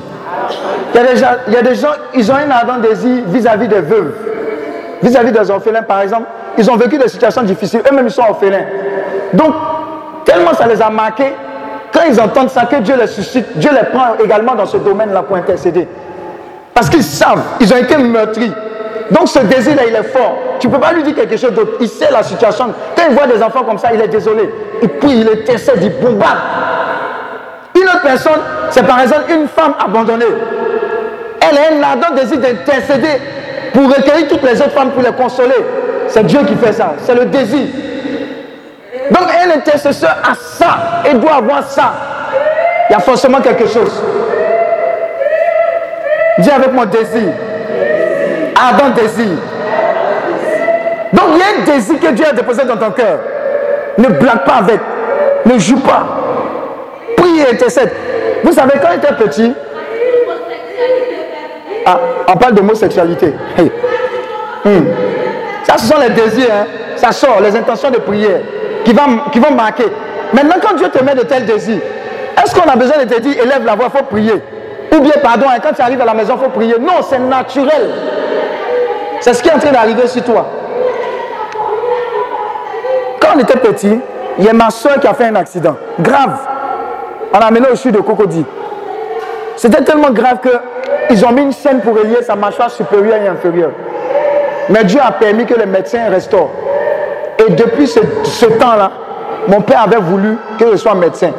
Il 0.93 0.97
y, 0.97 1.03
a 1.03 1.13
des 1.13 1.17
gens, 1.17 1.27
il 1.47 1.53
y 1.53 1.57
a 1.57 1.61
des 1.61 1.75
gens, 1.75 1.93
ils 2.13 2.31
ont 2.31 2.35
un 2.35 2.49
ardent 2.49 2.81
désir 2.81 3.23
vis-à-vis 3.27 3.67
des 3.67 3.79
veuves, 3.79 4.13
vis-à-vis 5.01 5.31
des 5.31 5.49
orphelins, 5.49 5.83
par 5.83 6.01
exemple. 6.01 6.25
Ils 6.57 6.69
ont 6.69 6.75
vécu 6.75 6.97
des 6.97 7.07
situations 7.07 7.43
difficiles, 7.43 7.81
eux-mêmes 7.89 8.07
ils 8.07 8.11
sont 8.11 8.23
orphelins. 8.27 8.65
Donc, 9.33 9.53
tellement 10.25 10.53
ça 10.53 10.67
les 10.67 10.81
a 10.81 10.89
marqués, 10.89 11.33
quand 11.93 12.01
ils 12.07 12.19
entendent 12.19 12.49
ça, 12.49 12.65
que 12.65 12.77
Dieu 12.77 12.95
les 12.99 13.07
suscite, 13.07 13.57
Dieu 13.57 13.69
les 13.71 13.87
prend 13.89 14.15
également 14.23 14.55
dans 14.55 14.65
ce 14.65 14.77
domaine-là 14.77 15.23
pour 15.23 15.35
intercéder. 15.35 15.87
Parce 16.73 16.89
qu'ils 16.89 17.03
savent, 17.03 17.41
ils 17.59 17.71
ont 17.73 17.77
été 17.77 17.97
meurtris. 17.97 18.51
Donc 19.11 19.27
ce 19.27 19.39
désir-là, 19.39 19.83
il 19.87 19.95
est 19.95 20.03
fort. 20.03 20.37
Tu 20.59 20.67
ne 20.67 20.73
peux 20.73 20.79
pas 20.79 20.93
lui 20.93 21.03
dire 21.03 21.15
quelque 21.15 21.35
chose 21.35 21.51
d'autre. 21.51 21.73
Il 21.81 21.87
sait 21.89 22.09
la 22.11 22.23
situation. 22.23 22.73
Quand 22.95 23.03
il 23.09 23.15
voit 23.15 23.27
des 23.27 23.43
enfants 23.43 23.63
comme 23.63 23.77
ça, 23.77 23.89
il 23.93 23.99
est 23.99 24.07
désolé. 24.07 24.49
Il 24.81 24.89
prie, 24.89 25.17
il 25.17 25.27
intercède, 25.27 25.79
il 25.81 25.91
bombarde. 25.99 26.37
Une 27.75 27.83
autre 27.83 28.01
personne, 28.03 28.39
c'est 28.69 28.85
par 28.85 29.01
exemple 29.01 29.31
une 29.31 29.47
femme 29.47 29.73
abandonnée. 29.83 30.25
Elle 31.41 31.57
a 31.57 31.61
un 31.77 31.91
ardent 31.91 32.15
désir 32.15 32.37
d'intercéder 32.37 33.19
pour 33.73 33.87
recueillir 33.87 34.27
toutes 34.29 34.43
les 34.43 34.61
autres 34.61 34.71
femmes 34.71 34.91
pour 34.91 35.03
les 35.03 35.11
consoler. 35.11 35.55
C'est 36.07 36.25
Dieu 36.25 36.39
qui 36.47 36.55
fait 36.55 36.73
ça. 36.73 36.93
C'est 36.99 37.15
le 37.15 37.25
désir. 37.25 37.67
Donc 39.09 39.23
un 39.23 39.51
intercesseur 39.51 40.17
a 40.23 40.35
ça 40.35 41.03
et 41.09 41.13
doit 41.15 41.35
avoir 41.35 41.63
ça. 41.63 41.93
Il 42.89 42.93
y 42.93 42.95
a 42.95 42.99
forcément 42.99 43.41
quelque 43.41 43.67
chose. 43.67 44.01
Dis 46.37 46.51
avec 46.51 46.71
mon 46.73 46.85
désir. 46.85 47.33
Ardent 48.55 48.89
désir. 48.89 49.37
Donc 51.13 51.25
il 51.33 51.39
y 51.39 51.41
a 51.41 51.61
un 51.61 51.65
désir 51.65 51.99
que 51.99 52.07
Dieu 52.11 52.25
a 52.27 52.33
déposé 52.33 52.63
dans 52.65 52.77
ton 52.77 52.91
cœur. 52.91 53.19
Ne 53.97 54.07
blague 54.07 54.45
pas 54.45 54.55
avec. 54.55 54.79
Ne 55.45 55.57
joue 55.57 55.79
pas. 55.79 56.05
Prie 57.17 57.39
et 57.39 57.53
intercède. 57.53 57.91
Vous 58.43 58.53
savez, 58.53 58.73
quand 58.81 58.89
j'étais 58.93 59.13
petit, 59.13 59.53
ah, 61.85 61.99
on 62.27 62.37
parle 62.37 62.53
d'homosexualité. 62.53 63.33
Hmm. 64.63 64.85
Ça, 65.63 65.77
ce 65.77 65.85
sont 65.85 65.99
les 65.99 66.09
désirs. 66.09 66.49
Hein. 66.51 66.65
Ça 66.95 67.11
sort, 67.11 67.41
les 67.41 67.55
intentions 67.55 67.89
de 67.89 67.97
prière 67.97 68.41
qui 68.83 68.93
vont, 68.93 69.29
qui 69.31 69.39
vont 69.39 69.51
marquer. 69.51 69.85
Maintenant, 70.33 70.55
quand 70.61 70.75
Dieu 70.75 70.89
te 70.89 71.03
met 71.03 71.15
de 71.15 71.21
tels 71.21 71.45
désirs, 71.45 71.81
est-ce 72.41 72.55
qu'on 72.55 72.69
a 72.69 72.75
besoin 72.75 73.03
de 73.03 73.13
te 73.13 73.19
dire, 73.19 73.41
élève 73.43 73.65
la 73.65 73.75
voix, 73.75 73.87
il 73.93 73.97
faut 73.97 74.05
prier? 74.05 74.41
Ou 74.93 74.99
bien, 74.99 75.13
pardon, 75.21 75.45
hein, 75.49 75.59
quand 75.61 75.73
tu 75.73 75.81
arrives 75.81 76.01
à 76.01 76.05
la 76.05 76.13
maison, 76.13 76.35
il 76.37 76.43
faut 76.43 76.49
prier 76.49 76.75
Non, 76.79 77.01
c'est 77.07 77.19
naturel. 77.19 77.89
C'est 79.19 79.33
ce 79.33 79.43
qui 79.43 79.49
est 79.49 79.53
en 79.53 79.59
train 79.59 79.71
d'arriver 79.71 80.07
sur 80.07 80.23
toi. 80.23 80.47
Quand 83.19 83.29
on 83.35 83.39
était 83.39 83.57
petit, 83.57 83.99
il 84.39 84.45
y 84.45 84.49
a 84.49 84.53
ma 84.53 84.69
soeur 84.69 84.99
qui 84.99 85.07
a 85.07 85.13
fait 85.13 85.25
un 85.25 85.35
accident. 85.35 85.75
Grave. 85.99 86.39
On 87.33 87.39
l'a 87.39 87.45
amené 87.47 87.67
au 87.71 87.75
sud 87.75 87.95
de 87.95 88.01
Cocody. 88.01 88.43
C'était 89.55 89.83
tellement 89.83 90.09
grave 90.09 90.39
qu'ils 91.07 91.25
ont 91.25 91.31
mis 91.31 91.43
une 91.43 91.53
chaîne 91.53 91.81
pour 91.81 91.95
relier 91.95 92.23
sa 92.23 92.35
mâchoire 92.35 92.71
supérieure 92.71 93.21
et 93.21 93.27
inférieure. 93.27 93.71
Mais 94.69 94.83
Dieu 94.83 94.99
a 95.03 95.11
permis 95.11 95.45
que 95.45 95.53
les 95.53 95.65
médecins 95.65 96.09
restaurent. 96.09 96.51
Et 97.47 97.51
depuis 97.51 97.87
ce, 97.87 98.45
temps-là, 98.45 98.91
mon 99.47 99.61
père 99.61 99.83
avait 99.83 100.01
voulu 100.01 100.37
que 100.59 100.71
je 100.71 100.75
sois 100.77 100.93
médecin. 100.95 101.31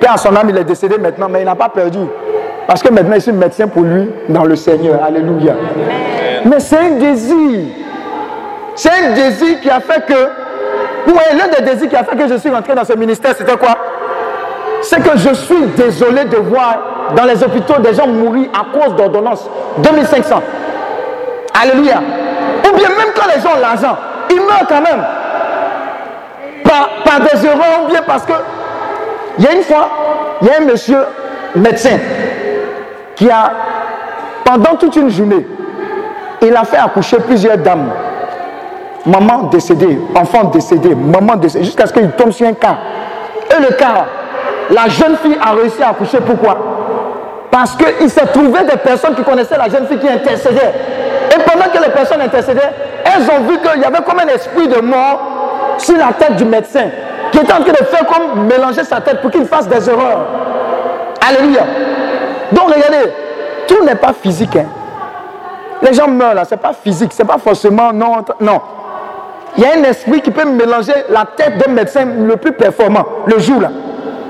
Père 0.00 0.14
à 0.14 0.16
son 0.16 0.34
âme, 0.36 0.50
il 0.50 0.58
est 0.58 0.64
décédé 0.64 0.98
maintenant, 0.98 1.28
mais 1.30 1.40
il 1.40 1.44
n'a 1.44 1.54
pas 1.54 1.68
perdu. 1.68 2.00
Parce 2.66 2.82
que 2.82 2.92
maintenant, 2.92 3.14
je 3.14 3.20
suis 3.20 3.32
médecin 3.32 3.68
pour 3.68 3.82
lui 3.82 4.10
dans 4.28 4.44
le 4.44 4.56
Seigneur. 4.56 5.02
Alléluia. 5.02 5.54
Mais 6.44 6.60
c'est 6.60 6.78
un 6.78 6.90
désir. 6.90 7.66
C'est 8.74 8.90
un 8.90 9.14
désir 9.14 9.60
qui 9.60 9.70
a 9.70 9.80
fait 9.80 10.04
que. 10.04 10.28
Oui, 11.06 11.14
l'un 11.32 11.48
des 11.48 11.72
désirs 11.72 11.88
qui 11.88 11.96
a 11.96 12.04
fait 12.04 12.16
que 12.16 12.28
je 12.28 12.34
suis 12.34 12.50
rentré 12.50 12.74
dans 12.74 12.84
ce 12.84 12.92
ministère, 12.94 13.34
c'était 13.38 13.56
quoi? 13.56 13.76
C'est 14.82 15.02
que 15.02 15.16
je 15.16 15.32
suis 15.34 15.66
désolé 15.76 16.24
de 16.24 16.36
voir 16.36 17.12
dans 17.16 17.24
les 17.24 17.42
hôpitaux 17.42 17.80
des 17.80 17.94
gens 17.94 18.08
mourir 18.08 18.48
à 18.52 18.76
cause 18.76 18.94
d'ordonnances. 18.96 19.48
2500. 19.78 20.42
Alléluia. 21.62 22.00
Ou 22.68 22.76
bien 22.76 22.88
même 22.88 23.08
quand 23.14 23.26
les 23.34 23.40
gens 23.40 23.56
ont 23.56 23.60
l'argent, 23.60 23.96
meurent 24.46 24.66
quand 24.68 24.80
même. 24.80 25.04
Par, 26.64 27.20
des 27.20 27.46
erreurs 27.46 27.86
bien 27.88 28.02
parce 28.06 28.24
que. 28.24 28.32
Il 29.38 29.44
y 29.44 29.48
a 29.48 29.52
une 29.52 29.62
fois, 29.62 29.88
il 30.40 30.48
y 30.48 30.50
a 30.50 30.58
un 30.60 30.64
monsieur 30.64 30.98
médecin 31.54 31.98
qui 33.14 33.30
a, 33.30 33.50
pendant 34.44 34.76
toute 34.76 34.96
une 34.96 35.10
journée, 35.10 35.46
il 36.42 36.54
a 36.56 36.64
fait 36.64 36.78
accoucher 36.78 37.18
plusieurs 37.18 37.58
dames. 37.58 37.90
Maman 39.04 39.44
décédée, 39.44 39.98
enfant 40.14 40.44
décédé, 40.44 40.94
maman 40.94 41.36
décédée, 41.36 41.64
jusqu'à 41.64 41.86
ce 41.86 41.92
qu'il 41.92 42.10
tombe 42.12 42.32
sur 42.32 42.46
un 42.46 42.54
cas. 42.54 42.76
Et 43.50 43.62
le 43.62 43.74
cas, 43.74 44.06
la 44.70 44.88
jeune 44.88 45.16
fille 45.16 45.38
a 45.40 45.52
réussi 45.52 45.82
à 45.82 45.90
accoucher. 45.90 46.18
Pourquoi? 46.26 46.56
Parce 47.50 47.76
qu'il 47.76 48.10
s'est 48.10 48.26
trouvé 48.26 48.64
des 48.64 48.76
personnes 48.76 49.14
qui 49.14 49.22
connaissaient 49.22 49.56
la 49.56 49.68
jeune 49.68 49.86
fille 49.86 49.98
qui 49.98 50.08
intercédait. 50.08 50.72
Et 51.30 51.42
pendant 51.42 51.70
que 51.70 51.82
les 51.82 51.90
personnes 51.90 52.20
intercédaient, 52.20 52.72
elles 53.06 53.22
ont 53.30 53.42
vu 53.48 53.58
qu'il 53.58 53.80
y 53.80 53.84
avait 53.84 54.02
comme 54.02 54.18
un 54.18 54.26
esprit 54.28 54.68
de 54.68 54.80
mort 54.80 55.76
sur 55.78 55.96
la 55.96 56.12
tête 56.12 56.36
du 56.36 56.44
médecin, 56.44 56.86
qui 57.30 57.38
était 57.38 57.52
en 57.52 57.62
train 57.62 57.72
de 57.72 57.84
faire 57.86 58.06
comme 58.06 58.46
mélanger 58.46 58.84
sa 58.84 59.00
tête 59.00 59.20
pour 59.20 59.30
qu'il 59.30 59.44
fasse 59.46 59.68
des 59.68 59.88
erreurs. 59.88 60.26
Alléluia. 61.28 61.64
Donc 62.52 62.66
regardez, 62.66 63.12
tout 63.66 63.84
n'est 63.84 63.94
pas 63.96 64.12
physique. 64.12 64.56
Hein. 64.56 64.66
Les 65.82 65.92
gens 65.92 66.08
meurent 66.08 66.34
là, 66.34 66.44
ce 66.44 66.54
n'est 66.54 66.60
pas 66.60 66.72
physique, 66.72 67.12
ce 67.12 67.22
n'est 67.22 67.28
pas 67.28 67.38
forcément 67.38 67.92
non. 67.92 68.16
Non. 68.40 68.60
Il 69.56 69.64
y 69.64 69.66
a 69.66 69.70
un 69.78 69.82
esprit 69.84 70.20
qui 70.20 70.30
peut 70.30 70.44
mélanger 70.44 70.92
la 71.08 71.24
tête 71.36 71.58
d'un 71.58 71.72
médecin 71.72 72.04
le 72.04 72.36
plus 72.36 72.52
performant 72.52 73.04
le 73.26 73.38
jour 73.38 73.60
là. 73.60 73.70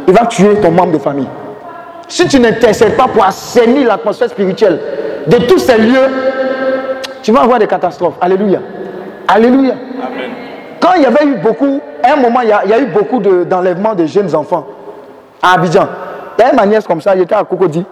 Il 0.07 0.15
va 0.15 0.27
tuer 0.27 0.57
ton 0.61 0.70
membre 0.70 0.93
de 0.93 0.98
famille. 0.98 1.28
Si 2.09 2.28
tu 2.28 2.39
n'intercèdes 2.39 2.97
pas 2.97 3.09
pour 3.09 3.24
assainir 3.24 3.89
l'atmosphère 3.89 4.31
spirituelle 4.31 4.81
de 5.27 5.39
tous 5.39 5.59
ces 5.59 5.78
lieux, 5.78 6.09
tu 7.27 7.32
vas 7.32 7.40
avoir 7.40 7.59
des 7.59 7.66
catastrophes. 7.66 8.15
Alléluia. 8.20 8.61
Alléluia. 9.27 9.74
Quand 10.78 10.90
il 10.97 11.03
y 11.03 11.07
avait 11.07 11.24
eu 11.27 11.35
beaucoup, 11.39 11.81
à 12.01 12.12
un 12.12 12.16
moment, 12.19 12.40
il 12.43 12.51
y 12.51 12.53
a, 12.53 12.61
il 12.65 12.70
y 12.70 12.73
a 12.73 12.78
eu 12.78 12.86
beaucoup 12.86 13.19
de- 13.19 13.43
d'enlèvements 13.43 13.97
de, 13.97 14.07
jeunes 14.07 14.32
enfants 14.32 14.65
à 15.43 15.55
Abidjan. 15.55 15.89
Il 16.39 16.43
y 16.43 16.44
a 16.44 16.53
ma 16.53 16.66
nièce 16.66 16.86
comme 16.86 17.01
ça, 17.01 17.16
était 17.16 17.35
à 17.35 17.43
Cocody. 17.43 17.85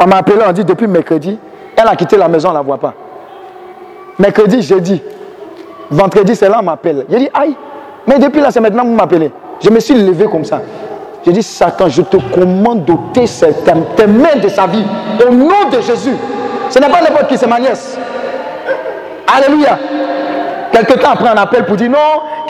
On 0.00 0.06
m'a 0.08 0.16
appelé, 0.16 0.38
on 0.44 0.50
dit 0.50 0.64
depuis 0.64 0.88
mercredi, 0.88 1.38
elle 1.76 1.86
a 1.86 1.94
quitté 1.94 2.16
la 2.16 2.26
maison, 2.26 2.48
on 2.48 2.52
ne 2.52 2.56
la 2.56 2.62
voit 2.62 2.78
pas. 2.78 2.92
Mercredi, 4.18 4.60
jeudi, 4.62 5.00
vendredi, 5.88 6.34
c'est 6.34 6.48
là 6.48 6.56
on 6.58 6.64
m'appelle. 6.64 7.06
J'ai 7.08 7.18
dit, 7.18 7.28
aïe, 7.34 7.54
mais 8.04 8.18
depuis 8.18 8.40
là, 8.40 8.50
c'est 8.50 8.58
maintenant 8.58 8.82
que 8.82 8.88
vous 8.88 8.96
m'appelez. 8.96 9.30
Je 9.60 9.70
me 9.70 9.78
suis 9.78 9.94
levé 9.94 10.24
comme 10.24 10.44
ça. 10.44 10.60
J'ai 11.24 11.30
dit, 11.30 11.42
Satan, 11.44 11.88
je 11.88 12.02
te 12.02 12.16
commande 12.34 12.84
d'ôter 12.84 13.26
tes 13.96 14.06
mains 14.08 14.40
de 14.42 14.48
sa 14.48 14.66
vie. 14.66 14.84
Au 15.24 15.32
nom 15.32 15.68
de 15.70 15.80
Jésus. 15.82 16.16
Ce 16.68 16.80
n'est 16.80 16.88
pas 16.90 17.00
n'importe 17.00 17.28
qui, 17.28 17.38
c'est 17.38 17.46
ma 17.46 17.60
nièce. 17.60 17.96
Alléluia. 19.26 19.78
Quelque 20.72 20.94
temps 20.94 21.10
après, 21.12 21.30
on 21.32 21.36
appelle 21.38 21.64
pour 21.64 21.76
dire 21.76 21.90
non, 21.90 21.98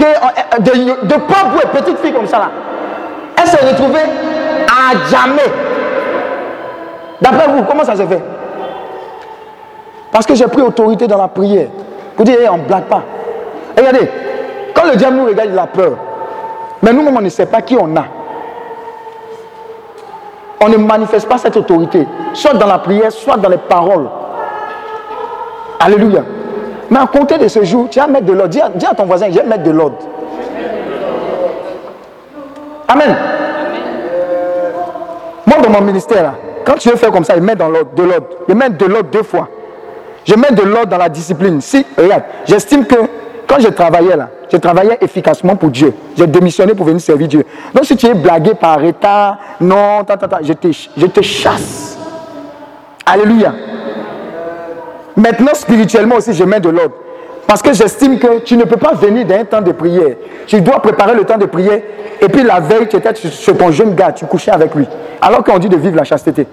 euh, 0.01 0.59
de, 0.59 1.07
de 1.07 1.15
pauvres 1.15 1.61
et 1.63 1.79
petites 1.79 1.99
filles 1.99 2.13
comme 2.13 2.27
ça 2.27 2.39
là. 2.39 2.51
Elle 3.37 3.47
s'est 3.49 3.65
retrouvée 3.67 4.01
à 4.01 4.97
jamais. 5.11 5.51
D'après 7.21 7.49
vous, 7.49 7.63
comment 7.65 7.85
ça 7.85 7.97
se 7.97 8.03
fait? 8.07 8.23
Parce 10.11 10.27
que 10.27 10.35
j'ai 10.35 10.47
pris 10.47 10.63
autorité 10.63 11.07
dans 11.07 11.19
la 11.19 11.29
prière. 11.29 11.69
Pour 12.17 12.25
dire, 12.25 12.37
on 12.51 12.59
ne 12.59 12.63
blague 12.65 12.85
pas. 12.85 13.03
Regardez, 13.77 14.11
quand 14.75 14.85
le 14.87 14.97
diable 14.97 15.17
nous 15.17 15.27
regarde, 15.27 15.51
il 15.53 15.59
a 15.59 15.67
peur. 15.67 15.93
Mais 16.83 16.93
nous-mêmes, 16.93 17.17
on 17.17 17.21
ne 17.21 17.29
sait 17.29 17.47
pas 17.47 17.61
qui 17.61 17.77
on 17.79 17.95
a. 17.97 18.05
On 20.63 20.69
ne 20.69 20.79
manifeste 20.79 21.29
pas 21.29 21.37
cette 21.39 21.57
autorité, 21.57 22.07
soit 22.33 22.55
dans 22.55 22.67
la 22.67 22.79
prière, 22.79 23.13
soit 23.13 23.37
dans 23.37 23.49
les 23.51 23.59
paroles. 23.59 24.09
Alléluia. 25.79 26.23
Mais 26.91 26.99
à 26.99 27.07
compter 27.07 27.39
de 27.39 27.49
ce 27.49 27.65
jour, 27.65 27.89
tu 27.91 27.99
vas 27.99 28.07
mettre 28.07 28.27
de 28.27 28.33
l'ordre. 28.33 28.49
Dis, 28.51 28.61
à- 28.87 28.95
ton 28.95 29.05
voisin, 29.07 29.27
je 29.31 29.39
vais 29.39 29.45
mettre 29.47 29.65
de 29.65 29.71
l'ordre. 29.71 29.97
Amen. 32.89 33.17
Moi, 35.47 35.57
dans 35.63 35.71
mon 35.71 35.81
ministère, 35.81 36.35
quand 36.65 36.75
tu 36.75 36.89
veux 36.91 36.97
faire 36.97 37.11
comme 37.11 37.25
ça, 37.25 37.35
je 37.37 37.41
mets 37.41 37.55
dans 37.57 37.69
l'ordre, 37.69 37.91
de 37.95 38.03
l'ordre. 38.03 38.27
Je 38.49 38.55
mets 38.55 38.71
de 38.71 38.85
l'ordre 38.85 39.11
deux 39.11 39.23
fois. 39.23 39.49
Je 40.25 40.35
mets 40.35 40.51
de 40.51 40.63
l'ordre 40.63 40.87
dans 40.91 40.99
la 40.99 41.09
discipline. 41.09 41.61
Si, 41.61 41.85
regarde, 41.97 42.23
j'estime 42.47 42.85
que 42.85 42.97
quand 43.47 43.61
je 43.61 43.69
travaillais 43.69 44.17
là, 44.17 44.29
je 44.51 44.57
travaillais 44.57 44.99
efficacement 45.01 45.55
pour 45.57 45.71
Dieu. 45.71 45.95
J'ai 46.17 46.27
démissionné 46.27 46.75
pour 46.75 46.87
venir 46.87 47.01
servir 47.01 47.29
Dieu. 47.29 47.45
Donc 47.75 47.85
si 47.85 47.97
tu 47.97 48.07
es 48.07 48.15
blagué 48.15 48.55
par 48.55 48.83
état, 48.85 49.39
non, 49.61 50.05
je, 50.43 50.53
te, 50.53 50.69
je 50.97 51.07
te 51.07 51.21
chasse. 51.23 51.97
Alléluia. 53.05 53.53
Maintenant, 55.17 55.55
spirituellement 55.55 56.17
aussi, 56.17 56.33
je 56.35 56.45
mets 56.45 56.61
de 56.61 56.69
l'ordre. 56.69 56.95
Parce 57.47 57.63
que 57.63 57.73
j'estime 57.73 58.19
que 58.19 58.41
tu 58.41 58.57
ne 58.57 58.65
peux 58.65 58.77
pas 58.77 58.93
venir 58.95 59.25
d'un 59.25 59.45
temps 59.45 59.61
de 59.63 59.73
prière. 59.73 60.17
Tu 60.47 60.61
dois 60.61 60.81
préparer 60.81 61.15
le 61.15 61.25
temps 61.25 61.39
de 61.39 61.47
prière. 61.47 61.81
Et 62.21 62.29
puis 62.29 62.43
la 62.43 62.59
veille, 62.61 62.89
tu 62.89 62.97
étais 62.97 63.15
sur- 63.15 63.57
ton 63.57 63.71
jeune 63.71 63.95
gars, 63.95 64.13
tu 64.13 64.27
couchais 64.27 64.51
avec 64.51 64.75
lui. 64.75 64.87
Alors 65.23 65.45
qu'on 65.45 65.59
dit 65.59 65.69
de 65.69 65.77
vivre 65.77 65.97
la 65.97 66.05
chasteté. 66.05 66.47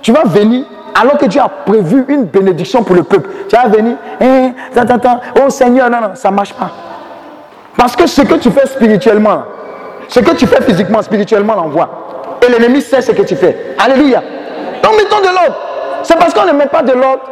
Tu 0.00 0.10
vas 0.12 0.22
venir 0.24 0.64
alors 0.94 1.18
que 1.18 1.26
Dieu 1.26 1.40
a 1.40 1.48
prévu 1.48 2.04
une 2.08 2.24
bénédiction 2.24 2.82
pour 2.82 2.94
le 2.96 3.02
peuple. 3.02 3.28
Tu 3.48 3.56
vas 3.56 3.66
venir, 3.68 3.96
hein, 4.20 4.52
tant, 4.74 4.98
tant, 4.98 5.20
oh 5.44 5.50
Seigneur, 5.50 5.90
non, 5.90 6.00
non, 6.00 6.10
ça 6.14 6.30
ne 6.30 6.36
marche 6.36 6.54
pas. 6.54 6.70
Parce 7.76 7.94
que 7.96 8.06
ce 8.06 8.22
que 8.22 8.34
tu 8.34 8.50
fais 8.50 8.66
spirituellement, 8.66 9.42
ce 10.08 10.20
que 10.20 10.34
tu 10.34 10.46
fais 10.46 10.62
physiquement, 10.62 11.02
spirituellement, 11.02 11.54
on 11.64 11.68
voit. 11.68 12.38
Et 12.46 12.50
l'ennemi 12.50 12.80
sait 12.80 13.00
ce 13.02 13.12
que 13.12 13.22
tu 13.22 13.36
fais. 13.36 13.74
Alléluia. 13.78 14.22
Donc 14.82 14.92
mettons 14.96 15.18
de 15.20 15.24
l'ordre. 15.34 15.56
C'est 16.04 16.16
parce 16.18 16.32
qu'on 16.32 16.46
ne 16.46 16.52
met 16.52 16.66
pas 16.66 16.82
de 16.82 16.92
l'ordre 16.92 17.22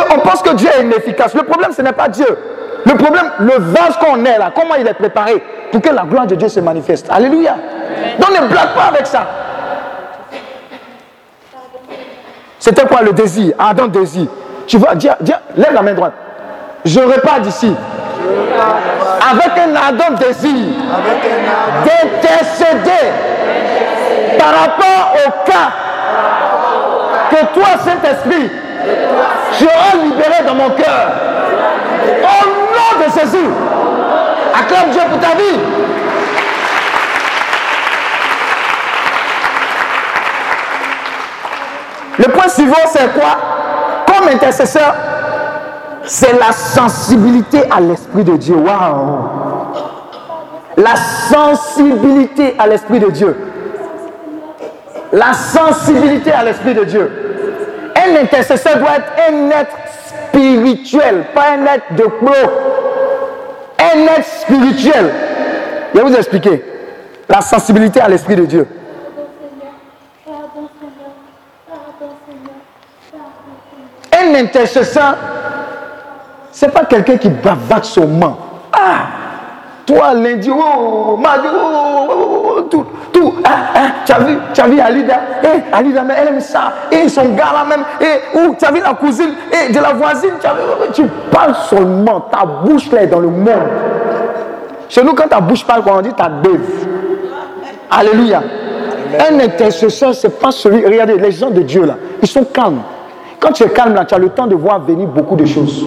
qu'on 0.00 0.20
pense 0.20 0.42
que 0.42 0.54
Dieu 0.54 0.68
est 0.76 0.82
inefficace. 0.82 1.34
Le 1.34 1.42
problème, 1.42 1.72
ce 1.72 1.82
n'est 1.82 1.92
pas 1.92 2.08
Dieu. 2.08 2.26
Le 2.84 2.94
problème, 2.94 3.30
le 3.40 3.54
vase 3.58 3.96
qu'on 3.98 4.24
est 4.24 4.38
là, 4.38 4.50
comment 4.54 4.74
il 4.76 4.86
est 4.86 4.94
préparé 4.94 5.42
pour 5.72 5.80
que 5.80 5.88
la 5.90 6.02
gloire 6.02 6.26
de 6.26 6.34
Dieu 6.36 6.48
se 6.48 6.60
manifeste. 6.60 7.08
Alléluia. 7.10 7.56
Donc 8.18 8.30
ne 8.40 8.46
blague 8.46 8.74
pas 8.74 8.84
avec 8.92 9.06
ça. 9.06 9.26
C'était 12.58 12.86
quoi 12.86 13.02
le 13.02 13.12
désir? 13.12 13.54
Adam 13.58 13.86
désir. 13.86 14.26
Tu 14.66 14.78
vois, 14.78 14.94
dis, 14.94 15.08
dis- 15.20 15.32
lève 15.56 15.72
la 15.72 15.82
main 15.82 15.94
droite. 15.94 16.12
Je 16.84 17.00
repars 17.00 17.40
d'ici. 17.40 17.74
Avec 19.30 19.58
un 19.58 19.74
ardent 19.74 20.16
désir 20.18 20.54
d'intercéder 21.84 23.06
par 24.38 24.48
rapport 24.60 25.16
au 25.26 25.30
cas 25.50 25.70
que 27.30 27.44
toi, 27.54 27.66
Saint-Esprit, 27.84 28.50
seras 29.52 29.96
libéré 30.02 30.44
dans 30.46 30.54
mon 30.54 30.70
cœur. 30.70 31.12
Au 32.22 32.46
nom 32.48 33.04
de 33.04 33.20
Jésus. 33.20 33.50
Acclame 34.58 34.90
Dieu 34.90 35.02
pour 35.10 35.20
ta 35.20 35.36
vie. 35.36 35.60
Le 42.18 42.32
point 42.32 42.48
suivant, 42.48 42.76
c'est 42.90 43.12
quoi? 43.12 43.36
Comme 44.06 44.28
intercesseur, 44.28 44.94
c'est 46.04 46.38
la 46.38 46.52
sensibilité 46.52 47.62
à 47.70 47.80
l'Esprit 47.80 48.24
de 48.24 48.36
Dieu. 48.36 48.54
Waouh 48.54 49.28
La 50.76 50.96
sensibilité 50.96 52.54
à 52.58 52.66
l'Esprit 52.66 53.00
de 53.00 53.10
Dieu. 53.10 53.36
La 55.12 55.32
sensibilité 55.34 56.32
à 56.32 56.44
l'Esprit 56.44 56.74
de 56.74 56.84
Dieu. 56.84 57.25
Un 58.06 58.16
intercesseur 58.22 58.78
doit 58.78 58.96
être 58.96 59.12
un 59.30 59.50
être 59.50 59.76
spirituel, 60.28 61.24
pas 61.34 61.52
un 61.52 61.66
être 61.66 61.94
de 61.94 62.04
pro. 62.04 62.32
Un 63.78 64.00
être 64.16 64.24
spirituel. 64.24 65.12
Je 65.92 65.98
vais 65.98 66.04
vous 66.04 66.14
expliquer. 66.14 66.64
La 67.28 67.40
sensibilité 67.40 68.00
à 68.00 68.08
l'Esprit 68.08 68.36
de 68.36 68.44
Dieu. 68.44 68.66
Un 74.12 74.34
intercesseur, 74.34 75.16
c'est 76.52 76.72
pas 76.72 76.84
quelqu'un 76.84 77.16
qui 77.16 77.28
bavate 77.28 77.84
son 77.84 78.06
main. 78.06 78.36
Ah, 78.72 79.06
toi 79.86 80.14
lundi, 80.14 80.50
oh, 80.50 81.16
mardi, 81.16 81.46
oh, 81.48 81.58
oh, 81.58 82.08
oh, 82.10 82.54
oh, 82.58 82.60
tout, 82.62 82.84
tout. 83.12 83.34
Ah, 83.44 83.50
ah, 83.74 83.80
tu 84.04 84.12
as 84.12 84.18
vu, 84.18 84.38
tu 84.52 84.60
as 84.60 84.66
vu 84.66 84.80
Alida, 84.80 85.20
eh, 85.44 85.72
Alida, 85.72 86.02
mais 86.02 86.14
elle 86.20 86.28
aime 86.28 86.40
ça. 86.40 86.72
Et 86.90 87.08
son 87.08 87.30
gars 87.30 87.52
là 87.54 87.64
même, 87.64 87.84
eh, 88.00 88.36
ou 88.38 88.56
tu 88.58 88.64
as 88.64 88.72
vu 88.72 88.80
la 88.80 88.94
cousine, 88.94 89.30
eh, 89.52 89.72
de 89.72 89.78
la 89.78 89.92
voisine, 89.92 90.32
tu, 90.40 90.46
as 90.46 90.54
vu, 90.54 90.60
tu 90.92 91.04
parles 91.30 91.54
seulement, 91.70 92.20
ta 92.20 92.44
bouche 92.44 92.90
là 92.90 93.02
est 93.02 93.06
dans 93.06 93.20
le 93.20 93.28
monde. 93.28 93.46
Chez 94.88 95.04
nous, 95.04 95.14
quand 95.14 95.28
ta 95.28 95.40
bouche 95.40 95.64
parle, 95.64 95.82
quand 95.84 95.98
on 95.98 96.02
dit 96.02 96.12
ta 96.12 96.28
beuve. 96.28 96.60
Alléluia. 97.90 98.42
Un 99.30 99.38
intercesseur, 99.38 100.14
c'est 100.14 100.40
pas 100.40 100.50
celui. 100.50 100.84
Regardez, 100.84 101.16
les 101.16 101.30
gens 101.30 101.50
de 101.50 101.62
Dieu 101.62 101.84
là, 101.84 101.94
ils 102.20 102.28
sont 102.28 102.44
calmes. 102.44 102.82
Quand 103.38 103.52
tu 103.52 103.62
es 103.62 103.68
calme 103.68 103.94
là, 103.94 104.04
tu 104.04 104.14
as 104.14 104.18
le 104.18 104.30
temps 104.30 104.46
de 104.46 104.56
voir 104.56 104.80
venir 104.80 105.06
beaucoup 105.06 105.36
de 105.36 105.44
choses. 105.44 105.86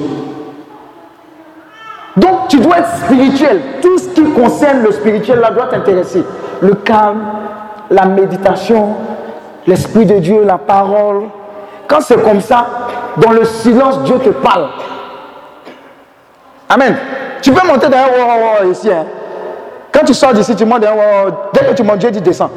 Donc, 2.17 2.47
tu 2.49 2.57
dois 2.59 2.79
être 2.79 2.97
spirituel. 3.05 3.61
Tout 3.81 3.97
ce 3.97 4.09
qui 4.09 4.23
concerne 4.33 4.83
le 4.83 4.91
spirituel 4.91 5.39
là 5.39 5.51
doit 5.51 5.67
t'intéresser. 5.67 6.25
Le 6.61 6.73
calme, 6.75 7.23
la 7.89 8.05
méditation, 8.05 8.95
l'esprit 9.67 10.05
de 10.05 10.19
Dieu, 10.19 10.43
la 10.43 10.57
parole. 10.57 11.23
Quand 11.87 12.01
c'est 12.01 12.21
comme 12.21 12.41
ça, 12.41 12.65
dans 13.17 13.31
le 13.31 13.45
silence, 13.45 14.03
Dieu 14.03 14.17
te 14.19 14.29
parle. 14.29 14.67
Amen. 16.69 16.95
Tu 17.41 17.51
peux 17.51 17.65
monter 17.65 17.87
oh, 17.89 17.95
oh, 18.19 18.57
oh, 18.61 18.71
ici. 18.71 18.91
hein. 18.91 19.05
Quand 19.91 20.05
tu 20.05 20.13
sors 20.13 20.33
d'ici, 20.33 20.55
tu 20.55 20.65
montes 20.65 20.85
oh, 20.85 20.99
oh. 21.27 21.29
Dès 21.53 21.65
que 21.65 21.73
tu 21.73 21.83
montes, 21.83 21.97
Dieu 21.99 22.11
dit 22.11 22.21
descends. 22.21 22.51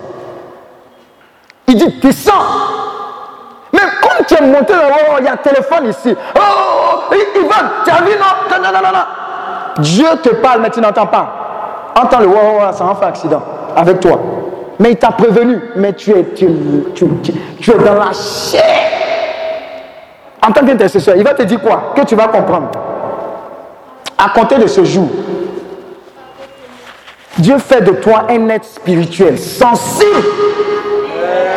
Il 1.67 1.77
dit 1.77 2.01
descends. 2.03 2.33
Mais 3.73 3.81
comme 4.03 4.27
tu 4.27 4.35
es 4.35 4.47
monté 4.47 4.75
oh, 4.77 4.93
oh, 5.13 5.17
il 5.21 5.25
y 5.25 5.29
a 5.29 5.33
un 5.33 5.37
téléphone 5.37 5.89
ici. 5.89 6.15
Oh, 6.35 6.39
oh, 6.41 6.99
oh, 7.11 7.15
Ivan, 7.15 7.69
tu 7.85 7.91
as 7.91 8.03
vu 8.03 8.11
Non, 8.19 8.57
non, 8.59 8.73
non, 8.73 8.83
non, 8.83 8.93
non. 8.93 9.05
Dieu 9.79 10.07
te 10.23 10.31
parle, 10.31 10.61
mais 10.63 10.71
tu 10.71 10.81
n'entends 10.81 11.07
pas. 11.07 11.93
Entends 11.95 12.21
le 12.21 12.29
oh, 12.29 12.61
ça 12.73 12.85
va 12.85 12.95
faire 12.95 13.09
accident 13.09 13.43
avec 13.77 14.01
toi. 14.01 14.21
Mais 14.79 14.93
il 14.93 14.97
t'a 14.97 15.13
prévenu, 15.13 15.61
mais 15.77 15.93
tu 15.93 16.11
es, 16.11 16.25
tu 16.35 16.45
es 16.47 17.79
dans 17.79 17.95
la 17.95 18.13
chair. 18.13 18.63
En 20.47 20.51
tant 20.51 20.67
qu'intercesseur, 20.67 21.15
il 21.17 21.23
va 21.23 21.35
te 21.35 21.43
dire 21.43 21.61
quoi? 21.61 21.93
Que 21.95 22.03
tu 22.03 22.17
vas 22.17 22.29
comprendre. 22.29 22.71
À 24.19 24.31
compter 24.31 24.57
de 24.57 24.67
ce 24.67 24.85
jour, 24.85 25.09
Dieu 27.39 27.59
fait 27.59 27.81
de 27.81 27.93
toi 27.93 28.25
un 28.29 28.49
être 28.49 28.65
spirituel, 28.65 29.39
sensible 29.39 30.23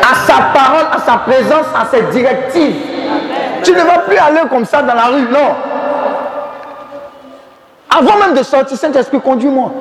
à 0.02 0.16
sa 0.26 0.34
parole, 0.54 0.88
à 0.94 1.00
sa 1.00 1.18
présence, 1.18 1.66
à 1.76 1.86
ses 1.92 2.02
directives. 2.18 2.76
Tu 3.64 3.72
ne 3.72 3.82
vas 3.82 4.00
plus 4.00 4.18
aller 4.18 4.42
comme 4.50 4.66
ça 4.66 4.82
dans 4.82 4.94
la 4.94 5.06
rue, 5.06 5.24
non. 5.32 5.56
Avant 7.98 8.18
même 8.18 8.36
de 8.36 8.44
sortir, 8.44 8.78
Saint-Esprit, 8.78 9.22
conduis-moi. 9.22 9.72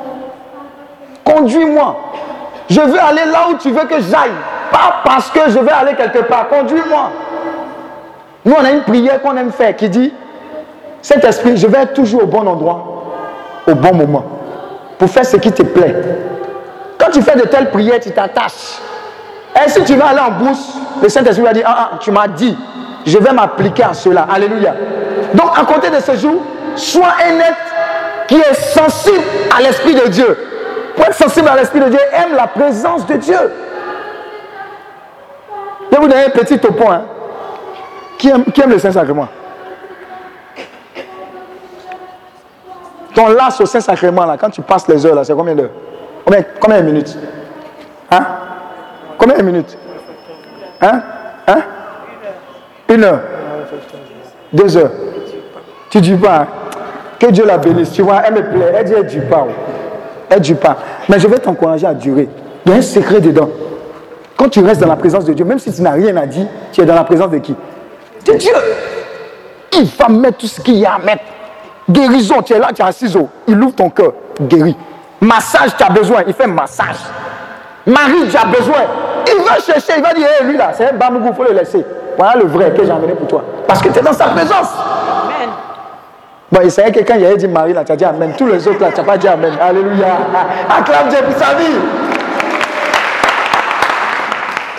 Conduis-moi. 1.25 1.97
Je 2.71 2.81
veux 2.81 3.01
aller 3.01 3.25
là 3.31 3.49
où 3.51 3.55
tu 3.55 3.71
veux 3.71 3.85
que 3.87 4.01
j'aille. 4.01 4.31
Pas 4.71 4.97
parce 5.05 5.31
que 5.31 5.41
je 5.49 5.59
vais 5.59 5.73
aller 5.73 5.95
quelque 5.95 6.21
part. 6.21 6.49
Conduis-moi. 6.49 7.11
Nous, 8.45 8.55
on 8.57 8.65
a 8.65 8.71
une 8.71 8.83
prière 8.83 9.21
qu'on 9.23 9.37
aime 9.37 9.51
faire 9.51 9.75
qui 9.75 9.89
dit 9.89 10.13
Saint-Esprit, 11.03 11.57
je 11.57 11.67
vais 11.67 11.87
toujours 11.87 12.23
au 12.23 12.27
bon 12.27 12.47
endroit, 12.47 13.03
au 13.67 13.75
bon 13.75 13.95
moment, 13.95 14.25
pour 14.99 15.09
faire 15.11 15.27
ce 15.27 15.37
qui 15.37 15.53
te 15.53 15.63
plaît. 15.63 15.95
Quand 16.99 17.11
tu 17.11 17.21
fais 17.21 17.37
de 17.37 17.43
telles 17.43 17.71
prières, 17.71 18.01
tu 18.01 18.11
t'attaches. 18.11 18.79
Et 19.55 19.69
si 19.69 19.83
tu 19.85 19.95
vas 19.97 20.09
aller 20.09 20.21
en 20.21 20.31
bourse, 20.31 20.75
le 21.03 21.09
Saint-Esprit 21.09 21.45
va 21.45 21.53
dire, 21.53 21.65
ah, 21.67 21.91
ah, 21.93 21.97
tu 22.01 22.11
m'as 22.11 22.29
dit, 22.29 22.57
je 23.05 23.19
vais 23.19 23.33
m'appliquer 23.33 23.85
à 23.85 23.93
cela. 23.93 24.27
Alléluia. 24.33 24.75
Donc, 25.35 25.51
à 25.59 25.65
côté 25.65 25.91
de 25.91 26.01
ce 26.01 26.17
jour, 26.17 26.43
sois 26.75 27.13
être 27.21 27.75
qui 28.29 28.37
est 28.37 28.55
sensible 28.55 29.23
à 29.57 29.61
l'Esprit 29.61 29.95
de 29.95 30.09
Dieu. 30.09 30.39
Pour 30.97 31.05
être 31.05 31.15
sensible 31.15 31.49
à 31.49 31.57
l'Esprit 31.57 31.81
de 31.81 31.89
Dieu, 31.89 32.01
aime 32.13 32.35
la 32.37 32.47
présence 32.47 33.07
de 33.07 33.15
Dieu. 33.15 33.39
Je 35.91 35.97
vais 35.97 36.03
vous 36.03 36.09
donner 36.09 36.25
un 36.25 36.31
petit 36.31 36.59
topo. 36.59 36.91
Hein. 36.91 37.05
Qui, 38.19 38.29
aime, 38.29 38.45
qui 38.45 38.61
aime 38.61 38.71
le 38.71 38.79
Saint-Sacrement? 38.79 39.29
Ton 43.15 43.29
lasse 43.29 43.61
au 43.61 43.67
Saint-Sacrement, 43.67 44.25
là, 44.25 44.37
quand 44.37 44.51
tu 44.51 44.61
passes 44.61 44.89
les 44.89 45.05
heures, 45.07 45.15
là, 45.15 45.25
c'est 45.25 45.35
combien 45.35 45.55
d'heures? 45.55 45.71
Combien, 46.25 46.43
combien 46.61 46.81
de 46.81 46.87
minutes? 46.87 47.17
Hein? 48.11 48.27
Combien 49.19 49.37
de 49.37 49.43
minutes? 49.43 49.79
Hein? 50.81 51.03
Hein? 51.47 51.63
Une 52.89 53.05
heure 53.05 53.21
Deux 54.53 54.77
heures 54.77 54.91
Tu 55.91 56.01
dis 56.01 56.15
pas. 56.15 56.41
Hein? 56.41 56.47
Que 57.25 57.31
Dieu 57.31 57.47
la 57.47 57.57
bénisse. 57.57 57.93
Tu 57.93 58.03
vois, 58.03 58.21
elle 58.27 58.35
me 58.35 58.43
plaît. 58.43 58.75
Elle 58.77 58.85
dit, 58.85 58.93
elle 58.95 59.07
dit 59.07 59.21
pas. 59.21 59.47
Elle 60.29 60.41
dit 60.41 60.55
pas. 60.55 60.77
Mais 61.09 61.19
je 61.19 61.27
vais 61.27 61.39
t'encourager 61.39 61.87
à 61.87 61.95
durer. 61.95 62.29
Il 62.67 62.73
y 62.73 62.75
a 62.75 62.79
un 62.79 62.83
secret 62.83 63.19
dedans. 63.19 63.49
Quand 64.37 64.51
tu 64.51 64.61
restes 64.61 64.83
dans 64.83 64.89
la 64.89 64.97
présence 64.97 65.25
de 65.25 65.33
Dieu, 65.33 65.45
même 65.47 65.59
si 65.59 65.73
tu 65.73 65.81
n'as 65.81 65.93
rien 65.93 66.15
à 66.19 66.27
dire, 66.27 66.47
tu 66.71 66.83
es 66.83 66.85
dans 66.85 66.95
la 66.95 67.05
présence 67.05 67.31
de 67.31 67.39
qui? 67.39 67.55
De 68.27 68.33
Dieu. 68.35 68.53
Il 69.73 69.87
va 69.87 70.09
mettre 70.09 70.37
tout 70.37 70.47
ce 70.47 70.61
qu'il 70.61 70.75
y 70.75 70.85
a 70.85 70.97
à 70.97 70.99
mettre. 70.99 71.25
Guérison, 71.89 72.43
tu 72.43 72.53
es 72.53 72.59
là, 72.59 72.69
tu 72.75 72.83
as 72.83 72.89
un 72.89 72.93
ciseau. 72.93 73.31
Il 73.47 73.59
ouvre 73.63 73.75
ton 73.75 73.89
cœur. 73.89 74.13
Guérit. 74.43 74.77
Massage, 75.23 75.75
tu 75.79 75.83
as 75.83 75.91
besoin. 75.91 76.25
Il 76.27 76.35
fait 76.35 76.47
massage. 76.47 76.97
Marie, 77.87 78.29
tu 78.31 78.37
as 78.37 78.45
besoin. 78.45 78.83
Il 79.27 79.43
va 79.45 79.55
chercher, 79.61 79.95
il 79.97 80.03
va 80.03 80.13
dire, 80.13 80.29
hé, 80.29 80.45
lui 80.45 80.59
là, 80.59 80.73
c'est 80.75 80.91
un 80.91 80.93
bambougou, 80.93 81.29
il 81.31 81.35
faut 81.35 81.45
le 81.45 81.59
laisser. 81.59 81.85
Voilà 82.19 82.37
le 82.37 82.49
vrai 82.49 82.71
que 82.77 82.85
j'ai 82.85 82.93
emmené 82.93 83.15
pour 83.15 83.29
toi. 83.29 83.43
Parce 83.67 83.81
que 83.81 83.89
tu 83.89 83.99
es 83.99 84.03
dans 84.03 84.13
sa 84.13 84.27
présence. 84.27 84.69
Bon, 86.55 86.61
il 86.63 86.71
savait 86.71 86.93
que 86.93 87.01
quand 87.01 87.17
il 87.17 87.27
avait 87.27 87.37
dit 87.37 87.49
Marie, 87.49 87.73
là, 87.73 87.83
tu 87.83 87.91
as 87.91 87.97
dit 87.97 88.05
Amen. 88.05 88.33
Tous 88.39 88.47
les 88.47 88.69
autres, 88.69 88.81
là, 88.81 88.93
tu 88.93 89.01
n'as 89.01 89.05
pas 89.05 89.19
dit 89.19 89.27
Amen. 89.27 89.55
Alléluia. 89.61 90.07
Acclame 90.79 91.09
Dieu 91.09 91.19
pour 91.25 91.37
sa 91.37 91.55
vie. 91.55 91.65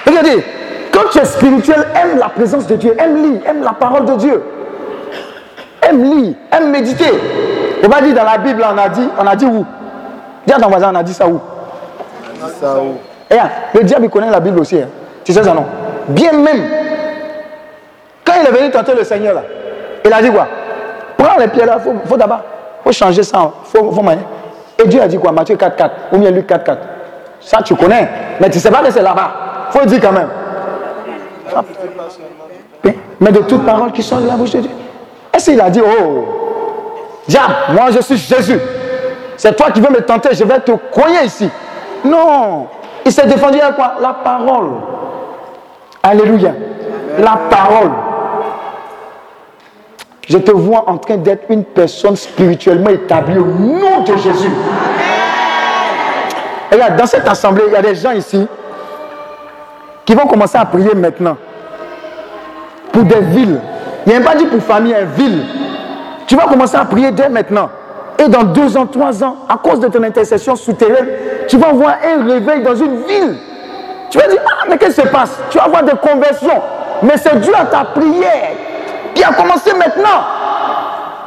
Regardez, 0.08 0.46
quand 0.94 1.10
tu 1.12 1.20
es 1.20 1.26
spirituel, 1.26 1.86
aime 2.02 2.18
la 2.18 2.30
présence 2.30 2.66
de 2.68 2.76
Dieu, 2.78 2.96
aime 2.98 3.22
lire, 3.22 3.42
aime 3.46 3.62
la 3.62 3.74
parole 3.74 4.06
de 4.06 4.14
Dieu. 4.14 4.42
Aime 5.82 6.02
lire, 6.02 6.36
aime 6.54 6.72
méditer. 6.72 7.12
On 7.84 7.90
va 7.90 8.00
dire 8.00 8.16
dans 8.16 8.24
la 8.24 8.38
Bible, 8.38 8.66
on 8.74 8.78
a 8.78 8.88
dit, 8.88 9.10
on 9.20 9.28
a 9.28 9.36
dit 9.36 9.46
où? 9.46 9.66
Dis 10.48 10.54
à 10.54 10.58
ton 10.58 10.70
voisin, 10.70 10.92
on 10.94 10.96
a 10.96 11.04
dit 11.04 11.14
ça 11.14 11.28
où? 11.28 11.42
On 11.42 12.46
a 12.46 12.48
dit 12.48 12.56
ça 12.62 12.78
où? 12.78 12.96
Eh, 13.30 13.78
le 13.78 13.84
diable, 13.84 14.06
il 14.06 14.10
connaît 14.10 14.32
la 14.32 14.40
Bible 14.40 14.62
aussi. 14.62 14.78
Hein. 14.80 14.88
Tu 15.26 15.34
sais 15.34 15.44
ça, 15.44 15.54
non? 15.54 15.66
Bien 16.08 16.32
même. 16.32 16.70
Quand 18.24 18.34
il 18.42 18.48
est 18.48 18.58
venu 18.58 18.72
tenter 18.72 18.94
le 18.96 19.04
Seigneur, 19.04 19.34
là, 19.34 19.42
il 20.06 20.14
a 20.14 20.22
dit 20.22 20.32
quoi? 20.32 20.48
Prends 21.18 21.38
les 21.38 21.48
pieds 21.48 21.66
là, 21.66 21.78
il 21.86 22.08
faut, 22.08 22.18
d'abord 22.18 22.42
faut 22.84 22.92
changer 22.92 23.24
ça. 23.24 23.52
Faut, 23.64 23.92
faut 23.92 24.04
Et 24.78 24.88
Dieu 24.88 25.02
a 25.02 25.08
dit 25.08 25.18
quoi? 25.18 25.32
Matthieu 25.32 25.56
4, 25.56 25.76
4. 25.76 25.96
Ou 26.14 26.18
bien 26.18 26.30
Luc 26.30 26.46
4, 26.46 26.64
4. 26.64 26.82
Ça, 27.42 27.62
tu 27.64 27.76
connais. 27.76 28.08
Mais 28.40 28.50
tu 28.50 28.58
ne 28.58 28.62
sais 28.62 28.72
pas 28.72 28.84
que 28.84 28.92
c'est 28.92 29.02
là-bas. 29.02 29.32
Faut 29.72 29.80
le 29.80 29.86
dire 29.88 30.00
quand 30.02 30.12
même. 30.12 30.30
Mais 33.20 33.32
de 33.32 33.40
toutes 33.40 33.66
paroles 33.66 33.92
qui 33.92 34.04
sont 34.04 34.20
de 34.20 34.28
la 34.28 34.36
bouche 34.36 34.52
de 34.52 34.60
Dieu. 34.60 34.72
Est-ce 35.34 35.52
qu'il 35.52 35.60
a 35.60 35.70
dit, 35.70 35.82
oh, 35.82 36.26
diable, 37.28 37.54
moi 37.74 37.86
je 37.92 38.02
suis 38.02 38.18
Jésus. 38.18 38.60
C'est 39.38 39.56
toi 39.56 39.72
qui 39.72 39.82
veux 39.82 39.90
me 39.90 40.02
tenter, 40.02 40.30
je 40.34 40.44
vais 40.44 40.60
te 40.60 40.72
croire 40.92 41.24
ici. 41.24 41.50
Non. 42.04 42.68
Il 43.06 43.12
s'est 43.12 43.28
défendu 43.28 43.60
à 43.60 43.72
quoi? 43.72 43.96
La 44.02 44.14
parole. 44.14 44.72
Alléluia. 46.04 46.52
La 47.18 47.38
parole. 47.50 47.92
Je 50.28 50.38
te 50.40 50.52
vois 50.52 50.90
en 50.90 50.98
train 50.98 51.18
d'être 51.18 51.46
une 51.50 51.64
personne 51.64 52.16
spirituellement 52.16 52.90
établie 52.90 53.38
au 53.38 53.46
nom 53.46 54.02
de 54.02 54.18
Jésus. 54.18 54.50
Et 56.72 56.76
regarde, 56.76 56.98
dans 56.98 57.06
cette 57.06 57.28
assemblée, 57.28 57.64
il 57.68 57.74
y 57.74 57.76
a 57.76 57.82
des 57.82 57.96
gens 57.96 58.12
ici 58.12 58.48
qui 60.04 60.16
vont 60.16 60.26
commencer 60.26 60.58
à 60.58 60.66
prier 60.66 60.96
maintenant 60.96 61.38
pour 62.92 63.04
des 63.04 63.20
villes. 63.20 63.60
Il 64.06 64.14
n'y 64.14 64.18
a 64.18 64.22
pas 64.22 64.36
dit 64.36 64.46
pour 64.46 64.62
famille, 64.62 64.94
une 64.94 65.06
ville. 65.06 65.46
Tu 66.26 66.36
vas 66.36 66.46
commencer 66.46 66.76
à 66.76 66.86
prier 66.86 67.12
dès 67.12 67.30
maintenant. 67.30 67.70
Et 68.18 68.28
dans 68.28 68.44
deux 68.44 68.76
ans, 68.78 68.88
trois 68.88 69.24
ans, 69.24 69.36
à 69.48 69.58
cause 69.58 69.80
de 69.80 69.88
ton 69.90 70.02
intercession 70.02 70.56
souterraine, 70.56 71.08
tu 71.48 71.58
vas 71.58 71.72
voir 71.72 71.98
un 72.04 72.26
réveil 72.28 72.64
dans 72.64 72.76
une 72.76 73.04
ville. 73.04 73.38
Tu 74.10 74.18
vas 74.18 74.28
dire, 74.28 74.42
ah, 74.46 74.66
mais 74.70 74.78
qu'est-ce 74.78 75.02
qui 75.02 75.08
se 75.08 75.12
passe? 75.12 75.38
Tu 75.52 75.58
vas 75.58 75.68
voir 75.68 75.84
des 75.84 75.96
conversions. 75.98 76.62
Mais 77.04 77.18
c'est 77.18 77.40
Dieu 77.42 77.54
à 77.56 77.66
ta 77.66 77.84
prière 77.84 78.54
qui 79.16 79.24
a 79.24 79.34
commencé 79.34 79.74
maintenant. 79.74 80.24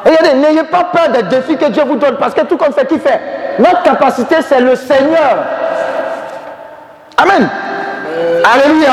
Regardez, 0.04 0.34
n'ayez 0.34 0.62
pas 0.64 0.84
peur 0.84 1.08
des 1.08 1.22
défis 1.24 1.56
que 1.56 1.66
Dieu 1.66 1.82
vous 1.84 1.96
donne, 1.96 2.16
parce 2.16 2.34
que 2.34 2.42
tout 2.42 2.56
comme 2.56 2.72
c'est 2.76 2.86
qui 2.86 2.98
fait, 2.98 3.20
notre 3.58 3.82
capacité, 3.82 4.36
c'est 4.46 4.60
le 4.60 4.76
Seigneur. 4.76 5.38
Amen. 7.16 7.48
Alléluia. 8.44 8.92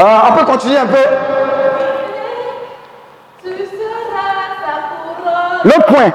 Euh, 0.00 0.04
on 0.28 0.32
peut 0.32 0.44
continuer 0.44 0.78
un 0.78 0.86
peu. 0.86 1.04
L'autre 5.64 5.86
point, 5.86 6.12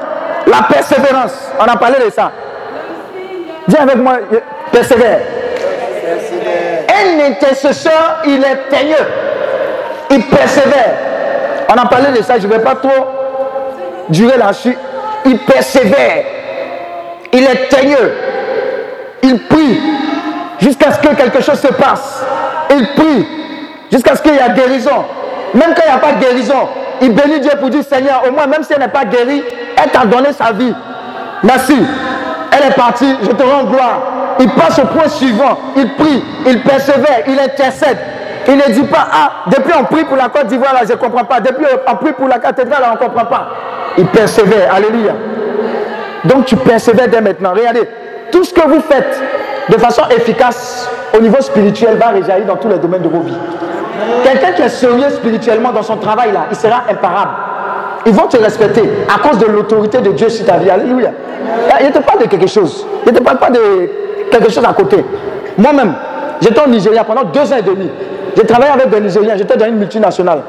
la 0.47 0.63
persévérance. 0.63 1.51
On 1.59 1.63
a 1.63 1.75
parlé 1.75 2.05
de 2.05 2.09
ça. 2.11 2.31
Dis 3.67 3.77
avec 3.77 3.95
moi, 3.97 4.17
persévère. 4.71 5.19
Un 6.89 7.25
intercesseur, 7.31 8.21
il 8.25 8.43
est 8.43 8.69
teigneux. 8.69 8.95
Il 10.11 10.25
persévère. 10.27 11.08
On 11.69 11.73
a 11.73 11.85
parlé 11.85 12.17
de 12.17 12.23
ça, 12.23 12.39
je 12.39 12.47
ne 12.47 12.51
vais 12.53 12.59
pas 12.59 12.75
trop 12.75 13.05
durer 14.09 14.37
là-dessus. 14.37 14.75
Il 15.25 15.37
persévère. 15.39 16.23
Il 17.31 17.43
est 17.43 17.69
teigneux. 17.69 18.13
Il 19.21 19.39
prie 19.43 19.79
jusqu'à 20.59 20.91
ce 20.93 20.99
que 20.99 21.13
quelque 21.15 21.41
chose 21.41 21.59
se 21.59 21.67
passe. 21.67 22.23
Il 22.71 22.87
prie 22.95 23.27
jusqu'à 23.91 24.15
ce 24.15 24.21
qu'il 24.23 24.33
y 24.33 24.37
ait 24.37 24.53
guérison. 24.55 25.05
Même 25.53 25.73
quand 25.75 25.83
il 25.85 25.89
n'y 25.89 25.95
a 25.95 25.99
pas 25.99 26.13
de 26.13 26.19
guérison, 26.19 26.69
il 27.01 27.13
bénit 27.13 27.39
Dieu 27.39 27.51
pour 27.59 27.69
dire 27.69 27.83
Seigneur, 27.83 28.23
au 28.27 28.31
moins, 28.31 28.47
même 28.47 28.63
si 28.63 28.73
elle 28.73 28.79
n'est 28.79 28.87
pas 28.87 29.05
guérie, 29.05 29.43
elle 29.77 29.91
t'a 29.91 30.05
donné 30.05 30.33
sa 30.33 30.51
vie. 30.51 30.73
Merci. 31.43 31.77
Elle 32.51 32.69
est 32.69 32.75
partie, 32.75 33.15
je 33.21 33.29
te 33.29 33.43
rends 33.43 33.63
gloire. 33.65 34.01
Il 34.39 34.49
passe 34.51 34.79
au 34.79 34.85
point 34.85 35.07
suivant. 35.07 35.59
Il 35.75 35.93
prie, 35.93 36.23
il 36.47 36.61
persévère, 36.61 37.23
il 37.27 37.39
intercède. 37.39 37.97
Il 38.49 38.57
ne 38.57 38.73
dit 38.73 38.83
pas, 38.83 39.07
ah, 39.11 39.31
depuis 39.47 39.71
on 39.79 39.83
prie 39.85 40.03
pour 40.05 40.17
la 40.17 40.27
Côte 40.29 40.47
d'Ivoire, 40.47 40.73
là, 40.73 40.79
je 40.83 40.93
ne 40.93 40.97
comprends 40.97 41.23
pas. 41.23 41.39
Depuis 41.39 41.65
on 41.87 41.95
prie 41.97 42.13
pour 42.13 42.27
la 42.27 42.39
cathédrale, 42.39 42.81
là, 42.81 42.87
on 42.91 42.93
ne 42.95 43.07
comprend 43.07 43.25
pas. 43.25 43.47
Il 43.97 44.07
persévère. 44.07 44.73
Alléluia. 44.73 45.13
Donc 46.25 46.45
tu 46.45 46.55
persévères 46.55 47.07
dès 47.07 47.21
maintenant. 47.21 47.51
Regardez, 47.55 47.87
tout 48.31 48.43
ce 48.43 48.51
que 48.53 48.67
vous 48.67 48.81
faites 48.81 49.21
de 49.69 49.77
façon 49.77 50.01
efficace 50.09 50.89
au 51.15 51.21
niveau 51.21 51.39
spirituel 51.41 51.97
va 51.97 52.07
réjaillir 52.07 52.47
dans 52.47 52.55
tous 52.55 52.69
les 52.69 52.79
domaines 52.79 53.03
de 53.03 53.09
vos 53.09 53.21
vies. 53.21 53.37
Quelqu'un 54.23 54.51
qui 54.53 54.61
est 54.63 54.69
sérieux 54.69 55.09
spirituellement 55.09 55.71
dans 55.71 55.83
son 55.83 55.97
travail, 55.97 56.31
là, 56.31 56.47
il 56.49 56.55
sera 56.57 56.83
imparable. 56.89 57.31
Ils 58.05 58.13
vont 58.13 58.27
te 58.27 58.37
respecter 58.37 58.89
à 59.13 59.19
cause 59.27 59.37
de 59.37 59.45
l'autorité 59.45 59.99
de 59.99 60.11
Dieu 60.11 60.29
sur 60.29 60.45
ta 60.45 60.57
vie. 60.57 60.69
Alléluia. 60.69 61.11
Il 61.81 61.85
ne 61.87 61.91
te 61.91 61.99
parle 61.99 62.19
de 62.19 62.25
quelque 62.25 62.47
chose. 62.47 62.85
Il 63.05 63.13
ne 63.13 63.17
te 63.17 63.23
parle 63.23 63.37
pas 63.37 63.51
de 63.51 63.59
quelque 64.31 64.51
chose 64.51 64.65
à 64.67 64.73
côté. 64.73 65.03
Moi-même, 65.57 65.93
j'étais 66.41 66.61
au 66.61 66.67
Nigeria 66.67 67.03
pendant 67.03 67.23
deux 67.25 67.53
ans 67.53 67.57
et 67.57 67.61
demi. 67.61 67.89
J'ai 68.35 68.45
travaillé 68.45 68.71
avec 68.71 68.89
des 68.89 69.01
Nigériens. 69.01 69.35
J'étais 69.37 69.57
dans 69.57 69.65
une 69.65 69.77
multinationale. 69.77 70.41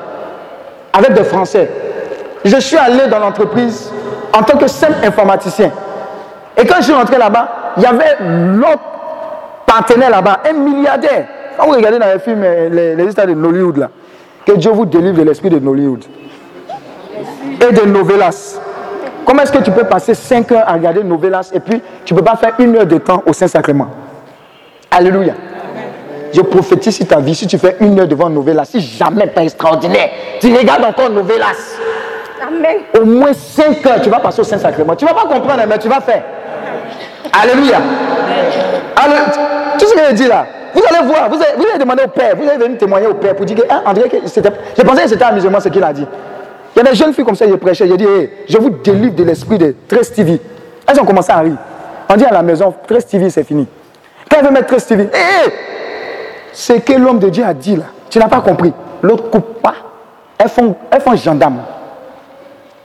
Avec 0.92 1.14
des 1.14 1.24
Français. 1.24 1.70
Je 2.44 2.56
suis 2.58 2.76
allé 2.76 3.06
dans 3.08 3.18
l'entreprise 3.18 3.90
en 4.32 4.42
tant 4.42 4.56
que 4.56 4.66
simple 4.68 5.04
informaticien. 5.04 5.70
Et 6.56 6.66
quand 6.66 6.76
je 6.78 6.84
suis 6.84 6.92
rentré 6.92 7.18
là-bas, 7.18 7.48
il 7.76 7.82
y 7.82 7.86
avait 7.86 8.16
l'autre 8.20 8.80
partenaire 9.66 10.10
là-bas, 10.10 10.40
un 10.48 10.52
milliardaire. 10.52 11.26
Quand 11.56 11.66
vous 11.66 11.72
regardez 11.72 11.98
dans 11.98 12.06
les 12.12 12.18
films, 12.18 12.42
les, 12.42 12.96
les 12.96 13.04
histoires 13.04 13.26
de 13.26 13.34
Nollywood, 13.34 13.76
là, 13.76 13.90
que 14.44 14.52
Dieu 14.52 14.70
vous 14.70 14.86
délivre 14.86 15.16
de 15.18 15.22
l'esprit 15.22 15.50
de 15.50 15.58
Nollywood 15.58 16.04
et 17.60 17.72
de 17.72 17.82
novelas. 17.86 18.58
Comment 19.24 19.42
est-ce 19.42 19.52
que 19.52 19.62
tu 19.62 19.70
peux 19.70 19.84
passer 19.84 20.14
5 20.14 20.50
heures 20.52 20.64
à 20.68 20.72
regarder 20.72 21.04
novelas 21.04 21.50
et 21.54 21.60
puis 21.60 21.80
tu 22.04 22.14
ne 22.14 22.18
peux 22.18 22.24
pas 22.24 22.36
faire 22.36 22.54
une 22.58 22.76
heure 22.76 22.86
de 22.86 22.98
temps 22.98 23.22
au 23.26 23.32
Saint-Sacrement? 23.32 23.88
Alléluia. 24.90 25.34
Je 26.32 26.40
prophétise 26.42 26.96
sur 26.96 27.06
ta 27.06 27.18
vie, 27.18 27.34
si 27.34 27.46
tu 27.46 27.58
fais 27.58 27.76
une 27.80 27.98
heure 27.98 28.08
devant 28.08 28.30
novelas, 28.30 28.64
si 28.66 28.80
jamais 28.80 29.26
pas 29.26 29.42
extraordinaire, 29.42 30.10
tu 30.40 30.54
regardes 30.54 30.84
encore 30.84 31.10
novelas. 31.10 31.76
Amen. 32.40 32.78
Au 32.98 33.04
moins 33.04 33.32
5 33.32 33.84
heures, 33.86 34.00
tu 34.02 34.10
vas 34.10 34.20
passer 34.20 34.40
au 34.40 34.44
Saint-Sacrement. 34.44 34.96
Tu 34.96 35.04
ne 35.04 35.10
vas 35.10 35.16
pas 35.16 35.26
comprendre, 35.26 35.62
mais 35.68 35.78
tu 35.78 35.88
vas 35.88 36.00
faire. 36.00 36.22
Alléluia. 37.32 37.78
Alléluia. 38.96 39.24
Tout 39.78 39.86
ce 39.86 39.94
que 39.94 40.00
je 40.10 40.14
dis 40.14 40.26
là, 40.26 40.46
vous 40.74 40.82
allez 40.88 41.06
voir, 41.06 41.28
vous 41.28 41.36
allez, 41.36 41.78
demander 41.78 42.04
au 42.04 42.08
Père, 42.08 42.34
vous 42.36 42.48
allez 42.48 42.58
venir 42.58 42.78
témoigner 42.78 43.06
au 43.06 43.14
Père 43.14 43.34
pour 43.34 43.44
dire 43.44 43.56
que, 43.56 43.72
hein, 43.72 43.82
André, 43.84 44.10
je 44.12 44.82
pensais 44.82 45.02
que 45.02 45.08
c'était 45.08 45.24
amusement 45.24 45.60
ce 45.60 45.68
qu'il 45.68 45.82
a 45.82 45.92
dit. 45.92 46.06
Il 46.76 46.78
y 46.78 46.86
a 46.86 46.90
des 46.90 46.96
jeunes 46.96 47.12
filles 47.12 47.24
comme 47.24 47.34
ça, 47.34 47.46
je 47.48 47.54
prêchais, 47.54 47.88
j'ai 47.88 47.96
dit, 47.96 48.04
hey, 48.04 48.30
je 48.48 48.58
vous 48.58 48.70
délivre 48.70 49.14
de 49.14 49.24
l'esprit 49.24 49.58
de 49.58 49.74
13 49.88 50.12
TV. 50.12 50.40
Elles 50.86 51.00
ont 51.00 51.04
commencé 51.04 51.32
à 51.32 51.38
rire. 51.38 51.56
On 52.08 52.16
dit 52.16 52.24
à 52.24 52.32
la 52.32 52.42
maison, 52.42 52.72
13 52.86 53.06
TV, 53.06 53.30
c'est 53.30 53.44
fini. 53.44 53.66
Quand 54.30 54.38
elle 54.38 54.46
veut 54.46 54.52
mettre 54.52 54.68
13 54.68 54.86
TV, 54.86 55.02
hé, 55.04 55.50
c'est 56.52 56.80
que 56.80 56.92
l'homme 56.92 57.18
de 57.18 57.28
Dieu 57.28 57.44
a 57.44 57.54
dit 57.54 57.76
là. 57.76 57.84
Tu 58.08 58.18
n'as 58.18 58.28
pas 58.28 58.40
compris. 58.40 58.72
L'autre 59.02 59.30
coupe 59.30 59.60
pas. 59.62 59.74
Elles 60.38 60.48
font, 60.48 60.74
elles 60.90 61.00
font 61.00 61.14
gendarme. 61.16 61.58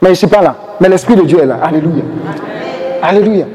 Mais 0.01 0.09
je 0.09 0.11
ne 0.11 0.15
suis 0.15 0.27
pas 0.27 0.41
là. 0.41 0.55
Mais 0.79 0.89
l'Esprit 0.89 1.15
de 1.15 1.23
Dieu 1.23 1.39
est 1.39 1.45
là. 1.45 1.57
Alléluia. 1.63 2.03
Alléluia. 3.01 3.45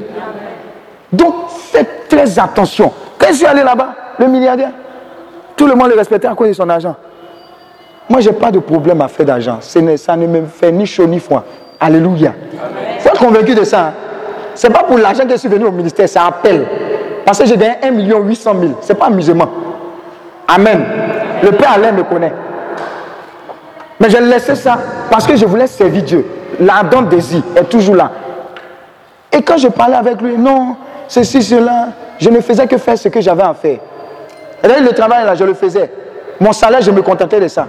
Donc, 1.11 1.33
faites 1.49 2.07
très 2.09 2.39
attention. 2.39 2.91
Quand 3.17 3.27
je 3.29 3.35
suis 3.35 3.45
allé 3.45 3.63
là-bas, 3.63 3.93
le 4.19 4.27
milliardaire, 4.27 4.71
tout 5.55 5.67
le 5.67 5.75
monde 5.75 5.89
le 5.89 5.95
respectait 5.95 6.27
à 6.27 6.35
cause 6.35 6.49
de 6.49 6.53
son 6.53 6.69
argent. 6.69 6.95
Moi, 8.09 8.19
je 8.21 8.29
n'ai 8.29 8.35
pas 8.35 8.51
de 8.51 8.59
problème 8.59 9.01
à 9.01 9.07
faire 9.07 9.25
d'argent. 9.25 9.59
Ça 9.61 9.79
ne 10.15 10.27
me 10.27 10.45
fait 10.45 10.71
ni 10.71 10.85
chaud 10.85 11.07
ni 11.07 11.19
froid. 11.19 11.43
Alléluia. 11.79 12.33
Vous 12.99 13.07
êtes 13.07 13.17
convaincu 13.17 13.55
de 13.55 13.63
ça. 13.63 13.87
Hein? 13.87 13.93
Ce 14.55 14.67
n'est 14.67 14.73
pas 14.73 14.83
pour 14.83 14.97
l'argent 14.97 15.23
que 15.23 15.31
je 15.31 15.37
suis 15.37 15.49
venu 15.49 15.65
au 15.65 15.71
ministère, 15.71 16.09
c'est 16.09 16.19
appel. 16.19 16.65
Parce 17.25 17.39
que 17.39 17.45
j'ai 17.45 17.57
gagné 17.57 17.75
1 17.83 18.19
800 18.19 18.55
000. 18.59 18.73
Ce 18.81 18.91
n'est 18.91 18.99
pas 18.99 19.05
amusement. 19.05 19.49
Amen. 20.53 20.83
Le 21.43 21.51
Père 21.51 21.71
Alain 21.75 21.93
me 21.93 22.03
connaît. 22.03 22.33
Mais 23.99 24.09
j'ai 24.09 24.19
laissé 24.19 24.55
ça 24.55 24.77
parce 25.09 25.25
que 25.25 25.35
je 25.35 25.45
voulais 25.45 25.67
servir 25.67 26.03
Dieu. 26.03 26.25
L'ardent 26.59 27.03
désir 27.03 27.41
est 27.55 27.63
toujours 27.63 27.95
là. 27.95 28.11
Et 29.31 29.41
quand 29.41 29.57
je 29.57 29.69
parlais 29.69 29.95
avec 29.95 30.21
lui, 30.21 30.37
non, 30.37 30.75
ceci, 31.07 31.41
cela, 31.41 31.89
je 32.19 32.29
ne 32.29 32.41
faisais 32.41 32.67
que 32.67 32.77
faire 32.77 32.97
ce 32.97 33.07
que 33.07 33.21
j'avais 33.21 33.43
à 33.43 33.53
faire. 33.53 33.77
Et 34.63 34.81
le 34.81 34.89
travail, 34.89 35.25
là, 35.25 35.35
je 35.35 35.43
le 35.45 35.53
faisais. 35.53 35.89
Mon 36.39 36.51
salaire, 36.51 36.81
je 36.81 36.91
me 36.91 37.01
contentais 37.01 37.39
de 37.39 37.47
ça. 37.47 37.67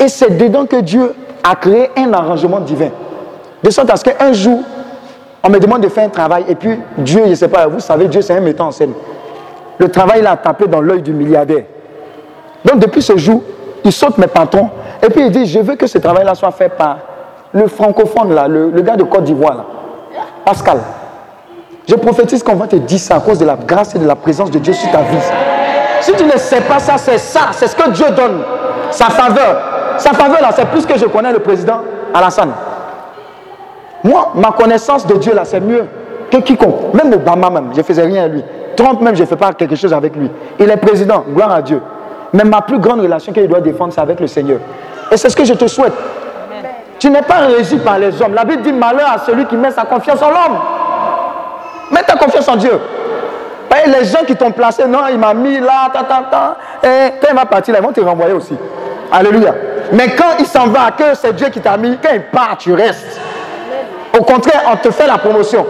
Et 0.00 0.08
c'est 0.08 0.36
dedans 0.38 0.64
que 0.64 0.76
Dieu 0.80 1.14
a 1.44 1.54
créé 1.56 1.90
un 1.96 2.12
arrangement 2.14 2.60
divin. 2.60 2.90
De 3.62 3.70
sorte 3.70 3.90
à 3.90 3.96
ce 3.96 4.04
qu'un 4.04 4.32
jour, 4.32 4.60
on 5.42 5.50
me 5.50 5.58
demande 5.58 5.82
de 5.82 5.88
faire 5.88 6.06
un 6.06 6.10
travail 6.10 6.44
et 6.48 6.54
puis 6.54 6.78
Dieu, 6.96 7.22
je 7.24 7.30
ne 7.30 7.34
sais 7.34 7.48
pas, 7.48 7.66
vous 7.66 7.80
savez, 7.80 8.06
Dieu 8.06 8.22
c'est 8.22 8.34
un 8.36 8.40
metteur 8.40 8.66
en 8.66 8.70
scène. 8.70 8.92
Le 9.78 9.88
travail 9.88 10.22
l'a 10.22 10.36
tapé 10.36 10.66
dans 10.66 10.80
l'œil 10.80 11.02
du 11.02 11.12
milliardaire. 11.12 11.64
Donc 12.68 12.80
depuis 12.80 13.00
ce 13.00 13.16
jour, 13.16 13.42
il 13.84 13.92
saute 13.92 14.18
mes 14.18 14.26
patrons 14.26 14.68
et 15.02 15.08
puis 15.08 15.22
il 15.26 15.30
dit, 15.30 15.46
je 15.46 15.58
veux 15.60 15.76
que 15.76 15.86
ce 15.86 15.96
travail-là 15.98 16.34
soit 16.34 16.50
fait 16.50 16.68
par 16.68 16.98
le 17.52 17.66
francophone, 17.66 18.34
là, 18.34 18.46
le, 18.46 18.70
gars 18.82 18.96
de 18.96 19.04
Côte 19.04 19.24
d'Ivoire, 19.24 19.64
Pascal. 20.44 20.78
Je 21.88 21.94
prophétise 21.94 22.42
qu'on 22.42 22.56
va 22.56 22.66
te 22.66 22.76
dire 22.76 22.98
ça 22.98 23.16
à 23.16 23.20
cause 23.20 23.38
de 23.38 23.46
la 23.46 23.56
grâce 23.56 23.94
et 23.94 23.98
de 23.98 24.06
la 24.06 24.14
présence 24.16 24.50
de 24.50 24.58
Dieu 24.58 24.74
sur 24.74 24.90
ta 24.90 24.98
vie. 24.98 25.16
Si 26.02 26.12
tu 26.12 26.24
ne 26.24 26.36
sais 26.36 26.60
pas 26.60 26.78
ça, 26.78 26.98
c'est 26.98 27.16
ça, 27.16 27.48
c'est 27.52 27.66
ce 27.66 27.74
que 27.74 27.90
Dieu 27.90 28.06
donne. 28.14 28.42
Sa 28.90 29.06
faveur. 29.06 29.60
Sa 29.96 30.12
faveur, 30.12 30.40
là, 30.42 30.50
c'est 30.54 30.66
plus 30.66 30.84
que 30.84 30.98
je 30.98 31.06
connais 31.06 31.32
le 31.32 31.38
président 31.38 31.80
Alassane. 32.12 32.52
Moi, 34.04 34.32
ma 34.34 34.52
connaissance 34.52 35.06
de 35.06 35.14
Dieu 35.14 35.34
là, 35.34 35.44
c'est 35.44 35.60
mieux 35.60 35.86
que 36.30 36.36
quiconque. 36.38 36.92
Même 36.92 37.12
Obama 37.14 37.48
même, 37.48 37.70
je 37.72 37.78
ne 37.78 37.82
faisais 37.82 38.02
rien 38.02 38.24
à 38.24 38.28
lui. 38.28 38.44
Trump 38.76 39.00
même, 39.00 39.16
je 39.16 39.22
ne 39.22 39.26
fais 39.26 39.36
pas 39.36 39.52
quelque 39.54 39.74
chose 39.74 39.92
avec 39.92 40.14
lui. 40.14 40.30
Il 40.60 40.70
est 40.70 40.76
président, 40.76 41.24
gloire 41.26 41.50
à 41.50 41.62
Dieu. 41.62 41.80
Mais 42.32 42.44
ma 42.44 42.60
plus 42.62 42.78
grande 42.78 43.00
relation 43.00 43.32
qu'il 43.32 43.48
doit 43.48 43.60
défendre, 43.60 43.92
c'est 43.92 44.00
avec 44.00 44.20
le 44.20 44.26
Seigneur. 44.26 44.58
Et 45.10 45.16
c'est 45.16 45.30
ce 45.30 45.36
que 45.36 45.44
je 45.44 45.54
te 45.54 45.66
souhaite. 45.66 45.92
Tu 46.98 47.10
n'es 47.10 47.22
pas 47.22 47.46
régi 47.46 47.76
par 47.78 47.98
les 47.98 48.20
hommes. 48.20 48.34
La 48.34 48.44
Bible 48.44 48.62
dit 48.62 48.72
malheur 48.72 49.08
à 49.14 49.18
celui 49.18 49.46
qui 49.46 49.56
met 49.56 49.70
sa 49.70 49.82
confiance 49.82 50.20
en 50.20 50.28
l'homme. 50.30 50.58
Mets 51.90 52.02
ta 52.02 52.16
confiance 52.16 52.48
en 52.48 52.56
Dieu. 52.56 52.78
Les 53.86 54.04
gens 54.04 54.24
qui 54.26 54.34
t'ont 54.34 54.50
placé, 54.50 54.86
non, 54.86 55.00
il 55.10 55.18
m'a 55.18 55.32
mis 55.32 55.60
là, 55.60 55.88
ta, 55.92 56.00
ta, 56.02 56.24
ta. 56.30 56.56
Et 56.82 57.12
quand 57.20 57.28
il 57.30 57.36
va 57.36 57.46
partir, 57.46 57.74
là, 57.74 57.80
ils 57.80 57.86
vont 57.86 57.92
te 57.92 58.00
renvoyer 58.00 58.32
aussi. 58.32 58.56
Alléluia. 59.12 59.54
Mais 59.92 60.08
quand 60.16 60.36
il 60.38 60.46
s'en 60.46 60.66
va, 60.66 60.90
que 60.90 61.14
c'est 61.14 61.32
Dieu 61.34 61.48
qui 61.48 61.60
t'a 61.60 61.76
mis, 61.76 61.96
quand 62.02 62.12
il 62.12 62.22
part, 62.22 62.56
tu 62.58 62.74
restes. 62.74 63.20
Au 64.18 64.22
contraire, 64.24 64.62
on 64.72 64.76
te 64.76 64.90
fait 64.90 65.06
la 65.06 65.18
promotion. 65.18 65.64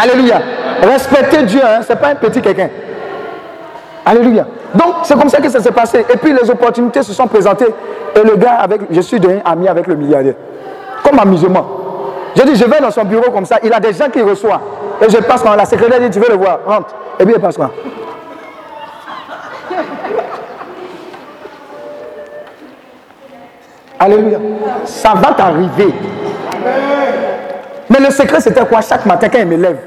Alléluia. 0.00 0.40
Respecter 0.82 1.42
Dieu, 1.42 1.60
hein, 1.62 1.80
ce 1.82 1.92
n'est 1.92 1.98
pas 1.98 2.08
un 2.08 2.14
petit 2.14 2.40
quelqu'un. 2.40 2.68
Alléluia. 4.08 4.46
Donc, 4.72 4.94
c'est 5.02 5.18
comme 5.18 5.28
ça 5.28 5.40
que 5.40 5.48
ça 5.48 5.58
s'est 5.60 5.72
passé. 5.72 6.06
Et 6.08 6.16
puis, 6.16 6.32
les 6.32 6.48
opportunités 6.48 7.02
se 7.02 7.12
sont 7.12 7.26
présentées. 7.26 7.66
Et 8.14 8.22
le 8.22 8.36
gars, 8.36 8.54
avec, 8.60 8.82
je 8.88 9.00
suis 9.00 9.18
devenu 9.18 9.40
ami 9.44 9.66
avec 9.66 9.88
le 9.88 9.96
milliardaire. 9.96 10.34
Comme 11.02 11.18
amusement. 11.18 11.66
Je 12.36 12.42
dis, 12.42 12.54
je 12.54 12.64
vais 12.66 12.78
dans 12.80 12.92
son 12.92 13.04
bureau 13.04 13.32
comme 13.32 13.44
ça. 13.44 13.58
Il 13.64 13.72
a 13.72 13.80
des 13.80 13.92
gens 13.92 14.08
qui 14.08 14.22
reçoivent. 14.22 14.60
Et 15.02 15.10
je 15.10 15.16
passe 15.18 15.42
par 15.42 15.56
la 15.56 15.64
secrétaire 15.64 15.98
dit, 15.98 16.10
tu 16.10 16.20
veux 16.20 16.28
le 16.30 16.36
voir, 16.36 16.60
rentre. 16.64 16.94
Et 17.18 17.24
puis, 17.24 17.34
il 17.36 17.40
passe 17.40 17.56
quoi? 17.56 17.72
Alléluia. 23.98 24.38
Ça 24.84 25.14
va 25.14 25.32
t'arriver. 25.32 25.92
Mais 27.90 27.98
le 27.98 28.10
secret, 28.10 28.40
c'était 28.40 28.64
quoi? 28.66 28.82
Chaque 28.82 29.04
matin, 29.04 29.28
quand 29.28 29.38
il 29.40 29.46
me 29.46 29.56
lève, 29.56 29.78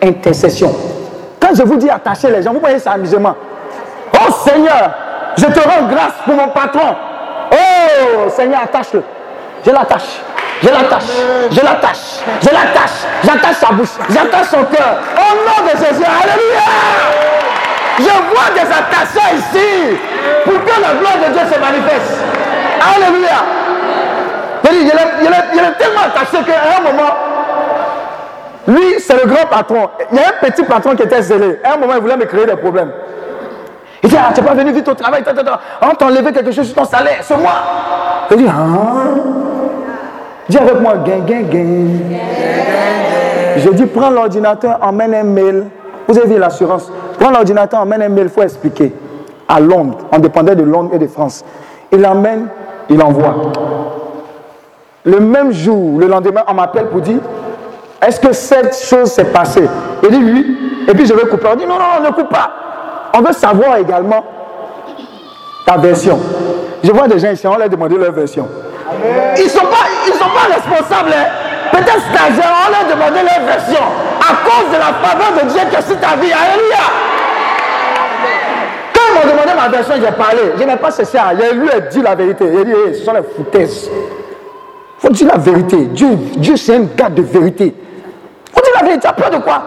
intercession. 0.00 0.72
Quand 1.40 1.52
je 1.52 1.64
vous 1.64 1.76
dis 1.76 1.90
attacher 1.90 2.30
les 2.30 2.42
gens, 2.42 2.52
vous 2.52 2.60
voyez, 2.60 2.78
c'est 2.78 2.90
amusement. 2.90 3.34
Seigneur, 4.46 4.90
je 5.36 5.46
te 5.46 5.60
rends 5.60 5.86
grâce 5.88 6.14
pour 6.24 6.34
mon 6.34 6.48
patron. 6.48 6.94
Oh 7.52 8.28
Seigneur, 8.30 8.60
attache-le. 8.62 9.02
Je 9.64 9.70
l'attache. 9.70 10.20
Je 10.62 10.68
l'attache. 10.68 11.02
Je 11.50 11.60
l'attache. 11.60 11.98
Je 12.40 12.48
l'attache. 12.48 12.98
J'attache 13.24 13.56
sa 13.56 13.72
bouche. 13.72 13.88
J'attache 14.08 14.46
son 14.46 14.64
cœur. 14.64 14.96
Au 15.16 15.34
nom 15.34 15.66
de 15.66 15.70
Jésus. 15.70 16.04
Alléluia. 16.04 17.26
Je 17.98 18.04
vois 18.04 18.54
des 18.54 18.70
attachants 18.70 19.34
ici 19.36 19.98
pour 20.44 20.64
que 20.64 20.80
la 20.80 20.94
gloire 20.94 21.16
de 21.26 21.32
Dieu 21.32 21.42
se 21.52 21.60
manifeste. 21.60 22.20
Alléluia. 22.94 23.56
Il 24.70 24.88
est, 24.88 25.78
tellement 25.78 26.02
attaché 26.06 26.42
qu'à 26.44 26.78
un 26.78 26.82
moment, 26.82 27.14
lui, 28.66 29.00
c'est 29.00 29.14
le 29.14 29.28
grand 29.28 29.46
patron. 29.46 29.90
Il 30.10 30.18
y 30.18 30.20
a 30.20 30.28
un 30.28 30.46
petit 30.50 30.64
patron 30.64 30.96
qui 30.96 31.02
était 31.02 31.22
zélé. 31.22 31.60
À 31.62 31.74
un 31.74 31.76
moment, 31.76 31.94
il 31.96 32.00
voulait 32.00 32.16
me 32.16 32.24
créer 32.24 32.46
des 32.46 32.56
problèmes. 32.56 32.90
Il 34.06 34.10
dit, 34.10 34.16
ah, 34.16 34.30
tu 34.32 34.40
n'es 34.40 34.46
pas 34.46 34.54
venu 34.54 34.70
vite 34.70 34.86
au 34.86 34.94
travail, 34.94 35.24
on 35.82 35.94
t'a 35.96 36.06
enlevé 36.06 36.32
quelque 36.32 36.52
chose 36.52 36.66
sur 36.66 36.76
ton 36.76 36.84
salaire, 36.84 37.18
c'est 37.22 37.36
moi. 37.36 37.50
Il 38.30 38.36
dit, 38.36 38.46
ah. 38.48 38.62
Dis 40.48 40.58
avec 40.58 40.80
moi, 40.80 40.94
gain, 41.04 41.18
gain, 41.26 41.42
gain. 41.42 41.88
Je 43.56 43.68
dis, 43.70 43.86
prends 43.86 44.10
l'ordinateur, 44.10 44.78
emmène 44.80 45.12
un 45.12 45.24
mail. 45.24 45.64
Vous 46.06 46.16
avez 46.16 46.34
vu 46.34 46.38
l'assurance? 46.38 46.88
Prends 47.18 47.30
l'ordinateur, 47.30 47.80
emmène 47.80 48.02
un 48.02 48.08
mail, 48.08 48.26
il 48.26 48.30
faut 48.30 48.42
expliquer. 48.42 48.94
À 49.48 49.58
Londres, 49.58 49.98
on 50.12 50.20
dépendait 50.20 50.54
de 50.54 50.62
Londres 50.62 50.90
et 50.94 51.00
de 51.00 51.08
France. 51.08 51.44
Il 51.90 52.00
l'emmène, 52.00 52.46
il 52.88 53.02
envoie. 53.02 53.34
Le 55.02 55.18
même 55.18 55.50
jour, 55.50 55.98
le 55.98 56.06
lendemain, 56.06 56.44
on 56.46 56.54
m'appelle 56.54 56.86
pour 56.90 57.00
dire 57.00 57.18
Est-ce 58.06 58.20
que 58.20 58.32
cette 58.32 58.76
chose 58.76 59.10
s'est 59.10 59.32
passée? 59.32 59.68
Il 60.04 60.10
dit 60.10 60.22
Oui. 60.22 60.58
Et 60.88 60.94
puis 60.94 61.06
je 61.06 61.12
vais 61.14 61.26
couper. 61.26 61.48
On 61.52 61.56
dit 61.56 61.66
Non, 61.66 61.74
non, 61.74 62.08
ne 62.08 62.14
coupe 62.14 62.28
pas. 62.28 62.65
On 63.16 63.22
veut 63.22 63.32
savoir 63.32 63.78
également 63.78 64.22
ta 65.64 65.78
version. 65.78 66.18
Je 66.84 66.92
vois 66.92 67.08
des 67.08 67.18
gens 67.18 67.30
ici, 67.30 67.46
on 67.46 67.56
leur 67.56 67.70
demandé 67.70 67.96
leur 67.96 68.12
version. 68.12 68.46
Ils 69.38 69.44
ne 69.44 69.48
sont, 69.48 69.60
pas, 69.60 70.12
sont 70.12 70.18
pas 70.18 70.54
responsables. 70.54 71.12
Hein. 71.12 71.26
Peut-être 71.72 72.02
stagiaires, 72.12 72.52
on 72.66 72.70
leur 72.70 72.94
demandé 72.94 73.22
leur 73.22 73.46
version. 73.46 73.82
À 74.20 74.34
cause 74.44 74.70
de 74.70 74.76
la 74.76 75.08
faveur 75.08 75.32
de 75.42 75.48
Dieu 75.50 75.60
que 75.70 75.82
c'est 75.82 76.00
ta 76.00 76.16
vie. 76.16 76.30
Alléluia. 76.30 76.76
Quand 78.92 79.00
ils 79.08 79.14
m'ont 79.14 79.32
demandé 79.32 79.50
ma 79.56 79.68
version, 79.68 79.94
j'ai 79.96 80.12
parlé. 80.12 80.52
Je 80.58 80.64
n'ai 80.64 80.76
pas 80.76 80.90
cessé 80.90 81.16
à. 81.16 81.32
Lui 81.32 81.70
a 81.70 81.80
dit 81.80 82.02
la 82.02 82.14
vérité. 82.14 82.44
Il 82.52 82.60
a 82.60 82.64
dit 82.64 82.98
ce 82.98 83.04
sont 83.04 83.14
les 83.14 83.22
foutaises. 83.22 83.90
Il 83.90 85.06
faut 85.06 85.12
dire 85.12 85.28
la 85.28 85.38
vérité. 85.38 85.76
Dieu, 85.86 86.08
Dieu 86.36 86.56
c'est 86.56 86.76
un 86.76 86.84
gars 86.94 87.08
de 87.08 87.22
vérité. 87.22 87.74
Il 87.74 88.52
faut 88.54 88.62
dire 88.62 88.74
la 88.74 88.82
vérité. 88.86 89.00
Tu 89.00 89.08
as 89.08 89.12
peur 89.14 89.30
de 89.30 89.42
quoi? 89.42 89.62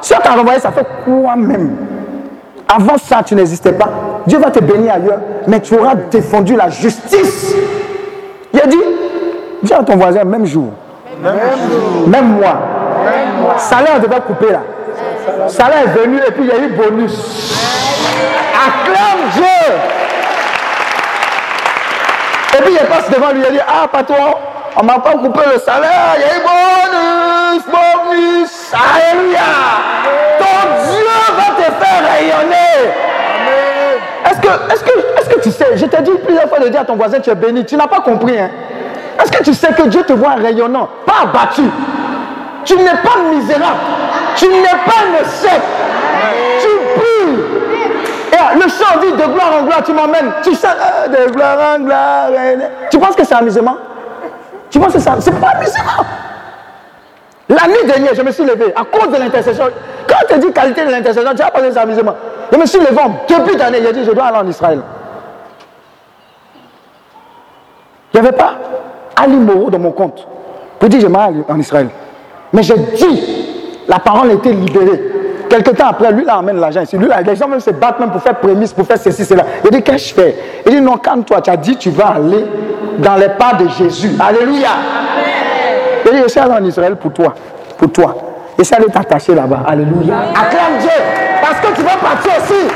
Si 0.00 0.14
on 0.14 0.20
t'a 0.20 0.30
renvoyé, 0.30 0.58
ça 0.58 0.72
fait 0.72 0.86
quoi 1.04 1.36
même? 1.36 1.97
Avant 2.68 2.98
ça, 2.98 3.22
tu 3.24 3.34
n'existais 3.34 3.72
pas. 3.72 3.88
Dieu 4.26 4.38
va 4.38 4.50
te 4.50 4.60
bénir 4.60 4.94
ailleurs, 4.94 5.20
mais 5.46 5.60
tu 5.60 5.74
auras 5.74 5.94
défendu 5.94 6.54
la 6.54 6.68
justice. 6.68 7.54
Il 8.52 8.60
a 8.60 8.66
dit, 8.66 8.76
dis 9.62 9.72
à 9.72 9.82
ton 9.82 9.96
voisin, 9.96 10.24
même 10.24 10.44
jour. 10.44 10.70
Même, 11.22 11.34
jour. 11.34 12.08
même 12.08 12.26
mois. 12.34 12.58
Même 13.04 13.42
mois. 13.42 13.58
Salaire 13.58 14.00
devait 14.00 14.20
couper 14.20 14.52
là. 14.52 14.60
Salaire 15.48 15.84
est 15.84 15.98
venu 15.98 16.18
et 16.18 16.30
puis 16.30 16.44
il 16.44 16.48
y 16.48 16.52
a 16.52 16.58
eu 16.58 16.68
bonus. 16.68 17.56
Acclame 18.54 19.30
Dieu. 19.34 19.44
Et 22.58 22.62
puis 22.62 22.72
il 22.80 22.86
passe 22.86 23.10
devant 23.10 23.32
lui, 23.32 23.42
il 23.48 23.52
dit, 23.54 23.60
ah 23.66 23.88
patron, 23.88 24.34
on 24.76 24.84
m'a 24.84 24.98
pas 24.98 25.12
coupé 25.12 25.40
le 25.52 25.58
salaire, 25.60 26.16
il 26.16 26.20
y 26.20 26.24
a 26.24 26.36
eu 26.36 26.42
bonus, 26.42 27.64
bonus, 27.66 28.72
alléluia. 28.74 29.40
Ton 30.38 30.92
Dieu 30.92 31.07
te 31.70 31.84
faire 31.84 32.02
rayonner. 32.10 32.92
Est-ce 34.26 34.40
que, 34.40 34.48
est 34.48 34.84
que, 34.84 34.98
est 34.98 35.34
que 35.34 35.40
tu 35.40 35.50
sais, 35.50 35.76
je 35.76 35.86
t'ai 35.86 36.02
dit 36.02 36.10
plusieurs 36.24 36.48
fois 36.48 36.58
de 36.58 36.68
dire 36.68 36.80
à 36.80 36.84
ton 36.84 36.96
voisin, 36.96 37.20
tu 37.20 37.30
es 37.30 37.34
béni, 37.34 37.64
tu 37.64 37.76
n'as 37.76 37.86
pas 37.86 38.00
compris. 38.00 38.38
Hein? 38.38 38.50
Est-ce 39.22 39.32
que 39.32 39.42
tu 39.42 39.54
sais 39.54 39.72
que 39.72 39.82
Dieu 39.82 40.02
te 40.02 40.12
voit 40.12 40.34
rayonnant, 40.34 40.88
pas 41.06 41.24
abattu 41.24 41.62
Tu 42.64 42.76
n'es 42.76 42.84
pas 42.84 43.18
misérable, 43.32 43.78
tu 44.36 44.46
n'es 44.48 44.62
pas 44.62 45.00
un 45.02 45.22
échec, 45.22 45.60
tu 46.60 46.68
brilles. 46.98 47.44
Et 48.32 48.56
le 48.56 48.68
chant 48.68 49.00
dit 49.00 49.12
de 49.12 49.32
gloire 49.32 49.52
en 49.60 49.64
gloire, 49.64 49.82
tu 49.82 49.92
m'emmènes. 49.92 50.32
Tu 50.42 50.54
sais, 50.54 50.68
euh, 50.68 51.08
de 51.08 51.30
gloire 51.32 51.74
en 51.74 51.80
gloire. 51.80 52.26
Tu 52.90 52.98
penses 52.98 53.16
que 53.16 53.24
c'est 53.24 53.34
amusement? 53.34 53.76
Tu 54.70 54.78
penses 54.78 54.92
que 54.92 55.00
ça 55.00 55.16
C'est 55.18 55.32
pas 55.40 55.54
musulman. 55.58 56.04
La 57.48 57.66
nuit 57.66 57.86
dernière, 57.86 58.14
je 58.14 58.22
me 58.22 58.30
suis 58.30 58.44
levé 58.44 58.74
à 58.76 58.84
cause 58.84 59.10
de 59.10 59.18
l'intercession. 59.18 59.64
Quand 60.06 60.34
te 60.34 60.38
dit 60.38 60.52
qualité 60.52 60.84
de 60.84 60.90
l'intercession, 60.90 61.30
tu 61.30 61.38
vas 61.38 61.50
pas 61.50 61.70
ça 61.70 61.86
musulman. 61.86 62.14
Je 62.52 62.58
me 62.58 62.66
suis 62.66 62.78
levé 62.78 63.00
depuis 63.28 63.56
d'année, 63.56 63.78
j'ai 63.82 63.92
dit 63.92 64.04
je 64.04 64.10
dois 64.10 64.24
aller 64.24 64.38
en 64.38 64.48
Israël. 64.48 64.80
Il 68.12 68.20
n'y 68.20 68.26
avait 68.26 68.36
pas 68.36 68.54
Ali 69.16 69.36
Moro 69.36 69.70
dans 69.70 69.78
mon 69.78 69.92
compte 69.92 70.26
pour 70.78 70.88
dire 70.88 71.00
je 71.00 71.06
m'arrête 71.06 71.34
en 71.48 71.58
Israël. 71.58 71.88
Mais 72.52 72.62
j'ai 72.62 72.76
dit, 72.76 73.46
la 73.86 73.98
parole 73.98 74.30
a 74.30 74.34
été 74.34 74.52
libérée. 74.52 75.02
Quelque 75.48 75.70
temps 75.70 75.88
après, 75.88 76.12
lui, 76.12 76.22
il 76.24 76.30
amène 76.30 76.58
l'argent 76.60 76.82
ici. 76.82 76.96
Lui, 76.96 77.08
les 77.26 77.36
gens 77.36 77.48
même 77.48 77.60
se 77.60 77.70
battent 77.70 78.00
même 78.00 78.10
pour 78.10 78.22
faire 78.22 78.36
prémisse, 78.36 78.72
pour 78.72 78.86
faire 78.86 78.98
ceci, 78.98 79.24
cela. 79.24 79.44
Il 79.64 79.70
dit, 79.70 79.82
qu'est-ce 79.82 80.14
que 80.14 80.20
je 80.20 80.26
fais? 80.26 80.36
Il 80.66 80.72
dit, 80.72 80.80
non, 80.80 80.98
quand 81.02 81.22
toi, 81.22 81.40
tu 81.40 81.50
as 81.50 81.56
dit, 81.56 81.76
tu 81.76 81.90
vas 81.90 82.08
aller 82.16 82.44
dans 82.98 83.16
les 83.16 83.30
pas 83.30 83.54
de 83.54 83.68
Jésus. 83.68 84.12
Alléluia. 84.20 84.68
Je 86.04 86.28
suis 86.28 86.40
allé 86.40 86.52
en 86.52 86.64
Israël 86.64 86.96
pour 86.96 87.12
toi. 87.12 87.34
Pour 87.76 87.92
toi. 87.92 88.14
Et 88.58 88.64
ça 88.64 88.76
allé 88.76 88.86
t'attacher 88.86 89.34
là-bas. 89.34 89.60
Alléluia. 89.66 90.14
Acclame 90.34 90.78
Dieu. 90.80 90.90
Parce 91.40 91.60
que 91.60 91.74
tu 91.74 91.82
vas 91.82 91.96
partir 91.96 92.32
aussi. 92.38 92.68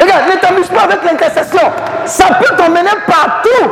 Regarde, 0.00 0.22
ne 0.32 0.40
t'amuse 0.40 0.68
pas 0.68 0.82
avec 0.82 1.04
l'intercession. 1.04 1.68
Ça 2.04 2.26
peut 2.34 2.56
t'emmener 2.56 2.90
partout. 3.06 3.70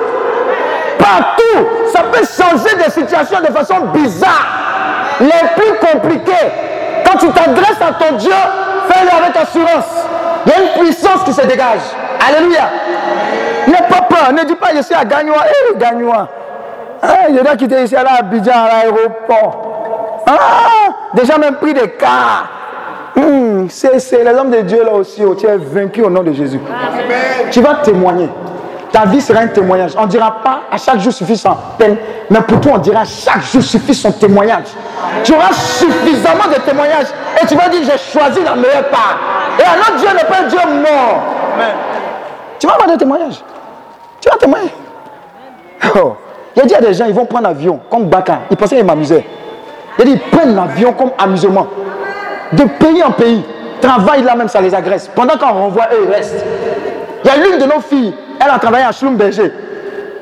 Partout. 0.99 1.67
Ça 1.93 2.03
peut 2.13 2.25
changer 2.27 2.77
des 2.77 2.91
situations 2.91 3.41
de 3.41 3.53
façon 3.53 3.81
bizarre. 3.95 4.47
Les 5.21 5.49
plus 5.57 5.93
compliquées. 5.93 6.33
Quand 7.07 7.19
tu 7.19 7.29
t'adresses 7.29 7.81
à 7.81 7.93
ton 7.93 8.17
Dieu, 8.17 8.33
fais-le 8.89 9.25
avec 9.25 9.37
assurance. 9.37 10.07
Il 10.47 10.53
y 10.53 10.55
a 10.55 10.59
une 10.63 10.85
puissance 10.85 11.23
qui 11.25 11.33
se 11.33 11.43
dégage. 11.47 11.81
Alléluia. 12.29 12.69
N'aie 13.69 13.89
pas 13.89 14.03
peur. 14.03 14.33
Ne 14.33 14.45
dis 14.45 14.55
pas, 14.57 14.69
je 14.77 14.83
suis 14.83 14.95
à 14.95 15.05
Gagnois. 15.05 15.45
Eh, 15.73 15.79
Gagnois. 15.79 16.29
Eh, 17.03 17.35
je 17.35 17.43
dois 17.43 17.57
quitter 17.57 17.83
ici 17.85 17.97
à 17.97 18.05
Abidjan, 18.19 18.53
à 18.53 18.69
l'aéroport. 18.69 20.23
Ah, 20.27 20.91
déjà 21.15 21.39
même 21.39 21.57
pris 21.57 21.75
des 21.75 21.91
cars. 21.91 22.49
Hmm, 23.17 23.67
c'est 23.69 24.25
les 24.25 24.31
hommes 24.31 24.51
de 24.51 24.61
Dieu 24.61 24.85
là 24.85 24.93
aussi. 24.93 25.25
Oh, 25.25 25.35
tu 25.35 25.47
es 25.47 25.57
vaincu 25.57 26.03
au 26.03 26.11
nom 26.11 26.23
de 26.23 26.33
Jésus. 26.33 26.61
Tu 27.51 27.61
vas 27.61 27.77
témoigner. 27.77 28.29
Ta 28.93 29.05
vie 29.05 29.21
sera 29.21 29.41
un 29.41 29.49
témoignage. 29.49 29.93
On 29.99 30.03
ne 30.03 30.09
dira 30.09 30.41
pas 30.43 30.63
à 30.71 30.79
chaque 30.79 30.99
jour 31.01 31.13
suffit 31.13 31.37
son 31.37 31.57
peine, 31.77 31.97
mais 32.31 32.41
pour 32.41 32.61
toi 32.61 32.73
on 32.77 32.79
dira 32.79 33.05
chaque 33.05 33.43
jour 33.43 33.63
suffit 33.63 33.95
son 33.95 34.13
témoignage. 34.13 34.69
Tu 35.25 35.33
auras 35.35 35.53
suffisamment 35.53 36.49
de 36.49 36.61
témoignages 36.61 37.09
et 37.41 37.47
tu 37.47 37.55
vas 37.55 37.69
dire 37.69 37.81
j'ai 37.83 37.99
choisi 37.99 38.43
la 38.43 38.55
meilleure 38.55 38.89
part. 38.89 39.19
Et 39.59 39.63
alors 39.63 39.99
Dieu 39.99 40.09
n'est 40.09 40.25
pas 40.25 40.45
un 40.45 40.49
Dieu 40.49 40.59
mort. 40.59 41.23
Tu 42.59 42.67
vas 42.67 42.75
avoir 42.75 42.89
des 42.89 42.97
témoignages. 42.97 43.43
Tu 44.21 44.29
vas 44.29 44.37
témoigner. 44.37 44.73
Oh. 45.97 46.17
Il 46.57 46.63
a 46.63 46.65
dit 46.65 46.75
à 46.75 46.81
des 46.81 46.95
gens, 46.95 47.07
ils 47.07 47.15
vont 47.15 47.25
prendre 47.27 47.49
l'avion 47.49 47.81
comme 47.91 48.07
Baka. 48.07 48.41
Ils 48.51 48.57
pensaient 48.57 48.77
qu'ils 48.77 48.85
m'amusaient. 48.85 49.25
Il 49.99 50.03
a 50.03 50.05
dit, 50.05 50.13
ils 50.13 50.31
prennent 50.37 50.55
l'avion 50.55 50.93
comme 50.93 51.11
amusement 51.19 51.67
de 52.53 52.65
pays 52.65 53.03
en 53.03 53.11
pays, 53.13 53.45
travaillent 53.81 54.23
là 54.23 54.35
même, 54.35 54.49
ça 54.49 54.61
les 54.61 54.75
agresse. 54.75 55.11
Pendant 55.15 55.37
qu'on 55.37 55.53
renvoie, 55.53 55.85
eux, 55.93 56.07
ils 56.07 56.13
restent. 56.13 56.45
Il 57.25 57.29
y 57.29 57.31
a 57.31 57.37
l'une 57.37 57.59
de 57.59 57.65
nos 57.65 57.81
filles, 57.81 58.15
elle 58.41 58.51
a 58.51 58.59
travaillé 58.59 58.85
à 58.85 58.93
Schlumberger. 58.93 59.53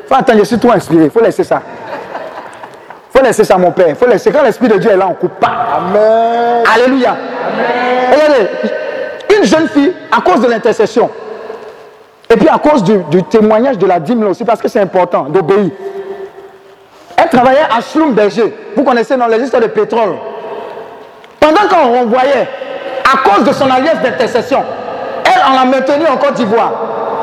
Faut 0.06 0.14
attendre, 0.14 0.38
je 0.40 0.44
suis 0.44 0.58
trop 0.58 0.72
inspiré, 0.72 1.04
il 1.04 1.10
faut 1.10 1.20
laisser 1.20 1.44
ça. 1.44 1.60
Il 3.14 3.18
faut 3.18 3.24
laisser 3.24 3.44
ça, 3.44 3.56
mon 3.56 3.70
père. 3.72 3.88
Il 3.88 3.94
faut 3.94 4.06
laisser. 4.06 4.30
Quand 4.30 4.42
l'Esprit 4.42 4.68
de 4.68 4.76
Dieu 4.76 4.90
est 4.90 4.96
là, 4.96 5.06
on 5.06 5.10
ne 5.10 5.14
coupe 5.14 5.40
pas. 5.40 5.52
Amen. 5.78 6.64
Alléluia. 6.74 7.16
Regardez, 8.12 8.48
une 9.38 9.44
jeune 9.44 9.68
fille, 9.68 9.92
à 10.10 10.20
cause 10.20 10.40
de 10.40 10.48
l'intercession, 10.48 11.10
et 12.28 12.36
puis 12.36 12.48
à 12.48 12.58
cause 12.58 12.82
du, 12.82 13.22
témoignage 13.24 13.78
de 13.78 13.86
la 13.86 14.00
dîme 14.00 14.22
là 14.22 14.30
aussi, 14.30 14.44
parce 14.44 14.60
que 14.60 14.68
c'est 14.68 14.80
important 14.80 15.24
d'obéir. 15.24 15.70
Elle 17.16 17.28
travaillait 17.28 17.66
à 17.76 17.80
Schlumberger. 17.80 18.54
Vous 18.76 18.84
connaissez 18.84 19.16
dans 19.16 19.26
les 19.26 19.38
de 19.38 19.66
pétrole. 19.68 20.16
Pendant 21.40 21.68
qu'on 21.68 21.98
renvoyait, 21.98 22.48
à 23.12 23.28
cause 23.28 23.44
de 23.44 23.52
son 23.52 23.70
alliance 23.70 24.00
d'intercession, 24.02 24.62
elle, 25.24 25.42
en 25.50 25.54
l'a 25.54 25.64
maintenue 25.64 26.06
en 26.06 26.16
Côte 26.16 26.34
d'Ivoire. 26.34 26.72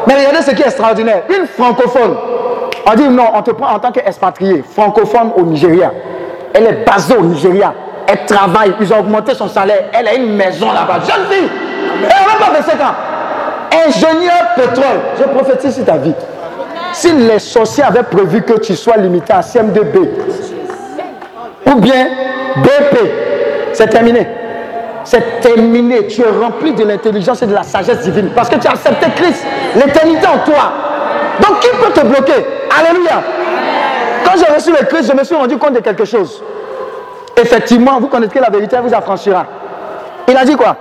Mais 0.08 0.16
regardez 0.16 0.42
ce 0.42 0.52
qui 0.52 0.62
est 0.62 0.66
extraordinaire. 0.66 1.24
Une 1.30 1.46
francophone, 1.48 2.16
on 2.86 2.96
dit 2.96 3.08
non, 3.10 3.26
on 3.34 3.42
te 3.42 3.52
prend 3.52 3.74
en 3.76 3.80
tant 3.80 3.92
qu'expatrié, 3.92 4.64
francophone 4.74 5.32
au 5.38 5.44
Nigeria. 5.44 5.92
Elle 6.54 6.68
est 6.68 6.86
basée 6.86 7.16
au 7.16 7.24
Nigeria. 7.24 7.74
Elle 8.08 8.26
travaille, 8.26 8.74
ils 8.80 8.94
ont 8.94 9.00
augmenté 9.00 9.34
son 9.34 9.48
salaire. 9.48 9.86
Elle 9.94 10.08
a 10.08 10.14
une 10.16 10.36
maison 10.36 10.72
là-bas. 10.72 11.00
Jeune 11.06 11.26
fille, 11.30 11.50
elle 12.02 12.08
n'a 12.08 12.46
pas 12.46 12.52
25 12.54 12.82
ans. 12.82 12.96
Ingénieur 13.88 14.54
pétrole, 14.56 15.00
je 15.20 15.24
prophétise 15.24 15.76
sur 15.76 15.86
ta 15.86 15.98
vie. 15.98 16.14
Si 16.94 17.12
les 17.12 17.40
sorciers 17.40 17.84
avaient 17.84 18.04
prévu 18.04 18.42
que 18.44 18.60
tu 18.60 18.76
sois 18.76 18.98
limité 18.98 19.34
à 19.34 19.42
CM2B 19.42 20.08
ou 21.66 21.76
bien 21.76 22.08
BP, 22.58 22.98
c'est 23.74 23.88
terminé. 23.88 24.28
C'est 25.04 25.42
terminé. 25.42 26.08
Tu 26.08 26.22
es 26.22 26.30
rempli 26.30 26.74
de 26.74 26.84
l'intelligence 26.84 27.42
et 27.42 27.48
de 27.48 27.54
la 27.54 27.64
sagesse 27.64 28.02
divine. 28.02 28.30
Parce 28.36 28.50
que 28.50 28.56
tu 28.56 28.68
as 28.68 28.72
accepté 28.72 29.08
Christ, 29.16 29.44
l'éternité 29.76 30.28
en 30.28 30.40
toi. 30.46 30.72
Donc 31.42 31.60
qui 31.60 31.70
peut 31.70 31.92
te 31.92 32.06
bloquer? 32.06 32.46
Alléluia. 32.80 33.22
Quand 34.24 34.34
j'ai 34.38 34.54
reçu 34.54 34.72
le 34.72 34.86
Christ, 34.86 35.10
je 35.12 35.18
me 35.18 35.24
suis 35.24 35.36
rendu 35.36 35.58
compte 35.58 35.74
de 35.74 35.80
quelque 35.80 36.06
chose. 36.06 36.42
Effectivement, 37.36 38.00
vous 38.00 38.08
connaissez 38.08 38.40
la 38.40 38.50
vérité, 38.50 38.76
elle 38.78 38.88
vous 38.88 38.94
affranchira. 38.94 39.46
Il 40.28 40.38
a 40.38 40.46
dit 40.46 40.56
quoi? 40.56 40.78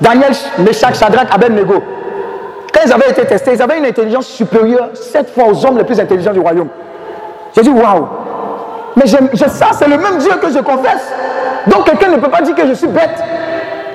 Daniel, 0.00 0.32
Meshach, 0.58 0.94
Shadrach, 0.94 1.28
Abednego. 1.32 1.82
Quand 2.72 2.80
ils 2.84 2.92
avaient 2.92 3.10
été 3.10 3.24
testés, 3.24 3.52
ils 3.54 3.62
avaient 3.62 3.78
une 3.78 3.86
intelligence 3.86 4.26
supérieure, 4.26 4.90
sept 4.94 5.30
fois 5.30 5.44
aux 5.44 5.66
hommes 5.66 5.78
les 5.78 5.84
plus 5.84 5.98
intelligents 5.98 6.32
du 6.32 6.40
royaume. 6.40 6.68
J'ai 7.54 7.62
dit, 7.62 7.70
waouh 7.70 8.06
Mais 8.96 9.06
je, 9.06 9.16
ça, 9.48 9.68
c'est 9.72 9.88
le 9.88 9.98
même 9.98 10.18
Dieu 10.18 10.32
que 10.40 10.50
je 10.50 10.58
confesse. 10.58 11.12
Donc 11.66 11.84
quelqu'un 11.84 12.10
ne 12.10 12.16
peut 12.16 12.30
pas 12.30 12.42
dire 12.42 12.54
que 12.54 12.66
je 12.66 12.74
suis 12.74 12.86
bête. 12.86 13.22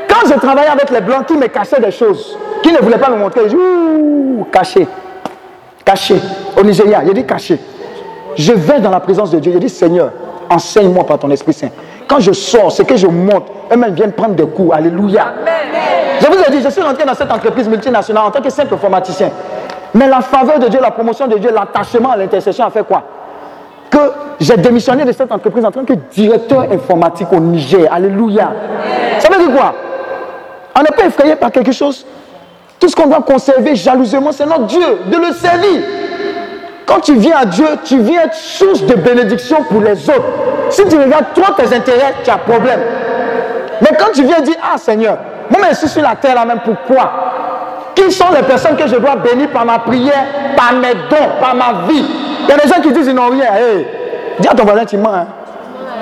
Quand 0.07 0.27
je 0.27 0.33
travaillais 0.39 0.69
avec 0.69 0.89
les 0.89 1.01
blancs 1.01 1.25
qui 1.25 1.35
me 1.35 1.47
cachaient 1.47 1.79
des 1.79 1.91
choses, 1.91 2.37
qui 2.61 2.71
ne 2.71 2.77
voulaient 2.79 2.97
pas 2.97 3.09
me 3.09 3.17
montrer, 3.17 3.41
je 3.49 3.55
dis, 3.55 4.43
caché, 4.51 4.87
caché. 5.85 6.15
Au 6.57 6.63
Nigeria, 6.63 7.01
il 7.05 7.13
dit 7.13 7.25
caché. 7.25 7.59
Je 8.35 8.53
vais 8.53 8.79
dans 8.79 8.89
la 8.89 8.99
présence 8.99 9.31
de 9.31 9.39
Dieu, 9.39 9.51
je 9.53 9.59
dis, 9.59 9.69
Seigneur, 9.69 10.11
enseigne-moi 10.49 11.05
par 11.05 11.19
ton 11.19 11.29
Esprit 11.31 11.53
Saint. 11.53 11.69
Quand 12.07 12.19
je 12.19 12.31
sors, 12.31 12.71
c'est 12.71 12.85
que 12.85 12.95
je 12.95 13.07
monte, 13.07 13.47
eux-mêmes 13.71 13.93
viennent 13.93 14.11
prendre 14.11 14.35
des 14.35 14.45
coups. 14.45 14.75
Alléluia. 14.75 15.33
Je 16.19 16.27
vous 16.27 16.39
ai 16.41 16.51
dit, 16.51 16.61
je 16.63 16.69
suis 16.69 16.81
rentré 16.81 17.05
dans 17.05 17.13
cette 17.15 17.31
entreprise 17.31 17.67
multinationale 17.67 18.23
en 18.25 18.31
tant 18.31 18.41
que 18.41 18.49
simple 18.49 18.73
informaticien. 18.73 19.29
Mais 19.93 20.07
la 20.07 20.21
faveur 20.21 20.59
de 20.59 20.67
Dieu, 20.67 20.79
la 20.81 20.91
promotion 20.91 21.27
de 21.27 21.37
Dieu, 21.37 21.51
l'attachement 21.53 22.11
à 22.11 22.17
l'intercession 22.17 22.65
a 22.65 22.69
fait 22.69 22.83
quoi? 22.83 23.03
Que 23.89 23.99
j'ai 24.39 24.57
démissionné 24.57 25.05
de 25.05 25.11
cette 25.11 25.31
entreprise 25.31 25.65
en 25.65 25.71
tant 25.71 25.85
que 25.85 25.93
directeur 26.11 26.65
informatique 26.71 27.27
au 27.31 27.39
Niger. 27.39 27.87
Alléluia. 27.91 28.51
Ça 29.19 29.29
veut 29.29 29.45
dire 29.45 29.55
quoi? 29.55 29.73
On 30.75 30.81
n'est 30.81 30.95
pas 30.95 31.05
effrayé 31.05 31.35
par 31.35 31.51
quelque 31.51 31.71
chose? 31.71 32.05
Tout 32.79 32.89
ce 32.89 32.95
qu'on 32.95 33.07
doit 33.07 33.21
conserver 33.21 33.75
jalousement, 33.75 34.31
c'est 34.31 34.45
notre 34.45 34.65
Dieu, 34.65 34.99
de 35.05 35.15
le 35.17 35.31
servir. 35.33 35.81
Quand 36.85 36.99
tu 36.99 37.15
viens 37.15 37.37
à 37.37 37.45
Dieu, 37.45 37.65
tu 37.83 37.99
viens 37.99 38.23
être 38.23 38.35
source 38.35 38.83
de 38.83 38.95
bénédiction 38.95 39.63
pour 39.63 39.81
les 39.81 40.09
autres. 40.09 40.25
Si 40.69 40.85
tu 40.87 40.97
regardes 40.97 41.33
trop 41.33 41.53
tes 41.53 41.75
intérêts, 41.75 42.13
tu 42.23 42.29
as 42.29 42.37
problème. 42.37 42.79
Mais 43.81 43.89
quand 43.97 44.11
tu 44.13 44.23
viens 44.23 44.41
dire, 44.41 44.55
ah 44.61 44.77
Seigneur, 44.77 45.17
moi 45.49 45.59
je 45.69 45.75
suis 45.75 45.89
sur 45.89 46.01
la 46.01 46.15
terre 46.15 46.35
là 46.35 46.45
même, 46.45 46.59
pourquoi? 46.63 47.11
Qui 47.95 48.11
sont 48.11 48.31
les 48.35 48.43
personnes 48.43 48.75
que 48.75 48.87
je 48.87 48.95
dois 48.95 49.15
bénir 49.15 49.49
par 49.49 49.65
ma 49.65 49.79
prière, 49.79 50.25
par 50.55 50.73
mes 50.73 50.93
dons, 51.09 51.29
par 51.39 51.55
ma 51.55 51.87
vie? 51.87 52.05
Il 52.43 52.49
y 52.49 52.51
a 52.51 52.57
des 52.57 52.67
gens 52.67 52.81
qui 52.81 52.91
disent 52.91 53.07
ils 53.07 53.13
n'ont 53.15 53.29
rien. 53.29 53.47
dis 54.39 54.47
à 54.47 54.53
ton 54.53 54.63
voisin, 54.63 54.85
tu 54.85 54.97
mens. 54.97 55.13
Hein. 55.13 55.27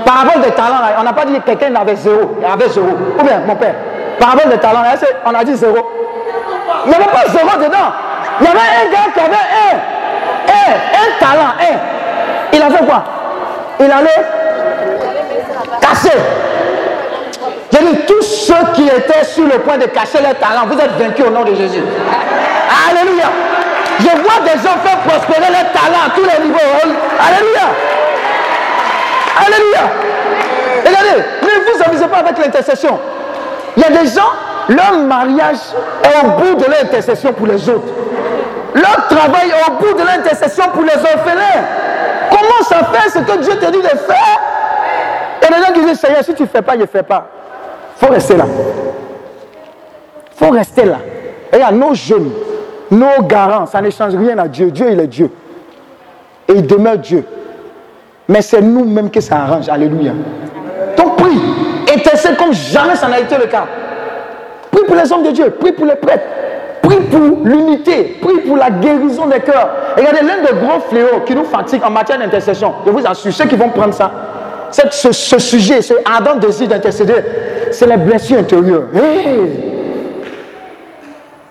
Parabole 0.05 0.41
des 0.41 0.51
talents, 0.51 0.77
on 0.99 1.03
n'a 1.03 1.13
pas 1.13 1.25
dit 1.25 1.33
que 1.33 1.45
quelqu'un 1.45 1.75
avait 1.75 1.95
zéro, 1.95 2.37
il 2.39 2.45
avait 2.45 2.69
zéro. 2.69 2.87
Ou 2.87 3.23
bien, 3.23 3.41
mon 3.45 3.55
père, 3.55 3.75
parabole 4.19 4.49
des 4.49 4.57
talents, 4.57 4.83
on 5.25 5.33
a 5.33 5.43
dit 5.43 5.55
zéro. 5.55 5.77
Il 6.85 6.89
n'y 6.89 6.95
avait 6.95 7.05
pas 7.05 7.29
zéro 7.29 7.49
dedans. 7.57 7.91
Il 8.39 8.45
y 8.45 8.49
avait 8.49 8.57
un 8.57 8.91
gars 8.91 9.11
qui 9.13 9.19
avait 9.19 9.35
un, 9.35 9.77
un, 10.71 11.01
un 11.01 11.19
talent, 11.19 11.53
un. 11.59 11.77
Il 12.53 12.61
a 12.61 12.69
fait 12.69 12.85
quoi? 12.85 13.03
Il 13.79 13.91
allait 13.91 14.25
casser. 15.79 16.17
J'ai 17.71 17.79
dit, 17.79 17.97
tous 18.05 18.21
ceux 18.21 18.71
qui 18.73 18.87
étaient 18.87 19.23
sur 19.23 19.45
le 19.45 19.59
point 19.59 19.77
de 19.77 19.85
cacher 19.85 20.21
leurs 20.21 20.37
talents, 20.37 20.67
vous 20.67 20.77
êtes 20.77 20.91
vaincus 20.99 21.25
au 21.25 21.29
nom 21.29 21.43
de 21.43 21.55
Jésus. 21.55 21.83
Alléluia. 22.89 23.25
Je 23.99 24.05
vois 24.05 24.41
des 24.43 24.59
gens 24.59 24.77
faire 24.83 24.97
prospérer 25.05 25.49
leurs 25.51 25.71
talents 25.71 26.05
à 26.07 26.09
tous 26.15 26.23
les 26.23 26.45
niveaux. 26.45 26.59
Alléluia. 27.19 27.67
Alléluia. 29.45 29.83
Regardez, 30.85 31.23
ne 31.41 31.73
vous 31.73 31.83
amusez 31.85 32.07
pas 32.07 32.17
avec 32.17 32.37
l'intercession. 32.37 32.99
Il 33.77 33.83
y 33.83 33.85
a 33.85 33.89
des 33.89 34.07
gens, 34.09 34.31
leur 34.67 34.99
mariage 34.99 35.57
est 36.03 36.25
au 36.25 36.29
bout 36.31 36.55
de 36.55 36.65
l'intercession 36.69 37.31
pour 37.31 37.47
les 37.47 37.69
autres. 37.69 37.93
Leur 38.73 39.07
travail 39.07 39.51
au 39.67 39.71
bout 39.73 39.93
de 39.93 40.05
l'intercession 40.05 40.65
pour 40.73 40.83
les 40.83 40.95
orphelins. 40.95 41.63
Comment 42.29 42.63
ça 42.67 42.77
fait 42.91 43.09
ce 43.09 43.19
que 43.19 43.37
Dieu 43.41 43.55
te 43.55 43.71
dit 43.71 43.81
de 43.81 43.87
faire? 43.87 44.39
A 45.43 45.47
des 45.47 45.65
gens 45.65 45.73
qui 45.73 45.85
disent, 45.85 45.99
Seigneur, 45.99 46.23
si 46.23 46.33
tu 46.33 46.43
ne 46.43 46.47
fais 46.47 46.61
pas, 46.61 46.73
je 46.73 46.81
ne 46.81 46.85
fais 46.85 47.03
pas. 47.03 47.27
Il 48.01 48.05
faut 48.05 48.13
rester 48.13 48.37
là. 48.37 48.45
Il 50.39 50.45
faut 50.45 50.51
rester 50.51 50.85
là. 50.85 50.97
Et 51.51 51.61
à 51.61 51.71
nos 51.71 51.93
jeunes, 51.93 52.31
nos 52.89 53.23
garants, 53.23 53.65
ça 53.65 53.81
ne 53.81 53.89
change 53.89 54.15
rien 54.15 54.37
à 54.37 54.47
Dieu. 54.47 54.71
Dieu, 54.71 54.87
il 54.91 54.99
est 54.99 55.07
Dieu. 55.07 55.29
et 56.47 56.53
il 56.53 56.67
demeure 56.67 56.97
Dieu. 56.97 57.25
Mais 58.27 58.41
c'est 58.41 58.61
nous-mêmes 58.61 59.09
que 59.09 59.19
ça 59.19 59.37
arrange. 59.37 59.67
Alléluia. 59.69 60.13
Donc 60.97 61.17
prie. 61.17 61.41
Intercède 61.93 62.37
comme 62.37 62.53
jamais 62.53 62.95
ça 62.95 63.07
n'a 63.07 63.19
été 63.19 63.37
le 63.37 63.45
cas. 63.47 63.65
Prie 64.71 64.85
pour 64.85 64.95
les 64.95 65.11
hommes 65.11 65.23
de 65.23 65.31
Dieu. 65.31 65.49
Prie 65.51 65.71
pour 65.73 65.85
les 65.85 65.95
prêtres. 65.95 66.23
Pour 67.11 67.45
l'unité. 67.45 68.17
Prie 68.21 68.39
pour 68.39 68.57
la 68.57 68.69
guérison 68.69 69.27
des 69.27 69.39
cœurs. 69.39 69.69
Regardez, 69.97 70.21
l'un 70.21 70.41
des 70.41 70.65
gros 70.65 70.79
fléaux 70.89 71.21
qui 71.25 71.35
nous 71.35 71.43
fatigue 71.43 71.83
en 71.83 71.91
matière 71.91 72.17
d'intercession, 72.17 72.73
je 72.85 72.91
vous 72.91 73.05
assure, 73.05 73.33
ceux 73.33 73.45
qui 73.45 73.55
vont 73.55 73.69
prendre 73.69 73.93
ça, 73.93 74.11
ce, 74.71 75.39
sujet, 75.39 75.81
ce 75.81 75.93
ardent 76.05 76.39
désir 76.39 76.67
d'intercéder, 76.67 77.15
c'est 77.71 77.87
les 77.87 77.97
blessures 77.97 78.39
intérieures. 78.39 78.85
Hey. 78.95 79.49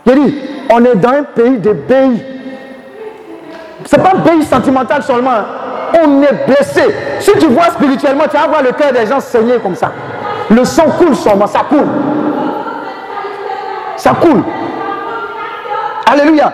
dit, 0.06 0.34
on 0.70 0.84
est 0.84 0.96
dans 0.96 1.10
un 1.10 1.22
pays 1.22 1.58
de 1.58 1.72
pays. 1.72 2.22
Ce 3.84 3.96
n'est 3.96 4.02
pas 4.02 4.12
un 4.16 4.20
pays 4.20 4.42
sentimental 4.44 5.02
seulement. 5.02 5.30
On 6.02 6.22
est 6.22 6.46
blessé. 6.46 6.82
Si 7.18 7.32
tu 7.32 7.46
vois 7.46 7.70
spirituellement, 7.70 8.24
tu 8.30 8.36
vas 8.36 8.46
voir 8.46 8.62
le 8.62 8.72
cœur 8.72 8.92
des 8.92 9.06
gens 9.06 9.20
saigner 9.20 9.58
comme 9.62 9.74
ça. 9.74 9.90
Le 10.48 10.64
sang 10.64 10.86
coule 10.98 11.14
seulement, 11.14 11.46
ça 11.46 11.60
coule. 11.68 11.86
Ça 13.96 14.10
coule. 14.20 14.42
Alléluia. 16.10 16.52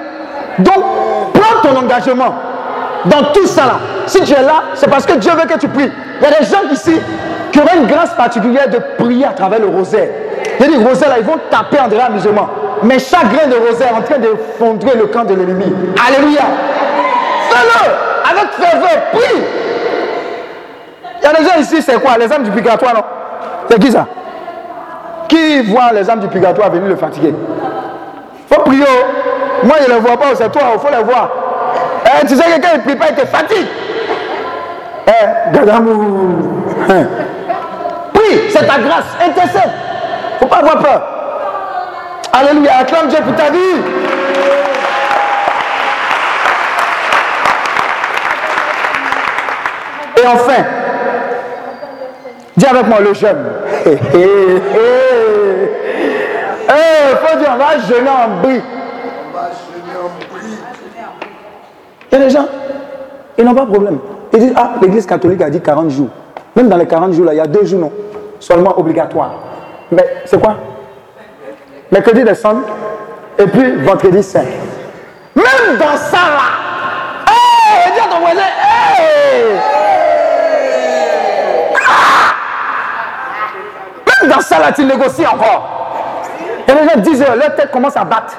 Donc, 0.59 0.85
prends 1.33 1.61
ton 1.63 1.77
engagement 1.77 2.35
dans 3.07 3.23
tout 3.33 3.47
ça 3.47 3.63
là. 3.63 3.73
Si 4.07 4.21
tu 4.23 4.33
es 4.33 4.43
là, 4.43 4.63
c'est 4.75 4.89
parce 4.91 5.07
que 5.07 5.15
Dieu 5.15 5.33
veut 5.33 5.47
que 5.47 5.59
tu 5.59 5.69
pries. 5.69 5.91
Il 6.21 6.25
y 6.25 6.27
a 6.27 6.39
des 6.39 6.45
gens 6.45 6.63
ici 6.71 7.01
qui 7.53 7.61
auraient 7.61 7.79
une 7.79 7.87
grâce 7.87 8.15
particulière 8.15 8.69
de 8.69 8.79
prier 8.99 9.27
à 9.27 9.31
travers 9.31 9.61
le 9.61 9.69
rosaire. 9.69 10.09
A 10.61 10.65
des 10.65 10.77
rosaires 10.77 11.09
là, 11.09 11.19
ils 11.19 11.25
vont 11.25 11.39
taper 11.51 11.79
en 11.81 11.89
dehors 11.89 12.11
musulman. 12.11 12.49
Mais 12.83 12.99
chaque 12.99 13.33
grain 13.33 13.47
de 13.47 13.57
rosaire 13.57 13.93
est 13.93 13.99
en 13.99 14.03
train 14.03 14.19
de 14.19 14.35
fondrer 14.59 14.97
le 14.97 15.07
camp 15.07 15.25
de 15.25 15.35
l'ennemi. 15.35 15.73
Alléluia. 16.07 16.43
Fais-le 17.51 18.31
avec 18.31 18.51
ferveur, 18.53 19.03
prie. 19.13 19.43
Il 21.23 21.25
y 21.25 21.27
a 21.27 21.33
des 21.33 21.45
gens 21.45 21.59
ici, 21.59 21.83
c'est 21.83 22.01
quoi? 22.01 22.19
Les 22.19 22.31
âmes 22.33 22.43
du 22.43 22.51
purgatoire, 22.51 22.95
non? 22.95 23.03
C'est 23.71 23.79
qui 23.79 23.91
ça? 23.91 24.07
Qui 25.29 25.63
voit 25.63 25.93
les 25.93 26.09
âmes 26.09 26.21
du 26.21 26.29
purgatoire 26.29 26.71
venir 26.71 26.89
le 26.89 26.97
fatiguer? 26.97 27.35
Faut 28.51 28.61
prier. 28.61 28.85
Moi, 29.67 29.77
je 29.83 29.91
ne 29.91 29.95
les 29.97 30.01
vois 30.01 30.17
pas, 30.17 30.27
c'est 30.37 30.51
toi, 30.53 30.63
il 30.75 30.79
faut 30.79 30.97
les 30.97 31.03
voir. 31.03 31.29
Eh, 32.05 32.27
tu 32.27 32.37
sais, 32.37 32.45
quelqu'un 32.45 32.77
ne 32.77 32.83
prie 32.83 32.95
pas, 32.95 33.07
il 33.11 33.17
te 33.17 33.27
fatigue. 33.27 33.67
Eh, 35.09 35.53
Gadamou. 35.53 36.63
Hein. 36.89 37.07
Prie, 38.15 38.43
c'est 38.51 38.65
ta 38.65 38.79
grâce, 38.79 39.07
intercède. 39.21 39.71
Il 40.31 40.35
ne 40.35 40.39
faut 40.39 40.47
pas 40.47 40.59
avoir 40.59 40.79
peur. 40.79 41.03
Alléluia, 42.33 42.77
acclame 42.81 43.09
Dieu 43.09 43.19
pour 43.25 43.35
ta 43.35 43.51
vie. 43.51 43.59
Et 50.23 50.27
enfin, 50.29 50.63
dis 52.57 52.67
avec 52.67 52.87
moi 52.87 53.01
le 53.01 53.15
jeûne. 53.15 53.45
Eh, 56.69 57.13
il 57.13 57.17
faut 57.19 57.39
dire, 57.39 57.49
on 57.55 57.59
va 57.59 57.79
jeûner 57.79 58.11
en 58.11 58.43
brie. 58.43 58.61
Il 62.11 62.19
y 62.19 62.23
a 62.23 62.25
des 62.25 62.31
gens, 62.31 62.47
ils 63.37 63.45
n'ont 63.45 63.55
pas 63.55 63.65
de 63.65 63.71
problème. 63.71 63.99
Ils 64.33 64.39
disent, 64.39 64.55
ah, 64.57 64.73
l'église 64.81 65.07
catholique 65.07 65.43
a 65.43 65.51
dit 65.51 65.61
40 65.61 65.91
jours. 65.91 66.09
Même 66.55 66.69
dans 66.69 66.77
les 66.77 66.87
40 66.87 67.13
jours, 67.13 67.27
là, 67.27 67.35
il 67.35 67.37
y 67.37 67.41
a 67.41 67.47
deux 67.47 67.65
jours, 67.65 67.81
non 67.81 67.93
Seulement 68.41 68.79
obligatoire. 68.79 69.35
Mais 69.91 70.23
c'est 70.25 70.41
quoi? 70.41 70.57
Mercredi 71.91 72.25
décembre 72.25 72.63
et 73.39 73.47
puis 73.47 73.77
vendredi 73.77 74.23
saint. 74.23 74.45
Même 75.35 75.79
dans 75.79 75.97
ça, 75.97 76.17
là, 76.17 77.31
hey, 77.31 77.93
ton 78.11 78.21
voisin, 78.21 78.41
hey! 78.41 79.45
Ah! 81.87 82.35
Même 84.23 84.31
dans 84.31 84.41
ça, 84.41 84.59
là, 84.59 84.73
tu 84.73 84.85
négocies 84.85 85.27
encore. 85.27 85.69
Et 86.69 86.73
les 86.73 86.89
gens 86.89 87.01
disent, 87.01 87.25
leur 87.25 87.55
tête 87.55 87.71
commence 87.71 87.97
à 87.97 88.05
battre. 88.05 88.37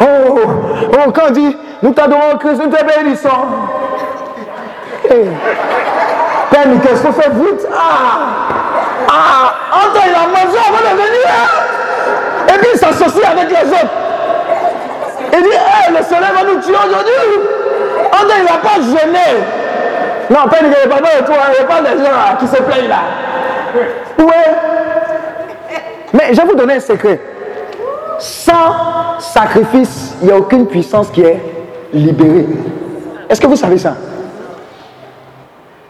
Oh, 0.00 0.04
oh, 0.34 1.10
quand 1.12 1.22
on 1.28 1.30
dit, 1.30 1.56
nous 1.82 1.92
t'adorons 1.92 2.38
Christ, 2.38 2.60
nous 2.64 2.70
te 2.70 2.84
bénissons. 2.84 3.28
Hey. 5.08 5.28
Père, 6.50 6.66
nous 6.66 6.78
qu'est-ce 6.78 7.02
qu'on 7.02 7.12
fait 7.12 7.30
vite 7.30 7.66
Ah 7.72 9.06
Ah 9.08 9.54
Antoine, 9.72 10.04
il 10.08 10.14
a 10.14 10.26
mangé 10.28 10.58
avant 10.68 10.90
de 10.90 10.96
venir. 10.96 11.28
Et 12.48 12.58
puis 12.58 12.68
il 12.74 12.78
s'associe 12.78 13.26
avec 13.30 13.50
les 13.50 13.68
autres. 13.70 13.94
Il 15.32 15.42
dit, 15.42 15.48
hey, 15.48 15.96
le 15.96 16.02
soleil 16.02 16.30
va 16.34 16.44
nous 16.44 16.60
tuer 16.60 16.74
aujourd'hui. 16.74 17.12
Antoine, 18.06 18.38
il 18.38 18.42
ne 18.42 18.48
va 18.48 18.58
pas 18.58 18.76
jeûner. 18.76 19.44
Non, 20.30 20.48
Père, 20.48 20.60
il 20.62 20.68
n'y 20.68 20.74
a 20.74 20.88
pas 20.88 21.00
de 21.00 21.24
toi, 21.26 21.36
il 21.48 21.52
n'y 21.52 21.58
a 21.58 21.64
pas 21.64 21.80
de 21.80 21.98
gens 21.98 22.36
qui 22.38 22.46
se 22.46 22.62
plaignent 22.62 22.88
là. 22.88 23.02
Ouais. 24.18 24.54
Mais 26.12 26.28
je 26.32 26.40
vais 26.40 26.46
vous 26.46 26.54
donner 26.54 26.74
un 26.74 26.80
secret. 26.80 27.20
Sans 28.20 29.18
sacrifice, 29.18 30.14
il 30.20 30.26
n'y 30.26 30.32
a 30.32 30.36
aucune 30.36 30.66
puissance 30.66 31.08
qui 31.10 31.22
est 31.22 31.40
libérée. 31.92 32.46
Est-ce 33.28 33.40
que 33.40 33.46
vous 33.46 33.56
savez 33.56 33.78
ça? 33.78 33.96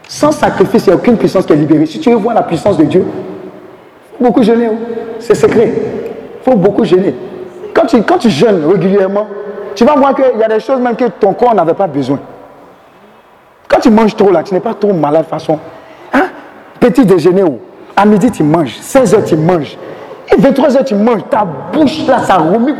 Sans 0.07 0.31
sacrifice, 0.31 0.85
il 0.85 0.89
n'y 0.89 0.93
a 0.93 0.95
aucune 0.95 1.17
puissance 1.17 1.45
qui 1.45 1.53
est 1.53 1.57
libérée. 1.57 1.85
Si 1.85 1.99
tu 1.99 2.09
veux 2.09 2.15
voir 2.15 2.33
la 2.33 2.43
puissance 2.43 2.77
de 2.77 2.85
Dieu, 2.85 3.05
faut 4.17 4.23
beaucoup 4.23 4.43
jeûner. 4.43 4.69
Oh. 4.71 4.77
C'est 5.19 5.35
secret. 5.35 5.73
Il 6.39 6.43
faut 6.43 6.55
beaucoup 6.55 6.85
jeûner. 6.85 7.13
Quand 7.73 7.85
tu, 7.85 8.01
quand 8.03 8.17
tu 8.17 8.29
jeûnes 8.29 8.65
régulièrement, 8.65 9.27
tu 9.75 9.83
vas 9.83 9.95
voir 9.95 10.15
qu'il 10.15 10.39
y 10.39 10.43
a 10.43 10.47
des 10.47 10.59
choses 10.59 10.79
même 10.79 10.95
que 10.95 11.05
ton 11.05 11.33
corps 11.33 11.53
n'avait 11.53 11.73
pas 11.73 11.87
besoin. 11.87 12.19
Quand 13.67 13.79
tu 13.79 13.89
manges 13.89 14.15
trop 14.15 14.31
là, 14.31 14.43
tu 14.43 14.53
n'es 14.53 14.59
pas 14.59 14.73
trop 14.73 14.93
malade 14.93 15.23
de 15.23 15.27
façon. 15.27 15.59
Hein? 16.13 16.27
Petit 16.79 17.05
déjeuner, 17.05 17.43
oh. 17.43 17.59
à 17.95 18.05
midi 18.05 18.31
tu 18.31 18.43
manges, 18.43 18.77
16 18.79 19.15
heures 19.15 19.25
tu 19.25 19.35
manges, 19.35 19.77
et 20.31 20.39
23 20.39 20.77
heures, 20.77 20.85
tu 20.85 20.95
manges, 20.95 21.23
ta 21.29 21.43
bouche 21.43 22.05
là, 22.07 22.19
ça 22.19 22.35
remue. 22.35 22.73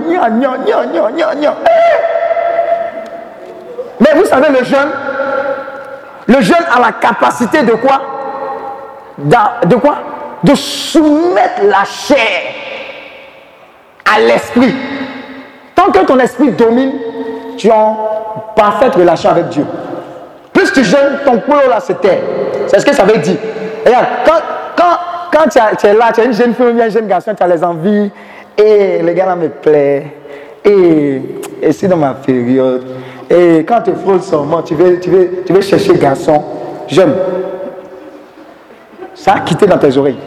Mais 3.99 4.09
vous 4.15 4.25
savez, 4.25 4.47
le 4.49 4.63
jeûne, 4.63 4.89
le 6.27 6.41
jeûne 6.41 6.65
a 6.75 6.79
la 6.79 6.91
capacité 6.93 7.63
de 7.63 7.73
quoi? 7.73 8.01
De 9.17 9.75
quoi? 9.75 9.95
De 10.43 10.55
soumettre 10.55 11.61
la 11.63 11.83
chair 11.83 12.41
à 14.05 14.19
l'esprit. 14.19 14.73
Tant 15.75 15.91
que 15.91 15.99
ton 15.99 16.19
esprit 16.19 16.51
domine, 16.51 16.93
tu 17.57 17.67
es 17.67 17.71
en 17.71 17.97
parfaite 18.55 18.95
relation 18.95 19.29
avec 19.29 19.49
Dieu. 19.49 19.65
Plus 20.53 20.71
tu 20.73 20.83
jeûnes, 20.83 21.19
ton 21.25 21.39
corps 21.39 21.69
là 21.69 21.79
se 21.79 21.93
tait. 21.93 22.21
C'est 22.67 22.79
ce 22.79 22.85
que 22.85 22.93
ça 22.93 23.03
veut 23.03 23.17
dire. 23.17 23.37
Regarde, 23.85 24.05
quand, 24.25 24.39
quand 24.75 24.97
quand 25.31 25.49
tu, 25.49 25.87
es 25.87 25.93
là, 25.93 26.11
tu 26.13 26.21
es 26.21 26.25
une 26.25 26.33
jeune 26.33 26.53
fille, 26.53 26.81
un 26.81 26.89
jeune 26.89 27.07
garçon, 27.07 27.33
tu 27.35 27.43
as 27.43 27.47
les 27.47 27.63
envies, 27.63 28.11
et 28.57 29.01
le 29.01 29.13
gars 29.13 29.25
là 29.25 29.35
me 29.35 29.49
plaît, 29.49 30.05
et, 30.63 31.21
et 31.61 31.71
c'est 31.71 31.87
dans 31.87 31.97
ma 31.97 32.13
période, 32.13 32.83
et 33.29 33.63
quand 33.67 33.81
tu 33.81 33.91
frôles 33.93 34.21
seulement, 34.21 34.61
tu 34.61 34.75
veux, 34.75 34.99
tu, 34.99 35.09
veux, 35.09 35.43
tu 35.45 35.53
veux 35.53 35.61
chercher 35.61 35.95
garçon, 35.95 36.43
jeune. 36.87 37.13
Ça 39.13 39.35
a 39.35 39.39
quitté 39.39 39.67
dans 39.67 39.77
tes 39.77 39.95
oreilles. 39.97 40.17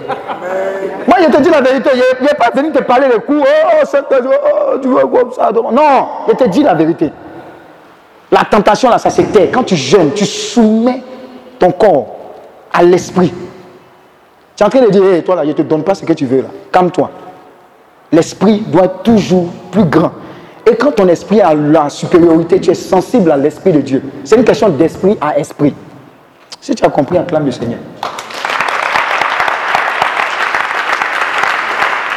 Moi, 1.07 1.17
je 1.21 1.37
te 1.37 1.43
dis 1.43 1.51
la 1.51 1.61
vérité, 1.61 1.91
il 1.95 2.25
n'est 2.25 2.35
pas 2.35 2.51
venu 2.55 2.73
te 2.73 2.83
parler 2.83 3.09
de 3.09 3.19
coups, 3.19 3.43
oh, 3.43 3.87
oh, 3.93 4.15
oh, 4.15 4.79
tu 4.81 4.89
veux 4.89 5.07
comme 5.07 5.33
ça. 5.33 5.51
Non, 5.53 6.07
je 6.29 6.35
te 6.35 6.49
dis 6.49 6.63
la 6.63 6.75
vérité. 6.75 7.13
La 8.31 8.45
tentation, 8.45 8.89
là, 8.89 8.99
ça 8.99 9.11
c'était 9.11 9.49
Quand 9.49 9.65
tu 9.65 9.77
jeûnes, 9.77 10.13
tu 10.15 10.25
soumets 10.25 11.03
ton 11.59 11.71
corps 11.71 12.17
à 12.73 12.83
l'esprit. 12.83 13.33
Tu 14.57 14.63
es 14.63 14.67
en 14.67 14.71
train 14.71 14.83
de 14.83 14.91
dire, 14.91 15.25
toi 15.25 15.37
là, 15.37 15.43
je 15.43 15.49
ne 15.49 15.53
te 15.53 15.63
donne 15.63 15.83
pas 15.83 15.95
ce 15.95 16.05
que 16.05 16.13
tu 16.13 16.27
veux 16.27 16.43
là. 16.43 16.49
Calme-toi. 16.73 17.11
L'esprit 18.13 18.61
doit 18.61 18.85
être 18.85 19.03
toujours 19.03 19.49
plus 19.73 19.85
grand. 19.85 20.13
Et 20.71 20.77
quand 20.77 20.93
ton 20.93 21.09
esprit 21.09 21.41
a 21.41 21.55
la 21.55 21.89
supériorité, 21.91 22.61
tu 22.61 22.71
es 22.71 22.75
sensible 22.75 23.31
à 23.31 23.37
l'esprit 23.37 23.73
de 23.73 23.81
Dieu. 23.81 24.03
C'est 24.25 24.37
une 24.37 24.45
question 24.45 24.69
d'esprit 24.69 25.19
à 25.21 25.39
esprit. 25.39 25.75
Si 26.61 26.75
tu 26.75 26.85
as 26.85 26.89
compris, 26.89 27.19
acclame 27.19 27.45
le 27.45 27.53
Seigneur. 27.53 27.81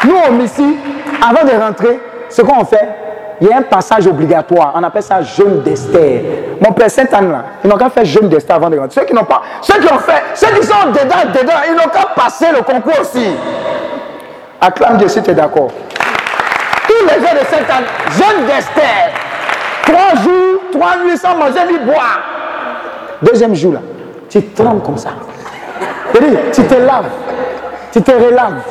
Nous, 0.05 0.43
ici, 0.43 0.77
avant 1.21 1.43
de 1.43 1.51
rentrer, 1.59 1.99
ce 2.29 2.41
qu'on 2.41 2.63
fait, 2.63 2.87
il 3.41 3.47
y 3.47 3.51
a 3.51 3.57
un 3.57 3.61
passage 3.61 4.07
obligatoire. 4.07 4.73
On 4.75 4.83
appelle 4.83 5.03
ça 5.03 5.21
jeûne 5.21 5.61
d'Esther. 5.61 6.21
Mon 6.59 6.71
père 6.73 6.89
Saint-Anne, 6.89 7.31
là, 7.31 7.43
ils 7.63 7.69
n'ont 7.69 7.77
qu'à 7.77 7.89
faire 7.89 8.05
jeûne 8.05 8.29
d'Esther 8.29 8.55
avant 8.55 8.69
de 8.69 8.77
rentrer. 8.77 9.01
Ceux 9.01 9.05
qui 9.05 9.13
n'ont 9.13 9.23
pas, 9.23 9.41
ceux 9.61 9.79
qui 9.79 9.93
ont 9.93 9.99
fait, 9.99 10.23
ceux 10.33 10.47
qui 10.59 10.65
sont 10.65 10.87
dedans, 10.91 11.31
dedans, 11.33 11.53
ils 11.67 11.75
n'ont 11.75 11.89
qu'à 11.89 12.07
passer 12.15 12.47
le 12.51 12.61
concours 12.61 12.99
aussi. 13.01 13.27
Acclame 14.59 14.97
Dieu 14.97 15.07
si 15.07 15.21
tu 15.21 15.31
es 15.31 15.33
d'accord. 15.33 15.69
Tous 16.87 17.05
les 17.05 17.15
jours 17.21 17.33
de 17.33 17.45
Saint-Anne, 17.45 17.85
jeûne 18.11 18.45
d'Esther. 18.45 19.11
Trois 19.83 20.21
jours, 20.21 20.61
trois 20.71 20.97
nuits 21.03 21.17
sans 21.17 21.35
manger 21.35 21.59
ni 21.71 21.77
boire. 21.79 22.19
Deuxième 23.21 23.55
jour, 23.55 23.73
là, 23.73 23.79
tu 24.29 24.41
trembles 24.49 24.81
comme 24.81 24.97
ça. 24.97 25.09
Tu 26.53 26.63
te 26.63 26.73
laves, 26.73 27.05
tu 27.97 28.03
te 28.03 28.11
relaves, 28.11 28.61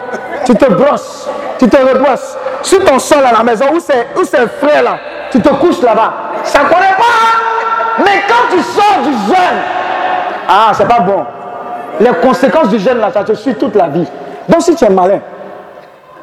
tu 0.45 0.55
te 0.55 0.73
brosses, 0.73 1.29
tu 1.59 1.69
te 1.69 1.77
rebrosses. 1.77 2.39
Sur 2.63 2.85
ton 2.85 2.99
sol 2.99 3.25
à 3.25 3.33
la 3.33 3.43
maison, 3.43 3.67
où 3.75 3.81
c'est, 3.81 4.07
où 4.17 4.25
c'est 4.25 4.47
frais 4.47 4.83
là, 4.83 4.99
tu 5.31 5.41
te 5.41 5.49
couches 5.49 5.83
là-bas. 5.83 6.13
Ça 6.45 6.61
ne 6.61 6.69
connaît 6.69 6.97
pas. 6.97 8.05
Mais 8.05 8.23
quand 8.29 8.55
tu 8.57 8.63
sors 8.63 9.03
du 9.03 9.13
jeûne, 9.13 9.59
ah, 10.49 10.71
c'est 10.75 10.87
pas 10.87 11.01
bon. 11.01 11.25
Les 11.99 12.11
conséquences 12.23 12.69
du 12.69 12.79
jeûne, 12.79 12.99
là, 12.99 13.11
ça 13.13 13.25
te 13.25 13.33
suit 13.35 13.55
toute 13.55 13.75
la 13.75 13.89
vie. 13.89 14.07
Donc, 14.49 14.63
si 14.63 14.75
tu 14.75 14.85
es 14.85 14.91
malin, 14.91 15.21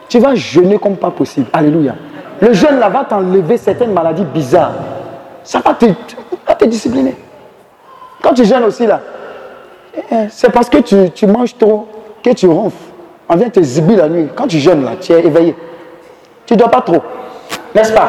tu 0.08 0.20
vas 0.20 0.36
jeûner 0.36 0.78
comme 0.78 0.96
pas 0.96 1.12
possible. 1.12 1.48
Alléluia. 1.52 1.96
Le 2.40 2.54
jeûne, 2.54 2.80
là, 2.80 2.90
va 2.90 3.04
t'enlever 3.04 3.58
certaines 3.58 3.92
maladies 3.92 4.26
bizarres. 4.26 4.74
Ça 5.44 5.60
va 5.60 5.74
te, 5.74 5.86
te 5.86 6.66
discipliner. 6.66 7.16
Quand 8.22 8.34
tu 8.34 8.46
jeûnes 8.46 8.64
aussi, 8.64 8.86
là, 8.86 9.02
eh, 9.98 10.28
c'est 10.30 10.52
parce 10.52 10.70
que 10.70 10.78
tu, 10.78 11.12
tu 11.12 11.28
manges 11.28 11.58
trop 11.58 11.88
que 12.24 12.30
tu 12.32 12.48
ronfles. 12.48 12.93
On 13.34 13.36
vient 13.36 13.50
te 13.50 13.64
ziber 13.64 13.96
la 13.96 14.08
nuit. 14.08 14.28
Quand 14.36 14.46
tu 14.46 14.60
jeûnes, 14.60 14.86
là, 14.86 14.92
tu 15.02 15.12
es 15.12 15.26
éveillé. 15.26 15.56
Tu 16.46 16.54
ne 16.54 16.60
dors 16.60 16.70
pas 16.70 16.82
trop. 16.82 17.02
N'est-ce 17.74 17.92
pas? 17.92 18.08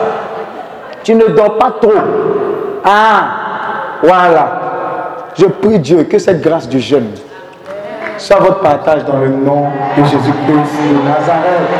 Tu 1.02 1.14
ne 1.14 1.28
dors 1.28 1.56
pas 1.56 1.72
trop. 1.80 1.94
Ah, 2.84 3.28
voilà. 4.02 4.60
Je 5.34 5.46
prie 5.46 5.78
Dieu 5.78 6.02
que 6.04 6.18
cette 6.18 6.42
grâce 6.42 6.68
du 6.68 6.78
jeûne 6.78 7.08
soit 8.18 8.36
votre 8.36 8.60
partage 8.60 9.04
dans 9.04 9.16
le 9.16 9.28
nom 9.28 9.68
de 9.96 10.04
Jésus-Christ 10.04 10.92
de 10.92 11.08
Nazareth. 11.08 11.72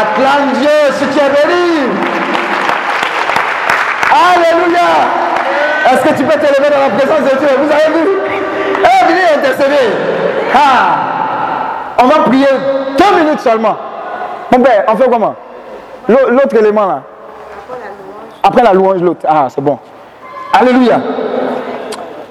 Acclame 0.00 0.52
Dieu 0.60 0.70
si 0.92 1.04
tu 1.06 1.18
es 1.18 1.30
béni. 1.30 1.90
Alléluia. 4.08 4.88
Est-ce 5.90 6.02
que 6.02 6.16
tu 6.16 6.22
peux 6.24 6.38
t'élever 6.38 6.70
dans 6.70 6.80
la 6.80 6.90
présence 6.90 7.28
de 7.28 7.38
Dieu? 7.38 7.48
Vous 7.58 7.72
avez 7.72 7.98
vu? 7.98 8.08
Eh, 8.84 9.06
venez 9.06 9.36
intercéder. 9.36 9.96
Ah. 10.54 11.11
On 11.98 12.06
va 12.06 12.20
prier 12.24 12.46
deux 12.98 13.22
minutes 13.24 13.40
seulement. 13.40 13.76
Mon 14.50 14.62
père, 14.62 14.84
on 14.88 14.96
fait 14.96 15.10
comment? 15.10 15.34
L'autre 16.08 16.56
élément 16.56 16.86
là. 16.86 17.02
Après 18.42 18.62
la 18.62 18.72
louange, 18.72 19.00
l'autre. 19.00 19.24
Ah, 19.28 19.46
c'est 19.48 19.60
bon. 19.60 19.78
Alléluia. 20.52 21.00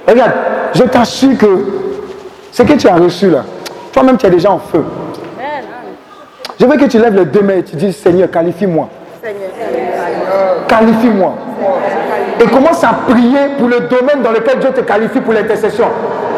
Regarde, 0.08 0.32
je 0.74 0.84
t'assure 0.84 1.38
que 1.38 1.66
ce 2.52 2.64
que 2.64 2.74
tu 2.74 2.88
as 2.88 2.96
reçu 2.96 3.30
là, 3.30 3.44
toi-même 3.94 4.18
tu 4.18 4.26
es 4.26 4.30
déjà 4.30 4.52
en 4.52 4.60
feu. 4.60 4.84
Je 6.60 6.66
veux 6.66 6.78
que 6.78 6.86
tu 6.86 7.00
lèves 7.00 7.16
les 7.16 7.26
deux 7.26 7.42
mains 7.42 7.58
et 7.58 7.64
tu 7.64 7.76
dis 7.76 7.92
Seigneur, 7.92 8.30
qualifie-moi. 8.30 8.88
Qualifie-moi. 10.68 11.34
Et 12.40 12.46
commence 12.46 12.84
à 12.84 12.90
prier 13.08 13.50
pour 13.58 13.68
le 13.68 13.82
domaine 13.82 14.22
dans 14.22 14.32
lequel 14.32 14.60
Dieu 14.60 14.72
te 14.72 14.82
qualifie 14.82 15.22
pour 15.22 15.34
l'intercession. 15.34 15.86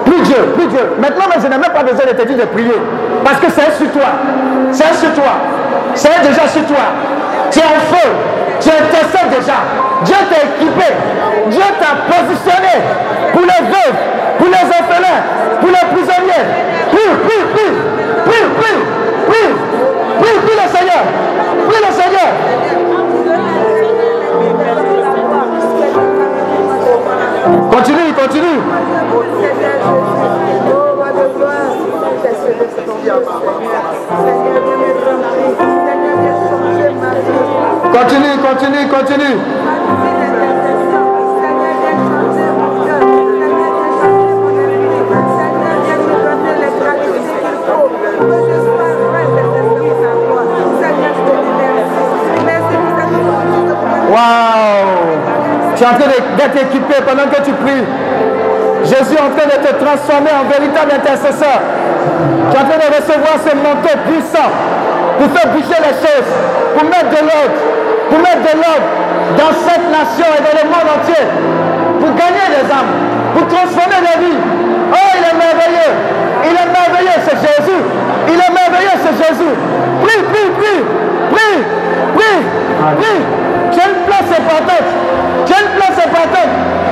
Plus 0.06 0.22
Dieu, 0.22 0.54
plus 0.56 0.68
Dieu. 0.68 0.96
Maintenant, 1.00 1.26
je 1.36 1.48
n'ai 1.48 1.58
même 1.58 1.72
pas 1.74 1.84
besoin 1.84 2.06
de 2.06 2.12
te 2.12 2.28
dire 2.28 2.38
de 2.38 2.46
prier. 2.46 2.78
Parce 3.24 3.40
que 3.40 3.48
c'est 3.50 3.78
sur 3.78 3.92
toi. 3.92 4.10
C'est 4.72 4.94
sur 4.96 5.14
toi. 5.14 5.34
C'est 5.96 6.22
déjà 6.22 6.48
sur 6.48 6.66
toi. 6.66 6.86
Tu 7.52 7.60
es 7.60 7.64
en 7.64 7.80
feu. 7.94 8.10
Tu 8.60 8.70
intercèdes 8.70 9.30
déjà. 9.30 9.60
Dieu 10.04 10.16
t'a 10.30 10.42
équipé. 10.44 10.90
Dieu 11.50 11.64
t'a 11.80 12.08
positionné 12.08 12.76
pour 13.32 13.42
les 13.42 13.62
veuves, 13.68 14.00
pour 14.38 14.48
les 14.48 14.66
orphelins, 14.68 15.22
pour 15.60 15.70
les 15.70 15.86
prisonniers. 15.94 16.46
Prie, 16.92 17.14
prie, 17.28 17.44
prie. 17.54 17.74
Prie, 18.26 18.46
prie, 18.60 18.80
prie. 19.28 19.50
Prie, 20.20 20.40
prie 20.46 20.56
le 20.56 20.78
Seigneur. 20.78 21.04
Prie 21.68 21.82
le 21.82 21.94
Seigneur. 21.94 22.30
Continue, 27.74 28.14
continue. 28.14 28.62
Continue, 37.92 38.38
continue, 38.44 38.88
continue. 38.90 39.64
Waouh 54.14 54.43
Tu 55.84 55.90
es 55.90 55.92
en 55.92 56.00
train 56.00 56.16
d'être 56.40 56.56
équipé 56.64 56.96
pendant 57.04 57.28
que 57.28 57.44
tu 57.44 57.52
pries. 57.60 57.84
Jésus 58.88 59.20
est 59.20 59.26
en 59.28 59.36
train 59.36 59.52
de 59.52 59.60
te 59.68 59.76
transformer 59.84 60.32
en 60.32 60.48
véritable 60.48 60.96
intercesseur. 60.96 61.60
Tu 61.60 62.56
es 62.56 62.60
en 62.64 62.68
train 62.72 62.80
de 62.80 62.88
recevoir 62.88 63.36
ce 63.44 63.52
manteau 63.52 63.92
puissant 64.08 64.48
pour 65.20 65.28
faire 65.36 65.52
bouger 65.52 65.76
les 65.84 65.96
choses, 66.00 66.30
pour 66.72 66.88
mettre 66.88 67.12
de 67.12 67.20
l'ordre, 67.28 67.60
pour 68.08 68.20
mettre 68.24 68.48
de 68.48 68.56
l'ordre 68.64 68.88
dans 69.36 69.52
cette 69.60 69.84
nation 69.92 70.24
et 70.32 70.40
dans 70.40 70.56
le 70.56 70.66
monde 70.72 70.88
entier, 70.88 71.24
pour 72.00 72.16
gagner 72.16 72.48
des 72.48 72.64
âmes, 72.72 72.96
pour 73.36 73.44
transformer 73.52 74.00
des 74.08 74.16
vies. 74.24 74.40
Oh, 74.40 75.10
il 75.20 75.24
est 75.28 75.36
merveilleux. 75.36 75.94
Il 76.48 76.56
est 76.64 76.72
merveilleux, 76.72 77.20
c'est 77.28 77.40
Jésus. 77.44 77.82
Il 78.32 78.40
est 78.40 78.54
merveilleux, 78.56 78.98
c'est 79.04 79.20
Jésus. 79.20 79.52
Prie, 80.00 80.24
prie, 80.32 80.48
prie, 80.48 80.80
prie, 81.28 81.60
prie, 82.16 82.40
prie. 83.04 83.20
Tu 83.68 83.80
as 83.84 83.88
une 83.92 84.04
place 84.08 84.32
importante. 84.32 84.88
Je 85.46 85.54
ne 85.54 85.70
place 85.76 85.98
ce 85.98 86.08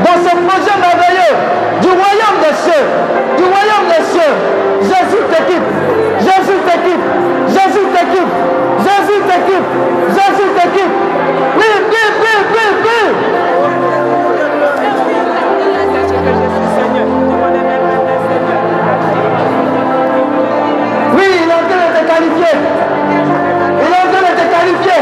dans 0.04 0.18
ce 0.24 0.36
projet 0.36 0.76
merveilleux 0.80 1.36
du 1.82 1.88
royaume 1.88 2.38
des 2.42 2.56
cieux, 2.64 2.86
du 3.38 3.44
royaume 3.44 3.88
des 3.88 4.04
cieux. 4.12 4.34
Jésus 4.82 5.24
t'équipe, 5.32 5.68
Jésus 6.20 6.60
t'équipe, 6.68 7.06
Jésus 7.48 7.86
t'équipe, 7.96 8.34
Jésus 8.80 9.20
t'équipe, 9.28 9.70
Jésus 10.10 10.50
t'équipe. 10.56 10.94
Vive, 11.58 11.84
vive, 11.92 12.16
vive, 12.22 12.46
vive, 12.54 12.78
vive. 12.84 13.16
Oui, 21.16 21.26
il 21.26 21.50
est 21.50 21.54
en 21.54 21.64
train 21.68 21.82
de 21.86 21.92
te 21.98 22.04
qualifier. 22.12 22.54
Il 23.80 23.88
est 23.88 23.96
en 23.96 24.08
train 24.12 24.24
de 24.28 24.34
te 24.40 24.46
qualifier. 24.52 25.00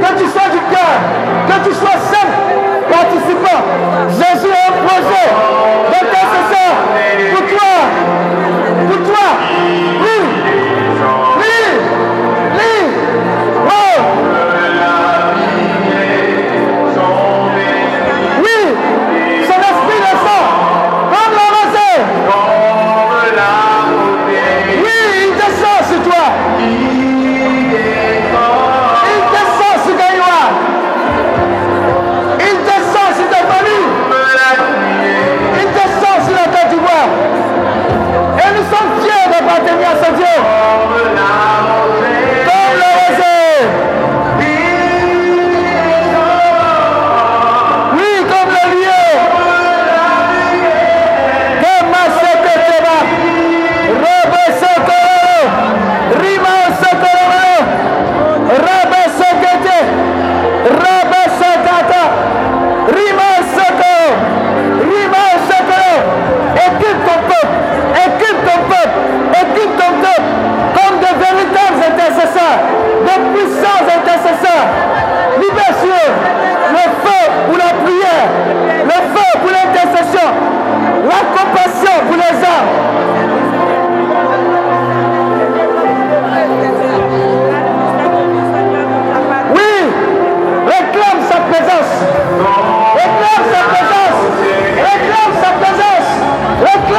Que 0.00 0.10
tu 0.18 0.26
sois 0.30 0.48
du 0.50 0.60
cœur, 0.70 0.94
que 1.48 1.68
tu 1.68 1.74
sois 1.74 1.98
saint. 2.12 2.47
você! 5.08 6.04
Detesta 6.04 6.47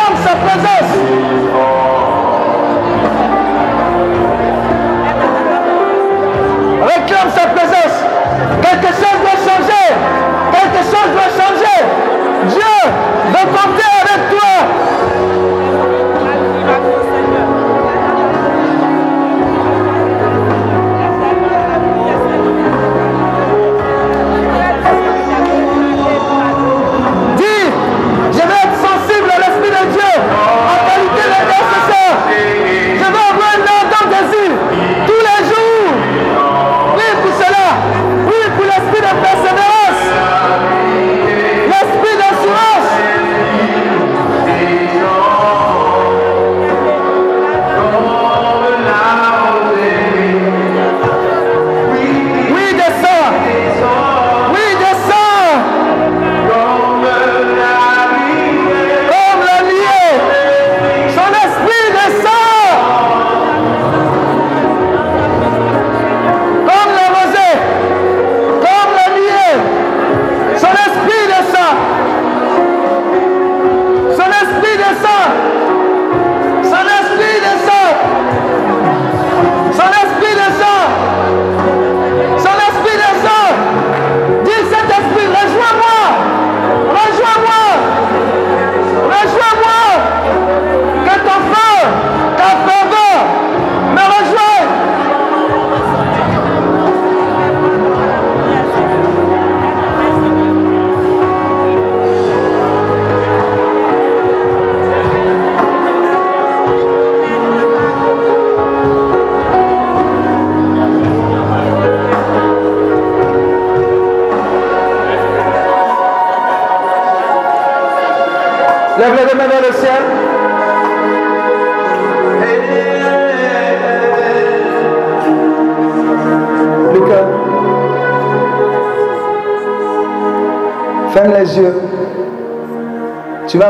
nossa 0.09 0.35
presença. 0.35 1.38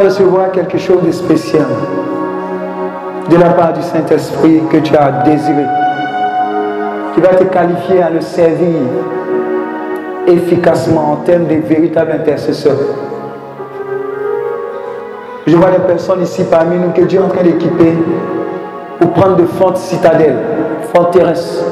Recevoir 0.10 0.52
quelque 0.52 0.80
chose 0.80 1.03
de 1.06 1.11
spécial 1.11 1.68
de 3.30 3.36
la 3.38 3.49
part 3.52 3.73
du 3.73 3.81
Saint-Esprit 3.84 4.61
que 4.72 4.77
tu 4.77 4.95
as 4.95 5.23
désiré, 5.23 5.65
qui 7.14 7.22
va 7.22 7.27
te 7.30 7.44
qualifier 7.44 8.02
à 8.02 8.10
le 8.10 8.19
servir 8.19 8.73
efficacement 10.26 11.11
en 11.11 11.15
termes 11.18 11.45
de 11.45 11.56
véritable 11.56 12.11
intercesseur. 12.14 12.76
Je 15.45 15.56
vois 15.56 15.69
des 15.69 15.84
personnes 15.86 16.23
ici 16.23 16.44
parmi 16.49 16.77
nous 16.77 16.90
que 16.90 17.02
Dieu 17.02 17.19
est 17.19 17.23
en 17.23 17.27
train 17.30 17.44
d'équiper 17.44 17.94
pour 18.99 19.11
prendre 19.11 19.36
de 19.36 19.45
fortes 19.45 19.77
citadelles, 19.77 20.40
forteresses, 20.91 21.64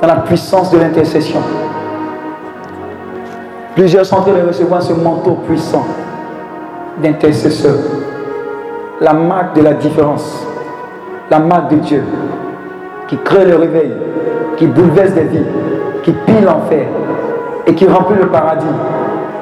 dans 0.00 0.08
la 0.08 0.16
puissance 0.16 0.70
de 0.70 0.78
l'intercession. 0.78 1.40
Plusieurs 3.74 4.06
sont 4.06 4.16
en 4.16 4.22
train 4.22 4.34
de 4.34 4.46
recevoir 4.46 4.82
ce 4.82 4.92
manteau 4.92 5.32
puissant 5.48 5.84
d'intercesseur. 7.00 7.76
La 9.00 9.12
marque 9.12 9.56
de 9.56 9.62
la 9.62 9.74
différence, 9.74 10.46
la 11.30 11.38
marque 11.38 11.70
de 11.70 11.76
Dieu 11.76 12.02
qui 13.08 13.16
crée 13.18 13.44
le 13.44 13.56
réveil, 13.56 13.92
qui 14.56 14.66
bouleverse 14.66 15.12
des 15.12 15.24
vies, 15.24 15.44
qui 16.04 16.12
pile 16.12 16.44
l'enfer 16.44 16.86
et 17.66 17.74
qui 17.74 17.86
remplit 17.86 18.18
le 18.20 18.28
paradis. 18.28 18.66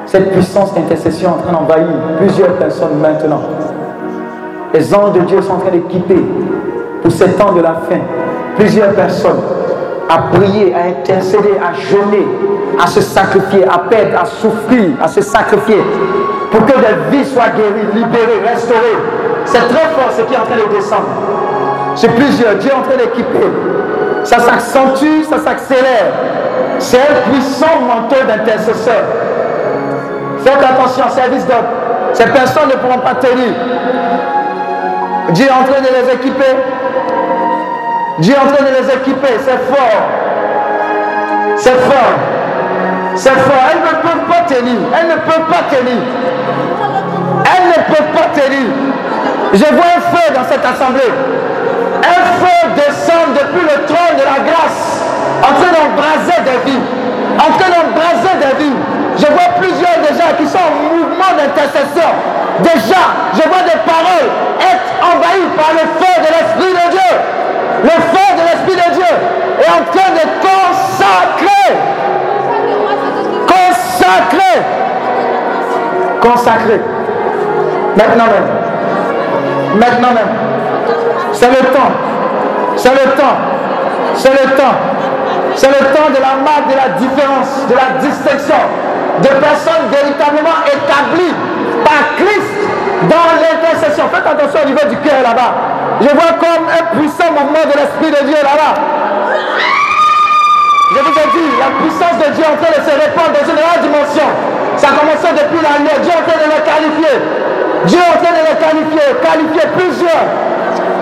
Cette 0.05 0.31
puissance 0.31 0.73
d'intercession 0.73 1.29
est 1.29 1.33
en 1.33 1.37
train 1.37 1.51
d'envahir 1.51 1.87
plusieurs 2.17 2.53
personnes 2.53 2.97
maintenant. 2.99 3.41
Les 4.73 4.93
anges 4.93 5.13
de 5.13 5.19
Dieu 5.21 5.41
sont 5.41 5.53
en 5.53 5.57
train 5.57 5.71
d'équiper 5.71 6.23
pour 7.01 7.11
ces 7.11 7.31
temps 7.33 7.53
de 7.53 7.61
la 7.61 7.73
fin 7.73 7.99
plusieurs 8.57 8.91
personnes 8.93 9.39
à 10.09 10.17
prier, 10.33 10.73
à 10.73 10.87
intercéder, 10.87 11.53
à 11.61 11.73
jeûner, 11.73 12.27
à 12.79 12.87
se 12.87 13.01
sacrifier, 13.01 13.63
à 13.65 13.77
perdre, 13.89 14.19
à 14.19 14.25
souffrir, 14.25 14.89
à 15.01 15.07
se 15.07 15.21
sacrifier 15.21 15.77
pour 16.51 16.65
que 16.65 16.73
des 16.73 16.95
vies 17.17 17.25
soient 17.25 17.49
guéries, 17.49 17.87
libérées, 17.93 18.41
restaurées. 18.47 18.97
C'est 19.45 19.67
très 19.67 19.87
fort 19.95 20.11
ce 20.15 20.21
qui 20.23 20.33
est 20.33 20.37
en 20.37 20.45
train 20.45 20.57
de 20.57 20.75
descendre. 20.75 21.07
C'est 21.95 22.09
plusieurs. 22.09 22.55
Dieu 22.55 22.71
est 22.71 22.75
en 22.75 22.81
train 22.81 22.97
d'équiper. 22.97 23.47
Ça 24.23 24.39
s'accentue, 24.39 25.23
ça 25.29 25.39
s'accélère. 25.39 26.11
C'est 26.79 26.99
un 26.99 27.31
puissant 27.31 27.81
manteau 27.87 28.23
d'intercesseur. 28.27 29.03
Faites 30.39 30.63
attention, 30.63 31.09
service 31.09 31.45
d'homme. 31.45 31.65
Ces 32.13 32.25
personnes 32.25 32.69
ne 32.69 32.77
pourront 32.77 32.99
pas 32.99 33.15
tenir. 33.15 33.53
Dieu 35.31 35.45
est 35.45 35.51
en 35.51 35.63
train 35.63 35.81
de 35.81 35.87
les 35.87 36.13
équiper. 36.13 36.55
Dieu 38.19 38.33
est 38.33 38.37
en 38.37 38.51
train 38.51 38.63
de 38.63 38.71
les 38.71 38.93
équiper. 38.93 39.39
C'est 39.39 39.75
fort. 39.75 40.01
C'est 41.57 41.79
fort. 41.81 42.15
C'est 43.15 43.29
fort. 43.29 43.63
Elles 43.71 43.81
ne 43.81 44.01
peuvent 44.01 44.27
pas 44.29 44.53
tenir. 44.53 44.79
Elles 44.99 45.07
ne 45.07 45.15
peuvent 45.15 45.49
pas 45.49 45.75
tenir. 45.75 46.01
Ne 47.69 47.83
peuvent 47.93 48.13
pas 48.17 48.29
tenir. 48.33 48.65
Je 49.53 49.65
vois 49.65 49.91
un 49.97 50.01
feu 50.09 50.33
dans 50.33 50.43
cette 50.49 50.65
assemblée. 50.65 51.13
Un 52.01 52.21
feu 52.41 52.57
descend 52.75 53.33
depuis 53.37 53.61
le 53.61 53.85
trône 53.85 54.17
de 54.17 54.25
la 54.25 54.41
grâce, 54.41 55.05
en 55.43 55.53
train 55.53 55.69
d'embraser 55.69 56.41
des 56.45 56.71
vies. 56.71 56.81
En 57.37 57.51
train 57.57 57.69
d'embraser 57.69 58.33
des 58.41 58.63
vies. 58.63 58.77
Je 59.17 59.25
vois 59.25 59.53
plusieurs 59.61 60.01
déjà 60.01 60.33
qui 60.37 60.47
sont 60.47 60.57
en 60.57 60.97
mouvement 60.97 61.31
d'intercession. 61.37 62.09
Déjà, 62.63 63.03
je 63.33 63.47
vois 63.47 63.61
des 63.61 63.79
paroles 63.85 64.29
être 64.59 64.89
envahies 65.05 65.51
par 65.55 65.71
le 65.73 65.85
feu 66.01 66.13
de 66.17 66.29
l'Esprit 66.33 66.73
de 66.73 66.85
Dieu. 66.91 67.11
Le 67.83 67.89
feu 67.89 68.29
de 68.33 68.43
l'Esprit 68.49 68.77
de 68.81 68.93
Dieu 68.95 69.13
est 69.61 69.69
en 69.69 69.83
train 69.93 70.11
de 70.17 70.25
consacrer. 70.41 71.69
Consacrer. 73.47 74.57
Consacrer. 76.21 76.98
Maintenant 77.95 78.25
même. 78.25 79.79
Maintenant 79.79 80.13
même. 80.13 80.33
C'est 81.33 81.49
le 81.49 81.65
temps. 81.73 81.91
C'est 82.75 82.93
le 82.93 83.11
temps. 83.11 83.37
C'est 84.15 84.31
le 84.31 84.51
temps. 84.55 84.75
C'est 85.55 85.67
le 85.67 85.85
temps 85.93 86.09
de 86.09 86.21
la 86.21 86.35
marque, 86.39 86.67
de 86.71 86.75
la 86.75 86.89
différence, 86.95 87.67
de 87.67 87.75
la 87.75 87.99
distinction, 87.99 88.61
de 89.21 89.27
personnes 89.27 89.91
véritablement 89.91 90.63
établies 90.67 91.35
par 91.83 92.15
Christ 92.15 92.53
dans 93.11 93.29
l'intercession. 93.35 94.05
Faites 94.13 94.27
attention 94.27 94.59
au 94.63 94.67
niveau 94.67 94.85
du 94.89 94.97
cœur 94.97 95.21
là-bas. 95.23 95.51
Je 96.01 96.09
vois 96.15 96.33
comme 96.39 96.63
un 96.67 96.83
puissant 96.95 97.31
mouvement 97.31 97.65
de 97.67 97.75
l'Esprit 97.75 98.11
de 98.11 98.21
Dieu 98.27 98.39
là-bas. 98.39 98.75
Je 100.91 100.99
vous 100.99 101.11
ai 101.11 101.27
dit, 101.35 101.49
la 101.59 101.69
puissance 101.83 102.17
de 102.17 102.33
Dieu 102.33 102.45
en 102.47 102.55
train 102.57 102.71
de 102.71 102.81
se 102.81 102.93
répandre 102.95 103.35
dans 103.35 103.45
une 103.45 103.59
autre 103.59 103.81
dimension. 103.83 104.27
Ça 104.77 104.87
a 104.87 104.91
commencé 104.95 105.27
depuis 105.35 105.59
la. 105.61 105.75
Dieu 105.99 106.11
en 106.11 106.23
train 106.23 106.39
de 106.39 106.47
le 106.49 106.59
qualifier. 106.63 107.48
Dieu 107.85 107.99
est 107.99 108.11
en 108.11 108.19
train 108.19 108.35
de 108.35 108.43
le 108.43 108.55
qualifier. 108.59 109.07
Qualifier 109.21 109.67
plusieurs. 109.77 110.25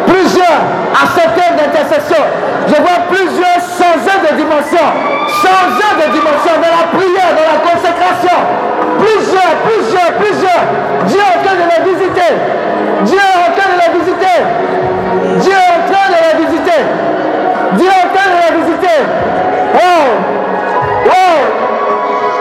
Plusieurs 0.06 0.62
à 0.94 1.06
cette 1.14 1.36
heure 1.38 1.56
d'intercession. 1.58 2.24
Je 2.68 2.76
vois 2.76 3.02
plusieurs 3.10 3.60
changer 3.78 4.18
de 4.22 4.36
dimension. 4.38 4.88
Changer 5.28 5.92
de 5.98 6.08
dimension 6.14 6.54
dans 6.62 6.74
la 6.74 6.86
prière, 6.94 7.32
dans 7.34 7.48
la 7.50 7.60
consécration. 7.66 8.38
Plusieurs, 9.00 9.54
plusieurs, 9.66 10.12
plusieurs. 10.22 10.64
Dieu 11.08 11.20
est 11.20 11.38
en 11.38 11.44
train 11.44 11.56
de 11.56 11.66
les 11.66 11.82
visiter. 11.92 12.32
Dieu 13.06 13.18
est 13.18 13.42
en 13.42 13.52
train 13.54 13.70
de 13.74 13.78
les 13.82 13.92
visiter. 14.00 14.38
Dieu 15.42 15.54
est 15.54 15.72
en 15.74 15.84
train 15.92 16.08
de 16.10 16.20
les 16.26 16.46
visiter. 16.46 16.82
Dieu 17.78 17.88
est 17.88 18.06
en 18.06 18.10
train 18.14 18.28
de 18.30 18.38
les 18.44 18.54
visiter. 18.62 19.00
Wow! 19.74 20.06
Wow! 21.06 21.38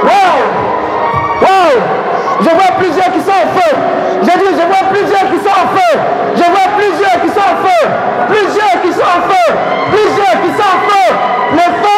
Wow! 0.04 0.36
Wow! 1.40 1.95
Je 2.40 2.50
vois 2.50 2.72
plusieurs 2.78 3.10
qui 3.12 3.20
sont 3.20 3.38
en 3.44 3.48
feu. 3.56 3.72
J'ai 4.22 4.38
dit, 4.38 4.52
je 4.52 4.66
vois 4.66 4.84
plusieurs 4.92 5.26
qui 5.30 5.38
sont 5.40 5.56
en 5.56 5.68
feu. 5.76 5.92
Je 6.36 6.46
vois 6.50 6.68
plusieurs 6.76 7.18
qui 7.22 7.28
sont 7.28 7.46
en 7.46 7.56
feu. 7.64 7.82
Plusieurs 8.28 8.76
qui 8.82 8.92
sont 8.92 9.08
en 9.16 9.22
feu. 9.28 9.46
Plusieurs 9.92 10.36
qui 10.42 10.50
sont 10.56 10.70
en 10.74 10.80
feu. 10.88 11.08
Le 11.52 11.66
feu 11.82 11.95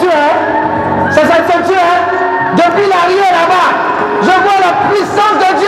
S'accentue, 0.00 0.16
hein. 0.16 1.10
Ça 1.10 1.20
s'accentue, 1.22 1.76
hein. 1.76 2.56
Depuis 2.56 2.88
l'arrière 2.88 3.32
là-bas, 3.32 3.68
je 4.22 4.30
vois 4.30 4.60
la 4.60 4.72
puissance 4.88 5.36
de 5.38 5.60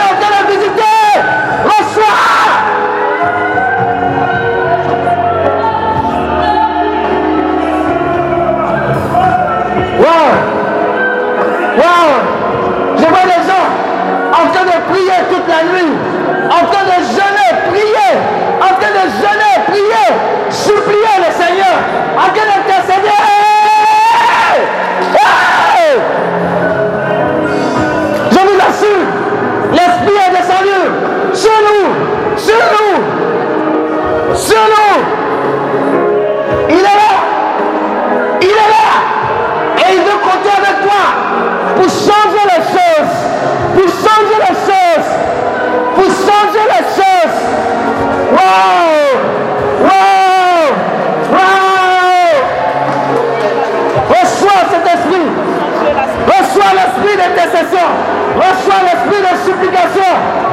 Reçois 58.37 58.83
l'esprit 58.83 59.21
de 59.21 59.33
supplication. 59.45 60.11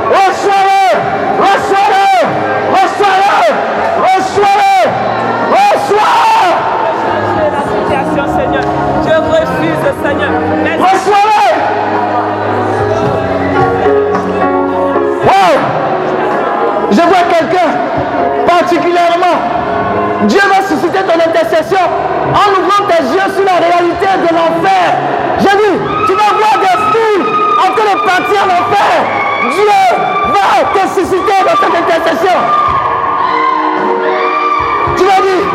Reçois-le. 0.09 0.83
Reçois-le. 1.39 2.05
Reçois-le. 2.73 3.31
Reçois-le. 4.03 4.73
Reçois-le. 5.51 6.29
Je 9.05 9.15
refuse, 9.15 9.85
Seigneur. 10.03 10.31
Reçois-le. 10.79 11.43
Wow. 15.25 15.53
Je 16.91 17.01
vois 17.01 17.25
quelqu'un 17.29 17.69
particulièrement. 18.47 19.37
Dieu 20.23 20.41
va 20.49 20.67
susciter 20.67 20.99
ton 20.99 21.17
intercession 21.17 21.79
en 22.33 22.61
ouvrant 22.61 22.83
tes 22.89 23.03
yeux 23.03 23.33
sur 23.35 23.45
la 23.45 23.57
réalité. 23.65 23.78
Dieu 28.29 29.75
va 30.27 30.63
te 30.73 30.87
susciter 30.89 31.39
dans 31.43 31.57
cette 31.59 31.75
intercession. 31.75 32.37
Tu 34.97 35.03
vas 35.03 35.21
dire, 35.21 35.45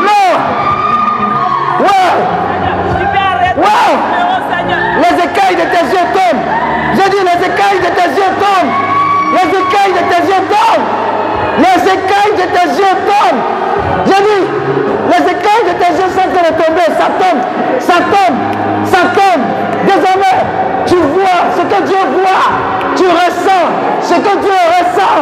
non. 0.00 0.30
Ouais. 1.80 2.10
Wow. 3.56 3.90
Les 4.98 5.14
écailles 5.24 5.56
de 5.56 5.66
tes 5.70 5.84
yeux 5.94 6.06
tombent. 6.12 6.44
Je 6.94 7.10
dis, 7.10 7.22
les 7.22 7.40
écailles 7.46 7.80
de 7.80 7.90
tes 7.94 8.08
yeux 8.16 8.32
tombent. 8.40 8.74
Les 9.32 9.48
écailles 9.58 9.92
de 9.92 10.04
tes 10.12 10.22
yeux 10.26 10.42
tombent. 10.50 10.88
Les 11.58 11.80
écailles 11.92 12.36
de 12.36 12.46
tes 12.52 12.68
yeux 12.80 12.96
tombent. 13.06 13.44
Je 14.06 14.18
dis, 14.22 14.42
les 15.10 15.30
écailles 15.30 15.66
de 15.68 15.74
tes 15.84 15.92
yeux 15.92 16.10
sont 16.10 16.20
en 16.20 16.32
train 16.32 16.50
de 16.50 16.62
tomber. 16.62 16.88
Ça 16.98 17.08
tombe, 17.20 17.42
ça 17.78 17.94
tombe, 17.94 18.36
ça 18.84 18.98
tombe. 19.14 19.42
Désormais, 19.86 20.63
ce 21.56 21.62
que 21.62 21.82
Dieu 21.82 21.96
voit. 22.12 22.94
Tu 22.96 23.04
ressens 23.04 23.66
ce 24.02 24.14
que 24.14 24.38
Dieu 24.38 24.52
ressent. 24.76 25.18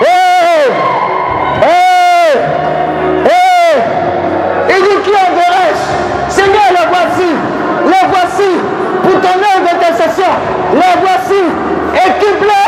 Hey! 0.00 0.70
Hey! 1.62 2.36
Hey! 3.24 3.82
Il 4.68 4.82
dit 4.82 5.02
qui 5.04 5.10
enverrai-je? 5.10 6.32
Seigneur, 6.32 6.68
les 6.70 6.86
voici. 6.88 7.30
Les 7.86 8.08
voici 8.08 8.50
pour 9.02 9.20
ton 9.20 9.38
œuvre 9.38 9.64
d'intercession. 9.64 10.32
Les 10.74 11.00
voici. 11.00 11.42
Équipe-les. 11.94 12.61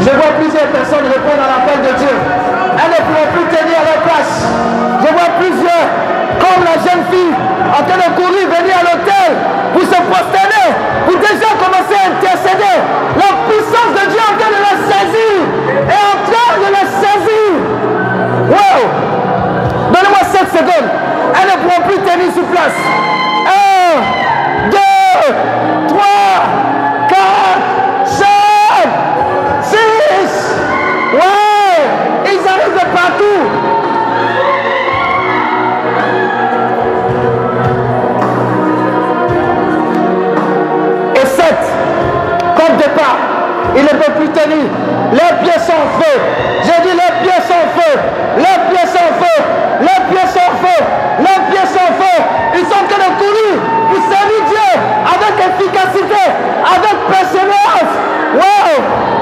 Je 0.00 0.10
vois 0.10 0.32
plusieurs 0.38 0.68
personnes 0.68 1.06
répondre 1.08 1.40
à 1.40 1.48
l'appel 1.56 1.80
de 1.80 1.92
Dieu. 1.96 2.12
Elles 2.76 2.92
ne 2.92 3.00
pourront 3.00 3.28
plus 3.32 3.48
tenir 3.48 3.80
leur 3.80 4.02
place. 4.04 4.44
Je 5.00 5.08
vois 5.08 5.30
plusieurs, 5.40 5.88
comme 6.36 6.64
la 6.68 6.76
jeune 6.84 7.00
fille, 7.08 7.32
en 7.32 7.80
train 7.80 7.96
de 7.96 8.10
courir, 8.12 8.44
venir 8.44 8.76
à 8.76 8.84
l'hôtel 8.84 9.40
pour 9.72 9.82
se 9.88 10.00
prosterner, 10.04 10.68
pour 11.06 11.16
déjà 11.16 11.48
commencer 11.56 11.96
à 11.96 12.12
intercéder. 12.12 12.76
La 13.16 13.30
puissance 13.48 13.92
de 13.96 14.04
Dieu 14.12 14.20
en 14.20 14.36
train 14.36 14.52
de 14.52 14.60
la 14.68 14.74
saisir. 14.84 15.48
Est 15.88 16.04
en 16.12 16.18
train 16.28 16.60
de 16.60 16.68
la 16.76 16.84
saisir. 16.84 17.56
Wow! 18.52 18.84
Donnez-moi 19.92 20.22
7 20.28 20.44
secondes. 20.60 20.88
Elles 21.40 21.56
ne 21.56 21.56
pourront 21.56 21.82
plus 21.88 22.00
tenir 22.04 22.28
sur 22.34 22.44
place. 22.44 23.07
Peut 43.98 44.12
plus 44.12 44.28
tenir. 44.28 44.64
Les 45.12 45.32
pieds 45.42 45.58
sont 45.58 45.84
feu. 45.98 46.20
J'ai 46.62 46.82
dit 46.82 46.94
les 46.94 47.12
pieds 47.22 47.42
sont 47.42 47.66
feu. 47.76 47.98
Les 48.36 48.58
pieds 48.70 48.86
sont 48.86 49.10
feu. 49.18 49.42
Les 49.80 50.00
pieds 50.08 50.28
sont 50.28 50.52
feu. 50.62 50.84
Les 51.18 51.38
pieds 51.50 51.66
sont 51.66 51.92
feu. 51.98 52.22
Ils 52.54 52.64
sont 52.64 52.84
en 52.84 52.88
train 52.88 53.10
de 53.10 53.18
courir 53.18 53.54
pour 53.88 54.00
servir 54.02 54.40
Dieu 54.46 54.68
avec 55.04 55.34
efficacité, 55.48 56.24
avec 56.64 56.96
persévérance. 57.10 57.94
Wow! 58.34 59.18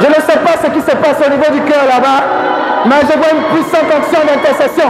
Je 0.00 0.06
ne 0.06 0.14
sais 0.14 0.38
pas 0.38 0.56
ce 0.62 0.70
qui 0.70 0.80
se 0.80 0.96
passe 0.96 1.26
au 1.26 1.30
niveau 1.30 1.50
du 1.52 1.60
cœur 1.62 1.84
là-bas, 1.86 2.37
mais 2.86 3.00
je 3.02 3.14
vois 3.18 3.32
une 3.34 3.44
puissante 3.50 3.90
action 3.90 4.20
d'intercession. 4.22 4.88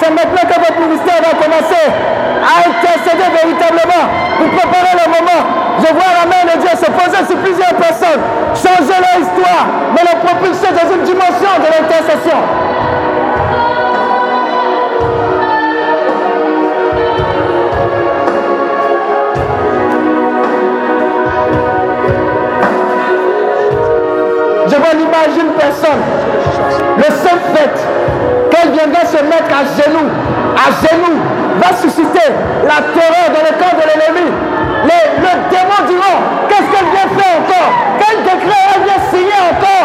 C'est 0.00 0.10
maintenant 0.10 0.44
que 0.46 0.58
votre 0.60 0.78
ministère 0.78 1.18
va 1.22 1.32
commencer 1.34 1.84
à 1.90 2.54
intercéder 2.68 3.28
véritablement 3.32 4.04
pour 4.38 4.48
préparer 4.54 4.94
le 4.94 5.06
moment. 5.10 5.40
Je 5.80 5.90
vois 5.90 6.12
la 6.14 6.26
main 6.30 6.44
de 6.54 6.60
Dieu 6.60 6.70
se 6.70 6.90
poser 6.90 7.22
sur 7.26 7.38
plusieurs 7.38 7.74
personnes, 7.74 8.22
changer 8.54 8.98
leur 9.00 9.16
histoire, 9.18 9.66
mais 9.94 10.02
le 10.06 10.14
propulser 10.22 10.70
dans 10.70 10.88
une 10.94 11.02
dimension 11.02 11.52
de 11.58 11.68
l'intercession. 11.72 12.63
D'une 25.32 25.52
personne. 25.58 26.02
Le 26.98 27.04
seul 27.04 27.38
fait 27.54 27.72
qu'elle 28.50 28.70
viendra 28.72 29.00
se 29.06 29.22
mettre 29.24 29.50
à 29.50 29.64
genoux, 29.64 30.08
à 30.54 30.70
genoux, 30.84 31.16
va 31.62 31.76
susciter 31.76 32.28
la 32.62 32.82
terreur 32.92 33.26
dans 33.32 33.42
le 33.42 33.54
camp 33.58 33.74
de 33.74 33.84
l'ennemi. 33.88 34.30
Les- 34.84 35.14
Le 35.16 35.32
démon 35.48 35.88
diront, 35.88 36.20
qu'est-ce 36.48 36.68
qu'elle 36.70 36.90
vient 36.92 37.08
faire 37.18 37.40
encore? 37.40 37.72